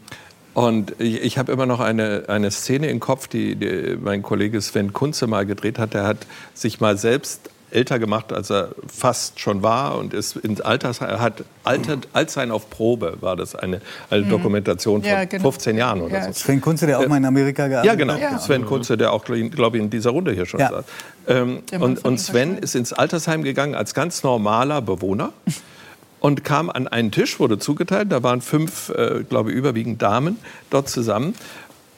und 0.54 0.94
ich, 0.98 1.22
ich 1.22 1.38
habe 1.38 1.50
immer 1.50 1.64
noch 1.64 1.80
eine, 1.80 2.24
eine 2.28 2.50
Szene 2.50 2.88
im 2.88 3.00
Kopf, 3.00 3.26
die, 3.28 3.56
die 3.56 3.96
mein 3.98 4.20
Kollege 4.22 4.60
Sven 4.60 4.92
Kunze 4.92 5.26
mal 5.26 5.46
gedreht 5.46 5.78
hat. 5.78 5.94
Der 5.94 6.04
hat 6.04 6.18
sich 6.52 6.80
mal 6.80 6.98
selbst 6.98 7.48
älter 7.74 7.98
gemacht, 7.98 8.32
als 8.32 8.50
er 8.50 8.68
fast 8.86 9.40
schon 9.40 9.62
war 9.62 9.98
und 9.98 10.14
ist 10.14 10.36
ins 10.36 10.60
Alters, 10.60 11.00
er 11.00 11.20
hat 11.20 11.44
Alter, 11.64 11.98
Altsein 12.12 12.50
auf 12.50 12.68
Probe, 12.70 13.16
war 13.20 13.36
das 13.36 13.54
eine, 13.54 13.80
eine 14.10 14.24
Dokumentation 14.26 15.02
von 15.02 15.10
Mhm. 15.10 15.16
Ja, 15.16 15.24
genau. 15.24 15.42
15 15.50 15.76
Jahren 15.78 16.00
oder 16.02 16.14
Ja, 16.18 16.24
so. 16.26 16.32
Sven 16.32 16.60
Kunze, 16.60 16.86
der 16.86 16.98
auch 17.00 17.08
mal 17.08 17.16
in 17.16 17.24
Amerika 17.24 17.68
gearbeitet 17.68 17.90
Ja, 17.92 17.94
genau. 17.96 18.14
hat? 18.14 18.20
Ja. 18.20 18.38
Sven 18.38 18.64
Kunze, 18.66 18.96
der 18.96 19.12
auch, 19.12 19.24
glaube 19.24 19.76
ich, 19.76 19.82
in 19.82 19.90
dieser 19.90 20.10
Runde 20.10 20.32
hier 20.32 20.46
schon 20.46 20.60
Ja. 20.60 20.70
saß. 20.70 20.84
Ähm, 21.28 21.62
und, 21.80 22.04
und 22.04 22.18
Sven 22.18 22.58
ist 22.58 22.74
ins 22.74 22.92
Altersheim 22.92 23.42
gegangen 23.42 23.74
als 23.74 23.94
ganz 23.94 24.22
normaler 24.22 24.82
Bewohner 24.82 25.32
und 26.20 26.44
kam 26.44 26.68
an 26.70 26.88
einen 26.88 27.10
Tisch, 27.10 27.40
wurde 27.40 27.58
zugeteilt. 27.58 28.12
Da 28.12 28.22
waren 28.22 28.40
fünf, 28.40 28.90
äh, 28.90 29.24
glaube 29.28 29.50
ich, 29.50 29.56
überwiegend 29.56 30.02
Damen 30.02 30.38
dort 30.70 30.88
zusammen. 30.88 31.34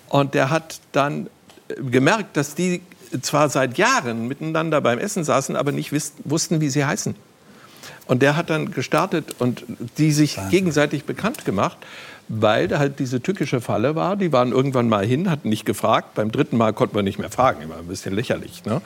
Und 0.09 0.34
der 0.34 0.51
hat 0.51 0.78
dann 0.92 1.28
äh, 1.68 1.82
gemerkt, 1.90 2.36
dass 2.36 2.55
die 2.55 2.82
zwar 3.23 3.49
seit 3.49 3.78
Jahren 3.78 4.28
miteinander 4.28 4.81
beim 4.81 4.99
Essen 4.99 5.24
saßen, 5.24 5.57
aber 5.57 5.73
nicht 5.73 5.93
wussten, 6.24 6.61
wie 6.61 6.69
sie 6.69 6.85
heißen. 6.85 7.15
Und 8.07 8.23
der 8.23 8.36
hat 8.36 8.51
dann 8.51 8.70
gestartet 8.70 9.36
und 9.39 9.65
die 9.99 10.12
sich 10.12 10.39
gegenseitig 10.51 11.05
bekannt 11.05 11.45
gemacht, 11.45 11.78
weil 12.28 12.69
da 12.69 12.78
halt 12.78 12.99
diese 12.99 13.20
tückische 13.20 13.61
Falle 13.61 13.95
war. 13.95 14.16
Die 14.16 14.32
waren 14.32 14.53
irgendwann 14.53 14.89
mal 14.89 15.07
hin, 15.07 15.31
hatten 15.31 15.49
nicht 15.49 15.65
gefragt. 15.65 16.15
Beim 16.15 16.31
dritten 16.31 16.57
Mal 16.57 16.73
konnten 16.73 16.95
wir 16.95 17.03
nicht 17.03 17.19
mehr 17.19 17.31
fragen, 17.31 17.62
immer 17.62 17.77
ein 17.77 17.86
bisschen 17.86 18.15
lächerlich. 18.15 18.65
Ne? 18.65 18.81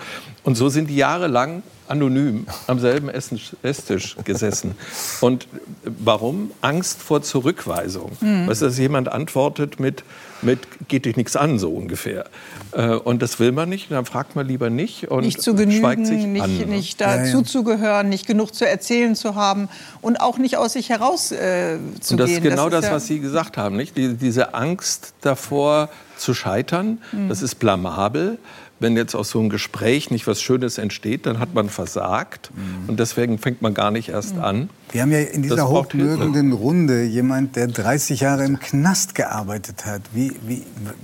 Und 0.44 0.56
so 0.56 0.68
sind 0.68 0.88
die 0.88 0.96
jahrelang 0.96 1.62
anonym 1.88 2.46
am 2.66 2.78
selben 2.78 3.08
Essen, 3.08 3.40
Esstisch 3.62 4.16
gesessen. 4.24 4.74
Und 5.20 5.46
warum? 5.84 6.50
Angst 6.60 7.00
vor 7.02 7.22
Zurückweisung. 7.22 8.12
Weißt 8.20 8.62
du, 8.62 8.66
dass 8.66 8.78
jemand 8.78 9.08
antwortet 9.10 9.80
mit, 9.80 10.04
mit 10.42 10.60
geht 10.88 11.04
dich 11.04 11.16
nichts 11.16 11.34
an, 11.36 11.58
so 11.58 11.70
ungefähr. 11.70 12.26
Äh, 12.72 12.90
Und 12.90 13.22
das 13.22 13.40
will 13.40 13.52
man 13.52 13.68
nicht, 13.68 13.90
dann 13.90 14.04
fragt 14.04 14.36
man 14.36 14.46
lieber 14.46 14.70
nicht 14.70 15.08
und 15.10 15.24
nicht 15.24 15.40
zu 15.42 15.56
schweigt 15.56 16.06
sich 16.06 16.16
genügen, 16.22 16.32
nicht, 16.32 16.42
an. 16.44 16.56
ne? 16.58 16.66
nicht 16.66 17.00
dazuzugehören, 17.00 18.08
nicht 18.08 18.26
genug 18.26 18.54
zu 18.54 18.66
erzählen 18.68 19.14
zu 19.16 19.34
haben 19.34 19.68
und 20.00 20.20
auch 20.20 20.38
nicht 20.38 20.56
aus 20.56 20.74
sich 20.74 20.90
heraus 20.90 21.32
äh, 21.32 21.78
zu 22.00 22.14
Und 22.14 22.18
das 22.20 22.28
gehen. 22.28 22.36
ist 22.44 22.48
genau 22.50 22.68
das, 22.68 22.84
ja- 22.86 22.92
was 22.92 23.06
Sie 23.06 23.20
gesagt 23.20 23.56
haben, 23.56 23.76
nicht? 23.76 23.96
Die, 23.96 24.14
diese 24.14 24.54
Angst 24.54 25.14
davor 25.20 25.88
zu 26.16 26.34
scheitern, 26.34 26.98
Mhm. 27.12 27.28
das 27.28 27.42
ist 27.42 27.56
blamabel. 27.56 28.38
Wenn 28.80 28.96
jetzt 28.96 29.14
aus 29.14 29.30
so 29.30 29.40
einem 29.40 29.48
Gespräch 29.48 30.10
nicht 30.10 30.26
was 30.26 30.40
Schönes 30.40 30.78
entsteht, 30.78 31.26
dann 31.26 31.38
hat 31.38 31.54
man 31.54 31.68
versagt. 31.68 32.50
Mhm. 32.54 32.88
Und 32.88 33.00
deswegen 33.00 33.38
fängt 33.38 33.60
man 33.60 33.74
gar 33.74 33.90
nicht 33.90 34.10
erst 34.10 34.38
an. 34.38 34.70
Wir 34.92 35.02
haben 35.02 35.12
ja 35.12 35.18
in 35.18 35.42
dieser 35.42 35.68
hochmögenden 35.68 36.52
Runde 36.52 37.02
jemand, 37.04 37.56
der 37.56 37.66
30 37.66 38.20
Jahre 38.20 38.44
im 38.44 38.58
Knast 38.58 39.14
gearbeitet 39.14 39.84
hat. 39.84 40.02
Wie, 40.14 40.32
wie, 40.46 40.62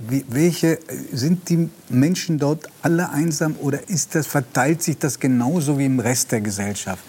wie, 0.09 0.25
welche 0.29 0.79
sind 1.11 1.49
die 1.49 1.69
Menschen 1.89 2.39
dort 2.39 2.69
alle 2.81 3.09
einsam 3.09 3.55
oder 3.61 3.89
ist 3.89 4.15
das, 4.15 4.25
verteilt 4.25 4.81
sich 4.81 4.97
das 4.97 5.19
genauso 5.19 5.77
wie 5.77 5.85
im 5.85 5.99
Rest 5.99 6.31
der 6.31 6.41
Gesellschaft? 6.41 7.03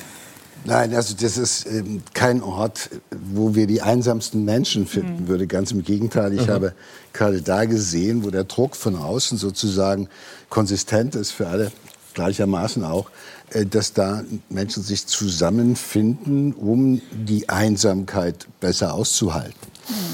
Nein, 0.66 0.94
also 0.94 1.14
das 1.14 1.38
ist 1.38 1.66
ähm, 1.66 2.02
kein 2.12 2.42
Ort, 2.42 2.90
wo 3.10 3.54
wir 3.54 3.68
die 3.68 3.82
einsamsten 3.82 4.44
Menschen 4.44 4.86
finden 4.86 5.28
würde. 5.28 5.46
Ganz 5.46 5.70
im 5.70 5.84
Gegenteil. 5.84 6.32
Ich 6.32 6.48
habe 6.48 6.74
gerade 7.12 7.40
da 7.40 7.66
gesehen, 7.66 8.24
wo 8.24 8.30
der 8.30 8.44
Druck 8.44 8.74
von 8.74 8.96
außen 8.96 9.38
sozusagen 9.38 10.08
konsistent 10.48 11.14
ist 11.14 11.30
für 11.30 11.46
alle 11.46 11.70
gleichermaßen 12.14 12.82
auch, 12.82 13.10
äh, 13.50 13.64
dass 13.64 13.92
da 13.92 14.24
Menschen 14.48 14.82
sich 14.82 15.06
zusammenfinden, 15.06 16.52
um 16.52 17.00
die 17.12 17.48
Einsamkeit 17.48 18.48
besser 18.58 18.94
auszuhalten. 18.94 19.54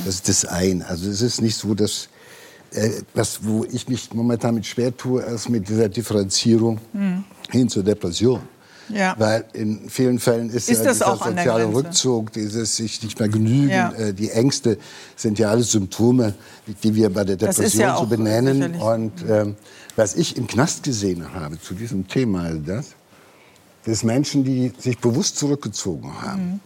Das 0.04 0.16
ist 0.16 0.28
das 0.28 0.44
eine. 0.44 0.86
Also 0.86 1.08
es 1.08 1.22
ist 1.22 1.40
nicht 1.40 1.56
so, 1.56 1.74
dass 1.74 2.08
äh, 2.72 2.90
was, 3.14 3.44
wo 3.44 3.64
ich 3.64 3.88
mich 3.88 4.12
momentan 4.12 4.54
mit 4.54 4.66
schwer 4.66 4.94
tue, 4.94 5.22
ist 5.22 5.48
mit 5.48 5.68
dieser 5.68 5.88
Differenzierung 5.88 6.78
hin 7.50 7.68
zur 7.70 7.84
Depression. 7.84 8.42
Ja. 8.92 9.14
Weil 9.18 9.44
in 9.52 9.88
vielen 9.88 10.18
Fällen 10.18 10.50
ist, 10.50 10.68
Ist 10.68 10.84
ja 10.84 10.92
dieser 10.92 11.16
soziale? 11.16 11.72
Rückzug, 11.72 12.32
dieses 12.32 12.76
sich 12.76 13.02
nicht 13.02 13.18
mehr 13.18 13.28
genügen, 13.28 13.68
Ja. 13.70 13.92
äh, 13.92 14.12
die 14.14 14.30
Ängste 14.30 14.78
sind 15.16 15.38
ja 15.38 15.50
alles 15.50 15.72
Symptome, 15.72 16.34
die 16.82 16.94
wir 16.94 17.10
bei 17.12 17.24
der 17.24 17.36
Depression 17.36 17.80
ja 17.80 17.94
auch 17.96 18.06
benennen. 18.06 18.54
sicherlich. 18.74 18.82
Und 18.82 19.12
ähm, 19.28 19.56
was 19.96 20.14
ich 20.14 20.36
im 20.36 20.46
Knast 20.46 20.82
gesehen 20.82 21.34
habe 21.34 21.60
zu 21.60 21.74
diesem 21.74 22.08
Thema, 22.08 22.50
das, 22.54 22.88
das 23.84 24.02
Menschen, 24.04 24.44
die 24.44 24.72
sich 24.78 24.98
bewusst 24.98 25.36
zurückgezogen 25.38 26.22
haben. 26.22 26.44
Mhm. 26.44 26.60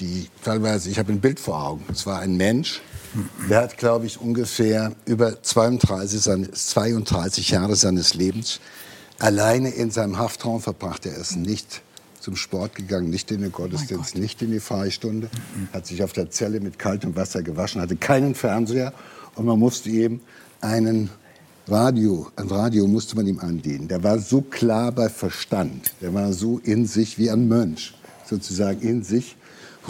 Die 0.00 0.28
teilweise, 0.42 0.88
ich 0.90 0.98
habe 0.98 1.12
ein 1.12 1.20
Bild 1.20 1.38
vor 1.38 1.62
Augen. 1.64 1.84
Es 1.92 2.06
war 2.06 2.20
ein 2.20 2.36
Mensch, 2.36 2.80
der 3.48 3.60
hat, 3.62 3.76
glaube 3.76 4.06
ich, 4.06 4.20
ungefähr 4.20 4.92
über 5.04 5.42
32, 5.42 6.20
seine, 6.20 6.50
32 6.50 7.50
Jahre 7.50 7.76
seines 7.76 8.14
Lebens 8.14 8.58
alleine 9.22 9.70
in 9.70 9.90
seinem 9.90 10.18
Haftraum 10.18 10.60
verbracht. 10.60 11.06
Er 11.06 11.16
ist 11.16 11.36
nicht 11.36 11.82
zum 12.18 12.36
Sport 12.36 12.74
gegangen, 12.74 13.08
nicht 13.08 13.30
in 13.30 13.40
den 13.40 13.52
Gottesdienst, 13.52 14.16
nicht 14.16 14.42
in 14.42 14.50
die 14.50 14.60
Freistunde, 14.60 15.28
hat 15.72 15.86
sich 15.86 16.02
auf 16.02 16.12
der 16.12 16.30
Zelle 16.30 16.60
mit 16.60 16.78
kaltem 16.78 17.16
Wasser 17.16 17.42
gewaschen, 17.42 17.80
hatte 17.80 17.96
keinen 17.96 18.34
Fernseher 18.34 18.92
und 19.34 19.46
man 19.46 19.58
musste 19.58 19.90
ihm 19.90 20.20
einen 20.60 21.10
Radio, 21.68 22.28
ein 22.36 22.48
Radio 22.48 22.86
musste 22.86 23.16
man 23.16 23.26
ihm 23.26 23.38
andienen. 23.38 23.88
Der 23.88 24.02
war 24.02 24.18
so 24.18 24.40
klar 24.40 24.92
bei 24.92 25.08
Verstand, 25.08 25.92
der 26.00 26.12
war 26.14 26.32
so 26.32 26.58
in 26.58 26.86
sich 26.86 27.18
wie 27.18 27.30
ein 27.30 27.48
Mönch. 27.48 27.94
sozusagen 28.32 28.80
in 28.80 29.02
sich 29.02 29.36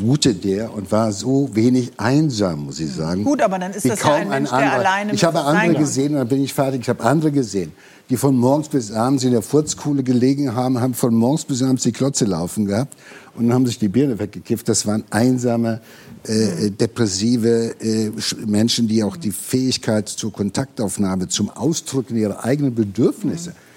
ruhte 0.01 0.35
der 0.35 0.73
und 0.73 0.91
war 0.91 1.13
so 1.13 1.51
wenig 1.55 1.93
einsam, 1.99 2.65
muss 2.67 2.81
ich 2.81 2.91
sagen. 2.91 3.25
Gut, 3.25 3.43
aber 3.43 3.59
dann 3.59 3.73
ist 3.73 3.89
das 3.89 4.03
ja 4.03 4.15
ein 4.15 4.29
Mensch, 4.29 4.49
der 4.49 4.59
anderer. 4.59 4.79
alleine 4.79 5.13
Ich 5.13 5.25
habe 5.25 5.41
andere 5.41 5.75
gesehen, 5.75 6.13
und 6.13 6.19
dann 6.19 6.29
bin 6.29 6.43
ich 6.43 6.55
fertig, 6.55 6.81
ich 6.83 6.89
habe 6.89 7.05
andere 7.05 7.31
gesehen, 7.31 7.73
die 8.13 8.19
von 8.19 8.37
morgens 8.37 8.69
bis 8.69 8.93
abends 8.93 9.25
in 9.25 9.31
der 9.31 9.41
Furzkuhle 9.41 10.03
gelegen 10.03 10.55
haben, 10.55 10.79
haben 10.83 10.93
von 10.93 11.15
morgens 11.15 11.47
bis 11.47 11.63
abends 11.63 11.83
die 11.85 11.93
Klotze 11.93 12.27
laufen 12.27 12.67
gehabt 12.67 12.95
und 13.35 13.51
haben 13.55 13.65
sich 13.65 13.79
die 13.79 13.89
Birne 13.89 14.19
weggekifft. 14.19 14.69
Das 14.69 14.87
waren 14.87 15.03
einsame, 15.09 15.81
äh, 16.25 16.71
depressive 16.71 17.75
äh, 17.81 18.11
Sch- 18.19 18.45
Menschen, 18.45 18.87
die 18.87 19.03
auch 19.03 19.17
die 19.17 19.31
Fähigkeit 19.31 20.11
zur 20.11 20.31
Kontaktaufnahme, 20.31 21.29
zum 21.29 21.49
Ausdrücken 21.49 22.15
ihrer 22.19 22.45
eigenen 22.45 22.75
Bedürfnisse 22.75 23.53
äh, 23.53 23.72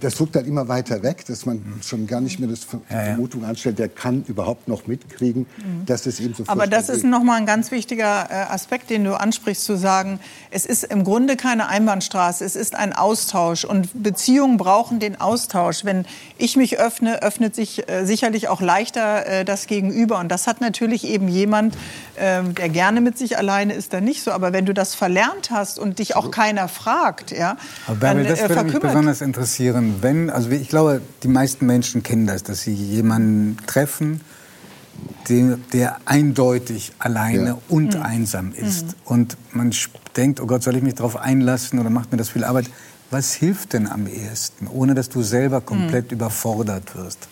das 0.00 0.20
rückt 0.20 0.36
dann 0.36 0.44
immer 0.44 0.68
weiter 0.68 1.02
weg, 1.02 1.24
dass 1.26 1.46
man 1.46 1.62
schon 1.82 2.06
gar 2.06 2.20
nicht 2.20 2.38
mehr 2.40 2.48
das 2.48 2.64
Ver- 2.64 2.80
die 2.90 2.94
Vermutung 2.94 3.44
anstellt, 3.44 3.78
der 3.78 3.88
kann 3.88 4.24
überhaupt 4.26 4.68
noch 4.68 4.86
mitkriegen, 4.86 5.46
dass 5.86 6.06
es 6.06 6.20
ihm 6.20 6.34
so 6.34 6.44
Aber 6.46 6.66
das 6.66 6.88
ist 6.88 7.02
geht. 7.02 7.10
noch 7.10 7.22
mal 7.22 7.36
ein 7.36 7.46
ganz 7.46 7.70
wichtiger 7.70 8.28
äh, 8.30 8.34
Aspekt, 8.52 8.90
den 8.90 9.04
du 9.04 9.14
ansprichst, 9.18 9.64
zu 9.64 9.76
sagen, 9.76 10.20
es 10.50 10.66
ist 10.66 10.84
im 10.84 11.04
Grunde 11.04 11.36
keine 11.36 11.68
Einbahnstraße, 11.68 12.44
es 12.44 12.56
ist 12.56 12.74
ein 12.74 12.92
Austausch 12.92 13.64
und 13.64 14.02
Beziehungen 14.02 14.56
brauchen 14.56 15.00
den 15.00 15.20
Austausch. 15.20 15.84
Wenn 15.84 16.04
ich 16.38 16.56
mich 16.56 16.78
öffne, 16.78 17.22
öffnet 17.22 17.54
sich 17.54 17.88
äh, 17.88 18.04
sicherlich 18.04 18.48
auch 18.48 18.60
leichter 18.60 19.26
äh, 19.26 19.44
das 19.44 19.66
Gegenüber 19.66 20.18
und 20.18 20.28
das 20.28 20.46
hat 20.46 20.60
natürlich 20.60 21.04
eben 21.06 21.28
jemand, 21.28 21.74
äh, 22.16 22.42
der 22.42 22.68
gerne 22.68 23.00
mit 23.00 23.16
sich 23.18 23.38
alleine 23.38 23.74
ist, 23.74 23.92
dann 23.92 24.04
nicht 24.04 24.22
so. 24.22 24.32
Aber 24.32 24.52
wenn 24.52 24.66
du 24.66 24.74
das 24.74 24.94
verlernt 24.94 25.50
hast 25.50 25.78
und 25.78 25.98
dich 25.98 26.16
auch 26.16 26.30
keiner 26.30 26.68
fragt, 26.68 27.30
ja, 27.30 27.56
Aber 27.86 27.96
dann 28.00 28.24
das 28.24 28.40
äh, 28.40 28.42
würde 28.48 28.54
mich 28.54 28.72
verkümmert. 28.72 28.82
besonders 28.82 29.20
interessieren, 29.20 29.67
wenn, 29.74 30.30
also 30.30 30.50
ich 30.50 30.68
glaube, 30.68 31.00
die 31.22 31.28
meisten 31.28 31.66
Menschen 31.66 32.02
kennen 32.02 32.26
das, 32.26 32.42
dass 32.42 32.62
sie 32.62 32.72
jemanden 32.74 33.56
treffen, 33.66 34.20
der, 35.28 35.58
der 35.72 35.96
eindeutig 36.06 36.92
alleine 36.98 37.46
Ja. 37.50 37.58
und 37.68 37.94
Mhm. 37.94 38.02
einsam 38.02 38.52
ist. 38.52 38.96
Und 39.04 39.36
man 39.52 39.72
denkt, 40.16 40.40
oh 40.40 40.46
Gott, 40.46 40.62
soll 40.62 40.76
ich 40.76 40.82
mich 40.82 40.94
darauf 40.94 41.16
einlassen 41.16 41.78
oder 41.78 41.90
macht 41.90 42.10
mir 42.12 42.18
das 42.18 42.30
viel 42.30 42.44
Arbeit? 42.44 42.68
Was 43.10 43.32
hilft 43.34 43.72
denn 43.72 43.86
am 43.86 44.06
ehesten, 44.06 44.66
ohne 44.66 44.94
dass 44.94 45.08
du 45.08 45.22
selber 45.22 45.60
komplett 45.60 46.12
überfordert 46.12 46.94
wirst? 46.96 47.28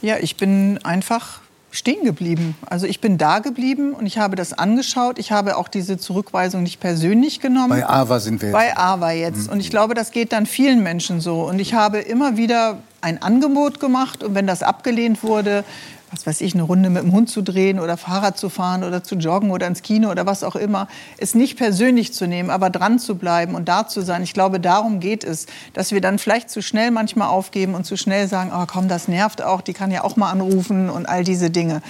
Ja, 0.00 0.16
ich 0.18 0.36
bin 0.36 0.78
einfach 0.84 1.40
stehen 1.78 2.04
geblieben. 2.04 2.56
Also 2.66 2.86
ich 2.86 3.00
bin 3.00 3.16
da 3.16 3.38
geblieben 3.38 3.92
und 3.94 4.06
ich 4.06 4.18
habe 4.18 4.36
das 4.36 4.52
angeschaut. 4.52 5.18
Ich 5.18 5.32
habe 5.32 5.56
auch 5.56 5.68
diese 5.68 5.96
Zurückweisung 5.96 6.62
nicht 6.62 6.80
persönlich 6.80 7.40
genommen. 7.40 7.70
Bei 7.70 7.88
AWA 7.88 8.20
sind 8.20 8.42
wir 8.42 8.48
jetzt. 8.48 8.54
Bei 8.54 8.76
AWA 8.76 9.12
jetzt. 9.12 9.50
Und 9.50 9.60
ich 9.60 9.70
glaube, 9.70 9.94
das 9.94 10.10
geht 10.10 10.32
dann 10.32 10.46
vielen 10.46 10.82
Menschen 10.82 11.20
so. 11.20 11.48
Und 11.48 11.58
ich 11.58 11.74
habe 11.74 11.98
immer 11.98 12.36
wieder 12.36 12.78
ein 13.00 13.22
Angebot 13.22 13.80
gemacht 13.80 14.22
und 14.24 14.34
wenn 14.34 14.46
das 14.46 14.62
abgelehnt 14.62 15.22
wurde, 15.22 15.64
was 16.10 16.26
weiß 16.26 16.40
ich, 16.40 16.54
eine 16.54 16.62
Runde 16.62 16.90
mit 16.90 17.02
dem 17.02 17.12
Hund 17.12 17.28
zu 17.28 17.42
drehen 17.42 17.80
oder 17.80 17.96
Fahrrad 17.96 18.38
zu 18.38 18.48
fahren 18.48 18.84
oder 18.84 19.02
zu 19.02 19.16
joggen 19.16 19.50
oder 19.50 19.66
ins 19.66 19.82
Kino 19.82 20.10
oder 20.10 20.26
was 20.26 20.42
auch 20.42 20.56
immer, 20.56 20.88
es 21.18 21.34
nicht 21.34 21.56
persönlich 21.56 22.12
zu 22.12 22.26
nehmen, 22.26 22.50
aber 22.50 22.70
dran 22.70 22.98
zu 22.98 23.16
bleiben 23.16 23.54
und 23.54 23.68
da 23.68 23.86
zu 23.86 24.00
sein. 24.00 24.22
Ich 24.22 24.32
glaube, 24.32 24.60
darum 24.60 25.00
geht 25.00 25.24
es, 25.24 25.46
dass 25.74 25.92
wir 25.92 26.00
dann 26.00 26.18
vielleicht 26.18 26.50
zu 26.50 26.62
schnell 26.62 26.90
manchmal 26.90 27.28
aufgeben 27.28 27.74
und 27.74 27.84
zu 27.84 27.96
schnell 27.96 28.28
sagen, 28.28 28.50
oh 28.54 28.64
komm, 28.66 28.88
das 28.88 29.08
nervt 29.08 29.42
auch, 29.42 29.60
die 29.60 29.72
kann 29.72 29.90
ja 29.90 30.04
auch 30.04 30.16
mal 30.16 30.30
anrufen 30.30 30.90
und 30.90 31.06
all 31.06 31.24
diese 31.24 31.50
Dinge. 31.50 31.82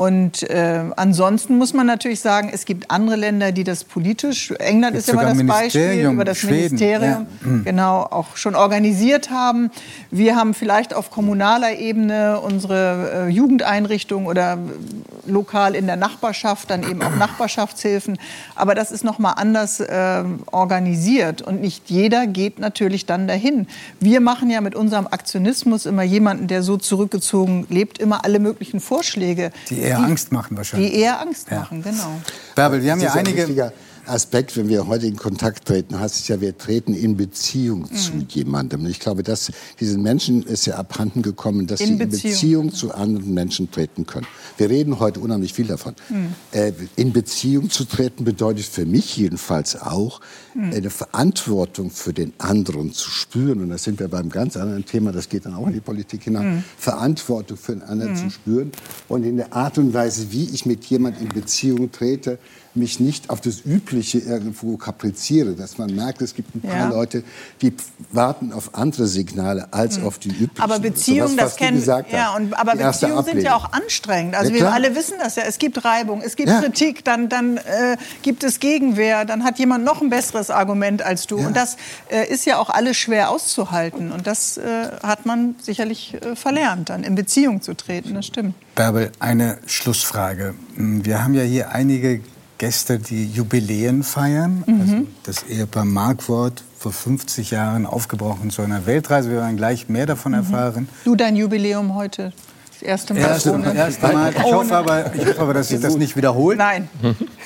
Und 0.00 0.48
äh, 0.48 0.80
ansonsten 0.96 1.58
muss 1.58 1.74
man 1.74 1.86
natürlich 1.86 2.20
sagen, 2.20 2.48
es 2.50 2.64
gibt 2.64 2.90
andere 2.90 3.16
Länder, 3.16 3.52
die 3.52 3.64
das 3.64 3.84
politisch, 3.84 4.50
England 4.52 4.96
ist 4.96 5.10
immer 5.10 5.26
das 5.26 5.46
Beispiel, 5.46 6.08
über 6.10 6.24
das 6.24 6.38
Schweden, 6.38 6.76
Ministerium, 6.78 7.26
ja. 7.44 7.58
Genau, 7.64 7.98
auch 8.04 8.34
schon 8.38 8.54
organisiert 8.54 9.28
haben. 9.28 9.70
Wir 10.10 10.36
haben 10.36 10.54
vielleicht 10.54 10.94
auf 10.94 11.10
kommunaler 11.10 11.78
Ebene 11.78 12.40
unsere 12.40 13.26
äh, 13.26 13.28
Jugendeinrichtungen 13.28 14.26
oder 14.26 14.54
äh, 14.54 15.30
lokal 15.30 15.74
in 15.74 15.86
der 15.86 15.96
Nachbarschaft 15.96 16.70
dann 16.70 16.82
eben 16.82 17.02
auch 17.02 17.16
Nachbarschaftshilfen. 17.16 18.16
Aber 18.54 18.74
das 18.74 18.92
ist 18.92 19.04
noch 19.04 19.18
mal 19.18 19.32
anders 19.32 19.80
äh, 19.80 20.24
organisiert 20.50 21.42
und 21.42 21.60
nicht 21.60 21.90
jeder 21.90 22.26
geht 22.26 22.58
natürlich 22.58 23.04
dann 23.04 23.28
dahin. 23.28 23.66
Wir 24.00 24.22
machen 24.22 24.48
ja 24.48 24.62
mit 24.62 24.74
unserem 24.74 25.06
Aktionismus 25.08 25.84
immer 25.84 26.04
jemanden, 26.04 26.46
der 26.46 26.62
so 26.62 26.78
zurückgezogen 26.78 27.66
lebt, 27.68 27.98
immer 27.98 28.24
alle 28.24 28.38
möglichen 28.38 28.80
Vorschläge, 28.80 29.50
Die 29.68 29.89
eher 29.90 29.98
Angst 29.98 30.32
machen 30.32 30.56
wahrscheinlich. 30.56 30.90
die 30.90 30.98
eher 30.98 31.20
Angst 31.20 31.50
machen, 31.50 31.82
genau. 31.82 32.20
Bärbel, 32.54 32.82
wir 32.82 32.92
haben 32.92 33.00
ja 33.00 33.12
einige. 33.12 33.72
Aspekt, 34.10 34.56
wenn 34.56 34.68
wir 34.68 34.86
heute 34.86 35.06
in 35.06 35.16
Kontakt 35.16 35.66
treten, 35.66 35.98
heißt 35.98 36.16
es 36.20 36.28
ja, 36.28 36.40
wir 36.40 36.56
treten 36.58 36.92
in 36.94 37.16
Beziehung 37.16 37.82
Mhm. 37.90 37.94
zu 37.96 38.12
jemandem. 38.28 38.84
Ich 38.86 39.00
glaube, 39.00 39.22
dass 39.22 39.50
diesen 39.78 40.02
Menschen 40.02 40.42
ist 40.42 40.66
ja 40.66 40.76
abhanden 40.76 41.22
gekommen, 41.22 41.66
dass 41.66 41.80
In 41.80 41.86
sie 41.86 41.92
in 41.94 41.98
Beziehung. 41.98 42.32
Beziehung 42.32 42.72
zu 42.72 42.94
anderen 42.94 43.32
Menschen 43.34 43.70
treten 43.70 44.06
können. 44.06 44.26
Wir 44.58 44.68
reden 44.70 44.98
heute 45.00 45.20
unheimlich 45.20 45.52
viel 45.54 45.66
davon. 45.66 45.94
Mhm. 46.08 46.34
Äh, 46.52 46.72
in 46.96 47.12
Beziehung 47.12 47.70
zu 47.70 47.84
treten 47.84 48.24
bedeutet 48.24 48.64
für 48.66 48.84
mich 48.86 49.16
jedenfalls 49.16 49.80
auch, 49.80 50.20
Mhm. 50.54 50.72
eine 50.72 50.90
Verantwortung 50.90 51.90
für 51.90 52.12
den 52.12 52.32
anderen 52.38 52.92
zu 52.92 53.08
spüren. 53.10 53.62
Und 53.62 53.70
da 53.70 53.78
sind 53.78 54.00
wir 54.00 54.08
beim 54.08 54.28
ganz 54.30 54.56
anderen 54.56 54.84
Thema, 54.84 55.12
das 55.12 55.28
geht 55.28 55.46
dann 55.46 55.54
auch 55.54 55.66
in 55.68 55.74
die 55.74 55.80
Politik 55.80 56.24
hinein. 56.24 56.56
Mhm. 56.56 56.64
Verantwortung 56.76 57.56
für 57.56 57.72
den 57.72 57.82
anderen 57.82 58.12
Mhm. 58.12 58.16
zu 58.16 58.30
spüren 58.30 58.72
und 59.08 59.24
in 59.24 59.36
der 59.36 59.52
Art 59.54 59.78
und 59.78 59.94
Weise, 59.94 60.32
wie 60.32 60.44
ich 60.52 60.66
mit 60.66 60.84
jemandem 60.86 61.22
in 61.22 61.28
Beziehung 61.28 61.92
trete, 61.92 62.38
mich 62.74 63.00
nicht 63.00 63.30
auf 63.30 63.40
das 63.40 63.64
Übliche 63.64 64.18
irgendwo 64.18 64.76
kapriziere, 64.76 65.54
dass 65.54 65.78
man 65.78 65.94
merkt, 65.94 66.22
es 66.22 66.34
gibt 66.34 66.54
ein 66.54 66.60
paar 66.60 66.76
Ja. 66.76 66.88
Leute, 66.88 67.24
die 67.62 67.74
warten 68.12 68.52
auf 68.52 68.74
andere 68.74 69.06
Signale 69.06 69.72
als 69.72 70.00
auf 70.02 70.18
die 70.18 70.28
üblichen. 70.28 70.60
Aber 70.60 70.78
Beziehungen, 70.78 71.36
das 71.36 71.56
kennen 71.56 71.82
ja 72.10 72.34
und 72.36 72.54
aber 72.54 72.76
Beziehungen 72.76 73.24
sind 73.24 73.42
ja 73.42 73.56
auch 73.56 73.72
anstrengend. 73.72 74.36
Also 74.36 74.52
Ja, 74.52 74.60
wir 74.60 74.72
alle 74.72 74.94
wissen 74.94 75.14
das 75.20 75.36
ja. 75.36 75.42
Es 75.46 75.58
gibt 75.58 75.84
Reibung, 75.84 76.22
es 76.22 76.36
gibt 76.36 76.48
Ja. 76.48 76.60
Kritik, 76.60 77.04
dann 77.04 77.28
dann 77.28 77.56
äh, 77.56 77.96
gibt 78.22 78.44
es 78.44 78.60
Gegenwehr, 78.60 79.24
dann 79.24 79.42
hat 79.44 79.58
jemand 79.58 79.84
noch 79.84 80.00
ein 80.00 80.10
besseres 80.10 80.50
Argument 80.50 81.02
als 81.02 81.26
du 81.26 81.38
und 81.38 81.56
das 81.56 81.76
äh, 82.08 82.32
ist 82.32 82.46
ja 82.46 82.58
auch 82.58 82.70
alles 82.70 82.96
schwer 82.96 83.30
auszuhalten 83.30 84.12
und 84.12 84.26
das 84.26 84.58
äh, 84.58 84.62
hat 85.02 85.26
man 85.26 85.56
sicherlich 85.60 86.14
äh, 86.14 86.36
verlernt, 86.36 86.88
dann 86.90 87.02
in 87.02 87.14
Beziehung 87.16 87.62
zu 87.62 87.74
treten. 87.74 88.14
Das 88.14 88.26
stimmt. 88.26 88.54
Bärbel, 88.76 89.10
eine 89.18 89.58
Schlussfrage. 89.66 90.54
Wir 90.76 91.24
haben 91.24 91.34
ja 91.34 91.42
hier 91.42 91.70
einige 91.72 92.20
Gäste, 92.60 92.98
die 92.98 93.24
Jubiläen 93.24 94.02
feiern. 94.02 94.64
Mhm. 94.66 94.80
Also 94.80 95.06
das 95.22 95.42
Ehepaar 95.44 95.86
Markwort 95.86 96.62
vor 96.78 96.92
50 96.92 97.52
Jahren 97.52 97.86
aufgebrochen 97.86 98.50
zu 98.50 98.60
einer 98.60 98.84
Weltreise. 98.84 99.30
Wir 99.30 99.38
werden 99.38 99.56
gleich 99.56 99.88
mehr 99.88 100.04
davon 100.04 100.34
erfahren. 100.34 100.86
Du 101.04 101.16
dein 101.16 101.36
Jubiläum 101.36 101.94
heute. 101.94 102.34
Das 102.70 102.82
erste 102.82 103.14
Mal 103.14 103.20
Erste, 103.20 103.54
ohne. 103.54 103.74
erste 103.74 104.08
Mal. 104.08 104.34
Ich 104.36 104.42
hoffe, 104.42 104.76
aber, 104.76 105.14
ich 105.14 105.26
hoffe 105.26 105.40
aber, 105.40 105.54
dass 105.54 105.68
sich 105.68 105.80
das 105.80 105.96
nicht 105.96 106.16
wiederholt. 106.16 106.58
Nein. 106.58 106.90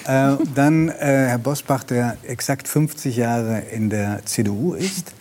Äh, 0.06 0.36
dann 0.54 0.88
äh, 0.88 0.94
Herr 0.98 1.38
Bosbach, 1.38 1.84
der 1.84 2.16
exakt 2.24 2.66
50 2.66 3.16
Jahre 3.16 3.60
in 3.60 3.90
der 3.90 4.20
CDU 4.26 4.74
ist. 4.74 5.12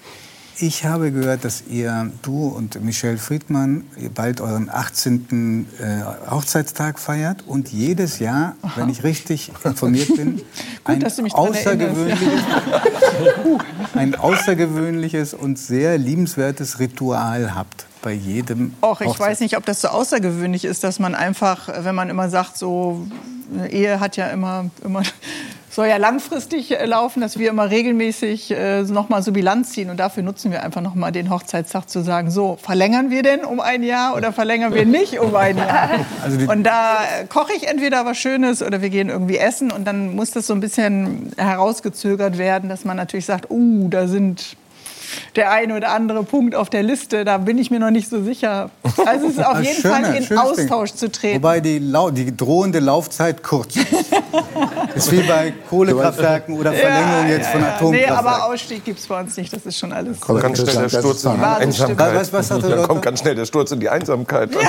Ich 0.59 0.85
habe 0.85 1.11
gehört, 1.11 1.45
dass 1.45 1.63
ihr, 1.67 2.11
du 2.21 2.47
und 2.47 2.83
Michelle 2.83 3.17
Friedmann, 3.17 3.85
bald 4.13 4.39
euren 4.39 4.69
18. 4.69 5.67
Äh, 5.79 6.29
Hochzeitstag 6.29 6.99
feiert 6.99 7.43
und 7.47 7.69
jedes 7.69 8.19
Jahr, 8.19 8.55
wenn 8.75 8.87
ich 8.89 9.03
richtig 9.03 9.51
informiert 9.63 10.15
bin, 10.15 10.41
ein, 10.85 10.99
mich 10.99 11.33
dran 11.33 11.47
außergewöhnliches, 11.47 12.29
ein 13.95 14.15
außergewöhnliches 14.15 15.33
und 15.33 15.57
sehr 15.57 15.97
liebenswertes 15.97 16.79
Ritual 16.79 17.55
habt 17.55 17.85
bei 18.03 18.13
jedem 18.13 18.73
Och, 18.83 19.01
ich 19.01 19.07
Hochzeit- 19.07 19.19
weiß 19.19 19.39
nicht, 19.39 19.57
ob 19.57 19.65
das 19.65 19.81
so 19.81 19.87
außergewöhnlich 19.87 20.65
ist, 20.65 20.83
dass 20.83 20.99
man 20.99 21.15
einfach, 21.15 21.67
wenn 21.83 21.95
man 21.95 22.09
immer 22.09 22.29
sagt, 22.29 22.57
so 22.57 23.07
eine 23.53 23.71
Ehe 23.71 23.99
hat 23.99 24.17
ja 24.17 24.27
immer, 24.27 24.69
immer 24.83 25.01
soll 25.73 25.87
ja 25.87 25.97
langfristig 25.97 26.71
äh, 26.71 26.85
laufen, 26.85 27.19
dass 27.21 27.39
wir 27.39 27.49
immer 27.49 27.69
regelmäßig 27.71 28.51
äh, 28.51 28.83
nochmal 28.83 29.23
so 29.23 29.31
Bilanz 29.31 29.71
ziehen. 29.71 29.89
Und 29.89 29.97
dafür 29.97 30.21
nutzen 30.21 30.51
wir 30.51 30.61
einfach 30.61 30.81
nochmal 30.81 31.11
den 31.11 31.31
Hochzeitstag 31.31 31.89
zu 31.89 32.01
sagen, 32.01 32.29
so, 32.29 32.57
verlängern 32.61 33.09
wir 33.09 33.23
denn 33.23 33.43
um 33.43 33.59
ein 33.59 33.81
Jahr 33.81 34.15
oder 34.15 34.31
verlängern 34.31 34.75
wir 34.75 34.85
nicht 34.85 35.19
um 35.19 35.35
ein 35.35 35.57
Jahr? 35.57 35.89
Also 36.23 36.51
und 36.51 36.63
da 36.63 36.99
äh, 37.03 37.25
koche 37.25 37.53
ich 37.53 37.67
entweder 37.67 38.05
was 38.05 38.17
Schönes 38.17 38.61
oder 38.61 38.81
wir 38.81 38.89
gehen 38.89 39.09
irgendwie 39.09 39.37
essen. 39.37 39.71
Und 39.71 39.85
dann 39.85 40.15
muss 40.15 40.31
das 40.31 40.47
so 40.47 40.53
ein 40.53 40.59
bisschen 40.59 41.33
herausgezögert 41.37 42.37
werden, 42.37 42.69
dass 42.69 42.85
man 42.85 42.95
natürlich 42.95 43.25
sagt, 43.25 43.49
uh, 43.49 43.87
da 43.89 44.07
sind 44.07 44.55
der 45.35 45.51
eine 45.51 45.75
oder 45.75 45.89
andere 45.91 46.23
Punkt 46.23 46.55
auf 46.55 46.69
der 46.69 46.83
Liste, 46.83 47.25
da 47.25 47.37
bin 47.37 47.57
ich 47.57 47.71
mir 47.71 47.79
noch 47.79 47.91
nicht 47.91 48.09
so 48.09 48.23
sicher. 48.23 48.69
Also 49.05 49.27
es 49.27 49.33
ist 49.33 49.45
auf 49.45 49.61
jeden 49.61 49.81
schöne- 49.81 49.93
Fall 49.93 50.03
in 50.15 50.23
schönes 50.23 50.27
Ding. 50.29 50.37
Austausch 50.37 50.93
zu 50.93 51.11
treten. 51.11 51.37
Wobei 51.37 51.59
die, 51.59 51.79
Lau 51.79 52.09
die 52.11 52.35
drohende 52.35 52.79
Laufzeit 52.79 53.41
kurz 53.43 53.75
ist. 53.75 53.85
ist 54.95 55.11
wie 55.11 55.21
bei 55.23 55.53
Kohlekraftwerken 55.69 56.57
oder 56.59 56.71
Verlängerung 56.73 57.27
jetzt 57.29 57.49
von 57.49 57.61
Nee, 57.61 57.67
Atomkraftwerken. 57.67 58.15
aber 58.17 58.45
Ausstieg 58.45 58.85
gibt 58.85 58.99
es 58.99 59.07
bei 59.07 59.19
uns 59.19 59.35
nicht. 59.37 59.51
Das 59.53 59.65
ist 59.65 59.77
schon 59.79 59.91
alles. 59.93 60.19
Kommt 60.19 60.41
ganz 60.41 60.59
schnell 60.59 60.87
der 60.87 60.89
Sturz 60.99 61.23
in 61.23 61.33
die. 61.35 61.43
Einsamkeit. 61.43 62.15
Was- 62.15 62.33
was 62.33 62.47
da 62.49 62.87
kommt 62.87 63.01
ganz 63.01 63.19
schnell 63.19 63.35
der 63.35 63.45
Sturz 63.45 63.71
in 63.71 63.79
die 63.79 63.89
Einsamkeit. 63.89 64.49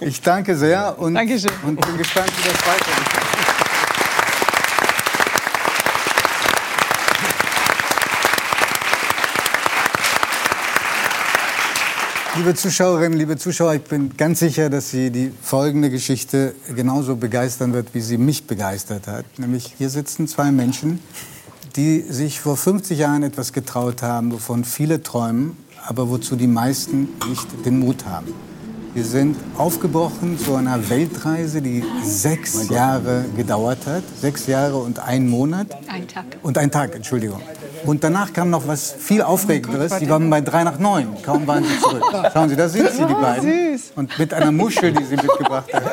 Ich 0.00 0.20
danke 0.22 0.56
sehr 0.56 0.94
und, 0.98 1.14
Dankeschön. 1.14 1.50
und 1.66 1.80
bin 1.80 1.96
gespannt, 1.98 2.30
wie 2.36 2.48
das 2.48 2.60
weitergeht. 2.66 3.25
Liebe 12.36 12.54
Zuschauerinnen, 12.54 13.18
liebe 13.18 13.38
Zuschauer, 13.38 13.76
ich 13.76 13.82
bin 13.84 14.14
ganz 14.14 14.40
sicher, 14.40 14.68
dass 14.68 14.90
Sie 14.90 15.10
die 15.10 15.32
folgende 15.40 15.88
Geschichte 15.88 16.54
genauso 16.74 17.16
begeistern 17.16 17.72
wird, 17.72 17.94
wie 17.94 18.02
sie 18.02 18.18
mich 18.18 18.46
begeistert 18.46 19.06
hat. 19.06 19.24
Nämlich 19.38 19.74
hier 19.78 19.88
sitzen 19.88 20.28
zwei 20.28 20.52
Menschen, 20.52 20.98
die 21.76 22.00
sich 22.02 22.40
vor 22.40 22.58
50 22.58 22.98
Jahren 22.98 23.22
etwas 23.22 23.54
getraut 23.54 24.02
haben, 24.02 24.32
wovon 24.32 24.64
viele 24.64 25.02
träumen, 25.02 25.56
aber 25.86 26.10
wozu 26.10 26.36
die 26.36 26.46
meisten 26.46 27.08
nicht 27.26 27.46
den 27.64 27.78
Mut 27.78 28.04
haben. 28.04 28.34
Wir 28.92 29.04
sind 29.04 29.36
aufgebrochen 29.56 30.38
zu 30.38 30.56
einer 30.56 30.90
Weltreise, 30.90 31.62
die 31.62 31.84
sechs 32.02 32.68
Jahre 32.68 33.24
gedauert 33.34 33.86
hat. 33.86 34.02
Sechs 34.20 34.46
Jahre 34.46 34.76
und 34.76 34.98
ein 34.98 35.28
Monat. 35.28 35.68
Ein 35.86 36.06
Tag. 36.06 36.24
Und 36.42 36.58
ein 36.58 36.70
Tag, 36.70 36.94
Entschuldigung. 36.94 37.40
Und 37.84 38.02
danach 38.02 38.32
kam 38.32 38.50
noch 38.50 38.66
was 38.66 38.94
viel 38.98 39.22
Aufregenderes. 39.22 39.98
Die 39.98 40.08
waren 40.08 40.28
bei 40.30 40.40
drei 40.40 40.64
nach 40.64 40.78
neun. 40.78 41.22
Kaum 41.22 41.46
waren 41.46 41.64
sie 41.64 41.78
zurück. 41.78 42.02
Schauen 42.32 42.48
Sie, 42.48 42.56
da 42.56 42.68
sind 42.68 42.90
sie, 42.90 43.04
die 43.04 43.14
beiden. 43.14 43.80
Und 43.94 44.18
mit 44.18 44.32
einer 44.34 44.52
Muschel, 44.52 44.92
die 44.92 45.04
sie 45.04 45.16
mitgebracht 45.16 45.72
haben. 45.72 45.86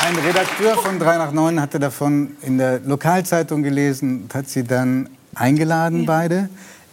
Ein 0.00 0.16
Redakteur 0.16 0.76
von 0.78 0.98
3 0.98 1.18
nach 1.18 1.32
9 1.32 1.60
hatte 1.60 1.78
davon 1.78 2.36
in 2.40 2.56
der 2.56 2.80
Lokalzeitung 2.80 3.62
gelesen 3.62 4.22
und 4.22 4.34
hat 4.34 4.48
sie 4.48 4.64
dann 4.64 5.10
eingeladen, 5.34 6.06
beide. 6.06 6.48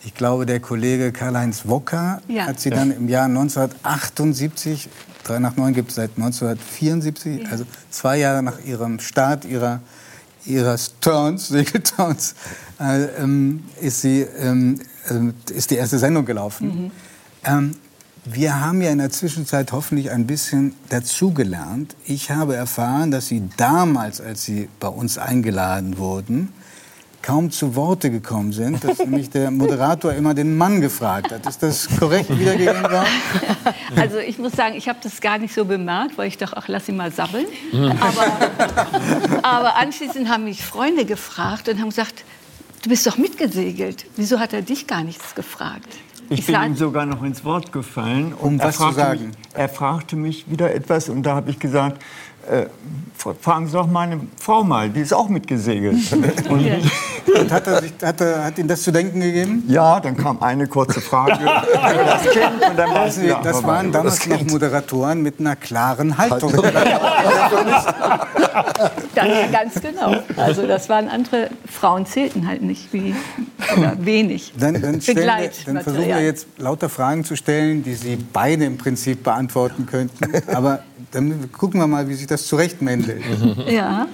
Ich 0.06 0.14
glaube, 0.14 0.46
der 0.46 0.60
Kollege 0.60 1.12
Karl-Heinz 1.12 1.64
Wocker 1.66 2.22
Ja. 2.28 2.46
hat 2.46 2.60
sie 2.60 2.70
dann 2.70 2.92
im 2.92 3.10
Jahr 3.10 3.26
1978, 3.26 4.88
3 5.24 5.40
nach 5.40 5.56
9 5.56 5.74
gibt 5.74 5.90
es 5.90 5.96
seit 5.96 6.12
1974, 6.16 7.50
also 7.50 7.66
zwei 7.90 8.18
Jahre 8.18 8.44
nach 8.44 8.64
ihrem 8.64 9.00
Start 9.00 9.46
ihrer, 9.46 9.82
ihres 10.46 10.94
Turns, 11.02 11.48
Segelturns, 11.50 12.36
äh, 12.80 13.06
ähm, 13.20 13.64
ist, 13.82 14.02
sie, 14.02 14.22
ähm, 14.22 14.80
äh, 15.10 15.54
ist 15.54 15.72
die 15.72 15.76
erste 15.76 15.98
Sendung 15.98 16.26
gelaufen. 16.26 16.92
Ähm, 17.44 17.76
wir 18.26 18.60
haben 18.60 18.82
ja 18.82 18.92
in 18.92 19.00
der 19.00 19.12
Zwischenzeit 19.12 19.72
hoffentlich 19.72 20.12
ein 20.12 20.28
bisschen 20.28 20.76
dazugelernt. 20.90 21.96
Ich 22.06 22.32
habe 22.32 22.56
erfahren, 22.56 23.12
dass 23.12 23.28
Sie 23.28 23.44
damals, 23.58 24.20
als 24.20 24.44
Sie 24.44 24.68
bei 24.80 24.88
uns 24.88 25.20
eingeladen 25.20 26.00
wurden, 26.00 26.52
kaum 27.26 27.50
zu 27.50 27.76
Worte 27.76 28.12
gekommen 28.12 28.54
sind, 28.54 28.84
dass 28.84 29.00
nämlich 29.06 29.32
der 29.32 29.50
Moderator 29.50 30.14
immer 30.14 30.36
den 30.36 30.58
Mann 30.58 30.80
gefragt 30.80 31.32
hat. 31.32 31.46
Ist 31.48 31.64
das 31.64 31.88
korrekt 31.98 32.30
wiedergegeben 32.38 32.84
worden? 32.84 33.06
Also 33.96 34.18
ich 34.18 34.38
muss 34.38 34.54
sagen, 34.54 34.76
ich 34.76 34.88
habe 34.88 35.00
das 35.02 35.22
gar 35.22 35.38
nicht 35.38 35.54
so 35.54 35.66
bemerkt, 35.66 36.18
weil 36.18 36.28
ich 36.28 36.38
dachte, 36.38 36.56
ach, 36.58 36.68
lass 36.68 36.88
ihn 36.88 36.98
mal 36.98 37.12
sabbeln. 37.12 37.46
Aber, 38.00 39.42
aber 39.42 39.76
anschließend 39.78 40.30
haben 40.30 40.44
mich 40.44 40.64
Freunde 40.64 41.06
gefragt 41.06 41.68
und 41.70 41.80
haben 41.80 41.90
gesagt, 41.90 42.24
du 42.84 42.90
bist 42.90 43.08
doch 43.08 43.18
mitgesegelt. 43.18 44.06
Wieso 44.16 44.40
hat 44.40 44.54
er 44.54 44.62
dich 44.62 44.86
gar 44.86 45.04
nichts 45.04 45.34
gefragt? 45.34 45.88
Ich, 46.30 46.46
bin 46.46 46.56
ihm 46.56 46.76
sogar 46.76 47.06
noch 47.06 47.24
ins 47.24 47.44
Wort 47.44 47.72
gefallen. 47.72 48.34
Um 48.34 48.60
was 48.60 48.78
zu 48.78 48.92
sagen? 48.92 49.28
Mich, 49.28 49.38
er 49.54 49.70
fragte 49.70 50.16
mich 50.16 50.50
wieder 50.50 50.74
etwas 50.74 51.10
und 51.10 51.24
da 51.24 51.36
habe 51.36 51.50
ich 51.52 51.60
gesagt, 51.60 52.02
äh, 52.50 52.68
fragen 53.42 53.68
Sie 53.68 53.74
doch 53.74 53.88
meine 53.88 54.20
Frau 54.40 54.64
mal, 54.64 54.90
die 54.90 55.02
ist 55.02 55.14
auch 55.14 55.30
mitgesegelt. 55.30 56.12
und. 56.50 56.66
Und 57.40 57.52
hat, 57.52 57.66
er 57.66 57.82
sich, 57.82 57.92
hat, 58.04 58.22
er, 58.22 58.46
hat 58.46 58.58
Ihnen 58.60 58.68
das 58.68 58.84
zu 58.84 58.92
denken 58.92 59.20
gegeben? 59.20 59.64
ja, 59.68 60.00
dann 60.00 60.16
kam 60.16 60.42
eine 60.44 60.68
kurze 60.68 61.02
Frage 61.02 61.40
das 61.74 62.22
Kind 62.22 62.70
und 62.70 62.78
dann 62.78 62.94
war 62.94 63.08
es 63.08 63.16
Das, 63.16 63.24
wieder 63.24 63.40
das 63.44 63.64
waren 63.64 63.92
damals 63.92 64.28
noch 64.28 64.44
Moderatoren 64.44 65.24
mit 65.24 65.40
einer 65.40 65.56
klaren 65.56 66.18
Haltung. 66.20 66.52
Das, 66.52 67.86
ganz 69.52 69.82
genau. 69.82 70.18
Also 70.38 70.68
das 70.68 70.88
waren 70.88 71.10
andere, 71.10 71.50
Frauen 71.70 72.06
zählten 72.06 72.48
halt 72.48 72.62
nicht 72.62 72.94
wie, 72.94 73.16
oder 73.76 73.94
wenig. 74.00 74.54
Dann, 74.58 74.80
dann, 74.80 75.02
stellen 75.02 75.18
wir, 75.18 75.50
dann 75.66 75.84
versuchen 75.84 76.08
wir 76.08 76.22
jetzt 76.22 76.48
lauter 76.58 76.90
Fragen 76.90 77.24
zu 77.24 77.36
stellen, 77.36 77.84
die 77.84 77.96
Sie 77.96 78.18
beide 78.18 78.66
im 78.66 78.78
Prinzip 78.78 79.24
beantworten 79.24 79.88
könnten. 79.88 80.26
Aber 80.54 80.84
dann 81.16 81.52
gucken 81.52 81.80
wir 81.80 81.88
mal, 81.88 82.08
wie 82.10 82.14
sich 82.14 82.28
das 82.28 82.46
zurechtmändelt. 82.46 83.24
Ja. 83.70 84.08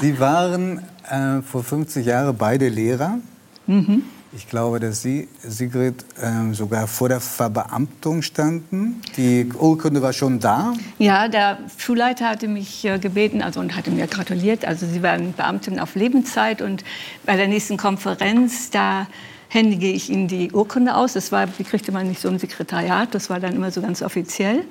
Sie 0.00 0.18
waren 0.18 0.78
äh, 1.08 1.42
vor 1.42 1.62
50 1.62 2.06
Jahren 2.06 2.36
beide 2.36 2.68
Lehrer. 2.68 3.18
Mhm. 3.66 4.02
Ich 4.34 4.48
glaube, 4.48 4.80
dass 4.80 5.02
Sie, 5.02 5.28
Sigrid, 5.42 6.06
ähm, 6.22 6.54
sogar 6.54 6.86
vor 6.86 7.10
der 7.10 7.20
Verbeamtung 7.20 8.22
standen. 8.22 9.02
Die 9.18 9.46
Urkunde 9.58 10.00
war 10.00 10.14
schon 10.14 10.40
da. 10.40 10.72
Ja, 10.98 11.28
der 11.28 11.58
Schulleiter 11.76 12.30
hatte 12.30 12.48
mich 12.48 12.82
äh, 12.86 12.98
gebeten 12.98 13.42
also, 13.42 13.60
und 13.60 13.76
hatte 13.76 13.90
mir 13.90 14.06
gratuliert. 14.06 14.64
Also 14.64 14.86
Sie 14.86 15.02
waren 15.02 15.34
Beamtin 15.34 15.78
auf 15.78 15.96
Lebenszeit 15.96 16.62
und 16.62 16.82
bei 17.26 17.36
der 17.36 17.46
nächsten 17.46 17.76
Konferenz, 17.76 18.70
da 18.70 19.06
händige 19.48 19.88
ich 19.88 20.08
Ihnen 20.08 20.28
die 20.28 20.50
Urkunde 20.50 20.94
aus. 20.94 21.12
Das 21.12 21.30
war, 21.30 21.46
die 21.46 21.64
kriegte 21.64 21.92
man 21.92 22.08
nicht 22.08 22.22
so 22.22 22.28
im 22.28 22.38
Sekretariat, 22.38 23.14
das 23.14 23.28
war 23.28 23.38
dann 23.38 23.54
immer 23.54 23.70
so 23.70 23.82
ganz 23.82 24.00
offiziell. 24.00 24.64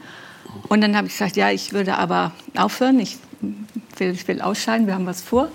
Und 0.68 0.82
dann 0.82 0.96
habe 0.96 1.08
ich 1.08 1.14
gesagt, 1.14 1.36
ja, 1.36 1.52
ich 1.52 1.74
würde 1.74 1.98
aber 1.98 2.32
aufhören, 2.56 3.00
ich 3.00 3.18
will, 3.98 4.12
ich 4.12 4.28
will 4.28 4.42
ausscheiden, 4.42 4.88
wir 4.88 4.96
haben 4.96 5.06
was 5.06 5.22
vor. 5.22 5.50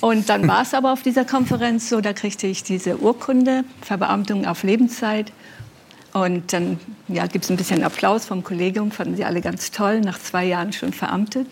Und 0.00 0.28
dann 0.28 0.46
war 0.48 0.62
es 0.62 0.74
aber 0.74 0.92
auf 0.92 1.02
dieser 1.02 1.24
Konferenz 1.24 1.88
so, 1.88 2.00
da 2.00 2.12
kriegte 2.12 2.46
ich 2.46 2.62
diese 2.62 2.98
Urkunde, 2.98 3.64
Verbeamtung 3.82 4.46
auf 4.46 4.62
Lebenszeit. 4.62 5.32
Und 6.12 6.52
dann 6.52 6.78
ja, 7.08 7.26
gibt 7.26 7.44
es 7.44 7.50
ein 7.50 7.56
bisschen 7.56 7.82
Applaus 7.82 8.24
vom 8.24 8.44
Kollegium, 8.44 8.92
fanden 8.92 9.16
sie 9.16 9.24
alle 9.24 9.40
ganz 9.40 9.72
toll, 9.72 10.00
nach 10.00 10.18
zwei 10.18 10.44
Jahren 10.44 10.72
schon 10.72 10.92
veramtet. 10.92 11.48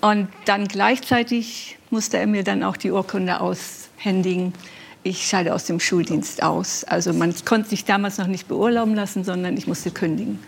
Und 0.00 0.28
dann 0.44 0.68
gleichzeitig 0.68 1.76
musste 1.90 2.18
er 2.18 2.26
mir 2.26 2.44
dann 2.44 2.62
auch 2.62 2.76
die 2.76 2.90
Urkunde 2.90 3.40
aushändigen. 3.40 4.54
Ich 5.02 5.26
scheide 5.26 5.54
aus 5.54 5.64
dem 5.64 5.80
Schuldienst 5.80 6.42
aus. 6.42 6.84
Also 6.84 7.12
man 7.12 7.34
konnte 7.44 7.70
sich 7.70 7.84
damals 7.84 8.18
noch 8.18 8.28
nicht 8.28 8.46
beurlauben 8.46 8.94
lassen, 8.94 9.24
sondern 9.24 9.56
ich 9.56 9.66
musste 9.66 9.90
kündigen. 9.90 10.38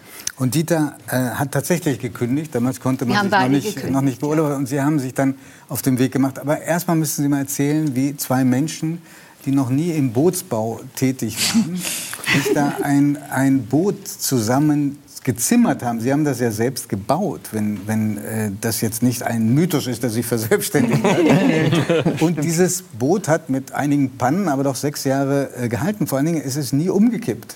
Und 0.42 0.56
Dieter 0.56 0.96
äh, 1.06 1.18
hat 1.36 1.52
tatsächlich 1.52 2.00
gekündigt. 2.00 2.52
Damals 2.52 2.80
konnte 2.80 3.06
man 3.06 3.22
sich 3.22 3.30
noch 3.30 3.48
nicht, 3.48 3.90
noch 3.92 4.00
nicht 4.00 4.20
beurlauben. 4.20 4.56
Und 4.56 4.66
Sie 4.66 4.80
haben 4.80 4.98
sich 4.98 5.14
dann 5.14 5.36
auf 5.68 5.82
den 5.82 6.00
Weg 6.00 6.10
gemacht. 6.10 6.40
Aber 6.40 6.60
erstmal 6.60 6.96
müssen 6.96 7.22
Sie 7.22 7.28
mal 7.28 7.38
erzählen, 7.38 7.94
wie 7.94 8.16
zwei 8.16 8.42
Menschen, 8.42 9.00
die 9.46 9.52
noch 9.52 9.70
nie 9.70 9.92
im 9.92 10.12
Bootsbau 10.12 10.80
tätig 10.96 11.36
waren, 11.54 11.76
sich 12.34 12.52
da 12.54 12.72
ein, 12.82 13.18
ein 13.30 13.66
Boot 13.66 14.08
zusammen 14.08 14.98
gezimmert 15.22 15.84
haben. 15.84 16.00
Sie 16.00 16.12
haben 16.12 16.24
das 16.24 16.40
ja 16.40 16.50
selbst 16.50 16.88
gebaut, 16.88 17.50
wenn, 17.52 17.86
wenn 17.86 18.18
äh, 18.18 18.50
das 18.60 18.80
jetzt 18.80 19.04
nicht 19.04 19.22
ein 19.22 19.54
Mythos 19.54 19.86
ist, 19.86 20.02
der 20.02 20.10
sich 20.10 20.26
verselbstständigt 20.26 21.04
hat. 21.04 22.20
Und 22.20 22.42
dieses 22.42 22.82
Boot 22.82 23.28
hat 23.28 23.48
mit 23.48 23.70
einigen 23.74 24.18
Pannen 24.18 24.48
aber 24.48 24.64
doch 24.64 24.74
sechs 24.74 25.04
Jahre 25.04 25.50
äh, 25.54 25.68
gehalten. 25.68 26.08
Vor 26.08 26.18
allen 26.18 26.26
Dingen 26.26 26.42
ist 26.42 26.56
es 26.56 26.72
nie 26.72 26.88
umgekippt. 26.88 27.54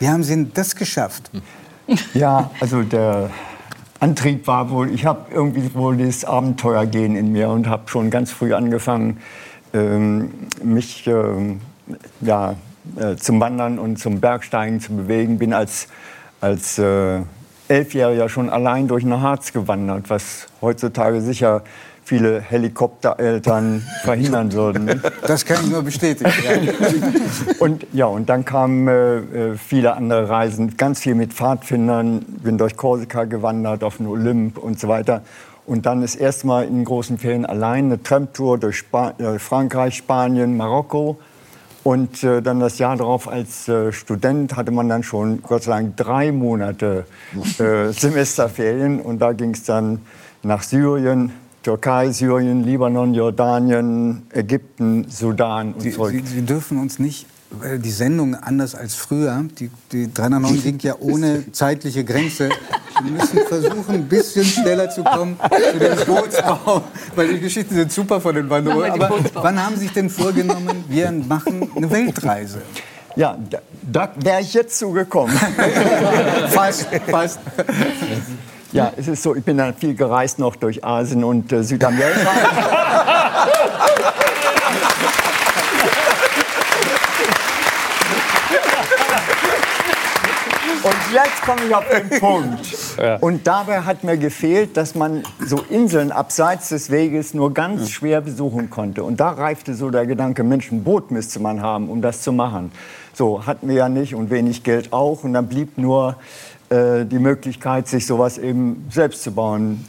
Wie 0.00 0.08
haben 0.08 0.24
Sie 0.24 0.34
denn 0.34 0.50
das 0.52 0.74
geschafft? 0.74 1.30
Ja, 2.14 2.50
also 2.60 2.82
der 2.82 3.30
Antrieb 3.98 4.46
war 4.46 4.70
wohl, 4.70 4.90
ich 4.90 5.04
habe 5.04 5.32
irgendwie 5.32 5.74
wohl 5.74 5.96
das 5.96 6.24
Abenteuergehen 6.24 7.16
in 7.16 7.32
mir 7.32 7.48
und 7.48 7.68
habe 7.68 7.88
schon 7.88 8.10
ganz 8.10 8.30
früh 8.30 8.54
angefangen, 8.54 9.18
ähm, 9.74 10.30
mich 10.62 11.06
ähm, 11.06 11.60
ja, 12.20 12.54
äh, 12.96 13.16
zum 13.16 13.40
Wandern 13.40 13.78
und 13.78 13.98
zum 13.98 14.20
Bergsteigen 14.20 14.80
zu 14.80 14.94
bewegen. 14.94 15.38
Bin 15.38 15.52
als, 15.52 15.88
als 16.40 16.78
äh, 16.78 17.20
Elfjähriger 17.68 18.28
schon 18.28 18.50
allein 18.50 18.88
durch 18.88 19.04
den 19.04 19.20
Harz 19.20 19.52
gewandert, 19.52 20.10
was 20.10 20.46
heutzutage 20.60 21.20
sicher 21.20 21.62
viele 22.10 22.40
Helikoptereltern 22.40 23.86
verhindern 24.02 24.52
würden. 24.52 25.00
Das 25.28 25.44
kann 25.44 25.58
ich 25.62 25.70
nur 25.70 25.84
bestätigen. 25.84 26.32
Ja. 26.44 26.74
Und 27.60 27.86
ja, 27.92 28.06
und 28.06 28.28
dann 28.28 28.44
kamen 28.44 28.88
äh, 28.88 29.18
äh, 29.18 29.56
viele 29.56 29.94
andere 29.94 30.28
Reisen, 30.28 30.76
ganz 30.76 31.00
viel 31.00 31.14
mit 31.14 31.32
Pfadfindern, 31.32 32.24
bin 32.42 32.58
durch 32.58 32.76
Korsika 32.76 33.24
gewandert, 33.24 33.84
auf 33.84 33.98
den 33.98 34.06
Olymp 34.06 34.58
und 34.58 34.80
so 34.80 34.88
weiter. 34.88 35.22
Und 35.66 35.86
dann 35.86 36.00
das 36.00 36.16
erste 36.16 36.46
Mal 36.48 36.64
in 36.64 36.84
großen 36.84 37.18
Ferien 37.18 37.46
allein 37.46 37.84
eine 37.84 38.02
Tramtour 38.02 38.58
durch 38.58 38.78
Spa 38.78 39.10
äh, 39.18 39.38
Frankreich, 39.38 39.94
Spanien, 39.96 40.56
Marokko. 40.56 41.18
Und 41.84 42.24
äh, 42.24 42.42
dann 42.42 42.58
das 42.58 42.78
Jahr 42.78 42.96
darauf 42.96 43.28
als 43.28 43.68
äh, 43.68 43.92
Student 43.92 44.56
hatte 44.56 44.72
man 44.72 44.88
dann 44.88 45.04
schon, 45.04 45.42
Gott 45.42 45.62
sei 45.62 45.72
Dank, 45.72 45.96
drei 45.96 46.32
Monate 46.32 47.04
äh, 47.58 47.92
Semesterferien. 47.92 49.00
Und 49.00 49.20
da 49.20 49.32
ging 49.32 49.52
es 49.52 49.62
dann 49.62 50.00
nach 50.42 50.62
Syrien, 50.62 51.32
Türkei, 51.62 52.10
Syrien, 52.10 52.64
Libanon, 52.64 53.12
Jordanien, 53.12 54.22
Ägypten, 54.32 55.06
Sudan 55.10 55.74
und 55.74 55.82
Sie, 55.82 55.92
zurück. 55.92 56.12
Sie, 56.12 56.22
Sie 56.22 56.42
dürfen 56.42 56.78
uns 56.78 56.98
nicht, 56.98 57.26
weil 57.50 57.78
die 57.78 57.90
Sendung 57.90 58.34
anders 58.34 58.74
als 58.74 58.94
früher, 58.94 59.44
die, 59.58 59.70
die 59.92 60.12
309 60.12 60.62
ging 60.62 60.78
ja 60.80 60.94
ohne 60.98 61.52
zeitliche 61.52 62.02
Grenze. 62.02 62.48
Wir 63.02 63.12
müssen 63.12 63.40
versuchen, 63.46 63.94
ein 63.94 64.08
bisschen 64.08 64.44
schneller 64.44 64.88
zu 64.88 65.04
kommen 65.04 65.36
zu 65.72 65.78
dem 65.78 65.96
Bootsbau, 66.06 66.82
weil 67.14 67.28
die 67.34 67.40
Geschichten 67.40 67.74
sind 67.74 67.92
super 67.92 68.20
von 68.20 68.34
den 68.34 68.48
Wanderern. 68.48 68.92
den 68.94 69.02
Aber 69.02 69.18
wann 69.34 69.62
haben 69.62 69.74
Sie 69.76 69.82
sich 69.82 69.92
denn 69.92 70.08
vorgenommen, 70.08 70.84
wir 70.88 71.10
machen 71.12 71.70
eine 71.76 71.90
Weltreise? 71.90 72.62
Ja, 73.16 73.36
da, 73.50 73.58
da 73.82 74.12
wäre 74.16 74.40
ich 74.40 74.54
jetzt 74.54 74.78
zugekommen. 74.78 75.36
Fast, 76.50 76.88
fast. 77.08 77.40
Ja, 78.72 78.92
es 78.96 79.08
ist 79.08 79.22
so, 79.22 79.34
ich 79.34 79.44
bin 79.44 79.58
dann 79.58 79.74
viel 79.74 79.94
gereist 79.94 80.38
noch 80.38 80.54
durch 80.54 80.84
Asien 80.84 81.24
und 81.24 81.52
äh, 81.52 81.64
Südamerika. 81.64 82.30
Und 90.82 90.96
jetzt 91.12 91.42
komme 91.42 91.60
ich 91.66 91.74
auf 91.74 91.84
den 91.88 92.20
Punkt. 92.20 92.96
Ja. 92.96 93.16
Und 93.16 93.46
dabei 93.46 93.82
hat 93.82 94.02
mir 94.02 94.16
gefehlt, 94.16 94.78
dass 94.78 94.94
man 94.94 95.24
so 95.38 95.62
Inseln 95.68 96.10
abseits 96.10 96.70
des 96.70 96.90
Weges 96.90 97.34
nur 97.34 97.52
ganz 97.52 97.82
mhm. 97.82 97.86
schwer 97.88 98.20
besuchen 98.22 98.70
konnte. 98.70 99.04
Und 99.04 99.20
da 99.20 99.30
reifte 99.30 99.74
so 99.74 99.90
der 99.90 100.06
Gedanke, 100.06 100.42
Mensch, 100.42 100.72
ein 100.72 100.82
Boot 100.82 101.10
müsste 101.10 101.38
man 101.38 101.60
haben, 101.60 101.90
um 101.90 102.00
das 102.00 102.22
zu 102.22 102.32
machen. 102.32 102.72
So 103.12 103.44
hatten 103.44 103.68
wir 103.68 103.74
ja 103.74 103.88
nicht 103.90 104.14
und 104.14 104.30
wenig 104.30 104.62
Geld 104.62 104.92
auch. 104.92 105.22
Und 105.22 105.34
dann 105.34 105.48
blieb 105.48 105.76
nur 105.76 106.16
äh, 106.70 107.04
die 107.04 107.18
Möglichkeit, 107.18 107.88
sich 107.88 108.06
sowas 108.06 108.38
eben 108.38 108.86
selbst 108.90 109.22
zu 109.22 109.32
bauen. 109.32 109.84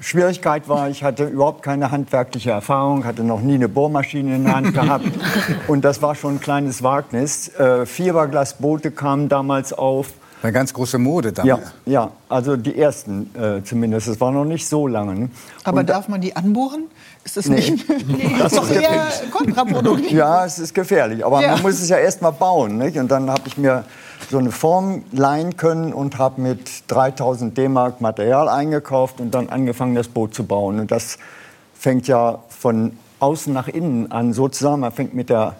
Schwierigkeit 0.00 0.66
war, 0.68 0.88
ich 0.88 1.04
hatte 1.04 1.24
überhaupt 1.26 1.62
keine 1.62 1.90
handwerkliche 1.90 2.50
Erfahrung, 2.52 3.04
hatte 3.04 3.22
noch 3.22 3.42
nie 3.42 3.54
eine 3.54 3.68
Bohrmaschine 3.68 4.34
in 4.36 4.44
der 4.44 4.56
Hand 4.56 4.72
gehabt. 4.74 5.04
Und 5.68 5.84
das 5.84 6.00
war 6.00 6.14
schon 6.14 6.36
ein 6.36 6.40
kleines 6.40 6.82
Wagnis. 6.82 7.48
Äh, 7.48 7.84
Fiberglasboote 7.84 8.92
kamen 8.92 9.28
damals 9.28 9.74
auf. 9.74 10.08
Eine 10.42 10.52
ganz 10.52 10.72
große 10.72 10.96
Mode 10.96 11.34
Ja, 11.36 11.44
damals. 11.44 11.72
ja, 11.84 12.10
also 12.30 12.56
die 12.56 12.78
ersten 12.78 13.28
äh, 13.38 13.62
zumindest. 13.62 14.08
Es 14.08 14.18
war 14.22 14.32
noch 14.32 14.46
nicht 14.46 14.66
so 14.66 14.86
lange. 14.86 15.28
Aber 15.64 15.80
Und- 15.80 15.90
darf 15.90 16.08
man 16.08 16.22
die 16.22 16.34
anbohren? 16.34 16.84
Ist 17.22 17.36
das 17.36 17.44
Nee. 17.46 17.56
nicht? 17.56 17.84
Das 18.38 18.52
ist 18.54 18.58
doch 18.58 18.70
eher 18.70 19.06
kontraproduktiv. 19.30 20.12
Ja, 20.12 20.46
es 20.46 20.58
ist 20.58 20.74
gefährlich, 20.74 21.22
aber 21.26 21.42
Ja. 21.42 21.52
man 21.52 21.60
muss 21.60 21.74
es 21.74 21.90
ja 21.90 21.98
erst 21.98 22.22
mal 22.22 22.30
bauen. 22.30 22.78
Nicht? 22.78 22.96
Und 22.96 23.10
dann 23.10 23.28
habe 23.28 23.42
ich 23.44 23.58
mir 23.58 23.84
so 24.28 24.38
eine 24.38 24.52
Form 24.52 25.04
leihen 25.12 25.56
können 25.56 25.92
und 25.92 26.18
habe 26.18 26.40
mit 26.40 26.84
3000 26.88 27.56
D-Mark 27.56 28.00
Material 28.00 28.48
eingekauft 28.48 29.20
und 29.20 29.32
dann 29.32 29.48
angefangen, 29.48 29.94
das 29.94 30.08
Boot 30.08 30.34
zu 30.34 30.44
bauen. 30.44 30.80
Und 30.80 30.90
das 30.90 31.18
fängt 31.74 32.08
ja 32.08 32.40
von 32.48 32.96
außen 33.20 33.52
nach 33.52 33.68
innen 33.68 34.10
an, 34.12 34.32
sozusagen. 34.32 34.80
Man 34.80 34.92
fängt 34.92 35.14
mit, 35.14 35.30
der, 35.30 35.56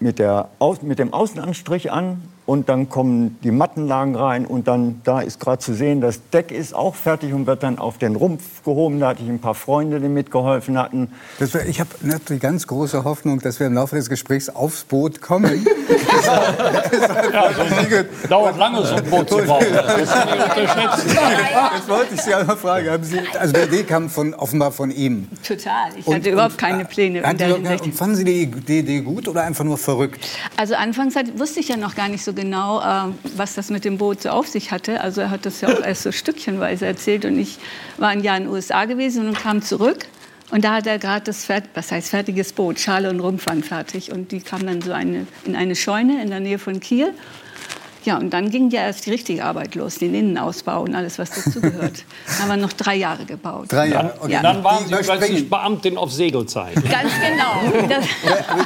mit, 0.00 0.18
der, 0.18 0.48
mit 0.82 0.98
dem 0.98 1.12
Außenanstrich 1.12 1.92
an 1.92 2.22
und 2.48 2.70
dann 2.70 2.88
kommen 2.88 3.36
die 3.42 3.50
Mattenlagen 3.50 4.16
rein 4.16 4.46
und 4.46 4.68
dann, 4.68 5.02
da 5.04 5.20
ist 5.20 5.38
gerade 5.38 5.58
zu 5.58 5.74
sehen, 5.74 6.00
das 6.00 6.30
Deck 6.30 6.50
ist 6.50 6.74
auch 6.74 6.94
fertig 6.94 7.34
und 7.34 7.46
wird 7.46 7.62
dann 7.62 7.78
auf 7.78 7.98
den 7.98 8.16
Rumpf 8.16 8.62
gehoben. 8.64 9.00
Da 9.00 9.08
hatte 9.08 9.22
ich 9.22 9.28
ein 9.28 9.38
paar 9.38 9.54
Freunde, 9.54 10.00
die 10.00 10.08
mitgeholfen 10.08 10.78
hatten. 10.78 11.10
Das 11.38 11.52
wär, 11.52 11.66
ich 11.68 11.78
habe 11.78 11.90
natürlich 12.00 12.42
ganz 12.42 12.66
große 12.66 13.04
Hoffnung, 13.04 13.40
dass 13.40 13.60
wir 13.60 13.66
im 13.66 13.74
Laufe 13.74 13.96
des 13.96 14.08
Gesprächs 14.08 14.48
aufs 14.48 14.84
Boot 14.84 15.20
kommen. 15.20 15.66
Dauert 18.30 18.56
lange, 18.56 18.84
so 18.86 18.94
ein 18.94 19.04
Boot 19.04 19.28
zu 19.28 19.36
bauen. 19.38 19.64
Das 19.70 19.98
ist 19.98 20.76
nicht. 20.76 21.18
Das 21.18 21.88
wollte 21.88 22.14
ich 22.14 22.20
Sie 22.22 22.32
einmal 22.34 22.56
fragen. 22.56 22.88
Haben 22.90 23.04
Sie, 23.04 23.18
also 23.38 23.52
die 23.52 23.60
Idee 23.60 23.82
kam 23.84 24.08
von, 24.08 24.32
offenbar 24.34 24.72
von 24.72 24.90
ihm. 24.90 25.28
Total. 25.46 25.90
Ich 25.98 26.06
Und- 26.06 26.14
hatte 26.16 26.30
überhaupt 26.30 26.52
und, 26.54 26.58
keine 26.60 26.84
Pläne. 26.86 27.22
Sie- 27.38 27.44
Hinsicht. 27.44 27.84
und 27.84 27.94
fanden 27.94 28.16
Sie 28.16 28.24
die 28.24 28.46
die 28.46 28.78
Idee 28.80 29.00
gut 29.00 29.28
oder 29.28 29.42
einfach 29.42 29.64
nur 29.64 29.78
verrückt? 29.78 30.26
Also 30.56 30.74
anfangs 30.74 31.14
hat, 31.16 31.38
wusste 31.38 31.60
ich 31.60 31.68
ja 31.68 31.76
noch 31.76 31.94
gar 31.94 32.08
nicht 32.08 32.24
so 32.24 32.32
genau, 32.38 32.80
äh, 32.80 33.12
was 33.36 33.54
das 33.54 33.68
mit 33.68 33.84
dem 33.84 33.98
Boot 33.98 34.22
so 34.22 34.28
auf 34.28 34.46
sich 34.46 34.70
hatte. 34.70 35.00
Also 35.00 35.22
er 35.22 35.30
hat 35.30 35.44
das 35.44 35.60
ja 35.60 35.70
auch 35.70 35.82
erst 35.82 36.04
so 36.04 36.12
stückchenweise 36.12 36.86
erzählt. 36.86 37.24
Und 37.24 37.36
ich 37.36 37.58
war 37.96 38.10
ein 38.10 38.22
Jahr 38.22 38.36
in 38.36 38.44
den 38.44 38.52
USA 38.52 38.84
gewesen 38.84 39.26
und 39.26 39.36
kam 39.36 39.60
zurück. 39.60 40.06
Und 40.52 40.64
da 40.64 40.74
hat 40.74 40.86
er 40.86 40.98
gerade 40.98 41.24
das 41.24 41.48
was 41.74 41.90
heißt 41.90 42.10
fertiges 42.10 42.52
Boot, 42.52 42.78
Schale 42.78 43.10
und 43.10 43.18
Rumpf 43.18 43.46
fertig. 43.64 44.12
Und 44.12 44.30
die 44.30 44.40
kamen 44.40 44.66
dann 44.66 44.82
so 44.82 44.92
eine, 44.92 45.26
in 45.44 45.56
eine 45.56 45.74
Scheune 45.74 46.22
in 46.22 46.30
der 46.30 46.38
Nähe 46.38 46.60
von 46.60 46.78
Kiel. 46.78 47.12
Ja, 48.08 48.16
und 48.16 48.30
dann 48.30 48.48
ging 48.48 48.70
ja 48.70 48.86
erst 48.86 49.04
die 49.04 49.10
richtige 49.10 49.44
Arbeit 49.44 49.74
los, 49.74 49.96
den 49.96 50.14
Innenausbau 50.14 50.80
und 50.80 50.94
alles, 50.94 51.18
was 51.18 51.28
dazugehört. 51.28 52.04
da 52.26 52.38
haben 52.42 52.48
wir 52.48 52.56
noch 52.56 52.72
drei 52.72 52.94
Jahre 52.94 53.26
gebaut. 53.26 53.66
Drei 53.70 53.88
Jahre. 53.88 54.14
Okay. 54.18 54.32
Ja. 54.32 54.40
Dann 54.40 54.64
waren 54.64 54.88
Die 54.88 54.94
Sie 54.94 55.02
plötzlich 55.02 55.50
Beamtin 55.50 55.98
auf 55.98 56.10
Segelzeit. 56.10 56.74
Ganz 56.90 57.12
genau. 57.20 57.98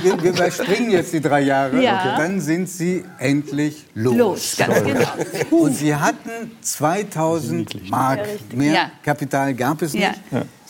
Wir, 0.00 0.22
wir 0.22 0.30
überspringen 0.30 0.92
jetzt 0.92 1.12
die 1.12 1.20
drei 1.20 1.40
Jahre. 1.40 1.82
Ja. 1.82 2.16
Dann 2.16 2.40
sind 2.40 2.68
Sie 2.68 3.04
endlich 3.18 3.84
los. 3.94 4.16
los, 4.16 4.56
ganz 4.56 4.84
genau. 4.84 5.08
Und 5.50 5.74
Sie 5.74 5.92
hatten 5.92 6.52
2000 6.60 7.90
Mark. 7.90 8.20
Mehr 8.54 8.72
Ja. 8.72 8.90
Kapital 9.02 9.54
gab 9.54 9.82
es 9.82 9.92
nicht. 9.92 10.06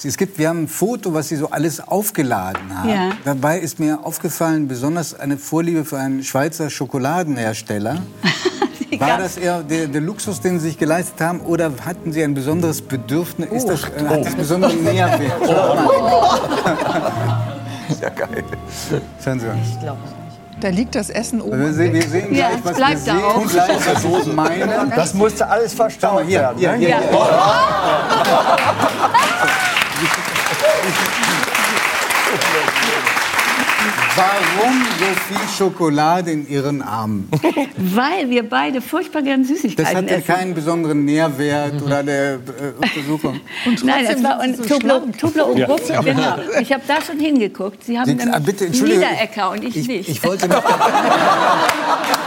Es 0.05 0.16
gibt, 0.16 0.36
wir 0.39 0.48
haben 0.48 0.64
ein 0.64 0.69
Foto, 0.69 1.14
was 1.14 1.28
Sie 1.28 1.36
so 1.36 1.51
alles 1.51 1.86
aufgeladen 1.86 2.77
haben. 2.77 2.89
Ja. 2.89 3.10
Dabei 3.24 3.59
ist 3.60 3.78
mir 3.78 4.01
aufgefallen, 4.05 4.66
besonders 4.66 5.14
eine 5.19 5.36
Vorliebe 5.39 5.85
für 5.85 5.97
einen 5.98 6.24
Schweizer 6.24 6.70
Schokoladenhersteller. 6.70 7.98
War 8.98 9.19
das 9.19 9.36
eher 9.36 9.62
der, 9.62 9.86
der 9.86 10.01
Luxus, 10.01 10.40
den 10.40 10.59
Sie 10.60 10.69
sich 10.69 10.78
geleistet 10.78 11.20
haben, 11.20 11.40
oder 11.40 11.70
hatten 11.85 12.12
Sie 12.12 12.23
ein 12.24 12.35
besonderes 12.35 12.82
Bedürfnis? 12.82 13.51
Ist 13.52 13.69
das, 13.69 13.85
äh, 13.85 14.06
hat 14.09 14.24
das 14.27 14.35
besonderen 14.35 14.82
Nährwert? 14.82 15.40
Ja, 18.01 18.09
geil. 18.10 18.44
Schauen 19.24 19.40
Sie 19.40 19.47
mal. 19.47 19.56
Da 20.60 20.69
liegt 20.69 20.94
das 20.94 21.09
Essen 21.10 21.40
oben. 21.40 21.59
Wir 21.60 21.73
sehen, 21.73 21.93
wir 21.94 22.02
sehen 22.02 22.35
Ja, 22.35 22.51
gleich, 22.51 22.64
was 22.64 22.77
bleibt 22.77 23.06
wir 23.06 23.12
da 23.14 23.19
sehen 23.19 23.24
auch. 23.24 23.47
gleich, 23.48 23.86
was 23.86 24.05
ich 24.27 24.32
meine. 24.32 24.93
Das 24.94 25.14
musste 25.14 25.47
alles 25.48 25.73
verstaut 25.74 26.24
Hier, 26.27 26.40
werden. 26.40 26.59
hier, 26.59 26.73
ne? 26.73 26.78
hier, 26.78 26.89
Ja. 26.89 27.01
Warum 34.14 34.84
so 34.98 35.04
viel 35.26 35.48
Schokolade 35.56 36.30
in 36.32 36.48
Ihren 36.48 36.82
Armen? 36.82 37.28
Weil 37.76 38.28
wir 38.28 38.48
beide 38.48 38.80
furchtbar 38.82 39.22
gern 39.22 39.40
Das 39.42 39.48
Süßigkeiten 39.48 39.96
hat 39.96 40.10
ja 40.10 40.16
essen. 40.16 40.26
keinen 40.26 40.54
besonderen 40.54 41.04
Nährwert 41.04 41.80
oder 41.82 42.02
der 42.02 42.34
äh, 42.34 42.38
Untersuchung. 42.78 43.40
Nein, 43.84 44.06
das 44.06 44.22
war 44.22 44.40
und 44.40 44.56
so. 44.56 44.64
Tublo 44.64 44.96
und 44.96 45.22
Rupp, 45.68 46.04
genau. 46.04 46.36
Ich 46.60 46.72
habe 46.72 46.82
da 46.86 47.00
schon 47.00 47.18
hingeguckt. 47.18 47.84
Sie 47.84 47.98
haben 47.98 48.18
Sie- 48.18 48.28
ah, 48.30 48.38
bitte. 48.38 48.68
Niederecker 48.68 49.50
und 49.50 49.64
ich, 49.64 49.76
Ich, 49.76 49.88
nicht. 49.88 50.09
ich 50.09 50.22
wollte 50.24 50.46
noch. 50.48 50.62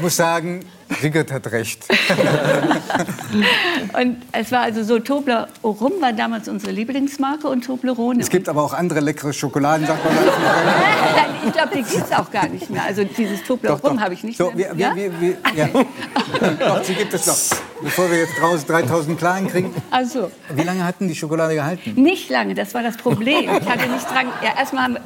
muss 0.00 0.16
sagen, 0.16 0.64
Sigurd 1.00 1.32
hat 1.32 1.50
recht. 1.52 1.84
und 3.98 4.16
es 4.32 4.50
war 4.50 4.62
also 4.62 4.82
so, 4.82 4.98
Tobler 4.98 5.48
Rum 5.62 5.92
war 6.00 6.12
damals 6.12 6.48
unsere 6.48 6.72
Lieblingsmarke 6.72 7.48
und 7.48 7.64
Toblerone. 7.64 8.20
Es 8.20 8.28
gibt 8.28 8.48
aber 8.48 8.62
auch 8.62 8.72
andere 8.72 9.00
leckere 9.00 9.32
Schokoladen, 9.32 9.86
sagt 9.86 10.04
man. 10.04 10.14
Nein, 10.14 11.30
ich 11.46 11.52
glaube, 11.52 11.76
die 11.76 11.82
gibt 11.82 12.04
es 12.04 12.12
auch 12.12 12.30
gar 12.30 12.48
nicht 12.48 12.68
mehr. 12.70 12.82
Also 12.82 13.04
dieses 13.04 13.44
Tobler 13.44 13.70
Doch, 13.70 13.80
doch. 13.80 13.90
Rum 13.90 14.00
habe 14.00 14.14
ich 14.14 14.24
nicht 14.24 14.36
so, 14.36 14.50
mehr. 14.50 14.76
wir, 14.76 14.96
wir, 14.96 15.20
wir, 15.20 15.36
ja. 15.54 15.68
Doch, 16.58 16.84
sie 16.84 16.94
gibt 16.94 17.14
es 17.14 17.26
noch. 17.26 17.58
Bevor 17.82 18.10
wir 18.10 18.18
jetzt 18.18 18.38
draußen 18.40 18.66
3000 18.66 19.18
Klein 19.18 19.48
kriegen. 19.48 19.74
Also, 19.90 20.30
Wie 20.54 20.62
lange 20.62 20.84
hatten 20.84 21.08
die 21.08 21.14
Schokolade 21.14 21.54
gehalten? 21.54 21.94
nicht 21.94 22.30
lange, 22.30 22.54
das 22.54 22.74
war 22.74 22.82
das 22.82 22.96
Problem. 22.96 23.44
Ich 23.44 23.68
hatte 23.68 23.88
nicht 23.88 24.10
dran, 24.10 24.26
ja, 24.42 24.58
erstmal 24.58 25.00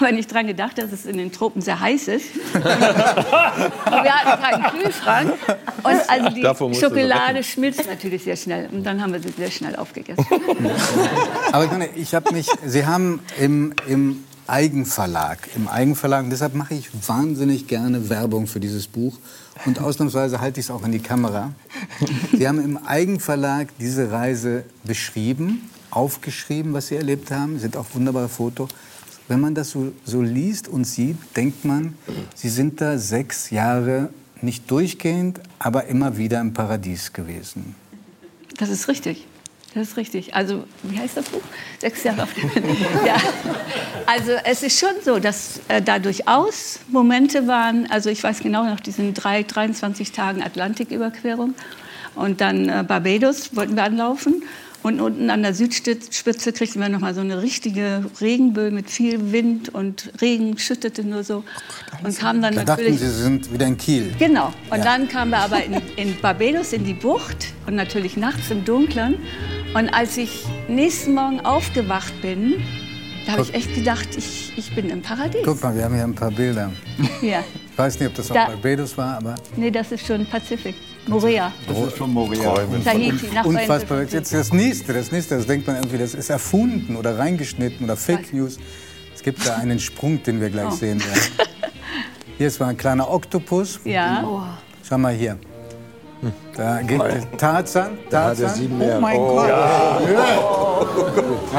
wir 0.00 0.12
nicht 0.12 0.32
dran 0.32 0.46
gedacht, 0.46 0.78
dass 0.78 0.92
es 0.92 1.06
in 1.06 1.18
den 1.18 1.32
Tropen 1.32 1.60
sehr 1.60 1.80
heiß 1.80 2.08
ist. 2.08 2.26
Und 2.54 2.64
wir 2.64 4.12
hatten 4.12 4.42
keinen 4.42 4.82
Kühlschrank. 4.82 5.32
Und 5.82 6.10
also 6.10 6.28
die 6.30 6.78
Schokolade 6.78 7.42
schmilzt 7.42 7.86
natürlich 7.86 8.24
sehr 8.24 8.36
schnell. 8.36 8.68
Und 8.72 8.84
dann 8.84 9.02
haben 9.02 9.12
wir 9.12 9.20
sie 9.20 9.30
sehr 9.30 9.50
schnell 9.50 9.76
aufgegessen. 9.76 10.24
Aber 11.52 11.68
ich 11.96 12.14
habe 12.14 12.32
mich, 12.32 12.48
Sie 12.64 12.86
haben 12.86 13.20
im, 13.38 13.74
im 13.88 14.24
Eigenverlag, 14.46 15.48
im 15.56 15.68
Eigenverlag, 15.68 16.24
und 16.24 16.30
deshalb 16.30 16.54
mache 16.54 16.74
ich 16.74 16.88
wahnsinnig 17.06 17.68
gerne 17.68 18.08
Werbung 18.08 18.46
für 18.46 18.60
dieses 18.60 18.86
Buch 18.86 19.18
und 19.64 19.80
ausnahmsweise 19.80 20.40
halte 20.40 20.60
ich 20.60 20.66
es 20.66 20.70
auch 20.70 20.84
in 20.84 20.92
die 20.92 20.98
Kamera. 20.98 21.52
Sie 22.32 22.48
haben 22.48 22.62
im 22.62 22.76
Eigenverlag 22.76 23.68
diese 23.78 24.10
Reise 24.10 24.64
beschrieben, 24.84 25.70
aufgeschrieben, 25.90 26.72
was 26.72 26.88
Sie 26.88 26.96
erlebt 26.96 27.30
haben, 27.30 27.58
sind 27.58 27.76
auch 27.76 27.86
wunderbare 27.94 28.28
Fotos. 28.28 28.70
Wenn 29.28 29.40
man 29.40 29.54
das 29.54 29.70
so, 29.70 29.92
so 30.04 30.20
liest 30.20 30.68
und 30.68 30.84
sieht, 30.84 31.16
denkt 31.36 31.64
man, 31.64 31.94
Sie 32.34 32.48
sind 32.48 32.80
da 32.80 32.98
sechs 32.98 33.50
Jahre 33.50 34.10
nicht 34.40 34.70
durchgehend, 34.70 35.40
aber 35.58 35.86
immer 35.86 36.16
wieder 36.16 36.40
im 36.40 36.52
Paradies 36.52 37.12
gewesen. 37.12 37.74
Das 38.58 38.68
ist 38.68 38.88
richtig. 38.88 39.26
Das 39.74 39.88
ist 39.88 39.96
richtig. 39.96 40.34
Also, 40.34 40.64
wie 40.82 40.98
heißt 40.98 41.16
das 41.16 41.24
Buch? 41.30 41.40
Sechs 41.78 42.04
Jahre 42.04 42.24
auf 42.24 42.36
Welt. 42.36 42.52
Ja. 43.06 43.16
Also, 44.06 44.32
es 44.44 44.62
ist 44.62 44.78
schon 44.78 44.94
so, 45.02 45.18
dass 45.18 45.60
äh, 45.68 45.80
da 45.80 45.98
durchaus 45.98 46.80
Momente 46.88 47.46
waren. 47.46 47.90
Also, 47.90 48.10
ich 48.10 48.22
weiß 48.22 48.40
genau 48.40 48.64
nach 48.64 48.80
diesen 48.80 49.14
drei, 49.14 49.42
23 49.44 50.12
Tagen 50.12 50.42
Atlantiküberquerung. 50.42 51.54
Und 52.14 52.42
dann 52.42 52.68
äh, 52.68 52.84
Barbados 52.86 53.56
wollten 53.56 53.74
wir 53.74 53.84
anlaufen. 53.84 54.42
Und 54.82 55.00
unten 55.00 55.30
an 55.30 55.42
der 55.42 55.54
Südspitze 55.54 56.52
kriegten 56.52 56.80
wir 56.80 56.88
noch 56.88 56.98
mal 57.00 57.14
so 57.14 57.20
eine 57.20 57.40
richtige 57.40 58.04
Regenböe 58.20 58.72
mit 58.72 58.90
viel 58.90 59.30
Wind 59.32 59.72
und 59.72 60.10
Regen 60.20 60.58
schüttete 60.58 61.04
nur 61.04 61.22
so. 61.22 61.44
Und 62.02 62.18
kamen 62.18 62.42
dann 62.42 62.54
Da 62.56 62.64
dachten 62.64 62.82
natürlich 62.82 63.00
Sie, 63.00 63.06
Sie 63.08 63.22
sind 63.22 63.52
wieder 63.52 63.66
in 63.66 63.76
Kiel. 63.78 64.12
Genau. 64.18 64.52
Und 64.70 64.84
dann 64.84 65.08
kamen 65.08 65.30
wir 65.30 65.38
aber 65.38 65.62
in, 65.64 65.74
in 65.96 66.16
Barbados 66.20 66.72
in 66.72 66.84
die 66.84 66.94
Bucht 66.94 67.46
und 67.66 67.76
natürlich 67.76 68.16
nachts 68.16 68.50
im 68.50 68.64
Dunkeln. 68.64 69.18
Und 69.74 69.88
als 69.90 70.16
ich 70.16 70.44
nächsten 70.68 71.14
Morgen 71.14 71.40
aufgewacht 71.40 72.20
bin, 72.20 72.54
da 73.24 73.32
habe 73.32 73.42
ich 73.42 73.54
echt 73.54 73.72
gedacht, 73.76 74.08
ich, 74.16 74.52
ich 74.56 74.74
bin 74.74 74.90
im 74.90 75.00
Paradies. 75.00 75.42
Guck 75.44 75.62
mal, 75.62 75.76
wir 75.76 75.84
haben 75.84 75.94
hier 75.94 76.02
ein 76.02 76.14
paar 76.14 76.32
Bilder. 76.32 76.72
Ja. 77.22 77.44
Ich 77.70 77.78
weiß 77.78 78.00
nicht, 78.00 78.08
ob 78.08 78.14
das 78.16 78.30
auch 78.32 78.34
Da- 78.34 78.46
Barbados 78.46 78.98
war, 78.98 79.16
aber 79.18 79.36
Nee, 79.56 79.70
das 79.70 79.92
ist 79.92 80.04
schon 80.06 80.26
Pazifik. 80.26 80.74
Morea. 81.06 81.52
das 81.66 81.78
ist 81.78 81.96
schon 81.96 82.12
Moria. 82.12 82.54
Tahiti, 82.84 83.26
Unfassbar. 83.44 84.02
Jetzt 84.02 84.32
das 84.32 84.52
nächste, 84.52 84.92
das 84.92 85.10
nächste, 85.10 85.36
das 85.36 85.46
denkt 85.46 85.66
man 85.66 85.76
irgendwie, 85.76 85.98
das 85.98 86.14
ist 86.14 86.30
erfunden 86.30 86.96
oder 86.96 87.18
reingeschnitten 87.18 87.84
oder 87.84 87.96
Fake 87.96 88.24
Was? 88.26 88.32
News. 88.32 88.58
Es 89.14 89.22
gibt 89.22 89.46
da 89.46 89.56
einen 89.56 89.78
Sprung, 89.78 90.22
den 90.22 90.40
wir 90.40 90.50
gleich 90.50 90.66
Oh. 90.68 90.74
sehen 90.74 91.00
werden. 91.04 91.20
Hier 92.38 92.46
ist 92.48 92.60
mal 92.60 92.68
ein 92.68 92.76
kleiner 92.76 93.10
Oktopus. 93.10 93.80
Ja. 93.84 94.48
Schau 94.88 94.98
mal 94.98 95.12
hier. 95.14 95.38
Da 96.56 96.80
geht 96.82 97.00
Tarzan. 97.36 97.98
Da 98.10 98.24
hat 98.26 98.38
er 98.38 98.46
Tarzan. 98.46 98.54
sieben 98.60 98.78
mehr. 98.78 98.96
Oh 98.98 99.00
mein 99.00 99.16
Gott. 99.16 99.48
Da 99.48 99.98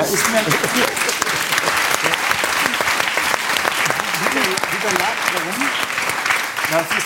ist 0.01 0.31
mir, 0.31 0.41
das 0.45 0.53
ist 0.55 0.92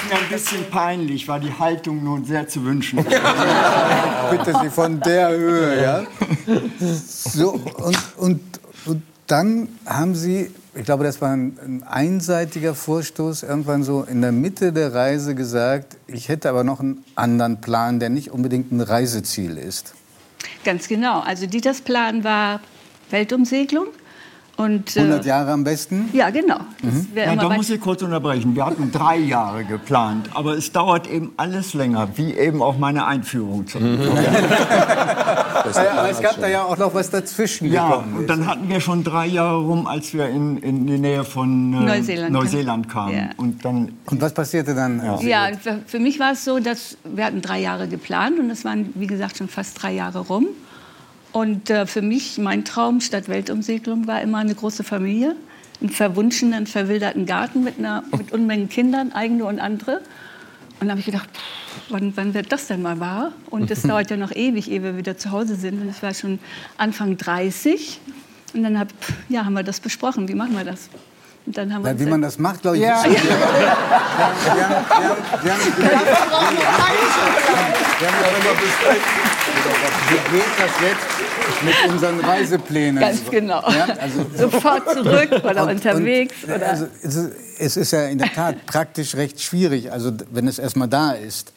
mir 0.09 0.17
ein 0.17 0.29
bisschen 0.29 0.69
peinlich, 0.69 1.27
weil 1.27 1.39
die 1.39 1.53
Haltung 1.53 2.03
nun 2.03 2.25
sehr 2.25 2.47
zu 2.47 2.63
wünschen. 2.63 2.97
Bitte 4.31 4.53
Sie 4.61 4.69
von 4.69 4.99
der 5.01 5.29
Höhe, 5.29 5.81
ja. 5.81 6.03
So, 6.89 7.51
und, 7.51 7.97
und, 8.17 8.41
und 8.85 9.03
dann 9.27 9.69
haben 9.85 10.15
Sie, 10.15 10.51
ich 10.75 10.85
glaube, 10.85 11.03
das 11.03 11.21
war 11.21 11.31
ein, 11.31 11.57
ein 11.63 11.83
einseitiger 11.83 12.75
Vorstoß, 12.75 13.43
irgendwann 13.43 13.83
so 13.83 14.03
in 14.03 14.21
der 14.21 14.31
Mitte 14.31 14.71
der 14.73 14.93
Reise 14.93 15.35
gesagt, 15.35 15.97
ich 16.07 16.29
hätte 16.29 16.49
aber 16.49 16.63
noch 16.63 16.79
einen 16.79 17.03
anderen 17.15 17.61
Plan, 17.61 17.99
der 17.99 18.09
nicht 18.09 18.31
unbedingt 18.31 18.71
ein 18.71 18.81
Reiseziel 18.81 19.57
ist. 19.57 19.93
Ganz 20.63 20.87
genau. 20.87 21.19
Also 21.19 21.45
Dieters 21.47 21.81
Plan 21.81 22.23
war 22.23 22.61
Weltumsegelung. 23.09 23.87
Und, 24.57 24.97
äh, 24.97 25.01
100 25.01 25.25
Jahre 25.25 25.51
am 25.51 25.63
besten. 25.63 26.09
Ja, 26.13 26.31
genau. 26.31 26.57
Wär 27.13 27.25
Ja, 27.27 27.35
da 27.35 27.49
muss 27.49 27.69
ich 27.69 27.79
kurz 27.79 28.01
unterbrechen. 28.01 28.55
Wir 28.55 28.65
hatten 28.65 28.91
drei 28.91 29.17
Jahre 29.17 29.63
geplant, 29.63 30.29
aber 30.33 30.57
es 30.57 30.71
dauert 30.71 31.07
eben 31.07 31.31
alles 31.37 31.75
länger, 31.75 32.09
wie 32.15 32.33
eben 32.33 32.63
auch 32.63 32.77
meine 32.77 33.05
Einführung. 33.05 33.67
Zum 33.67 33.83
Aber 35.67 36.09
es 36.09 36.21
gab 36.21 36.39
da 36.39 36.47
ja 36.47 36.63
auch 36.63 36.77
noch 36.77 36.93
was 36.93 37.09
dazwischen 37.09 37.71
Ja, 37.71 38.03
und 38.15 38.27
dann 38.27 38.47
hatten 38.47 38.67
wir 38.69 38.79
schon 38.79 39.03
drei 39.03 39.27
Jahre 39.27 39.57
rum, 39.57 39.85
als 39.85 40.13
wir 40.13 40.27
in, 40.29 40.57
in 40.57 40.87
die 40.87 40.97
Nähe 40.97 41.23
von 41.23 41.73
äh, 41.73 41.79
Neuseeland 41.79 42.31
Neuseeland 42.31 42.89
kamen. 42.89 43.15
Ja. 43.15 43.29
Und 43.37 43.63
dann 43.63 43.93
Und 44.05 44.21
was 44.21 44.33
passierte 44.33 44.73
dann? 44.73 45.01
Ja, 45.21 45.51
für, 45.59 45.79
für 45.85 45.99
mich 45.99 46.19
war 46.19 46.33
es 46.33 46.45
so, 46.45 46.59
dass 46.59 46.97
wir 47.03 47.25
hatten 47.25 47.41
drei 47.41 47.59
Jahre 47.59 47.87
geplant 47.87 48.39
und 48.39 48.49
es 48.49 48.65
waren, 48.65 48.91
wie 48.95 49.07
gesagt, 49.07 49.37
schon 49.37 49.47
fast 49.47 49.81
drei 49.81 49.93
Jahre 49.93 50.19
rum. 50.19 50.47
Und 51.37 51.69
äh, 51.69 51.85
für 51.85 52.01
mich, 52.01 52.39
mein 52.39 52.65
Traum 52.65 52.99
statt 52.99 53.29
Weltumsegelung 53.29 54.07
war 54.07 54.23
immer 54.23 54.39
eine 54.39 54.55
große 54.55 54.83
Familie, 54.83 55.35
einen 55.79 55.91
verwunschenen, 55.91 56.65
verwilderten 56.65 57.27
Garten 57.27 57.63
mit, 57.63 57.77
einer, 57.77 58.01
mit 58.17 58.31
Unmengen 58.31 58.69
Kindern, 58.69 59.11
eigene 59.13 59.45
und 59.45 59.59
andere. 59.59 60.01
Und 60.79 60.87
da 60.87 60.91
habe 60.93 60.99
ich 60.99 61.05
gedacht, 61.05 61.29
pff, 61.31 61.41
wann, 61.89 62.11
wann 62.17 62.33
wird 62.33 62.51
das 62.51 62.65
denn 62.65 62.81
mal 62.81 62.99
wahr? 62.99 63.33
Und 63.51 63.69
es 63.69 63.83
dauert 63.87 64.09
ja 64.09 64.17
noch 64.17 64.31
ewig, 64.31 64.71
ehe 64.71 64.81
wir 64.81 64.97
wieder 64.97 65.15
zu 65.19 65.29
Hause 65.31 65.55
sind. 65.55 65.79
Und 65.79 65.89
es 65.89 66.01
war 66.01 66.15
schon 66.15 66.39
Anfang 66.77 67.17
30. 67.17 67.99
Und 68.55 68.63
dann 68.63 68.79
hab, 68.79 68.87
ja, 69.29 69.45
haben 69.45 69.53
wir 69.53 69.61
das 69.61 69.79
besprochen, 69.79 70.27
wie 70.27 70.33
machen 70.33 70.57
wir 70.57 70.63
das? 70.65 70.89
Und 71.45 71.55
dann 71.55 71.71
haben 71.71 71.83
wir 71.83 71.89
Na, 71.89 71.97
uns 71.97 72.01
wie 72.03 72.09
man 72.09 72.21
das 72.23 72.39
macht, 72.39 72.63
glaube 72.63 72.77
ich. 72.77 72.83
Ja. 72.83 73.03
wir. 73.03 73.11
Wir 73.13 73.19
haben- 73.19 73.25
wir 75.43 75.53
haben- 75.53 75.67
wir 75.77 75.93
haben- 75.93 76.07
wir 77.99 78.09
haben- 78.09 78.57
Wie 80.09 80.37
geht 80.37 80.53
das 80.57 80.71
jetzt 80.81 81.26
mit 81.63 81.91
unseren 81.93 82.19
Reiseplänen? 82.19 82.99
Ganz 82.99 83.21
genau. 83.29 83.61
Ja, 83.69 83.85
also, 83.99 84.25
Sofort 84.37 84.83
zurück 84.93 85.29
oder 85.43 85.63
Und- 85.63 85.69
unterwegs. 85.75 86.33
Und, 86.43 86.53
oder 86.55 86.69
also, 86.69 86.87
es, 87.01 87.15
ist, 87.15 87.31
es 87.59 87.77
ist 87.77 87.91
ja 87.91 88.05
in 88.05 88.17
der 88.17 88.31
Tat 88.33 88.65
praktisch 88.65 89.15
recht 89.15 89.41
schwierig, 89.41 89.91
also 89.91 90.11
wenn 90.31 90.47
es 90.47 90.59
erstmal 90.59 90.87
da 90.87 91.11
ist. 91.11 91.53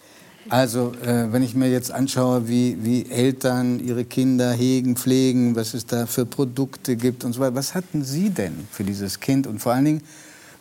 Also 0.49 0.93
äh, 1.05 1.33
wenn 1.33 1.43
ich 1.43 1.55
mir 1.55 1.71
jetzt 1.71 1.93
anschaue, 1.93 2.49
wie, 2.49 2.79
wie 2.83 3.09
Eltern 3.11 3.79
ihre 3.79 4.05
Kinder 4.05 4.51
hegen, 4.53 4.97
pflegen, 4.97 5.55
was 5.55 5.75
es 5.75 5.87
da 5.87 6.07
für 6.07 6.25
Produkte 6.27 6.97
gibt 6.97 7.25
und 7.25 7.35
so 7.35 7.41
weiter. 7.41 7.55
Was 7.55 7.75
hatten 7.75 8.03
Sie 8.03 8.31
denn 8.31 8.67
für 8.73 8.83
dieses 8.83 9.21
Kind? 9.21 9.47
Und 9.47 9.61
vor 9.61 9.73
allen 9.73 9.85
Dingen, 9.85 10.03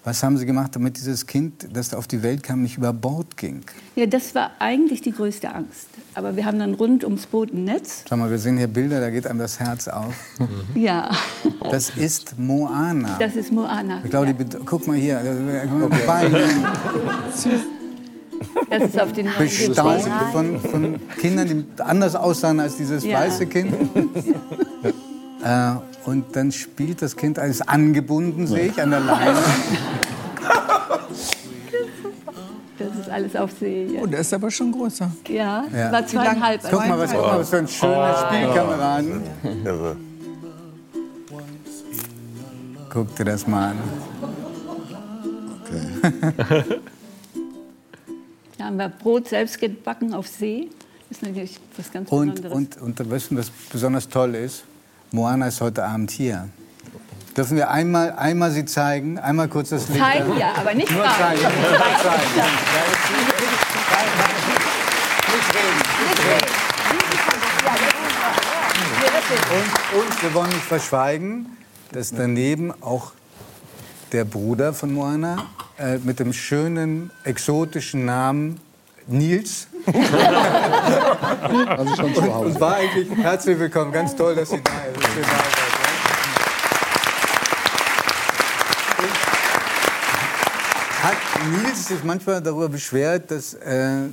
was 0.03 0.23
haben 0.23 0.37
Sie 0.37 0.45
gemacht, 0.45 0.75
damit 0.75 0.97
dieses 0.97 1.25
Kind, 1.27 1.67
das 1.73 1.89
da 1.89 1.97
auf 1.97 2.07
die 2.07 2.23
Welt 2.23 2.41
kam, 2.43 2.61
nicht 2.61 2.77
über 2.77 2.93
Bord 2.93 3.35
ging? 3.37 3.61
Ja, 3.95 4.05
das 4.05 4.33
war 4.33 4.51
eigentlich 4.59 5.01
die 5.01 5.11
größte 5.11 5.53
Angst. 5.53 5.87
Aber 6.15 6.35
wir 6.35 6.45
haben 6.45 6.57
dann 6.59 6.73
rund 6.73 7.03
ums 7.03 7.25
Boot 7.27 7.53
ein 7.53 7.65
Netz. 7.65 8.03
Schau 8.07 8.17
mal, 8.17 8.29
wir 8.31 8.39
sehen 8.39 8.57
hier 8.57 8.67
Bilder, 8.67 8.99
da 8.99 9.09
geht 9.09 9.27
einem 9.27 9.39
das 9.39 9.59
Herz 9.59 9.87
auf. 9.87 10.13
Ja, 10.75 11.11
Das 11.69 11.89
ist 11.91 12.39
Moana. 12.39 13.17
das 13.19 13.35
ist 13.35 13.51
Moana. 13.51 14.01
Ich 14.03 14.09
glaube, 14.09 14.27
die, 14.27 14.33
bet- 14.33 14.57
guck 14.65 14.87
mal 14.87 14.95
hier, 14.97 15.19
Beine. 16.07 16.39
Das 18.69 18.83
ist 18.83 18.99
auf 18.99 19.11
den 19.11 19.27
bestaunt 19.37 20.03
von, 20.31 20.59
von 20.61 20.99
Kindern, 21.19 21.47
die 21.47 21.81
anders 21.81 22.15
aussahen 22.15 22.59
als 22.59 22.77
dieses 22.77 23.03
Ja. 23.03 23.19
weiße 23.19 23.45
Kind. 23.47 23.73
äh, 25.43 25.71
und 26.09 26.35
dann 26.35 26.51
spielt 26.51 27.01
das 27.01 27.15
Kind, 27.15 27.37
ist 27.37 27.67
angebunden, 27.69 28.47
sehe 28.47 28.67
ich, 28.67 28.81
an 28.81 28.89
der 28.91 28.99
Leine. 29.01 29.37
Das 32.77 32.95
ist 32.97 33.09
alles 33.09 33.35
auf 33.35 33.51
See. 33.59 33.87
Ja, 33.93 34.01
Oh, 34.01 34.05
der 34.07 34.19
ist 34.21 34.33
aber 34.33 34.49
schon 34.49 34.71
größer. 34.71 35.11
ja, 35.27 35.65
Ja. 35.75 35.91
war 35.91 36.07
zweieinhalb. 36.07 36.61
Guck 36.69 36.87
mal, 36.87 36.97
was, 36.97 37.11
guck 37.11 37.21
mal, 37.21 37.39
was 37.39 37.49
für 37.49 37.57
ein 37.57 37.67
schöner 37.67 38.15
Spielkameraden. 38.27 39.21
Irre. 39.65 39.95
Guck 42.89 43.15
dir 43.15 43.25
das 43.25 43.45
mal 43.45 43.71
an. 43.71 43.77
Da 48.57 48.65
haben 48.65 48.77
wir 48.77 48.89
Brot 48.89 49.27
selbst 49.27 49.59
gebacken 49.59 50.13
auf 50.13 50.27
See. 50.27 50.69
Das 51.09 51.17
ist 51.17 51.23
natürlich 51.23 51.59
was 51.77 51.91
ganz 51.91 52.09
Und, 52.09 52.35
Besonderes. 52.41 52.81
und, 52.81 52.99
und 52.99 53.11
weißt 53.11 53.31
du, 53.31 53.37
was 53.37 53.49
besonders 53.71 54.07
toll 54.07 54.35
ist? 54.35 54.63
Moana 55.11 55.47
ist 55.47 55.59
heute 55.59 55.83
Abend 55.83 56.11
hier. 56.11 56.49
Dürfen 57.35 57.57
wir 57.57 57.71
einmal, 57.71 58.11
einmal 58.11 58.51
sie 58.51 58.65
zeigen? 58.65 59.17
Einmal 59.17 59.47
kurz 59.47 59.69
das 59.69 59.87
Licht. 59.89 59.99
Zeigen, 59.99 60.37
ja, 60.37 60.53
aber 60.55 60.73
nicht 60.75 60.91
Nur 60.91 61.03
zeigen. 61.03 61.41
Nur 61.41 61.51
zeigen. 61.51 61.51
Ja, 61.55 61.63
nicht 61.63 61.95
reden. 62.35 63.39
Nicht 66.05 66.25
reden. 66.25 66.59
Und, 69.29 70.01
und 70.01 70.23
wir 70.23 70.33
wollen 70.33 70.49
nicht 70.49 70.65
verschweigen, 70.65 71.57
dass 71.91 72.11
daneben 72.11 72.71
auch 72.81 73.13
der 74.11 74.25
Bruder 74.25 74.73
von 74.73 74.93
Moana 74.93 75.45
äh, 75.77 75.97
mit 75.99 76.19
dem 76.19 76.33
schönen 76.33 77.11
exotischen 77.23 78.05
Namen 78.05 78.59
Nils. 79.11 79.67
Also 81.67 81.95
schon 81.95 82.13
zu 82.13 82.21
Und 82.21 82.33
Hause. 82.33 82.59
war 82.59 82.75
eigentlich 82.75 83.07
herzlich 83.17 83.57
willkommen. 83.57 83.91
Ganz 83.91 84.15
toll, 84.15 84.35
dass 84.35 84.49
Sie 84.49 84.61
da 84.61 84.71
sind. 85.13 85.25
Da. 85.25 85.29
Hat 91.01 91.17
Nils 91.63 91.87
sich 91.87 92.03
manchmal 92.03 92.41
darüber 92.41 92.67
beschwert, 92.69 93.31
dass 93.31 93.53
äh, 93.53 94.07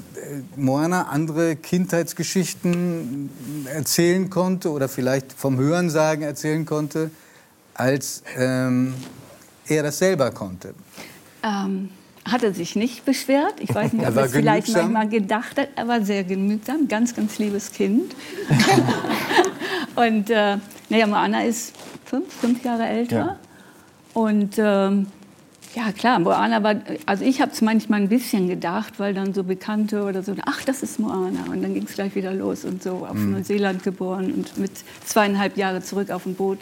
Moana 0.54 1.08
andere 1.08 1.56
Kindheitsgeschichten 1.56 3.28
erzählen 3.72 4.30
konnte 4.30 4.70
oder 4.70 4.88
vielleicht 4.88 5.32
vom 5.32 5.58
Hörensagen 5.58 6.22
erzählen 6.22 6.64
konnte, 6.64 7.10
als 7.74 8.22
ähm, 8.36 8.94
er 9.66 9.82
das 9.82 9.98
selber 9.98 10.30
konnte? 10.30 10.74
Ähm, 11.42 11.90
hat 12.30 12.42
er 12.42 12.52
sich 12.52 12.76
nicht 12.76 13.04
beschwert. 13.04 13.54
Ich 13.60 13.74
weiß 13.74 13.92
nicht, 13.92 14.06
ob 14.06 14.16
er 14.16 14.24
es 14.24 14.32
vielleicht 14.32 14.72
manchmal 14.72 15.08
gedacht 15.08 15.58
hat. 15.58 15.68
Er 15.76 15.86
war 15.88 16.02
sehr 16.02 16.24
genügsam, 16.24 16.88
ganz, 16.88 17.14
ganz 17.14 17.38
liebes 17.38 17.72
Kind. 17.72 18.14
und 19.94 20.30
äh, 20.30 20.56
naja, 20.88 21.06
Moana 21.06 21.44
ist 21.44 21.74
fünf, 22.04 22.32
fünf 22.32 22.64
Jahre 22.64 22.86
älter. 22.86 23.16
Ja. 23.16 23.36
Und 24.14 24.54
ähm, 24.58 25.06
ja, 25.74 25.92
klar, 25.92 26.18
Moana 26.18 26.62
war, 26.62 26.76
also 27.04 27.24
ich 27.24 27.40
habe 27.40 27.52
es 27.52 27.60
manchmal 27.60 28.00
ein 28.00 28.08
bisschen 28.08 28.48
gedacht, 28.48 28.94
weil 28.98 29.14
dann 29.14 29.34
so 29.34 29.44
Bekannte 29.44 30.04
oder 30.04 30.22
so, 30.22 30.34
ach, 30.46 30.64
das 30.64 30.82
ist 30.82 30.98
Moana. 30.98 31.44
Und 31.50 31.62
dann 31.62 31.74
ging 31.74 31.84
es 31.84 31.94
gleich 31.94 32.14
wieder 32.14 32.32
los 32.32 32.64
und 32.64 32.82
so, 32.82 33.06
auf 33.06 33.14
Neuseeland 33.14 33.82
geboren 33.82 34.32
und 34.32 34.56
mit 34.58 34.72
zweieinhalb 35.04 35.56
Jahre 35.56 35.82
zurück 35.82 36.10
auf 36.10 36.24
dem 36.24 36.34
Boot. 36.34 36.58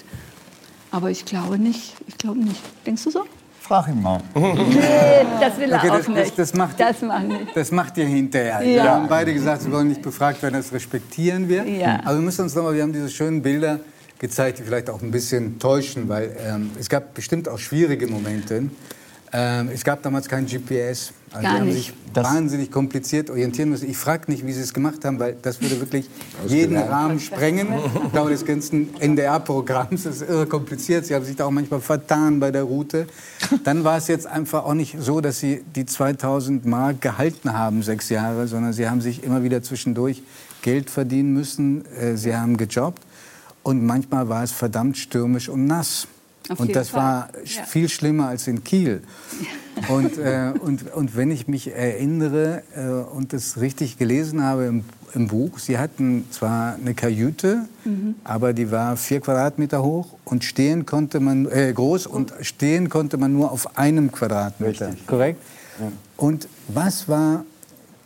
Aber 0.90 1.10
ich 1.10 1.24
glaube 1.24 1.58
nicht, 1.58 1.94
ich 2.06 2.18
glaube 2.18 2.40
nicht. 2.40 2.60
Denkst 2.86 3.04
du 3.04 3.10
so? 3.10 3.24
Frag 3.66 3.88
ihn 3.88 4.02
mal. 4.02 4.20
Das 5.40 5.58
will 5.58 5.70
er 5.70 5.78
Okay, 5.78 5.90
auch 5.90 5.96
das- 5.96 6.06
das- 6.06 6.14
nicht. 6.14 6.38
das 6.38 6.54
macht- 6.54 6.78
das 6.80 7.00
macht 7.02 7.26
nicht. 7.28 7.56
Das 7.56 7.70
macht 7.72 7.96
ihr 7.98 8.06
hinterher. 8.06 8.62
Ja. 8.62 8.82
Wir 8.84 8.90
haben 8.90 9.08
beide 9.08 9.32
gesagt, 9.32 9.62
sie 9.62 9.72
wollen 9.72 9.88
nicht 9.88 10.02
befragt 10.02 10.42
werden, 10.42 10.54
das 10.54 10.72
respektieren 10.72 11.48
wir. 11.48 11.64
Ja. 11.64 12.00
Aber 12.04 12.14
wir 12.16 12.22
müssen 12.22 12.42
uns 12.42 12.54
nochmal, 12.54 12.74
wir 12.74 12.82
haben 12.82 12.92
diese 12.92 13.08
schönen 13.10 13.42
Bilder 13.42 13.80
gezeigt, 14.18 14.58
die 14.58 14.62
vielleicht 14.62 14.88
auch 14.90 15.02
ein 15.02 15.10
bisschen 15.10 15.58
täuschen, 15.58 16.08
weil 16.08 16.36
ähm, 16.46 16.70
es 16.78 16.88
gab 16.88 17.14
bestimmt 17.14 17.48
auch 17.48 17.58
schwierige 17.58 18.06
Momente. 18.06 18.64
Ähm, 19.36 19.70
es 19.74 19.82
gab 19.82 20.00
damals 20.04 20.28
kein 20.28 20.46
GPS. 20.46 21.12
Also 21.32 21.42
Gar 21.42 21.42
die 21.42 21.46
haben 21.48 21.66
nicht. 21.66 21.86
sich 21.86 21.94
wahnsinnig 22.14 22.70
kompliziert 22.70 23.30
orientieren 23.30 23.70
müssen. 23.70 23.90
Ich 23.90 23.96
frage 23.96 24.30
nicht, 24.30 24.46
wie 24.46 24.52
sie 24.52 24.60
es 24.60 24.72
gemacht 24.72 25.04
haben, 25.04 25.18
weil 25.18 25.34
das 25.42 25.60
würde 25.60 25.80
wirklich 25.80 26.08
jeden 26.46 26.76
Rahmen 26.76 27.18
sprengen. 27.18 27.66
Ich 28.04 28.12
glaube, 28.12 28.30
des 28.30 28.44
ganzen 28.44 28.94
NDR-Programms 29.00 30.06
ist 30.06 30.22
irre 30.22 30.46
kompliziert. 30.46 31.06
Sie 31.06 31.16
haben 31.16 31.24
sich 31.24 31.34
da 31.34 31.46
auch 31.46 31.50
manchmal 31.50 31.80
vertan 31.80 32.38
bei 32.38 32.52
der 32.52 32.62
Route. 32.62 33.08
Dann 33.64 33.82
war 33.82 33.96
es 33.96 34.06
jetzt 34.06 34.28
einfach 34.28 34.64
auch 34.64 34.74
nicht 34.74 34.96
so, 35.00 35.20
dass 35.20 35.40
sie 35.40 35.64
die 35.74 35.84
2000 35.84 36.64
Mark 36.64 37.00
gehalten 37.00 37.52
haben, 37.54 37.82
sechs 37.82 38.10
Jahre, 38.10 38.46
sondern 38.46 38.72
sie 38.72 38.88
haben 38.88 39.00
sich 39.00 39.24
immer 39.24 39.42
wieder 39.42 39.64
zwischendurch 39.64 40.22
Geld 40.62 40.90
verdienen 40.90 41.32
müssen. 41.34 41.84
Äh, 41.96 42.16
Sie 42.16 42.36
haben 42.36 42.56
gejobbt. 42.56 43.02
Und 43.64 43.84
manchmal 43.84 44.28
war 44.28 44.44
es 44.44 44.52
verdammt 44.52 44.96
stürmisch 44.96 45.48
und 45.48 45.66
nass. 45.66 46.06
Auf 46.48 46.60
und 46.60 46.74
das 46.76 46.90
Fall. 46.90 47.02
war 47.02 47.28
Ja. 47.44 47.62
viel 47.64 47.88
schlimmer 47.88 48.28
als 48.28 48.46
in 48.46 48.64
Kiel. 48.64 49.02
Und, 49.88 50.18
äh, 50.18 50.52
und, 50.60 50.94
und 50.94 51.16
wenn 51.16 51.32
ich 51.32 51.48
mich 51.48 51.74
erinnere 51.74 52.62
äh, 52.76 52.86
und 53.12 53.32
das 53.32 53.60
richtig 53.60 53.98
gelesen 53.98 54.40
habe 54.40 54.66
im, 54.66 54.84
im 55.14 55.26
Buch, 55.26 55.58
sie 55.58 55.78
hatten 55.78 56.26
zwar 56.30 56.76
eine 56.76 56.94
Kajüte, 56.94 57.66
Mhm. 57.84 58.14
aber 58.22 58.52
die 58.52 58.70
war 58.70 58.96
vier 58.96 59.20
Quadratmeter 59.20 59.82
hoch 59.82 60.14
und 60.24 60.44
stehen 60.44 60.86
konnte 60.86 61.18
man 61.18 61.46
äh, 61.50 61.72
groß 61.74 62.06
und 62.06 62.32
stehen 62.42 62.88
konnte 62.88 63.16
man 63.16 63.32
nur 63.32 63.50
auf 63.50 63.76
einem 63.76 64.12
Quadratmeter. 64.12 64.94
Korrekt? 65.08 65.42
Und 66.16 66.46
was 66.68 67.08
war 67.08 67.44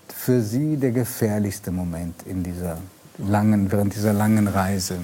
für 0.08 0.40
Sie 0.40 0.78
der 0.78 0.92
gefährlichste 0.92 1.70
Moment 1.70 2.14
in 2.24 2.42
dieser 2.42 2.78
langen, 3.18 3.70
während 3.70 3.94
dieser 3.94 4.14
langen 4.14 4.48
Reise? 4.48 4.96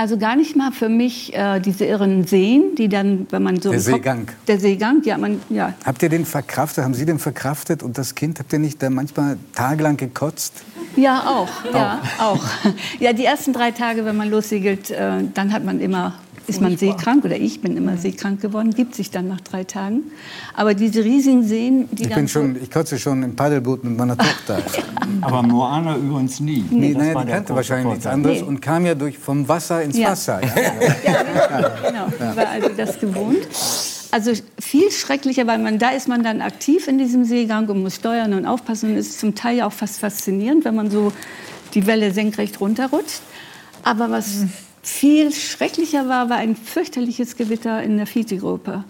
Also 0.00 0.16
gar 0.16 0.34
nicht 0.34 0.56
mal 0.56 0.72
für 0.72 0.88
mich 0.88 1.34
äh, 1.34 1.60
diese 1.60 1.84
irren 1.84 2.26
Seen, 2.26 2.74
die 2.74 2.88
dann, 2.88 3.26
wenn 3.28 3.42
man 3.42 3.60
so... 3.60 3.68
Der 3.68 3.78
im 3.80 3.84
Kopf- 3.84 3.92
Seegang. 3.92 4.28
Der 4.48 4.58
Seegang, 4.58 5.02
ja, 5.04 5.18
man, 5.18 5.42
ja. 5.50 5.74
Habt 5.84 6.02
ihr 6.02 6.08
den 6.08 6.24
verkraftet? 6.24 6.84
Haben 6.84 6.94
Sie 6.94 7.04
den 7.04 7.18
verkraftet? 7.18 7.82
Und 7.82 7.98
das 7.98 8.14
Kind, 8.14 8.38
habt 8.38 8.50
ihr 8.54 8.60
nicht 8.60 8.82
da 8.82 8.88
manchmal 8.88 9.36
tagelang 9.54 9.98
gekotzt? 9.98 10.62
Ja, 10.96 11.22
auch. 11.26 11.50
Ja, 11.74 12.00
auch. 12.18 12.42
Ja, 12.98 13.12
die 13.12 13.26
ersten 13.26 13.52
drei 13.52 13.72
Tage, 13.72 14.06
wenn 14.06 14.16
man 14.16 14.30
lossegelt, 14.30 14.90
äh, 14.90 15.22
dann 15.34 15.52
hat 15.52 15.64
man 15.66 15.80
immer, 15.80 16.14
ist 16.50 16.60
man 16.60 16.76
seekrank 16.76 17.24
oder 17.24 17.36
ich 17.36 17.60
bin 17.62 17.76
immer 17.76 17.96
seekrank 17.96 18.40
geworden, 18.42 18.72
gibt 18.74 18.94
sich 18.94 19.10
dann 19.10 19.28
nach 19.28 19.40
drei 19.40 19.64
Tagen. 19.64 20.02
Aber 20.54 20.74
diese 20.74 21.02
riesigen 21.04 21.42
Seen, 21.46 21.88
die 21.92 22.02
Ich, 22.02 22.08
dann 22.08 22.16
bin 22.18 22.28
schon, 22.28 22.56
ich 22.62 22.70
kotze 22.70 22.98
schon 22.98 23.22
im 23.22 23.34
Paddelboot 23.36 23.84
mit 23.84 23.96
meiner 23.96 24.16
Tochter. 24.18 24.58
Aber 25.22 25.42
Moana 25.42 25.96
übrigens 25.96 26.40
nie. 26.40 26.64
Nee, 26.70 26.92
Das 26.92 27.02
naja, 27.02 27.14
war 27.14 27.24
die 27.24 27.32
kannte 27.32 27.54
wahrscheinlich 27.54 27.86
nichts 27.86 28.02
Vorteil. 28.04 28.14
anderes 28.18 28.40
Nee. 28.42 28.46
und 28.48 28.60
kam 28.60 28.84
ja 28.86 28.94
durch 28.94 29.18
vom 29.18 29.48
Wasser 29.48 29.82
ins 29.82 29.96
Ja. 29.96 30.10
Wasser. 30.10 30.40
Ja. 30.42 30.50
Genau, 31.86 32.06
ich 32.08 32.36
war 32.36 32.48
also 32.48 32.68
das 32.76 32.98
gewohnt. 33.00 33.38
Also 34.12 34.32
viel 34.58 34.90
schrecklicher, 34.90 35.46
weil 35.46 35.58
man, 35.58 35.78
da 35.78 35.90
ist 35.90 36.08
man 36.08 36.22
dann 36.22 36.40
aktiv 36.40 36.88
in 36.88 36.98
diesem 36.98 37.24
Seegang 37.24 37.68
und 37.68 37.82
muss 37.82 37.96
steuern 37.96 38.34
und 38.34 38.44
aufpassen. 38.46 38.90
Und 38.90 38.96
es 38.96 39.08
ist 39.10 39.20
zum 39.20 39.34
Teil 39.34 39.58
ja 39.58 39.66
auch 39.66 39.72
fast 39.72 40.00
faszinierend, 40.00 40.64
wenn 40.64 40.74
man 40.74 40.90
so 40.90 41.12
die 41.74 41.86
Welle 41.86 42.12
senkrecht 42.12 42.60
runterrutscht. 42.60 43.20
Aber 43.82 44.10
was 44.10 44.44
viel 44.82 45.32
schrecklicher 45.32 46.08
war, 46.08 46.30
war 46.30 46.36
ein 46.36 46.56
fürchterliches 46.56 47.36
Gewitter 47.36 47.82
in 47.82 47.96
der 47.96 48.06
Fiji-Gruppe. 48.06 48.84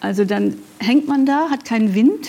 Also 0.00 0.24
dann 0.24 0.54
hängt 0.78 1.06
man 1.06 1.26
da, 1.26 1.50
hat 1.50 1.64
keinen 1.64 1.94
Wind 1.94 2.28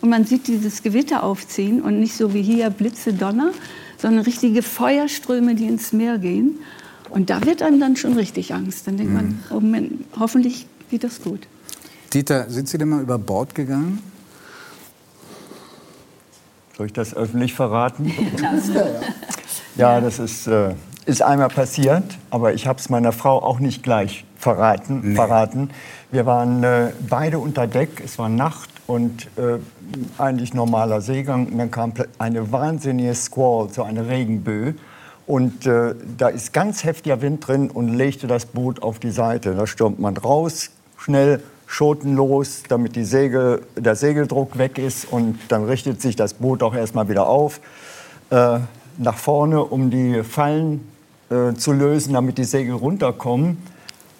und 0.00 0.08
man 0.08 0.24
sieht 0.24 0.46
dieses 0.46 0.82
Gewitter 0.82 1.22
aufziehen 1.22 1.82
und 1.82 2.00
nicht 2.00 2.14
so 2.14 2.32
wie 2.32 2.42
hier 2.42 2.70
Blitze, 2.70 3.12
Donner, 3.12 3.52
sondern 3.98 4.24
richtige 4.24 4.62
Feuerströme, 4.62 5.54
die 5.54 5.66
ins 5.66 5.92
Meer 5.92 6.18
gehen. 6.18 6.58
Und 7.10 7.28
da 7.28 7.44
wird 7.44 7.62
einem 7.62 7.80
dann 7.80 7.96
schon 7.96 8.14
richtig 8.14 8.54
Angst. 8.54 8.86
Dann 8.86 8.96
denkt 8.96 9.12
man, 9.12 9.42
oh 9.50 9.60
Mann, 9.60 10.04
hoffentlich 10.18 10.66
geht 10.90 11.04
das 11.04 11.20
gut. 11.20 11.46
Dieter, 12.14 12.48
sind 12.48 12.68
Sie 12.68 12.78
denn 12.78 12.88
mal 12.88 13.02
über 13.02 13.18
Bord 13.18 13.54
gegangen? 13.54 14.00
Soll 16.76 16.86
ich 16.86 16.92
das 16.92 17.14
öffentlich 17.14 17.54
verraten? 17.54 18.12
Ja, 19.76 20.00
das 20.00 20.18
ist, 20.18 20.48
äh, 20.48 20.74
ist 21.10 21.22
einmal 21.22 21.48
passiert, 21.48 22.04
aber 22.30 22.54
ich 22.54 22.68
habe 22.68 22.78
es 22.78 22.88
meiner 22.88 23.10
Frau 23.10 23.42
auch 23.42 23.58
nicht 23.58 23.82
gleich 23.82 24.24
verraten. 24.36 25.16
verraten. 25.16 25.70
Wir 26.12 26.24
waren 26.24 26.62
äh, 26.62 26.92
beide 27.08 27.40
unter 27.40 27.66
Deck, 27.66 28.00
es 28.04 28.16
war 28.18 28.28
Nacht 28.28 28.70
und 28.86 29.26
äh, 29.36 29.58
eigentlich 30.18 30.54
normaler 30.54 31.00
Seegang. 31.00 31.46
Und 31.46 31.58
dann 31.58 31.72
kam 31.72 31.92
eine 32.18 32.52
wahnsinnige 32.52 33.14
Squall, 33.14 33.70
so 33.70 33.82
eine 33.82 34.08
Regenböe. 34.08 34.74
Und 35.26 35.66
äh, 35.66 35.96
da 36.16 36.28
ist 36.28 36.52
ganz 36.52 36.84
heftiger 36.84 37.20
Wind 37.22 37.46
drin 37.46 37.70
und 37.70 37.88
legte 37.88 38.28
das 38.28 38.46
Boot 38.46 38.80
auf 38.82 39.00
die 39.00 39.10
Seite. 39.10 39.54
Da 39.56 39.66
stürmt 39.66 39.98
man 39.98 40.16
raus, 40.16 40.70
schnell, 40.96 41.42
Schoten 41.66 42.14
los, 42.14 42.62
damit 42.68 42.94
die 42.94 43.04
Segel, 43.04 43.62
der 43.76 43.96
Segeldruck 43.96 44.58
weg 44.58 44.78
ist. 44.78 45.10
Und 45.10 45.38
dann 45.48 45.64
richtet 45.64 46.00
sich 46.00 46.14
das 46.14 46.34
Boot 46.34 46.62
auch 46.62 46.74
erstmal 46.74 47.08
wieder 47.08 47.28
auf. 47.28 47.60
Äh, 48.30 48.60
nach 48.98 49.16
vorne, 49.16 49.64
um 49.64 49.90
die 49.90 50.22
Fallen 50.22 50.89
äh, 51.30 51.54
zu 51.54 51.72
lösen, 51.72 52.14
damit 52.14 52.38
die 52.38 52.44
Segel 52.44 52.74
runterkommen. 52.74 53.58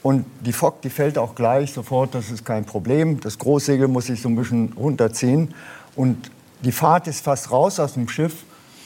Und 0.02 0.24
die 0.40 0.52
Fock, 0.52 0.80
die 0.80 0.90
fällt 0.90 1.18
auch 1.18 1.34
gleich 1.34 1.72
sofort, 1.72 2.14
das 2.14 2.30
ist 2.30 2.44
kein 2.44 2.64
Problem. 2.64 3.20
Das 3.20 3.38
Großsegel 3.38 3.88
muss 3.88 4.06
sich 4.06 4.22
so 4.22 4.28
ein 4.28 4.36
bisschen 4.36 4.72
runterziehen. 4.72 5.52
Und 5.96 6.30
die 6.62 6.72
Fahrt 6.72 7.06
ist 7.06 7.22
fast 7.22 7.50
raus 7.50 7.78
aus 7.80 7.94
dem 7.94 8.08
Schiff. 8.08 8.44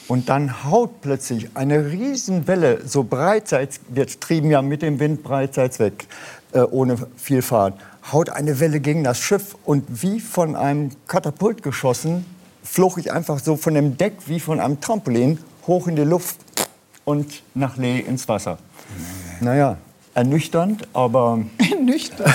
Und 0.09 0.29
dann 0.29 0.65
haut 0.65 1.01
plötzlich 1.01 1.49
eine 1.55 1.91
Riesenwelle, 1.91 2.87
so 2.87 3.05
breitseits, 3.05 3.81
wir 3.89 4.07
trieben 4.07 4.51
ja 4.51 4.61
mit 4.61 4.83
dem 4.83 5.01
Wind 5.01 5.23
breitseits 5.23 5.79
weg, 5.79 6.07
äh, 6.53 6.61
ohne 6.61 6.97
viel 7.17 7.41
Fahrt, 7.41 7.81
haut 8.13 8.29
eine 8.29 8.61
Welle 8.61 8.81
gegen 8.81 9.03
das 9.03 9.19
Schiff 9.19 9.57
und 9.65 10.03
wie 10.03 10.21
von 10.21 10.57
einem 10.57 10.91
Katapult 11.09 11.63
geschossen, 11.63 12.27
flog 12.63 12.99
ich 12.99 13.13
einfach 13.13 13.39
so 13.39 13.57
von 13.57 13.73
dem 13.73 13.97
Deck 13.97 14.15
wie 14.27 14.41
von 14.41 14.61
einem 14.61 14.81
Trampolin 14.81 15.39
hoch 15.67 15.87
in 15.89 15.97
die 15.97 16.03
Luft 16.03 16.37
und 17.05 17.43
nach 17.55 17.77
Lee 17.77 18.01
ins 18.01 18.29
Wasser. 18.29 18.59
Naja, 19.41 19.77
ernüchternd, 20.15 20.89
aber 20.93 21.41
Nüchtern. 21.83 22.33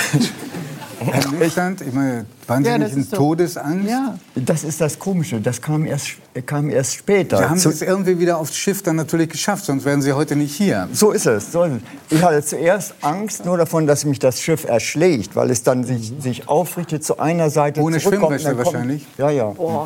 Ernüchternd? 1.00 1.82
Ich 1.82 1.94
meine, 1.94 2.26
waren 2.48 2.64
Sie 2.64 2.70
Ja, 2.70 2.78
das 2.78 2.88
nicht 2.90 2.96
in 2.98 3.02
ist 3.04 3.14
doch- 3.14 3.18
Todesangst? 3.18 3.90
Ja. 3.90 4.18
das 4.36 4.64
ist 4.64 4.82
das 4.82 5.00
Komische. 5.00 5.40
Das 5.40 5.62
kam 5.62 5.86
erst, 5.86 6.08
kam 6.46 6.70
erst 6.70 6.96
später. 6.96 7.38
Da 7.38 7.50
haben 7.50 7.58
Sie 7.58 7.64
Zu- 7.64 7.70
es 7.70 7.82
irgendwie 7.82 8.20
wieder 8.20 8.38
aufs 8.38 8.56
Schiff 8.56 8.82
dann 8.84 8.96
natürlich 8.96 9.30
geschafft, 9.30 9.66
sonst 9.66 9.86
wären 9.86 10.02
Sie 10.02 10.14
heute 10.14 10.36
nicht 10.36 10.56
hier. 10.56 10.88
So 10.94 11.12
ist 11.12 11.26
es. 11.26 11.52
So 11.52 11.64
ist 11.64 11.74
es. 12.10 12.18
Ich 12.18 12.24
hatte 12.24 12.44
zuerst 12.44 12.96
Angst 13.02 13.46
nur 13.46 13.58
davon, 13.58 13.88
dass 13.88 14.06
mich 14.06 14.20
das 14.20 14.42
Schiff 14.42 14.66
erschlägt, 14.66 15.36
weil 15.36 15.50
es 15.52 15.64
dann 15.64 15.84
sich, 15.84 16.14
sich 16.20 16.48
aufrichtet 16.48 17.04
zu 17.04 17.20
einer 17.20 17.50
Seite. 17.50 17.82
Ohne 17.82 18.00
kommt- 18.00 18.44
wahrscheinlich? 18.58 19.06
Ja, 19.18 19.30
ja. 19.30 19.46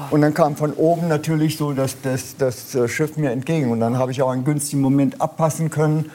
Und 0.10 0.22
dann 0.22 0.34
kam 0.34 0.56
von 0.56 0.73
oben 0.73 1.07
natürlich 1.07 1.57
so 1.57 1.73
das, 1.73 1.95
das, 2.02 2.35
das 2.38 2.73
äh, 2.76 2.88
Schiff 2.88 3.18
mir 3.18 3.31
entgegen. 3.31 3.72
Und 3.72 3.80
dann 3.80 3.98
habe 3.98 4.11
ich 4.11 4.22
auch 4.22 4.30
einen 4.31 4.44
günstigen 4.45 4.81
Moment 4.81 5.22
abpassen 5.22 5.69
können 5.69 6.10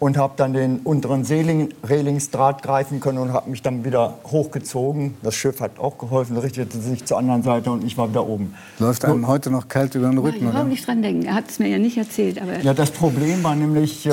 und 0.00 0.16
habe 0.16 0.32
dann 0.36 0.54
den 0.54 0.78
unteren 0.78 1.24
Seeling, 1.24 1.68
Relingsdraht 1.84 2.62
greifen 2.62 3.00
können 3.00 3.18
und 3.18 3.32
habe 3.32 3.50
mich 3.50 3.60
dann 3.62 3.84
wieder 3.84 4.14
hochgezogen. 4.26 5.14
Das 5.22 5.34
Schiff 5.36 5.60
hat 5.60 5.78
auch 5.78 5.98
geholfen, 5.98 6.38
richtete 6.38 6.78
sich 6.80 7.04
zur 7.04 7.18
anderen 7.18 7.42
Seite 7.42 7.70
und 7.70 7.84
ich 7.84 7.96
war 7.98 8.08
wieder 8.08 8.26
oben. 8.26 8.54
Läuft 8.78 9.04
einem 9.04 9.28
heute 9.28 9.50
noch 9.50 9.68
kalt 9.68 9.94
über 9.94 10.08
den 10.08 10.18
Ich 10.18 10.24
Rücken, 10.24 10.38
oder? 10.40 10.48
überhaupt 10.50 10.68
nicht 10.70 10.86
dran 10.86 11.02
denken. 11.02 11.26
Er 11.26 11.34
hat 11.34 11.50
es 11.50 11.58
mir 11.58 11.68
ja 11.68 11.78
nicht 11.78 11.98
erzählt. 11.98 12.40
Aber 12.40 12.58
Ja, 12.60 12.72
das 12.72 12.90
Problem 12.90 13.44
war 13.44 13.54
nämlich, 13.54 14.06
äh, 14.06 14.12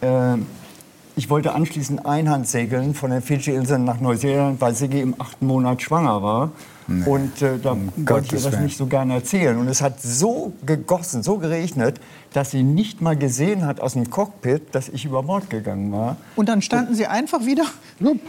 äh, 0.00 0.38
ich 1.16 1.28
wollte 1.28 1.52
anschließend 1.52 2.06
Einhand 2.06 2.46
segeln 2.46 2.94
von 2.94 3.10
den 3.10 3.20
Fidschi-Inseln 3.20 3.82
nach 3.84 4.00
Neuseeland, 4.00 4.60
weil 4.60 4.76
Siggi 4.76 5.00
im 5.00 5.20
achten 5.20 5.46
Monat 5.48 5.82
schwanger 5.82 6.22
war. 6.22 6.52
Und 6.88 7.42
äh, 7.42 7.58
da 7.62 7.76
wollte 7.96 8.34
ich 8.34 8.44
ihr 8.44 8.50
das 8.50 8.60
nicht 8.60 8.78
so 8.78 8.86
gerne 8.86 9.14
erzählen. 9.14 9.58
Und 9.58 9.68
es 9.68 9.82
hat 9.82 10.00
so 10.00 10.54
gegossen, 10.64 11.22
so 11.22 11.36
geregnet, 11.36 12.00
dass 12.32 12.50
sie 12.50 12.62
nicht 12.62 13.02
mal 13.02 13.16
gesehen 13.16 13.66
hat 13.66 13.80
aus 13.80 13.92
dem 13.92 14.08
Cockpit, 14.08 14.74
dass 14.74 14.88
ich 14.88 15.04
über 15.04 15.22
Bord 15.22 15.50
gegangen 15.50 15.92
war. 15.92 16.16
Und 16.36 16.48
dann 16.48 16.62
standen 16.62 16.94
Sie 16.94 17.06
einfach 17.06 17.44
wieder. 17.44 17.64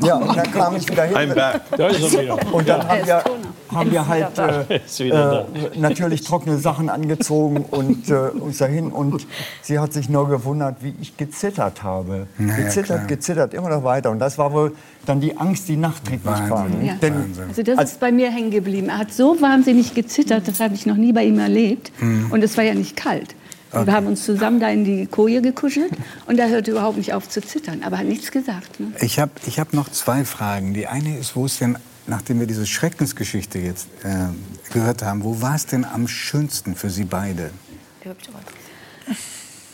Ja, 0.01 0.15
und 0.15 0.35
dann 0.35 0.51
kam 0.51 0.75
ich 0.75 0.89
wieder 0.89 1.03
hin. 1.03 1.15
I'm 1.15 1.33
back. 1.33 1.61
Da 1.77 1.87
ist 1.87 2.13
er 2.13 2.21
wieder. 2.21 2.53
Und 2.53 2.67
dann 2.67 2.87
haben 2.87 3.05
wir, 3.05 3.23
haben 3.71 3.91
wir 3.91 4.07
halt 4.07 4.37
äh, 4.37 4.75
äh, 5.03 5.45
natürlich 5.75 6.21
trockene 6.23 6.57
Sachen 6.57 6.89
angezogen 6.89 7.65
und 7.69 8.09
äh, 8.09 8.13
uns 8.13 8.57
dahin. 8.57 8.91
Und 8.91 9.25
sie 9.61 9.79
hat 9.79 9.93
sich 9.93 10.09
nur 10.09 10.27
gewundert, 10.29 10.77
wie 10.81 10.93
ich 11.01 11.15
gezittert 11.15 11.83
habe. 11.83 12.27
gezittert, 12.37 12.85
klar. 12.85 13.07
gezittert, 13.07 13.53
immer 13.53 13.69
noch 13.69 13.83
weiter. 13.83 14.11
Und 14.11 14.19
das 14.19 14.37
war 14.37 14.51
wohl 14.51 14.75
dann 15.09 15.19
die 15.19 15.35
Angst, 15.37 15.67
die 15.67 15.75
nachträglich 15.75 16.23
kam. 16.23 16.49
Wahnsinn. 16.49 16.85
Ja. 16.85 16.93
Denn 17.01 17.35
Also 17.47 17.63
das 17.63 17.83
ist 17.83 17.99
bei 17.99 18.11
mir 18.11 18.31
hängen 18.31 18.51
geblieben. 18.51 18.89
Er 18.89 18.99
hat 18.99 19.13
so 19.13 19.41
wahnsinnig 19.41 19.93
gezittert, 19.95 20.47
das 20.47 20.59
habe 20.59 20.75
ich 20.75 20.85
noch 20.85 20.95
nie 20.95 21.11
bei 21.11 21.25
ihm 21.25 21.39
erlebt. 21.39 21.91
Und 22.29 22.43
es 22.43 22.55
war 22.57 22.63
ja 22.63 22.73
nicht 22.73 22.95
kalt. 22.95 23.35
Und 23.71 23.85
Wir 23.85 23.93
haben 23.93 24.07
uns 24.07 24.25
zusammen 24.25 24.59
da 24.59 24.69
in 24.69 24.83
die 24.83 25.05
Koje 25.05 25.41
gekuschelt 25.41 25.91
und 26.25 26.39
er 26.39 26.49
hörte 26.49 26.71
überhaupt 26.71 26.97
nicht 26.97 27.13
auf 27.13 27.29
zu 27.29 27.39
zittern, 27.41 27.83
aber 27.83 27.99
hat 27.99 28.05
nichts 28.07 28.31
gesagt. 28.31 28.79
Ne? 28.79 28.87
Ich 28.99 29.19
habe 29.19 29.31
ich 29.45 29.59
hab 29.59 29.73
noch 29.73 29.89
zwei 29.89 30.25
Fragen. 30.25 30.73
Die 30.73 30.87
eine 30.87 31.17
ist, 31.17 31.35
wo 31.35 31.45
es 31.45 31.59
denn, 31.59 31.77
nachdem 32.07 32.39
wir 32.39 32.47
diese 32.47 32.65
Schreckensgeschichte 32.65 33.59
jetzt 33.59 33.87
äh, 34.03 34.29
gehört 34.73 35.03
haben, 35.03 35.23
wo 35.23 35.41
war 35.41 35.55
es 35.55 35.67
denn 35.67 35.85
am 35.85 36.07
schönsten 36.07 36.75
für 36.75 36.89
Sie 36.89 37.03
beide? 37.03 37.51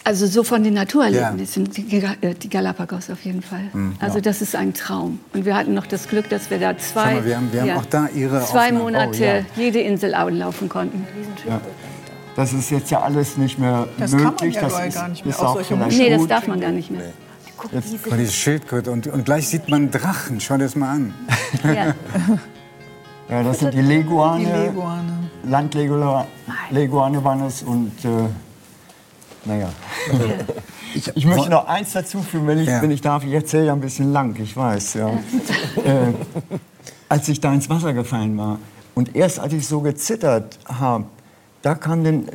Also 0.07 0.27
so 0.27 0.44
von 0.44 0.64
den 0.64 0.76
Naturerlebnissen, 0.76 1.65
die, 1.72 1.99
Ga- 1.99 2.15
äh, 2.22 2.36
die 2.36 2.48
Galapagos 2.49 3.10
auf 3.10 3.26
jeden 3.26 3.41
Fall. 3.41 3.64
also 3.99 4.22
das 4.22 4.41
ist 4.41 4.56
ein 4.56 4.73
Traum. 4.76 5.19
Und 5.34 5.45
wir 5.45 5.56
hatten 5.56 5.73
noch 5.73 5.88
das 5.88 6.07
Glück, 6.07 6.30
dass 6.30 6.49
wir 6.52 6.60
da 6.60 6.77
zwei, 6.77 7.15
mal, 7.15 7.26
wir 7.26 7.36
haben- 7.38 7.52
wir 7.52 7.61
haben 7.64 7.72
auch 7.80 7.86
da 7.86 8.07
Ihre 8.14 8.40
zwei 8.45 8.65
Aufnahmen. 8.68 8.77
Monate 8.84 9.19
Oh, 9.19 9.60
ja. 9.60 9.64
jede 9.64 9.80
Insel 9.82 10.11
laufen 10.11 10.69
konnten. 10.69 11.07
das 12.36 12.53
ist 12.53 12.69
jetzt 12.69 12.91
ja 12.91 13.02
alles 13.02 13.36
nicht 13.38 13.57
mehr 13.57 13.88
Das 13.98 14.11
kann 14.11 14.22
man 14.23 14.32
möglich. 14.34 14.56
ja 14.56 14.61
das 14.61 14.73
gar 14.73 14.86
ist, 14.86 15.07
nicht 15.10 15.26
mehr, 15.26 15.34
ist 15.34 15.41
auch 15.41 15.60
Nee, 15.90 16.10
das 16.11 16.27
darf 16.27 16.48
man 16.48 16.60
gar 16.61 16.72
nicht 16.72 16.91
mehr. 16.91 17.02
Und 17.73 18.19
diese 18.19 18.32
Schildkröte. 18.32 18.91
Und, 18.91 19.07
und 19.07 19.26
gleich 19.26 19.48
sieht 19.48 19.69
man 19.69 19.90
Drachen. 19.90 20.40
Schau 20.40 20.57
dir 20.57 20.65
das 20.65 20.76
mal 20.76 20.90
an. 20.91 21.14
Ja. 21.64 21.95
Ja, 23.27 23.41
das 23.41 23.57
sind 23.57 23.73
die 23.73 23.82
Leguane. 23.82 24.45
Die 24.45 24.52
Leguane. 24.68 25.14
Landleguane 25.49 26.27
Leguane 26.69 27.23
waren 27.23 27.41
es 27.41 27.64
und 27.64 27.91
äh, 28.06 28.10
naja. 29.45 29.69
Ich 31.13 31.26
möchte 31.26 31.49
noch 31.49 31.67
eins 31.67 31.91
dazu 31.91 32.22
fügen, 32.22 32.47
wenn 32.47 32.57
ich, 32.57 32.69
Ja. 32.69 32.81
wenn 32.81 32.89
ich 32.89 33.01
darf. 33.01 33.26
Ich 33.26 33.34
erzähle 33.34 33.65
ja 33.65 33.73
ein 33.73 33.81
bisschen 33.81 34.13
lang, 34.13 34.34
ich 34.41 34.55
weiß. 34.55 34.93
Ja. 34.93 35.09
äh, 35.09 36.13
als 37.09 37.27
ich 37.27 37.41
da 37.41 37.53
ins 37.53 37.69
Wasser 37.69 37.91
gefallen 37.91 38.38
war 38.38 38.59
und 38.93 39.13
erst 39.13 39.39
als 39.41 39.51
ich 39.51 39.67
so 39.67 39.81
gezittert 39.81 40.57
habe, 40.65 41.03
da 41.63 41.76
kam 41.76 42.05
denn, 42.05 42.30
äh, 42.30 42.31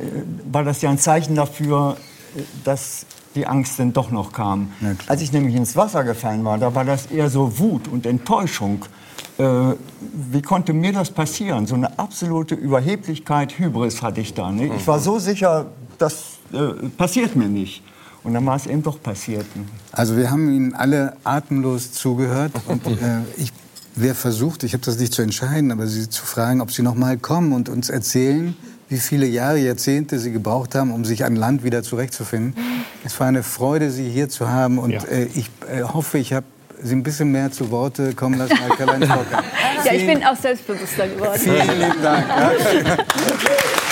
war 0.51 0.63
das 0.63 0.81
ja 0.83 0.91
ein 0.91 0.99
Zeichen 0.99 1.33
dafür, 1.35 1.97
äh, 2.37 2.41
dass 2.63 3.07
die 3.33 3.47
Angst 3.47 3.79
dann 3.79 3.93
doch 3.93 4.11
noch 4.11 4.31
kam. 4.31 4.71
Als 5.07 5.21
ich 5.21 5.31
nämlich 5.31 5.55
ins 5.55 5.75
Wasser 5.75 6.03
gefallen 6.03 6.45
war, 6.45 6.59
da 6.59 6.75
war 6.75 6.85
das 6.85 7.07
eher 7.07 7.29
so 7.31 7.57
Wut 7.57 7.87
und 7.87 8.05
Enttäuschung. 8.05 8.85
Äh, 9.39 9.43
wie 10.31 10.41
konnte 10.43 10.73
mir 10.73 10.93
das 10.93 11.09
passieren? 11.09 11.65
So 11.65 11.73
eine 11.73 11.97
absolute 11.97 12.53
Überheblichkeit, 12.53 13.57
Hybris 13.57 14.01
hatte 14.03 14.21
ich 14.21 14.33
da. 14.35 14.51
Ne? 14.51 14.75
Ich 14.75 14.85
war 14.85 14.99
so 14.99 15.17
sicher, 15.17 15.67
das 15.97 16.40
äh, 16.53 16.87
passiert 16.97 17.35
mir 17.35 17.47
nicht. 17.47 17.83
Und 18.23 18.33
dann 18.35 18.45
war 18.45 18.55
es 18.55 18.67
eben 18.67 18.83
doch 18.83 19.01
passiert. 19.01 19.45
Also 19.91 20.15
wir 20.15 20.29
haben 20.29 20.53
Ihnen 20.53 20.73
alle 20.75 21.13
atemlos 21.23 21.91
zugehört 21.91 22.51
und 22.67 22.85
äh, 22.85 23.21
ich 23.37 23.51
wäre 23.95 24.15
versucht, 24.15 24.63
ich 24.63 24.73
habe 24.73 24.83
das 24.85 24.97
nicht 24.99 25.13
zu 25.13 25.21
entscheiden, 25.21 25.71
aber 25.71 25.87
Sie 25.87 26.07
zu 26.09 26.23
fragen, 26.23 26.61
ob 26.61 26.71
Sie 26.71 26.81
noch 26.83 26.95
mal 26.95 27.17
kommen 27.17 27.51
und 27.51 27.67
uns 27.67 27.89
erzählen, 27.89 28.55
wie 28.89 28.99
viele 28.99 29.25
Jahre, 29.25 29.57
Jahrzehnte 29.57 30.19
Sie 30.19 30.31
gebraucht 30.31 30.75
haben, 30.75 30.91
um 30.91 31.03
sich 31.05 31.25
an 31.25 31.35
Land 31.35 31.63
wieder 31.63 31.81
zurechtzufinden. 31.81 32.53
Es 33.03 33.19
war 33.19 33.27
eine 33.27 33.41
Freude, 33.41 33.89
Sie 33.89 34.09
hier 34.09 34.29
zu 34.29 34.49
haben 34.49 34.77
und 34.77 34.91
Ja. 34.91 35.03
äh, 35.05 35.25
ich 35.33 35.49
äh, 35.73 35.81
hoffe, 35.83 36.17
ich 36.19 36.33
habe 36.33 36.45
Sie 36.83 36.95
ein 36.95 37.03
bisschen 37.03 37.31
mehr 37.31 37.51
zu 37.51 37.69
Worte 37.69 38.13
kommen 38.15 38.39
lassen 38.39 38.57
als 38.67 38.75
Karl-Heinz. 38.75 39.07
Ja, 39.85 39.93
ich 39.93 40.05
bin 40.07 40.23
auch 40.23 40.35
selbstbewusster 40.35 41.07
geworden. 41.07 41.39
Vielen 41.39 41.79
lieben 41.79 42.01
Dank. 42.01 42.25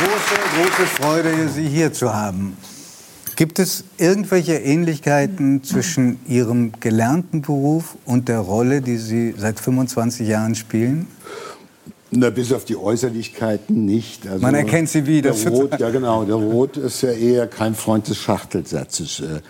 Große, 0.00 0.40
große 0.56 0.86
Freude, 0.86 1.48
Sie 1.48 1.68
hier 1.68 1.92
zu 1.92 2.14
haben. 2.14 2.56
Gibt 3.36 3.58
es 3.58 3.84
irgendwelche 3.98 4.54
Ähnlichkeiten 4.54 5.62
zwischen 5.62 6.18
Ihrem 6.26 6.72
gelernten 6.80 7.42
Beruf 7.42 7.96
und 8.06 8.28
der 8.28 8.38
Rolle, 8.38 8.80
die 8.80 8.96
Sie 8.96 9.34
seit 9.36 9.60
25 9.60 10.26
Jahren 10.26 10.54
spielen? 10.54 11.06
Na, 12.10 12.30
bis 12.30 12.52
auf 12.52 12.64
die 12.64 12.76
Äußerlichkeiten 12.76 13.84
nicht. 13.84 14.26
Also 14.26 14.42
Man 14.42 14.54
erkennt 14.54 14.88
sie 14.88 15.06
wieder. 15.06 15.32
Der 15.32 15.50
Roth, 15.52 15.78
ja 15.78 15.90
genau, 15.90 16.24
der 16.24 16.34
Roth 16.36 16.76
ist 16.78 17.02
ja 17.02 17.12
eher 17.12 17.46
kein 17.46 17.74
Freund 17.74 18.08
des 18.08 18.16
Schachtelsatzes. 18.16 19.20
Äh, 19.20 19.40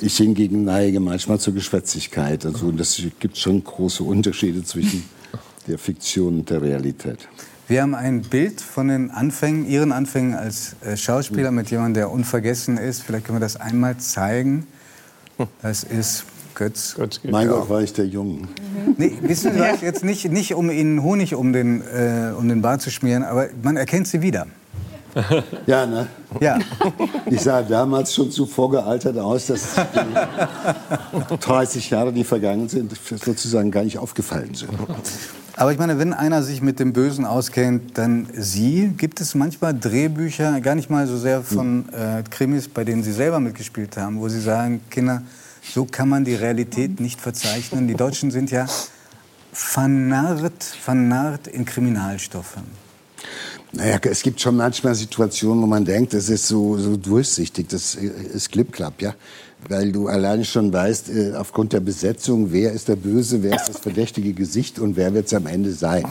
Ich 0.00 0.16
hingegen 0.18 0.64
neige 0.64 1.00
manchmal 1.00 1.38
zur 1.40 1.54
Geschwätzigkeit. 1.54 2.44
Also 2.44 2.70
das 2.72 3.00
gibt 3.20 3.38
schon 3.38 3.64
große 3.64 4.02
Unterschiede 4.04 4.62
zwischen 4.64 5.04
der 5.66 5.78
Fiktion 5.78 6.40
und 6.40 6.50
der 6.50 6.60
Realität. 6.60 7.18
Wir 7.66 7.80
haben 7.80 7.94
ein 7.94 8.20
Bild 8.20 8.60
von 8.60 8.88
den 8.88 9.10
Anfängen, 9.10 9.66
Ihren 9.66 9.90
Anfängen 9.90 10.34
als 10.34 10.76
äh, 10.84 10.98
Schauspieler 10.98 11.50
mit 11.50 11.70
jemandem, 11.70 11.94
der 11.94 12.10
unvergessen 12.10 12.76
ist. 12.76 13.02
Vielleicht 13.02 13.24
können 13.24 13.38
wir 13.38 13.40
das 13.40 13.56
einmal 13.56 13.96
zeigen. 13.96 14.66
Das 15.62 15.82
ist 15.82 16.24
Götz. 16.54 16.94
Götz 16.94 17.20
Mein. 17.24 17.48
Gott, 17.48 17.70
war 17.70 17.80
ich 17.80 17.94
der 17.94 18.06
Jung. 18.06 18.48
Nee, 18.98 19.16
wissen 19.22 19.54
Sie 19.54 19.60
was? 19.60 19.80
Jetzt 19.80 20.04
nicht, 20.04 20.30
nicht 20.30 20.54
um 20.54 20.70
Ihnen 20.70 21.02
Honig 21.02 21.34
um 21.34 21.54
den, 21.54 21.80
äh, 21.80 22.32
um 22.38 22.50
den 22.50 22.60
Bart 22.60 22.82
zu 22.82 22.90
schmieren, 22.90 23.22
aber 23.22 23.48
man 23.62 23.78
erkennt 23.78 24.08
Sie 24.08 24.20
wieder. 24.20 24.46
Ja, 25.66 25.86
ne? 25.86 26.08
Ja. 26.40 26.58
Ich 27.26 27.40
sah 27.40 27.62
damals 27.62 28.12
schon 28.12 28.32
so 28.32 28.46
vorgealtert 28.46 29.16
aus, 29.16 29.46
dass 29.46 29.76
die 31.30 31.36
30 31.38 31.88
Jahre, 31.88 32.12
die 32.12 32.24
vergangen 32.24 32.68
sind, 32.68 32.92
sozusagen 33.24 33.70
gar 33.70 33.84
nicht 33.84 33.96
aufgefallen 33.96 34.54
sind. 34.54 34.70
Aber 35.56 35.72
ich 35.72 35.78
meine, 35.78 35.98
wenn 35.98 36.12
einer 36.12 36.42
sich 36.42 36.62
mit 36.62 36.80
dem 36.80 36.92
Bösen 36.92 37.24
auskennt, 37.24 37.96
dann 37.96 38.26
Sie. 38.32 38.92
Gibt 38.96 39.20
es 39.20 39.34
manchmal 39.34 39.78
Drehbücher, 39.78 40.60
gar 40.60 40.74
nicht 40.74 40.90
mal 40.90 41.06
so 41.06 41.16
sehr 41.16 41.42
von 41.42 41.88
äh, 41.90 42.24
Krimis, 42.28 42.68
bei 42.68 42.82
denen 42.84 43.04
Sie 43.04 43.12
selber 43.12 43.38
mitgespielt 43.38 43.96
haben, 43.96 44.18
wo 44.18 44.28
Sie 44.28 44.40
sagen, 44.40 44.80
Kinder, 44.90 45.22
so 45.62 45.84
kann 45.84 46.08
man 46.08 46.24
die 46.24 46.34
Realität 46.34 46.98
nicht 47.00 47.20
verzeichnen. 47.20 47.86
Die 47.86 47.94
Deutschen 47.94 48.32
sind 48.32 48.50
ja 48.50 48.66
vernarrt, 49.52 50.64
vernarrt 50.64 51.46
in 51.46 51.64
Kriminalstoffe. 51.64 52.56
Naja, 53.72 53.98
es 54.02 54.22
gibt 54.22 54.40
schon 54.40 54.56
manchmal 54.56 54.94
Situationen, 54.94 55.62
wo 55.62 55.66
man 55.66 55.84
denkt, 55.84 56.14
das 56.14 56.28
ist 56.28 56.48
so, 56.48 56.78
so 56.78 56.96
durchsichtig, 56.96 57.68
das 57.68 57.94
ist 57.94 58.50
Clip-Clap, 58.50 59.00
ja. 59.00 59.14
Weil 59.68 59.92
du 59.92 60.08
alleine 60.08 60.44
schon 60.44 60.72
weißt, 60.72 61.08
äh, 61.10 61.32
aufgrund 61.36 61.72
der 61.72 61.80
Besetzung, 61.80 62.52
wer 62.52 62.72
ist 62.72 62.88
der 62.88 62.96
Böse, 62.96 63.42
wer 63.42 63.56
ist 63.56 63.68
das 63.68 63.78
verdächtige 63.78 64.32
Gesicht 64.32 64.78
und 64.78 64.96
wer 64.96 65.14
wird 65.14 65.26
es 65.26 65.34
am 65.34 65.46
Ende 65.46 65.72
sein. 65.72 66.04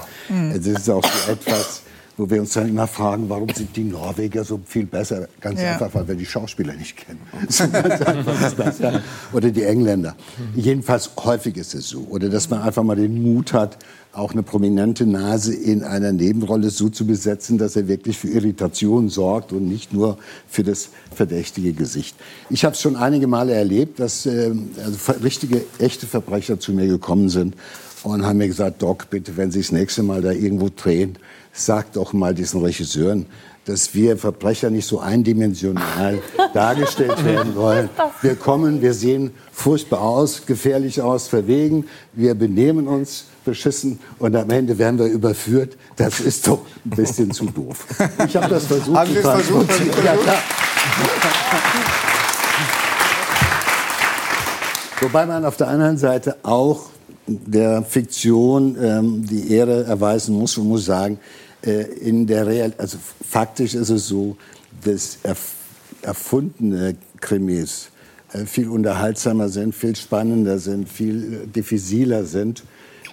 Das 0.53 0.65
ist 0.65 0.89
auch 0.89 1.03
so 1.03 1.31
etwas, 1.31 1.81
wo 2.17 2.29
wir 2.29 2.41
uns 2.41 2.53
dann 2.53 2.69
immer 2.69 2.87
fragen, 2.87 3.27
warum 3.27 3.49
sind 3.49 3.75
die 3.75 3.83
Norweger 3.83 4.43
so 4.43 4.59
viel 4.65 4.85
besser? 4.85 5.27
Ganz 5.41 5.61
Ja. 5.61 5.73
einfach, 5.73 5.89
weil 5.93 6.07
wir 6.07 6.15
die 6.15 6.25
Schauspieler 6.25 6.73
nicht 6.73 6.95
kennen. 6.97 7.19
Oder 9.33 9.49
die 9.49 9.63
Engländer. 9.63 10.15
Jedenfalls 10.55 11.09
häufig 11.23 11.57
ist 11.57 11.73
es 11.73 11.89
so. 11.89 12.05
Oder 12.09 12.29
dass 12.29 12.49
man 12.49 12.61
einfach 12.61 12.83
mal 12.83 12.95
den 12.95 13.21
Mut 13.21 13.53
hat, 13.53 13.77
auch 14.11 14.33
eine 14.33 14.43
prominente 14.43 15.07
Nase 15.07 15.55
in 15.55 15.81
einer 15.83 16.11
Nebenrolle 16.11 16.69
so 16.69 16.87
zu 16.89 17.07
besetzen, 17.07 17.57
dass 17.57 17.75
er 17.75 17.87
wirklich 17.87 18.19
für 18.19 18.27
Irritation 18.27 19.09
sorgt 19.09 19.51
und 19.51 19.67
nicht 19.67 19.91
nur 19.91 20.19
für 20.47 20.63
das 20.63 20.89
verdächtige 21.15 21.73
Gesicht. 21.73 22.15
Ich 22.51 22.63
habe 22.63 22.75
es 22.75 22.81
schon 22.81 22.95
einige 22.95 23.25
Male 23.25 23.53
erlebt, 23.53 23.99
dass 23.99 24.27
ähm, 24.27 24.69
also 24.85 25.13
richtige, 25.23 25.63
echte 25.79 26.05
Verbrecher 26.05 26.59
zu 26.59 26.73
mir 26.73 26.85
gekommen 26.85 27.29
sind 27.29 27.55
und 28.03 28.23
haben 28.23 28.37
mir 28.37 28.47
gesagt, 28.47 28.83
Doc, 28.83 29.09
bitte, 29.09 29.35
wenn 29.35 29.49
Sie 29.49 29.61
das 29.61 29.71
nächste 29.71 30.03
Mal 30.03 30.21
da 30.21 30.31
irgendwo 30.31 30.69
drehen, 30.69 31.17
sag 31.53 31.93
doch 31.93 32.11
mal 32.13 32.33
diesen 32.33 32.61
Regisseuren, 32.61 33.27
dass 33.65 33.93
wir 33.93 34.17
Verbrecher 34.17 34.69
nicht 34.69 34.87
so 34.87 34.99
eindimensional 34.99 36.21
dargestellt 36.53 37.23
werden 37.23 37.55
wollen. 37.55 37.89
Wir 38.21 38.35
kommen, 38.35 38.81
wir 38.81 38.93
sehen 38.93 39.31
furchtbar 39.53 40.01
aus, 40.01 40.45
gefährlich 40.45 41.01
aus, 41.01 41.27
verwegen, 41.27 41.85
wir 42.11 42.35
benehmen 42.35 42.87
uns 42.87 43.25
beschissen 43.45 43.99
und 44.19 44.35
am 44.35 44.49
Ende 44.49 44.77
werden 44.77 44.99
wir 44.99 45.05
überführt. 45.05 45.77
Das 45.95 46.19
ist 46.19 46.47
doch 46.47 46.65
ein 46.83 46.89
bisschen 46.89 47.31
zu 47.31 47.45
doof. 47.45 47.85
Ich 48.27 48.35
habe 48.35 48.49
das 48.49 48.65
versucht 48.65 48.97
Haben 48.97 49.11
Sie 49.11 49.17
es 49.17 49.21
versucht? 49.21 49.69
Ja, 50.03 50.15
klar. 50.15 50.37
Wobei 55.01 55.25
man 55.25 55.45
auf 55.45 55.57
der 55.57 55.67
anderen 55.67 55.97
Seite 55.97 56.37
auch 56.43 56.89
der 57.27 57.83
Fiktion 57.83 58.77
ähm, 58.81 59.25
die 59.25 59.51
Ehre 59.51 59.83
erweisen 59.85 60.35
muss 60.37 60.57
und 60.57 60.67
muss 60.67 60.85
sagen, 60.85 61.15
äh, 61.15 61.42
in 61.71 62.27
der 62.27 62.45
Real, 62.45 62.73
also 62.77 62.97
faktisch 63.27 63.73
ist 63.73 63.89
es 63.89 64.07
so, 64.07 64.37
dass 64.83 65.19
erf 65.23 65.55
erfundene 66.01 66.95
Krimis 67.21 67.89
äh, 68.33 68.45
viel 68.45 68.67
unterhaltsamer 68.69 69.49
sind, 69.49 69.73
viel 69.73 69.95
spannender 69.95 70.59
sind, 70.59 70.89
viel 70.89 71.43
äh, 71.43 71.47
diffiziler 71.47 72.25
sind. 72.25 72.63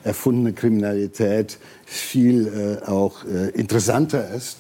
Erfundene 0.03 0.53
Kriminalität 0.53 1.59
viel 1.85 2.81
äh, 2.83 2.87
auch 2.87 3.25
äh, 3.25 3.51
interessanter 3.51 4.31
ist 4.35 4.57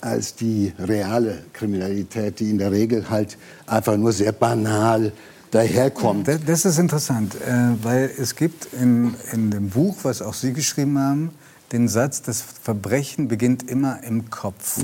als 0.00 0.34
die 0.34 0.72
reale 0.78 1.42
Kriminalität, 1.52 2.38
die 2.38 2.50
in 2.50 2.58
der 2.58 2.70
Regel 2.70 3.10
halt 3.10 3.36
einfach 3.66 3.96
nur 3.96 4.12
sehr 4.12 4.32
banal 4.32 5.12
daherkommt. 5.50 6.28
Das, 6.28 6.38
das 6.46 6.64
ist 6.64 6.78
interessant, 6.78 7.34
äh, 7.34 7.72
weil 7.82 8.10
es 8.16 8.36
gibt 8.36 8.68
in, 8.80 9.14
in 9.32 9.50
dem 9.50 9.70
Buch, 9.70 9.96
was 10.02 10.22
auch 10.22 10.34
Sie 10.34 10.52
geschrieben 10.52 10.98
haben, 10.98 11.30
den 11.72 11.88
Satz, 11.88 12.22
das 12.22 12.42
Verbrechen 12.42 13.28
beginnt 13.28 13.68
immer 13.68 14.02
im 14.02 14.30
Kopf. 14.30 14.80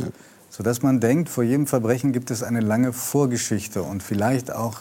Sodass 0.51 0.83
man 0.83 1.01
denkt, 1.01 1.29
vor 1.29 1.45
jedem 1.45 1.67
Verbrechen 1.67 2.13
gibt 2.13 2.31
es 2.31 2.43
eine 2.43 2.61
lange 2.61 2.93
Vorgeschichte 2.93 3.83
und 3.83 4.03
vielleicht 4.03 4.53
auch 4.53 4.81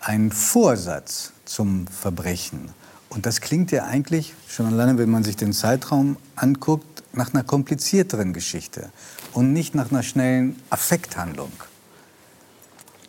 einen 0.00 0.30
Vorsatz 0.30 1.32
zum 1.44 1.86
Verbrechen. 1.86 2.70
Und 3.08 3.26
das 3.26 3.40
klingt 3.40 3.72
ja 3.72 3.84
eigentlich, 3.84 4.34
schon 4.48 4.66
alleine, 4.66 4.98
wenn 4.98 5.10
man 5.10 5.24
sich 5.24 5.36
den 5.36 5.52
Zeitraum 5.52 6.16
anguckt, 6.36 7.02
nach 7.12 7.34
einer 7.34 7.44
komplizierteren 7.44 8.32
Geschichte 8.32 8.90
und 9.32 9.52
nicht 9.52 9.74
nach 9.74 9.90
einer 9.90 10.02
schnellen 10.02 10.56
Affekthandlung. 10.70 11.52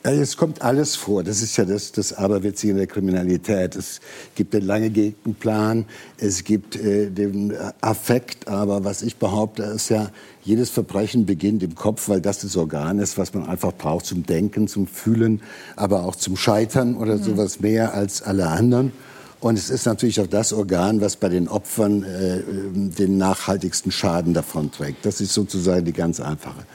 Es 0.05 0.35
kommt 0.35 0.61
alles 0.61 0.97
vor. 0.97 1.23
Das 1.23 1.41
ist 1.41 1.55
ja 1.55 1.63
das, 1.63 1.93
das 1.93 2.11
Aberwitzige 2.11 2.71
in 2.71 2.77
der 2.77 2.87
Kriminalität. 2.87 3.77
Es 3.77 4.01
gibt 4.35 4.53
den 4.53 4.65
lange 4.65 4.89
gehegten 4.89 5.33
Plan, 5.33 5.85
es 6.17 6.43
gibt 6.43 6.75
äh, 6.75 7.09
den 7.09 7.53
Affekt, 7.79 8.49
aber 8.49 8.83
was 8.83 9.01
ich 9.01 9.15
behaupte, 9.15 9.63
ist 9.63 9.87
ja, 9.87 10.11
jedes 10.43 10.69
Verbrechen 10.69 11.25
beginnt 11.25 11.63
im 11.63 11.73
Kopf, 11.73 12.09
weil 12.09 12.19
das 12.19 12.39
das 12.39 12.57
Organ 12.57 12.99
ist, 12.99 13.17
was 13.17 13.33
man 13.33 13.47
einfach 13.47 13.71
braucht 13.71 14.05
zum 14.05 14.25
Denken, 14.25 14.67
zum 14.67 14.87
Fühlen, 14.87 15.41
aber 15.77 16.03
auch 16.03 16.17
zum 16.17 16.35
Scheitern 16.35 16.97
oder 16.97 17.17
sowas 17.17 17.61
mehr 17.61 17.93
als 17.93 18.21
alle 18.21 18.47
anderen. 18.47 18.91
Und 19.39 19.57
es 19.57 19.69
ist 19.69 19.85
natürlich 19.85 20.19
auch 20.19 20.27
das 20.27 20.51
Organ, 20.51 20.99
was 20.99 21.15
bei 21.15 21.29
den 21.29 21.47
Opfern 21.47 22.03
äh, 22.03 22.41
den 22.73 23.17
nachhaltigsten 23.17 23.91
Schaden 23.91 24.33
davonträgt. 24.33 25.05
Das 25.05 25.21
ist 25.21 25.33
sozusagen 25.33 25.85
die 25.85 25.93
ganz 25.93 26.19
einfache 26.19 26.65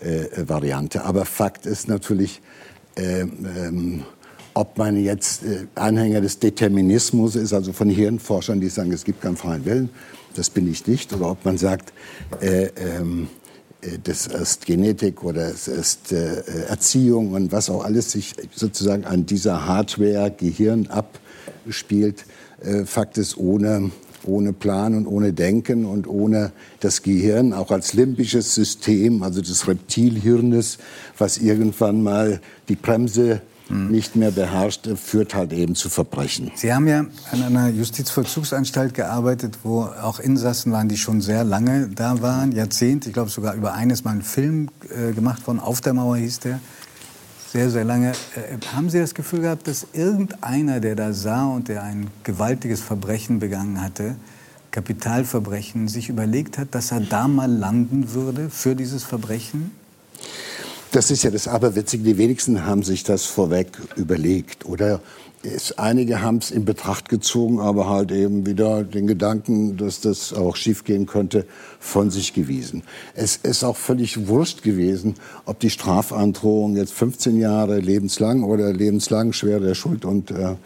äh, 0.00 0.48
Variante. 0.48 1.04
Aber 1.04 1.24
Fakt 1.24 1.66
ist 1.66 1.88
natürlich, 1.88 2.40
ähm, 2.98 3.32
ähm, 3.56 4.02
ob 4.54 4.76
man 4.76 5.02
jetzt 5.02 5.44
äh, 5.44 5.66
Anhänger 5.76 6.20
des 6.20 6.40
Determinismus 6.40 7.36
ist, 7.36 7.52
also 7.52 7.72
von 7.72 7.88
Hirnforschern, 7.88 8.60
die 8.60 8.68
sagen, 8.68 8.92
es 8.92 9.04
gibt 9.04 9.22
keinen 9.22 9.36
freien 9.36 9.64
Willen, 9.64 9.90
das 10.34 10.50
bin 10.50 10.70
ich 10.70 10.86
nicht, 10.86 11.12
oder 11.12 11.30
ob 11.30 11.44
man 11.44 11.58
sagt, 11.58 11.92
äh, 12.40 12.70
ähm, 12.76 13.28
äh, 13.82 13.98
das 14.02 14.26
ist 14.26 14.66
Genetik 14.66 15.22
oder 15.22 15.48
es 15.48 15.68
ist 15.68 16.12
äh, 16.12 16.42
Erziehung 16.68 17.32
und 17.32 17.52
was 17.52 17.70
auch 17.70 17.84
alles 17.84 18.12
sich 18.12 18.34
sozusagen 18.54 19.04
an 19.04 19.26
dieser 19.26 19.66
Hardware 19.66 20.32
Gehirn 20.36 20.88
abspielt. 20.88 22.24
Äh, 22.60 22.84
Fakt 22.84 23.18
ist, 23.18 23.36
ohne 23.36 23.92
ohne 24.28 24.52
Plan 24.52 24.94
und 24.94 25.06
ohne 25.06 25.32
Denken 25.32 25.84
und 25.84 26.06
ohne 26.06 26.52
das 26.80 27.02
Gehirn, 27.02 27.52
auch 27.52 27.70
als 27.70 27.94
limbisches 27.94 28.54
System, 28.54 29.22
also 29.22 29.40
des 29.40 29.66
Reptilhirnes, 29.66 30.78
was 31.16 31.38
irgendwann 31.38 32.02
mal 32.02 32.40
die 32.68 32.76
Bremse 32.76 33.40
hm. 33.68 33.90
nicht 33.90 34.16
mehr 34.16 34.30
beherrscht, 34.30 34.88
führt 34.96 35.34
halt 35.34 35.52
eben 35.52 35.74
zu 35.74 35.88
Verbrechen. 35.88 36.50
Sie 36.54 36.72
haben 36.72 36.86
ja 36.86 37.06
an 37.32 37.42
einer 37.42 37.68
Justizvollzugsanstalt 37.68 38.94
gearbeitet, 38.94 39.58
wo 39.62 39.82
auch 39.82 40.20
Insassen 40.20 40.72
waren, 40.72 40.88
die 40.88 40.96
schon 40.96 41.20
sehr 41.20 41.44
lange 41.44 41.88
da 41.88 42.22
waren, 42.22 42.52
Jahrzehnte. 42.52 43.08
Ich 43.08 43.14
glaube 43.14 43.30
sogar 43.30 43.54
über 43.54 43.74
eines 43.74 44.04
Mal 44.04 44.12
einen 44.12 44.22
Film 44.22 44.68
äh, 44.88 45.12
gemacht 45.12 45.46
worden, 45.46 45.60
Auf 45.60 45.80
der 45.80 45.94
Mauer 45.94 46.16
hieß 46.16 46.40
der 46.40 46.60
sehr, 47.52 47.70
sehr 47.70 47.84
lange. 47.84 48.12
Äh, 48.34 48.58
haben 48.74 48.90
Sie 48.90 48.98
das 48.98 49.14
Gefühl 49.14 49.40
gehabt, 49.40 49.66
dass 49.66 49.86
irgendeiner, 49.92 50.80
der 50.80 50.96
da 50.96 51.12
sah 51.12 51.46
und 51.46 51.68
der 51.68 51.82
ein 51.82 52.08
gewaltiges 52.22 52.80
Verbrechen 52.80 53.38
begangen 53.38 53.80
hatte, 53.80 54.16
Kapitalverbrechen, 54.70 55.88
sich 55.88 56.08
überlegt 56.08 56.58
hat, 56.58 56.74
dass 56.74 56.92
er 56.92 57.00
da 57.00 57.26
mal 57.26 57.50
landen 57.50 58.12
würde 58.12 58.50
für 58.50 58.76
dieses 58.76 59.04
Verbrechen? 59.04 59.70
Das 60.90 61.10
ist 61.10 61.22
ja 61.22 61.30
das 61.30 61.48
Aberwitzige. 61.48 62.02
Die 62.02 62.18
wenigsten 62.18 62.64
haben 62.64 62.82
sich 62.82 63.04
das 63.04 63.24
vorweg 63.24 63.68
überlegt 63.96 64.64
oder 64.64 65.00
es, 65.42 65.78
einige 65.78 66.22
haben 66.22 66.38
es 66.38 66.50
in 66.50 66.64
Betracht 66.64 67.08
gezogen, 67.08 67.60
aber 67.60 67.88
halt 67.88 68.10
eben 68.10 68.46
wieder 68.46 68.82
den 68.82 69.06
Gedanken, 69.06 69.76
dass 69.76 70.00
das 70.00 70.32
auch 70.32 70.56
schiefgehen 70.56 71.06
könnte, 71.06 71.46
von 71.78 72.10
sich 72.10 72.32
gewiesen. 72.32 72.82
Es 73.14 73.36
ist 73.36 73.62
auch 73.64 73.76
völlig 73.76 74.28
wurscht 74.28 74.62
gewesen, 74.62 75.14
ob 75.44 75.60
die 75.60 75.70
Strafandrohung 75.70 76.76
jetzt 76.76 76.92
15 76.94 77.38
Jahre 77.38 77.78
lebenslang 77.78 78.42
oder 78.42 78.72
lebenslang 78.72 79.32
schwer 79.32 79.60
der 79.60 79.74
Schuld 79.74 80.04
und 80.04 80.30
äh, 80.30 80.56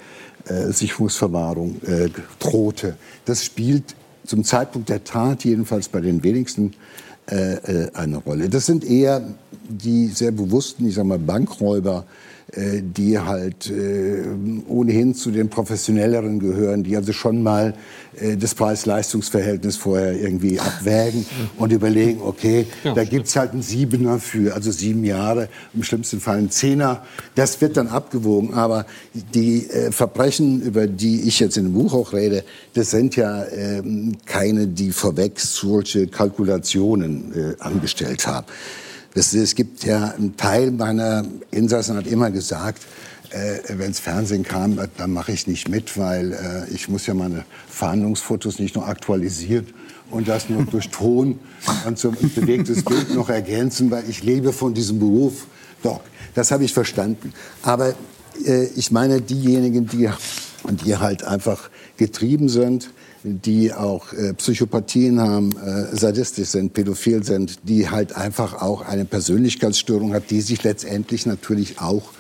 äh, 0.47 0.73
Sicherungsverwahrung 0.73 1.81
äh, 1.85 2.09
drohte. 2.39 2.97
Das 3.25 3.45
spielt 3.45 3.95
zum 4.25 4.45
Zeitpunkt 4.45 4.89
der 4.89 5.05
Tat 5.05 5.45
jedenfalls 5.45 5.89
bei 5.89 6.01
den 6.01 6.23
wenigsten 6.23 6.75
eine 7.27 8.17
Rolle. 8.17 8.49
Das 8.49 8.67
sind 8.67 8.85
eher 8.85 9.23
die 9.69 10.09
sehr 10.09 10.33
bewussten, 10.33 10.87
ich 10.87 10.95
sag 10.95 11.05
mal, 11.05 11.19
Bankräuber, 11.19 12.05
äh, 12.05 12.32
die 12.55 13.19
halt 13.19 13.71
äh, 13.71 14.25
ohnehin 14.69 15.15
zu 15.15 15.31
den 15.31 15.49
professionelleren 15.49 16.39
gehören, 16.39 16.83
die 16.83 16.97
also 16.97 17.13
schon 17.13 17.43
mal 17.43 17.75
äh, 18.21 18.37
das 18.37 18.55
Preis-Leistungs-Verhältnis 18.55 19.77
vorher 19.77 20.13
irgendwie 20.13 20.61
abwägen 20.61 21.25
und 21.57 21.73
überlegen, 21.73 22.21
okay, 22.23 22.67
ja, 22.85 22.95
da 22.95 23.05
gibt's 23.05 23.37
halt 23.37 23.53
einen 23.53 23.63
Siebener 23.63 24.19
für, 24.19 24.55
also 24.55 24.71
sieben 24.71 25.05
Jahre, 25.05 25.49
im 25.75 25.83
schlimmsten 25.83 26.21
Fall 26.21 26.39
einen 26.39 26.51
Zehner. 26.51 27.05
Das 27.35 27.61
wird 27.61 27.77
dann 27.77 27.89
abgewogen. 27.89 28.55
Aber 28.55 28.87
die 29.35 29.69
äh, 29.71 29.93
Verbrechen, 29.93 30.63
über 30.63 30.87
die 30.87 31.23
ich 31.23 31.41
jetzt 31.41 31.57
in 31.57 31.65
dem 31.65 31.73
Buch 31.73 31.95
auch 31.95 32.13
rede, 32.13 32.45
das 32.75 32.91
sind 32.91 33.17
ja 33.17 33.45
äh, 33.45 33.83
keine, 34.27 34.69
die 34.69 34.93
vorweg 34.93 35.41
solche 35.41 36.07
Kalkulationen 36.07 37.33
äh, 37.35 37.63
angestellt 37.63 38.27
haben. 38.27 38.47
Es 39.15 39.55
gibt 39.55 39.85
ja 39.85 40.15
einen 40.17 40.37
Teil 40.37 40.71
meiner 40.71 41.25
Insassen 41.51 41.97
hat 41.97 42.07
immer 42.07 42.31
gesagt, 42.31 42.83
äh, 43.31 43.59
wenn 43.77 43.91
es 43.91 44.01
Fernsehen 44.01 44.43
kam, 44.43 44.79
äh, 44.79 44.89
dann 44.97 45.13
mache 45.13 45.33
ich 45.33 45.47
nicht 45.47 45.69
mit, 45.69 45.99
weil 45.99 46.33
äh, 46.33 46.75
ich 46.75 46.89
muss 46.89 47.07
ja 47.07 47.15
meine 47.15 47.45
Verhandlungsfotos 47.69 48.59
nicht 48.59 48.75
nur 48.75 48.87
aktualisiert 48.87 49.69
und 50.11 50.29
das 50.29 50.49
nur 50.49 50.65
durch 50.65 50.89
Ton 50.91 51.39
und 51.87 51.99
so 51.99 52.11
ein 52.11 52.31
bewegtes 52.35 52.85
Bild 52.85 53.15
noch 53.15 53.29
ergänzen, 53.29 53.91
weil 53.91 54.09
ich 54.09 54.23
lebe 54.23 54.53
von 54.53 54.75
diesem 54.75 54.99
Beruf. 54.99 55.47
Doch, 55.83 56.01
das 56.35 56.51
habe 56.51 56.65
ich 56.65 56.73
verstanden. 56.73 57.33
Aber 57.63 57.95
äh, 58.47 58.65
ich 58.77 58.91
meine 58.93 59.21
diejenigen, 59.21 59.87
die, 59.87 60.09
die 60.85 60.97
halt 60.97 61.25
einfach 61.25 61.71
getrieben 61.97 62.49
sind, 62.49 62.91
die 63.25 63.73
auch 63.73 64.13
äh, 64.13 64.35
Psychopathien 64.35 65.21
haben, 65.21 65.51
äh, 65.57 65.97
sadistisch 65.97 66.49
sind, 66.49 66.75
pädophil 66.75 67.23
sind, 67.25 67.61
die 67.65 67.89
halt 67.89 68.15
einfach 68.15 68.61
auch 68.61 68.83
eine 68.83 69.05
Persönlichkeitsstörung 69.05 70.13
hat, 70.15 70.31
die 70.31 70.41
sich 70.41 70.63
letztendlich 70.65 71.27
natürlich 71.27 71.81
auch, 71.81 72.13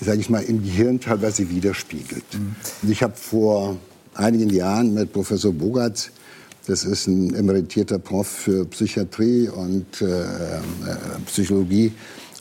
sage 0.00 0.20
ich 0.20 0.30
mal, 0.30 0.42
im 0.42 0.62
Gehirn 0.62 1.00
teilweise 1.00 1.48
widerspiegelt. 1.50 2.24
Mhm. 2.32 2.90
ich 2.90 3.02
habe 3.02 3.14
vor 3.16 3.76
einigen 4.14 4.50
Jahren 4.50 4.94
mit 4.94 5.12
Professor 5.12 5.52
Bogarts 5.52 6.10
das 6.68 6.84
ist 6.84 7.06
ein 7.06 7.34
emeritierter 7.34 7.98
Prof 7.98 8.26
für 8.28 8.66
Psychiatrie 8.66 9.48
und 9.48 10.02
äh, 10.02 10.06
äh 10.06 10.58
Psychologie 11.24 11.92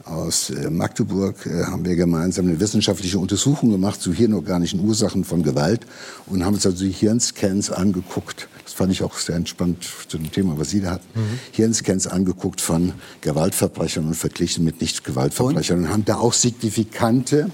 aus 0.09 0.49
äh, 0.49 0.69
Magdeburg 0.69 1.45
äh, 1.45 1.65
haben 1.65 1.85
wir 1.85 1.95
gemeinsam 1.95 2.47
eine 2.47 2.59
wissenschaftliche 2.59 3.19
Untersuchung 3.19 3.71
gemacht 3.71 4.01
zu 4.01 4.13
hirnorganischen 4.13 4.79
Ursachen 4.79 5.23
von 5.23 5.43
Gewalt 5.43 5.85
und 6.25 6.45
haben 6.45 6.55
uns 6.55 6.65
also 6.65 6.83
die 6.83 6.91
Hirnscans 6.91 7.71
angeguckt. 7.71 8.47
Das 8.63 8.73
fand 8.73 8.91
ich 8.91 9.03
auch 9.03 9.17
sehr 9.17 9.35
entspannt 9.35 9.87
zu 10.07 10.17
dem 10.17 10.31
Thema, 10.31 10.57
was 10.57 10.69
Sie 10.69 10.81
da 10.81 10.91
hatten. 10.91 11.07
Mhm. 11.19 11.39
Hirnscans 11.51 12.07
angeguckt 12.07 12.61
von 12.61 12.93
Gewaltverbrechern 13.21 14.05
und 14.05 14.15
verglichen 14.15 14.63
mit 14.63 14.81
Nicht-Gewaltverbrechern 14.81 15.79
und? 15.79 15.85
und 15.85 15.91
haben 15.91 16.05
da 16.05 16.17
auch 16.17 16.33
signifikante 16.33 17.49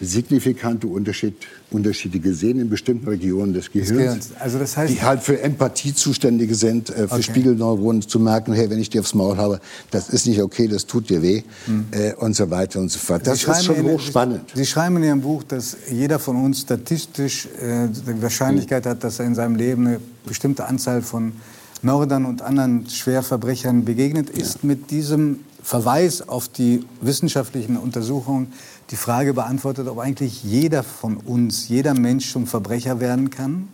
signifikante 0.00 0.86
Unterschied, 0.86 1.34
Unterschiede 1.70 2.18
gesehen 2.20 2.60
in 2.60 2.68
bestimmten 2.68 3.08
Regionen 3.08 3.54
des 3.54 3.70
Gehirns, 3.70 4.30
also 4.38 4.58
das 4.58 4.76
heißt, 4.76 4.92
die 4.92 5.02
halt 5.02 5.22
für 5.22 5.40
Empathie 5.40 5.94
zuständige 5.94 6.54
sind, 6.54 6.90
äh, 6.90 7.08
für 7.08 7.14
okay. 7.14 7.22
Spiegelneuronen 7.22 8.02
zu 8.02 8.20
merken, 8.20 8.52
hey, 8.52 8.68
wenn 8.68 8.78
ich 8.78 8.90
dir 8.90 9.00
aufs 9.00 9.14
Maul 9.14 9.36
habe, 9.36 9.60
das 9.90 10.08
ist 10.10 10.26
nicht 10.26 10.40
okay, 10.42 10.68
das 10.68 10.86
tut 10.86 11.08
dir 11.08 11.22
weh 11.22 11.42
hm. 11.66 11.86
äh, 11.92 12.14
und 12.14 12.36
so 12.36 12.50
weiter 12.50 12.80
und 12.80 12.90
so 12.90 12.98
fort. 12.98 13.26
Das 13.26 13.42
ist 13.42 13.64
schon 13.64 13.82
hochspannend. 13.82 14.50
Sie, 14.52 14.60
Sie, 14.60 14.66
schreiben 14.66 14.96
in 14.98 15.04
Ihrem 15.04 15.20
Buch, 15.20 15.42
dass 15.42 15.76
jeder 15.90 16.18
von 16.18 16.36
uns 16.36 16.60
statistisch 16.60 17.46
äh, 17.60 17.88
die 17.88 18.22
Wahrscheinlichkeit 18.22 18.84
hm. 18.84 18.90
hat, 18.90 19.04
dass 19.04 19.18
er 19.18 19.26
in 19.26 19.34
seinem 19.34 19.56
Leben 19.56 19.86
eine 19.86 20.00
bestimmte 20.26 20.66
Anzahl 20.66 21.02
von 21.02 21.32
Mördern 21.82 22.24
und 22.24 22.42
anderen 22.42 22.88
Schwerverbrechern 22.88 23.84
begegnet 23.84 24.30
ist. 24.30 24.54
Ja. 24.54 24.60
Mit 24.62 24.90
diesem 24.90 25.40
Verweis 25.62 26.28
auf 26.28 26.48
die 26.48 26.84
wissenschaftlichen 27.00 27.76
Untersuchungen 27.76 28.52
die 28.90 28.96
Frage 28.96 29.34
beantwortet, 29.34 29.88
ob 29.88 29.98
eigentlich 29.98 30.44
jeder 30.44 30.82
von 30.82 31.16
uns, 31.16 31.68
jeder 31.68 31.94
Mensch 31.94 32.32
zum 32.32 32.46
Verbrecher 32.46 33.00
werden 33.00 33.30
kann? 33.30 33.68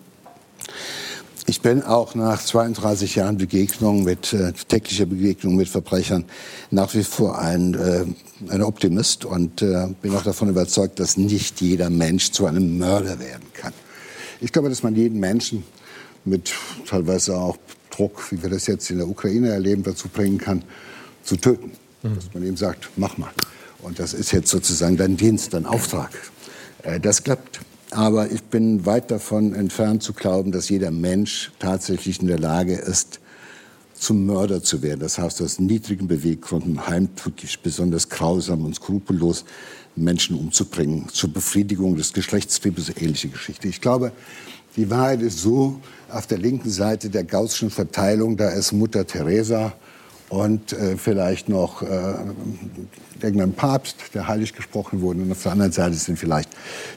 Ich 1.47 1.61
bin 1.61 1.83
auch 1.83 2.15
nach 2.15 2.43
32 2.43 3.17
Jahren 3.17 3.37
Begegnung 3.37 4.05
mit 4.05 4.33
äh, 4.33 4.53
täglicher 4.69 5.07
Begegnung 5.07 5.57
mit 5.57 5.69
Verbrechern 5.69 6.25
nach 6.71 6.95
wie 6.95 7.03
vor 7.03 7.39
ein, 7.39 7.75
äh, 7.75 8.05
ein 8.49 8.63
Optimist 8.63 9.25
und 9.25 9.61
äh, 9.61 9.89
bin 10.01 10.15
auch 10.15 10.23
davon 10.23 10.49
überzeugt, 10.49 11.01
dass 11.01 11.17
nicht 11.17 11.61
jeder 11.61 11.91
Mensch 11.91 12.31
zu 12.31 12.47
einem 12.47 12.79
Mörder 12.79 13.19
werden 13.19 13.47
kann. 13.55 13.73
Ich 14.41 14.53
glaube, 14.53 14.69
dass 14.69 14.83
man 14.83 14.95
jeden 14.95 15.19
Menschen 15.19 15.65
mit 16.25 16.53
teilweise 16.87 17.37
auch 17.37 17.57
Druck, 17.91 18.31
wie 18.31 18.43
wir 18.43 18.51
das 18.51 18.67
jetzt 18.69 18.91
in 18.91 18.99
der 18.99 19.09
Ukraine 19.09 19.51
erleben, 19.51 19.83
dazu 19.83 20.09
bringen 20.09 20.39
kann, 20.39 20.63
zu 21.25 21.37
töten. 21.37 21.73
Mhm. 22.03 22.15
Dass 22.15 22.35
man 22.35 22.47
ihm 22.47 22.57
sagt, 22.57 22.89
mach 22.97 23.19
mal. 23.19 23.31
Und 23.83 23.99
das 23.99 24.15
ist 24.15 24.33
jetzt 24.33 24.49
sozusagen 24.49 24.97
dein 24.97 25.17
Dienst, 25.17 25.55
dein 25.55 25.67
Auftrag. 25.67 26.11
Äh, 26.83 27.01
das 27.01 27.23
klappt. 27.23 27.61
Aber 27.91 28.31
ich 28.31 28.43
bin 28.45 28.87
weit 28.87 29.11
davon 29.11 29.55
entfernt 29.55 30.03
zu 30.03 30.15
glauben, 30.15 30.51
dass 30.51 30.71
jeder 30.71 30.91
Mensch 30.91 31.53
tatsächlich 31.59 32.23
in 32.23 32.29
der 32.29 32.39
Lage 32.39 32.75
ist, 32.75 33.21
zum 33.93 34.25
Mörder 34.25 34.63
zu 34.63 34.83
werden. 34.83 35.01
Das 35.01 35.19
heißt, 35.19 35.43
aus 35.43 35.59
niedrigen 35.59 36.09
Beweggründen 36.09 36.89
heimtückisch, 36.89 37.59
besonders 37.59 38.09
grausam 38.09 38.65
und 38.65 38.75
skrupellos 38.75 39.45
Menschen 39.95 40.39
umzubringen, 40.39 41.09
zur 41.11 41.33
Befriedigung 41.33 41.97
des 41.97 42.15
Geschlechtstriebes, 42.15 42.89
ähnliche 42.97 43.29
Geschichte. 43.29 43.69
Ich 43.69 43.83
glaube, 43.83 44.13
die 44.77 44.89
Wahrheit 44.89 45.21
ist 45.21 45.39
so, 45.39 45.79
auf 46.09 46.27
der 46.27 46.39
linken 46.39 46.71
Seite 46.71 47.11
der 47.11 47.25
gaußschen 47.25 47.71
Verteilung, 47.71 48.39
da 48.39 48.49
ist 48.49 48.73
Mutter 48.73 49.07
Teresa 49.07 49.75
und 50.33 50.73
äh, 50.73 50.97
vielleicht 50.97 51.51
noch 51.51 51.83
äh, 51.83 52.15
irgendein 53.21 53.53
Papst, 53.53 53.97
der 54.15 54.29
heilig 54.29 54.55
gesprochen 54.55 55.03
wurde. 55.03 55.21
Und 55.21 55.31
auf 55.31 55.43
der 55.43 55.53
anderen 55.53 55.73
Seite 55.73 55.95
sind 55.95 56.19
vielleicht 56.19 56.49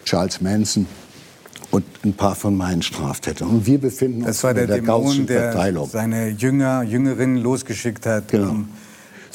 Charles 0.05 0.39
Manson 0.39 0.87
und 1.69 1.83
ein 2.05 2.13
paar 2.13 2.35
von 2.35 2.55
meinen 2.55 2.81
Straftätern. 2.81 3.49
Und 3.49 3.65
wir 3.65 3.77
befinden 3.77 4.19
uns 4.19 4.27
das 4.27 4.43
war 4.45 4.53
der, 4.53 4.67
der 4.67 4.77
Dämon, 4.77 5.27
der 5.27 5.85
seine 5.85 6.29
Jünger, 6.29 6.83
Jüngerinnen 6.83 7.37
losgeschickt 7.37 8.05
hat. 8.05 8.29
Genau. 8.29 8.51
Um 8.51 8.69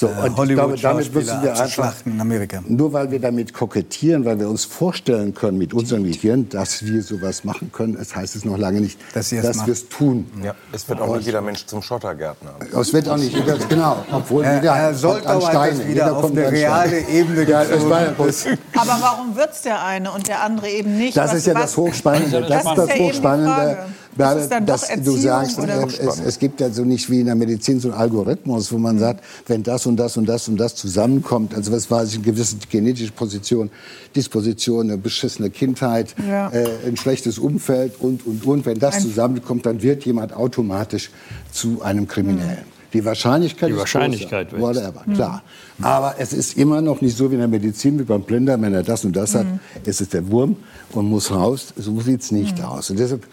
So, 0.00 0.06
äh, 0.06 0.30
und 0.34 0.48
glaube, 0.48 0.78
damit 0.80 1.14
müssen 1.14 1.42
wir 1.42 1.60
einfach, 1.60 1.94
in 2.06 2.18
Amerika. 2.18 2.62
nur 2.66 2.90
weil 2.94 3.10
wir 3.10 3.20
damit 3.20 3.52
kokettieren, 3.52 4.24
weil 4.24 4.40
wir 4.40 4.48
uns 4.48 4.64
vorstellen 4.64 5.34
können 5.34 5.58
mit 5.58 5.74
unserem 5.74 6.04
Gehirn, 6.04 6.48
dass 6.48 6.82
wir 6.86 7.02
sowas 7.02 7.44
machen 7.44 7.70
können, 7.70 7.96
das 7.98 8.16
heißt 8.16 8.34
es 8.34 8.46
noch 8.46 8.56
lange 8.56 8.80
nicht, 8.80 8.98
Dass 9.12 9.30
es 9.30 9.42
dass 9.42 9.66
wir 9.66 9.74
es 9.74 9.90
tun. 9.90 10.24
Ja, 10.42 10.54
es 10.72 10.88
wird 10.88 11.02
auch 11.02 11.16
nicht 11.16 11.26
jeder 11.26 11.42
Mensch 11.42 11.66
zum 11.66 11.82
Schottergärtner. 11.82 12.52
Es 12.80 12.94
wird 12.94 13.10
auch 13.10 13.18
nicht, 13.18 13.36
genau, 13.68 14.02
obwohl 14.10 14.42
Herr, 14.42 14.54
jeder 14.54 14.74
Herr 14.74 14.92
kommt 14.92 15.04
an 15.26 15.40
Soltau 15.40 15.40
Steine. 15.42 15.78
das 15.78 15.86
wieder 15.86 16.16
auf 16.16 16.22
kommt 16.22 16.38
eine 16.38 16.46
an 16.46 16.54
reale. 16.54 17.00
Ebene 17.06 17.42
Ja, 17.50 17.64
das. 17.64 18.16
Das- 18.16 18.46
Aber 18.76 18.96
warum 19.02 19.36
wird's 19.36 19.60
der 19.62 19.84
eine 19.84 20.10
und 20.12 20.28
der 20.28 20.42
andere 20.42 20.70
eben 20.70 20.96
nicht? 20.96 21.14
Das 21.14 21.30
Was- 21.32 21.36
ist 21.38 21.46
ja 21.46 21.54
was- 21.54 21.62
das 21.62 21.76
Hochspannende. 21.76 22.40
Das 22.40 22.48
Das 22.64 22.64
ist 22.64 22.78
das 22.88 22.98
Hochspannende. 22.98 23.78
Ist 24.20 24.26
es 24.36 24.48
doch 24.48 24.60
dass 24.66 24.88
du 25.02 25.16
sagst, 25.16 25.58
es, 25.58 26.20
es 26.20 26.38
gibt 26.38 26.60
ja 26.60 26.68
so 26.70 26.84
nicht 26.84 27.08
wie 27.08 27.20
in 27.20 27.26
der 27.26 27.36
Medizin 27.36 27.80
so 27.80 27.90
einen 27.90 27.98
Algorithmus, 27.98 28.70
wo 28.72 28.76
man 28.76 28.98
sagt, 28.98 29.24
wenn 29.46 29.62
das 29.62 29.86
und 29.86 29.89
das 29.96 30.16
und 30.16 30.26
das 30.26 30.48
und 30.48 30.56
das 30.58 30.74
zusammenkommt, 30.74 31.54
also 31.54 31.72
was 31.72 31.90
weiß 31.90 32.08
ich, 32.10 32.14
eine 32.16 32.24
gewisse 32.24 32.56
genetische 32.70 33.12
Position, 33.12 33.70
Disposition, 34.14 34.88
eine 34.90 34.98
beschissene 34.98 35.50
Kindheit, 35.50 36.14
Ja. 36.28 36.48
äh, 36.50 36.68
ein 36.86 36.96
schlechtes 36.96 37.38
Umfeld 37.38 37.94
und, 38.00 38.26
und, 38.26 38.44
und, 38.44 38.66
wenn 38.66 38.78
das 38.78 38.96
Ein- 38.96 39.02
zusammenkommt, 39.02 39.66
dann 39.66 39.82
wird 39.82 40.04
jemand 40.04 40.32
automatisch 40.34 41.10
zu 41.52 41.82
einem 41.82 42.06
Kriminellen. 42.08 42.64
Die 42.92 43.04
Wahrscheinlichkeit 43.04 43.68
Die 43.68 43.74
ist 43.74 43.78
Wahrscheinlichkeit 43.78 44.50
größer. 44.50 44.66
wächst. 44.74 44.82
Whatever, 44.94 45.14
klar. 45.14 45.42
Aber 45.80 46.16
es 46.18 46.32
ist 46.32 46.58
immer 46.58 46.80
noch 46.82 47.00
nicht 47.00 47.16
so 47.16 47.30
wie 47.30 47.34
in 47.34 47.38
der 47.40 47.46
Medizin, 47.48 48.00
wie 48.00 48.02
beim 48.02 48.22
Blinder, 48.22 48.60
wenn 48.60 48.74
er 48.74 48.82
das 48.82 49.04
und 49.04 49.14
das 49.14 49.36
hat, 49.36 49.46
ist 49.84 50.00
es 50.00 50.08
der 50.08 50.28
Wurm 50.28 50.56
und 50.90 51.06
muss 51.08 51.30
raus. 51.30 51.72
So 51.76 52.00
sieht 52.00 52.22
es 52.22 52.32
nicht 52.32 52.60
aus. 52.60 52.90
Und 52.90 52.98
deshalb, 52.98 53.24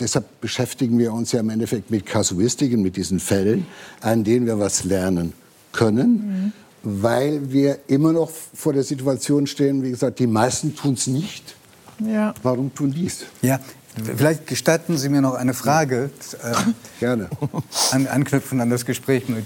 deshalb 0.00 0.24
beschäftigen 0.40 0.98
wir 0.98 1.12
uns 1.12 1.32
ja 1.32 1.40
im 1.40 1.50
Endeffekt 1.50 1.90
mit 1.90 2.06
Kasuistiken, 2.06 2.80
mit 2.82 2.96
diesen 2.96 3.20
Fällen, 3.20 3.66
an 4.00 4.24
denen 4.24 4.46
wir 4.46 4.58
was 4.58 4.84
lernen 4.84 5.34
können, 5.74 6.52
weil 6.82 7.52
wir 7.52 7.78
immer 7.88 8.12
noch 8.12 8.30
vor 8.54 8.72
der 8.72 8.82
Situation 8.84 9.46
stehen, 9.46 9.82
wie 9.82 9.90
gesagt, 9.90 10.18
die 10.18 10.26
meisten 10.26 10.74
tun 10.74 10.94
es 10.94 11.06
nicht. 11.06 11.54
Ja. 11.98 12.34
Warum 12.42 12.74
tun 12.74 12.92
die 12.92 13.06
es? 13.06 13.24
Ja, 13.42 13.60
vielleicht 14.16 14.46
gestatten 14.46 14.96
Sie 14.98 15.08
mir 15.08 15.20
noch 15.20 15.34
eine 15.34 15.54
Frage. 15.54 16.10
Äh, 16.42 16.52
Gerne. 17.00 17.28
an, 17.92 18.06
anknüpfen 18.06 18.60
an 18.60 18.70
das 18.70 18.84
Gespräch 18.84 19.28
mit, 19.28 19.44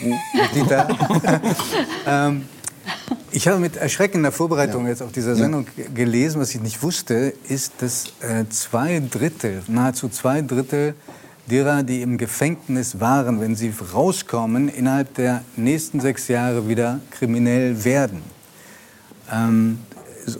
mit 0.00 0.54
Dieter. 0.54 0.88
ähm, 2.06 2.42
ich 3.32 3.48
habe 3.48 3.58
mit 3.58 3.76
erschreckender 3.76 4.30
Vorbereitung 4.32 4.86
jetzt 4.86 5.02
auf 5.02 5.10
dieser 5.12 5.34
Sendung 5.36 5.66
g- 5.76 5.84
gelesen, 5.94 6.40
was 6.40 6.54
ich 6.54 6.60
nicht 6.60 6.82
wusste, 6.82 7.32
ist, 7.48 7.72
dass 7.78 8.04
äh, 8.20 8.44
zwei 8.50 9.00
Drittel, 9.10 9.62
nahezu 9.66 10.08
zwei 10.08 10.40
Drittel 10.42 10.94
derer, 11.50 11.82
die 11.82 12.02
im 12.02 12.18
Gefängnis 12.18 13.00
waren, 13.00 13.40
wenn 13.40 13.54
sie 13.56 13.72
rauskommen, 13.94 14.68
innerhalb 14.68 15.14
der 15.14 15.42
nächsten 15.56 16.00
sechs 16.00 16.28
Jahre 16.28 16.68
wieder 16.68 17.00
kriminell 17.10 17.84
werden. 17.84 18.22
Ähm, 19.32 19.78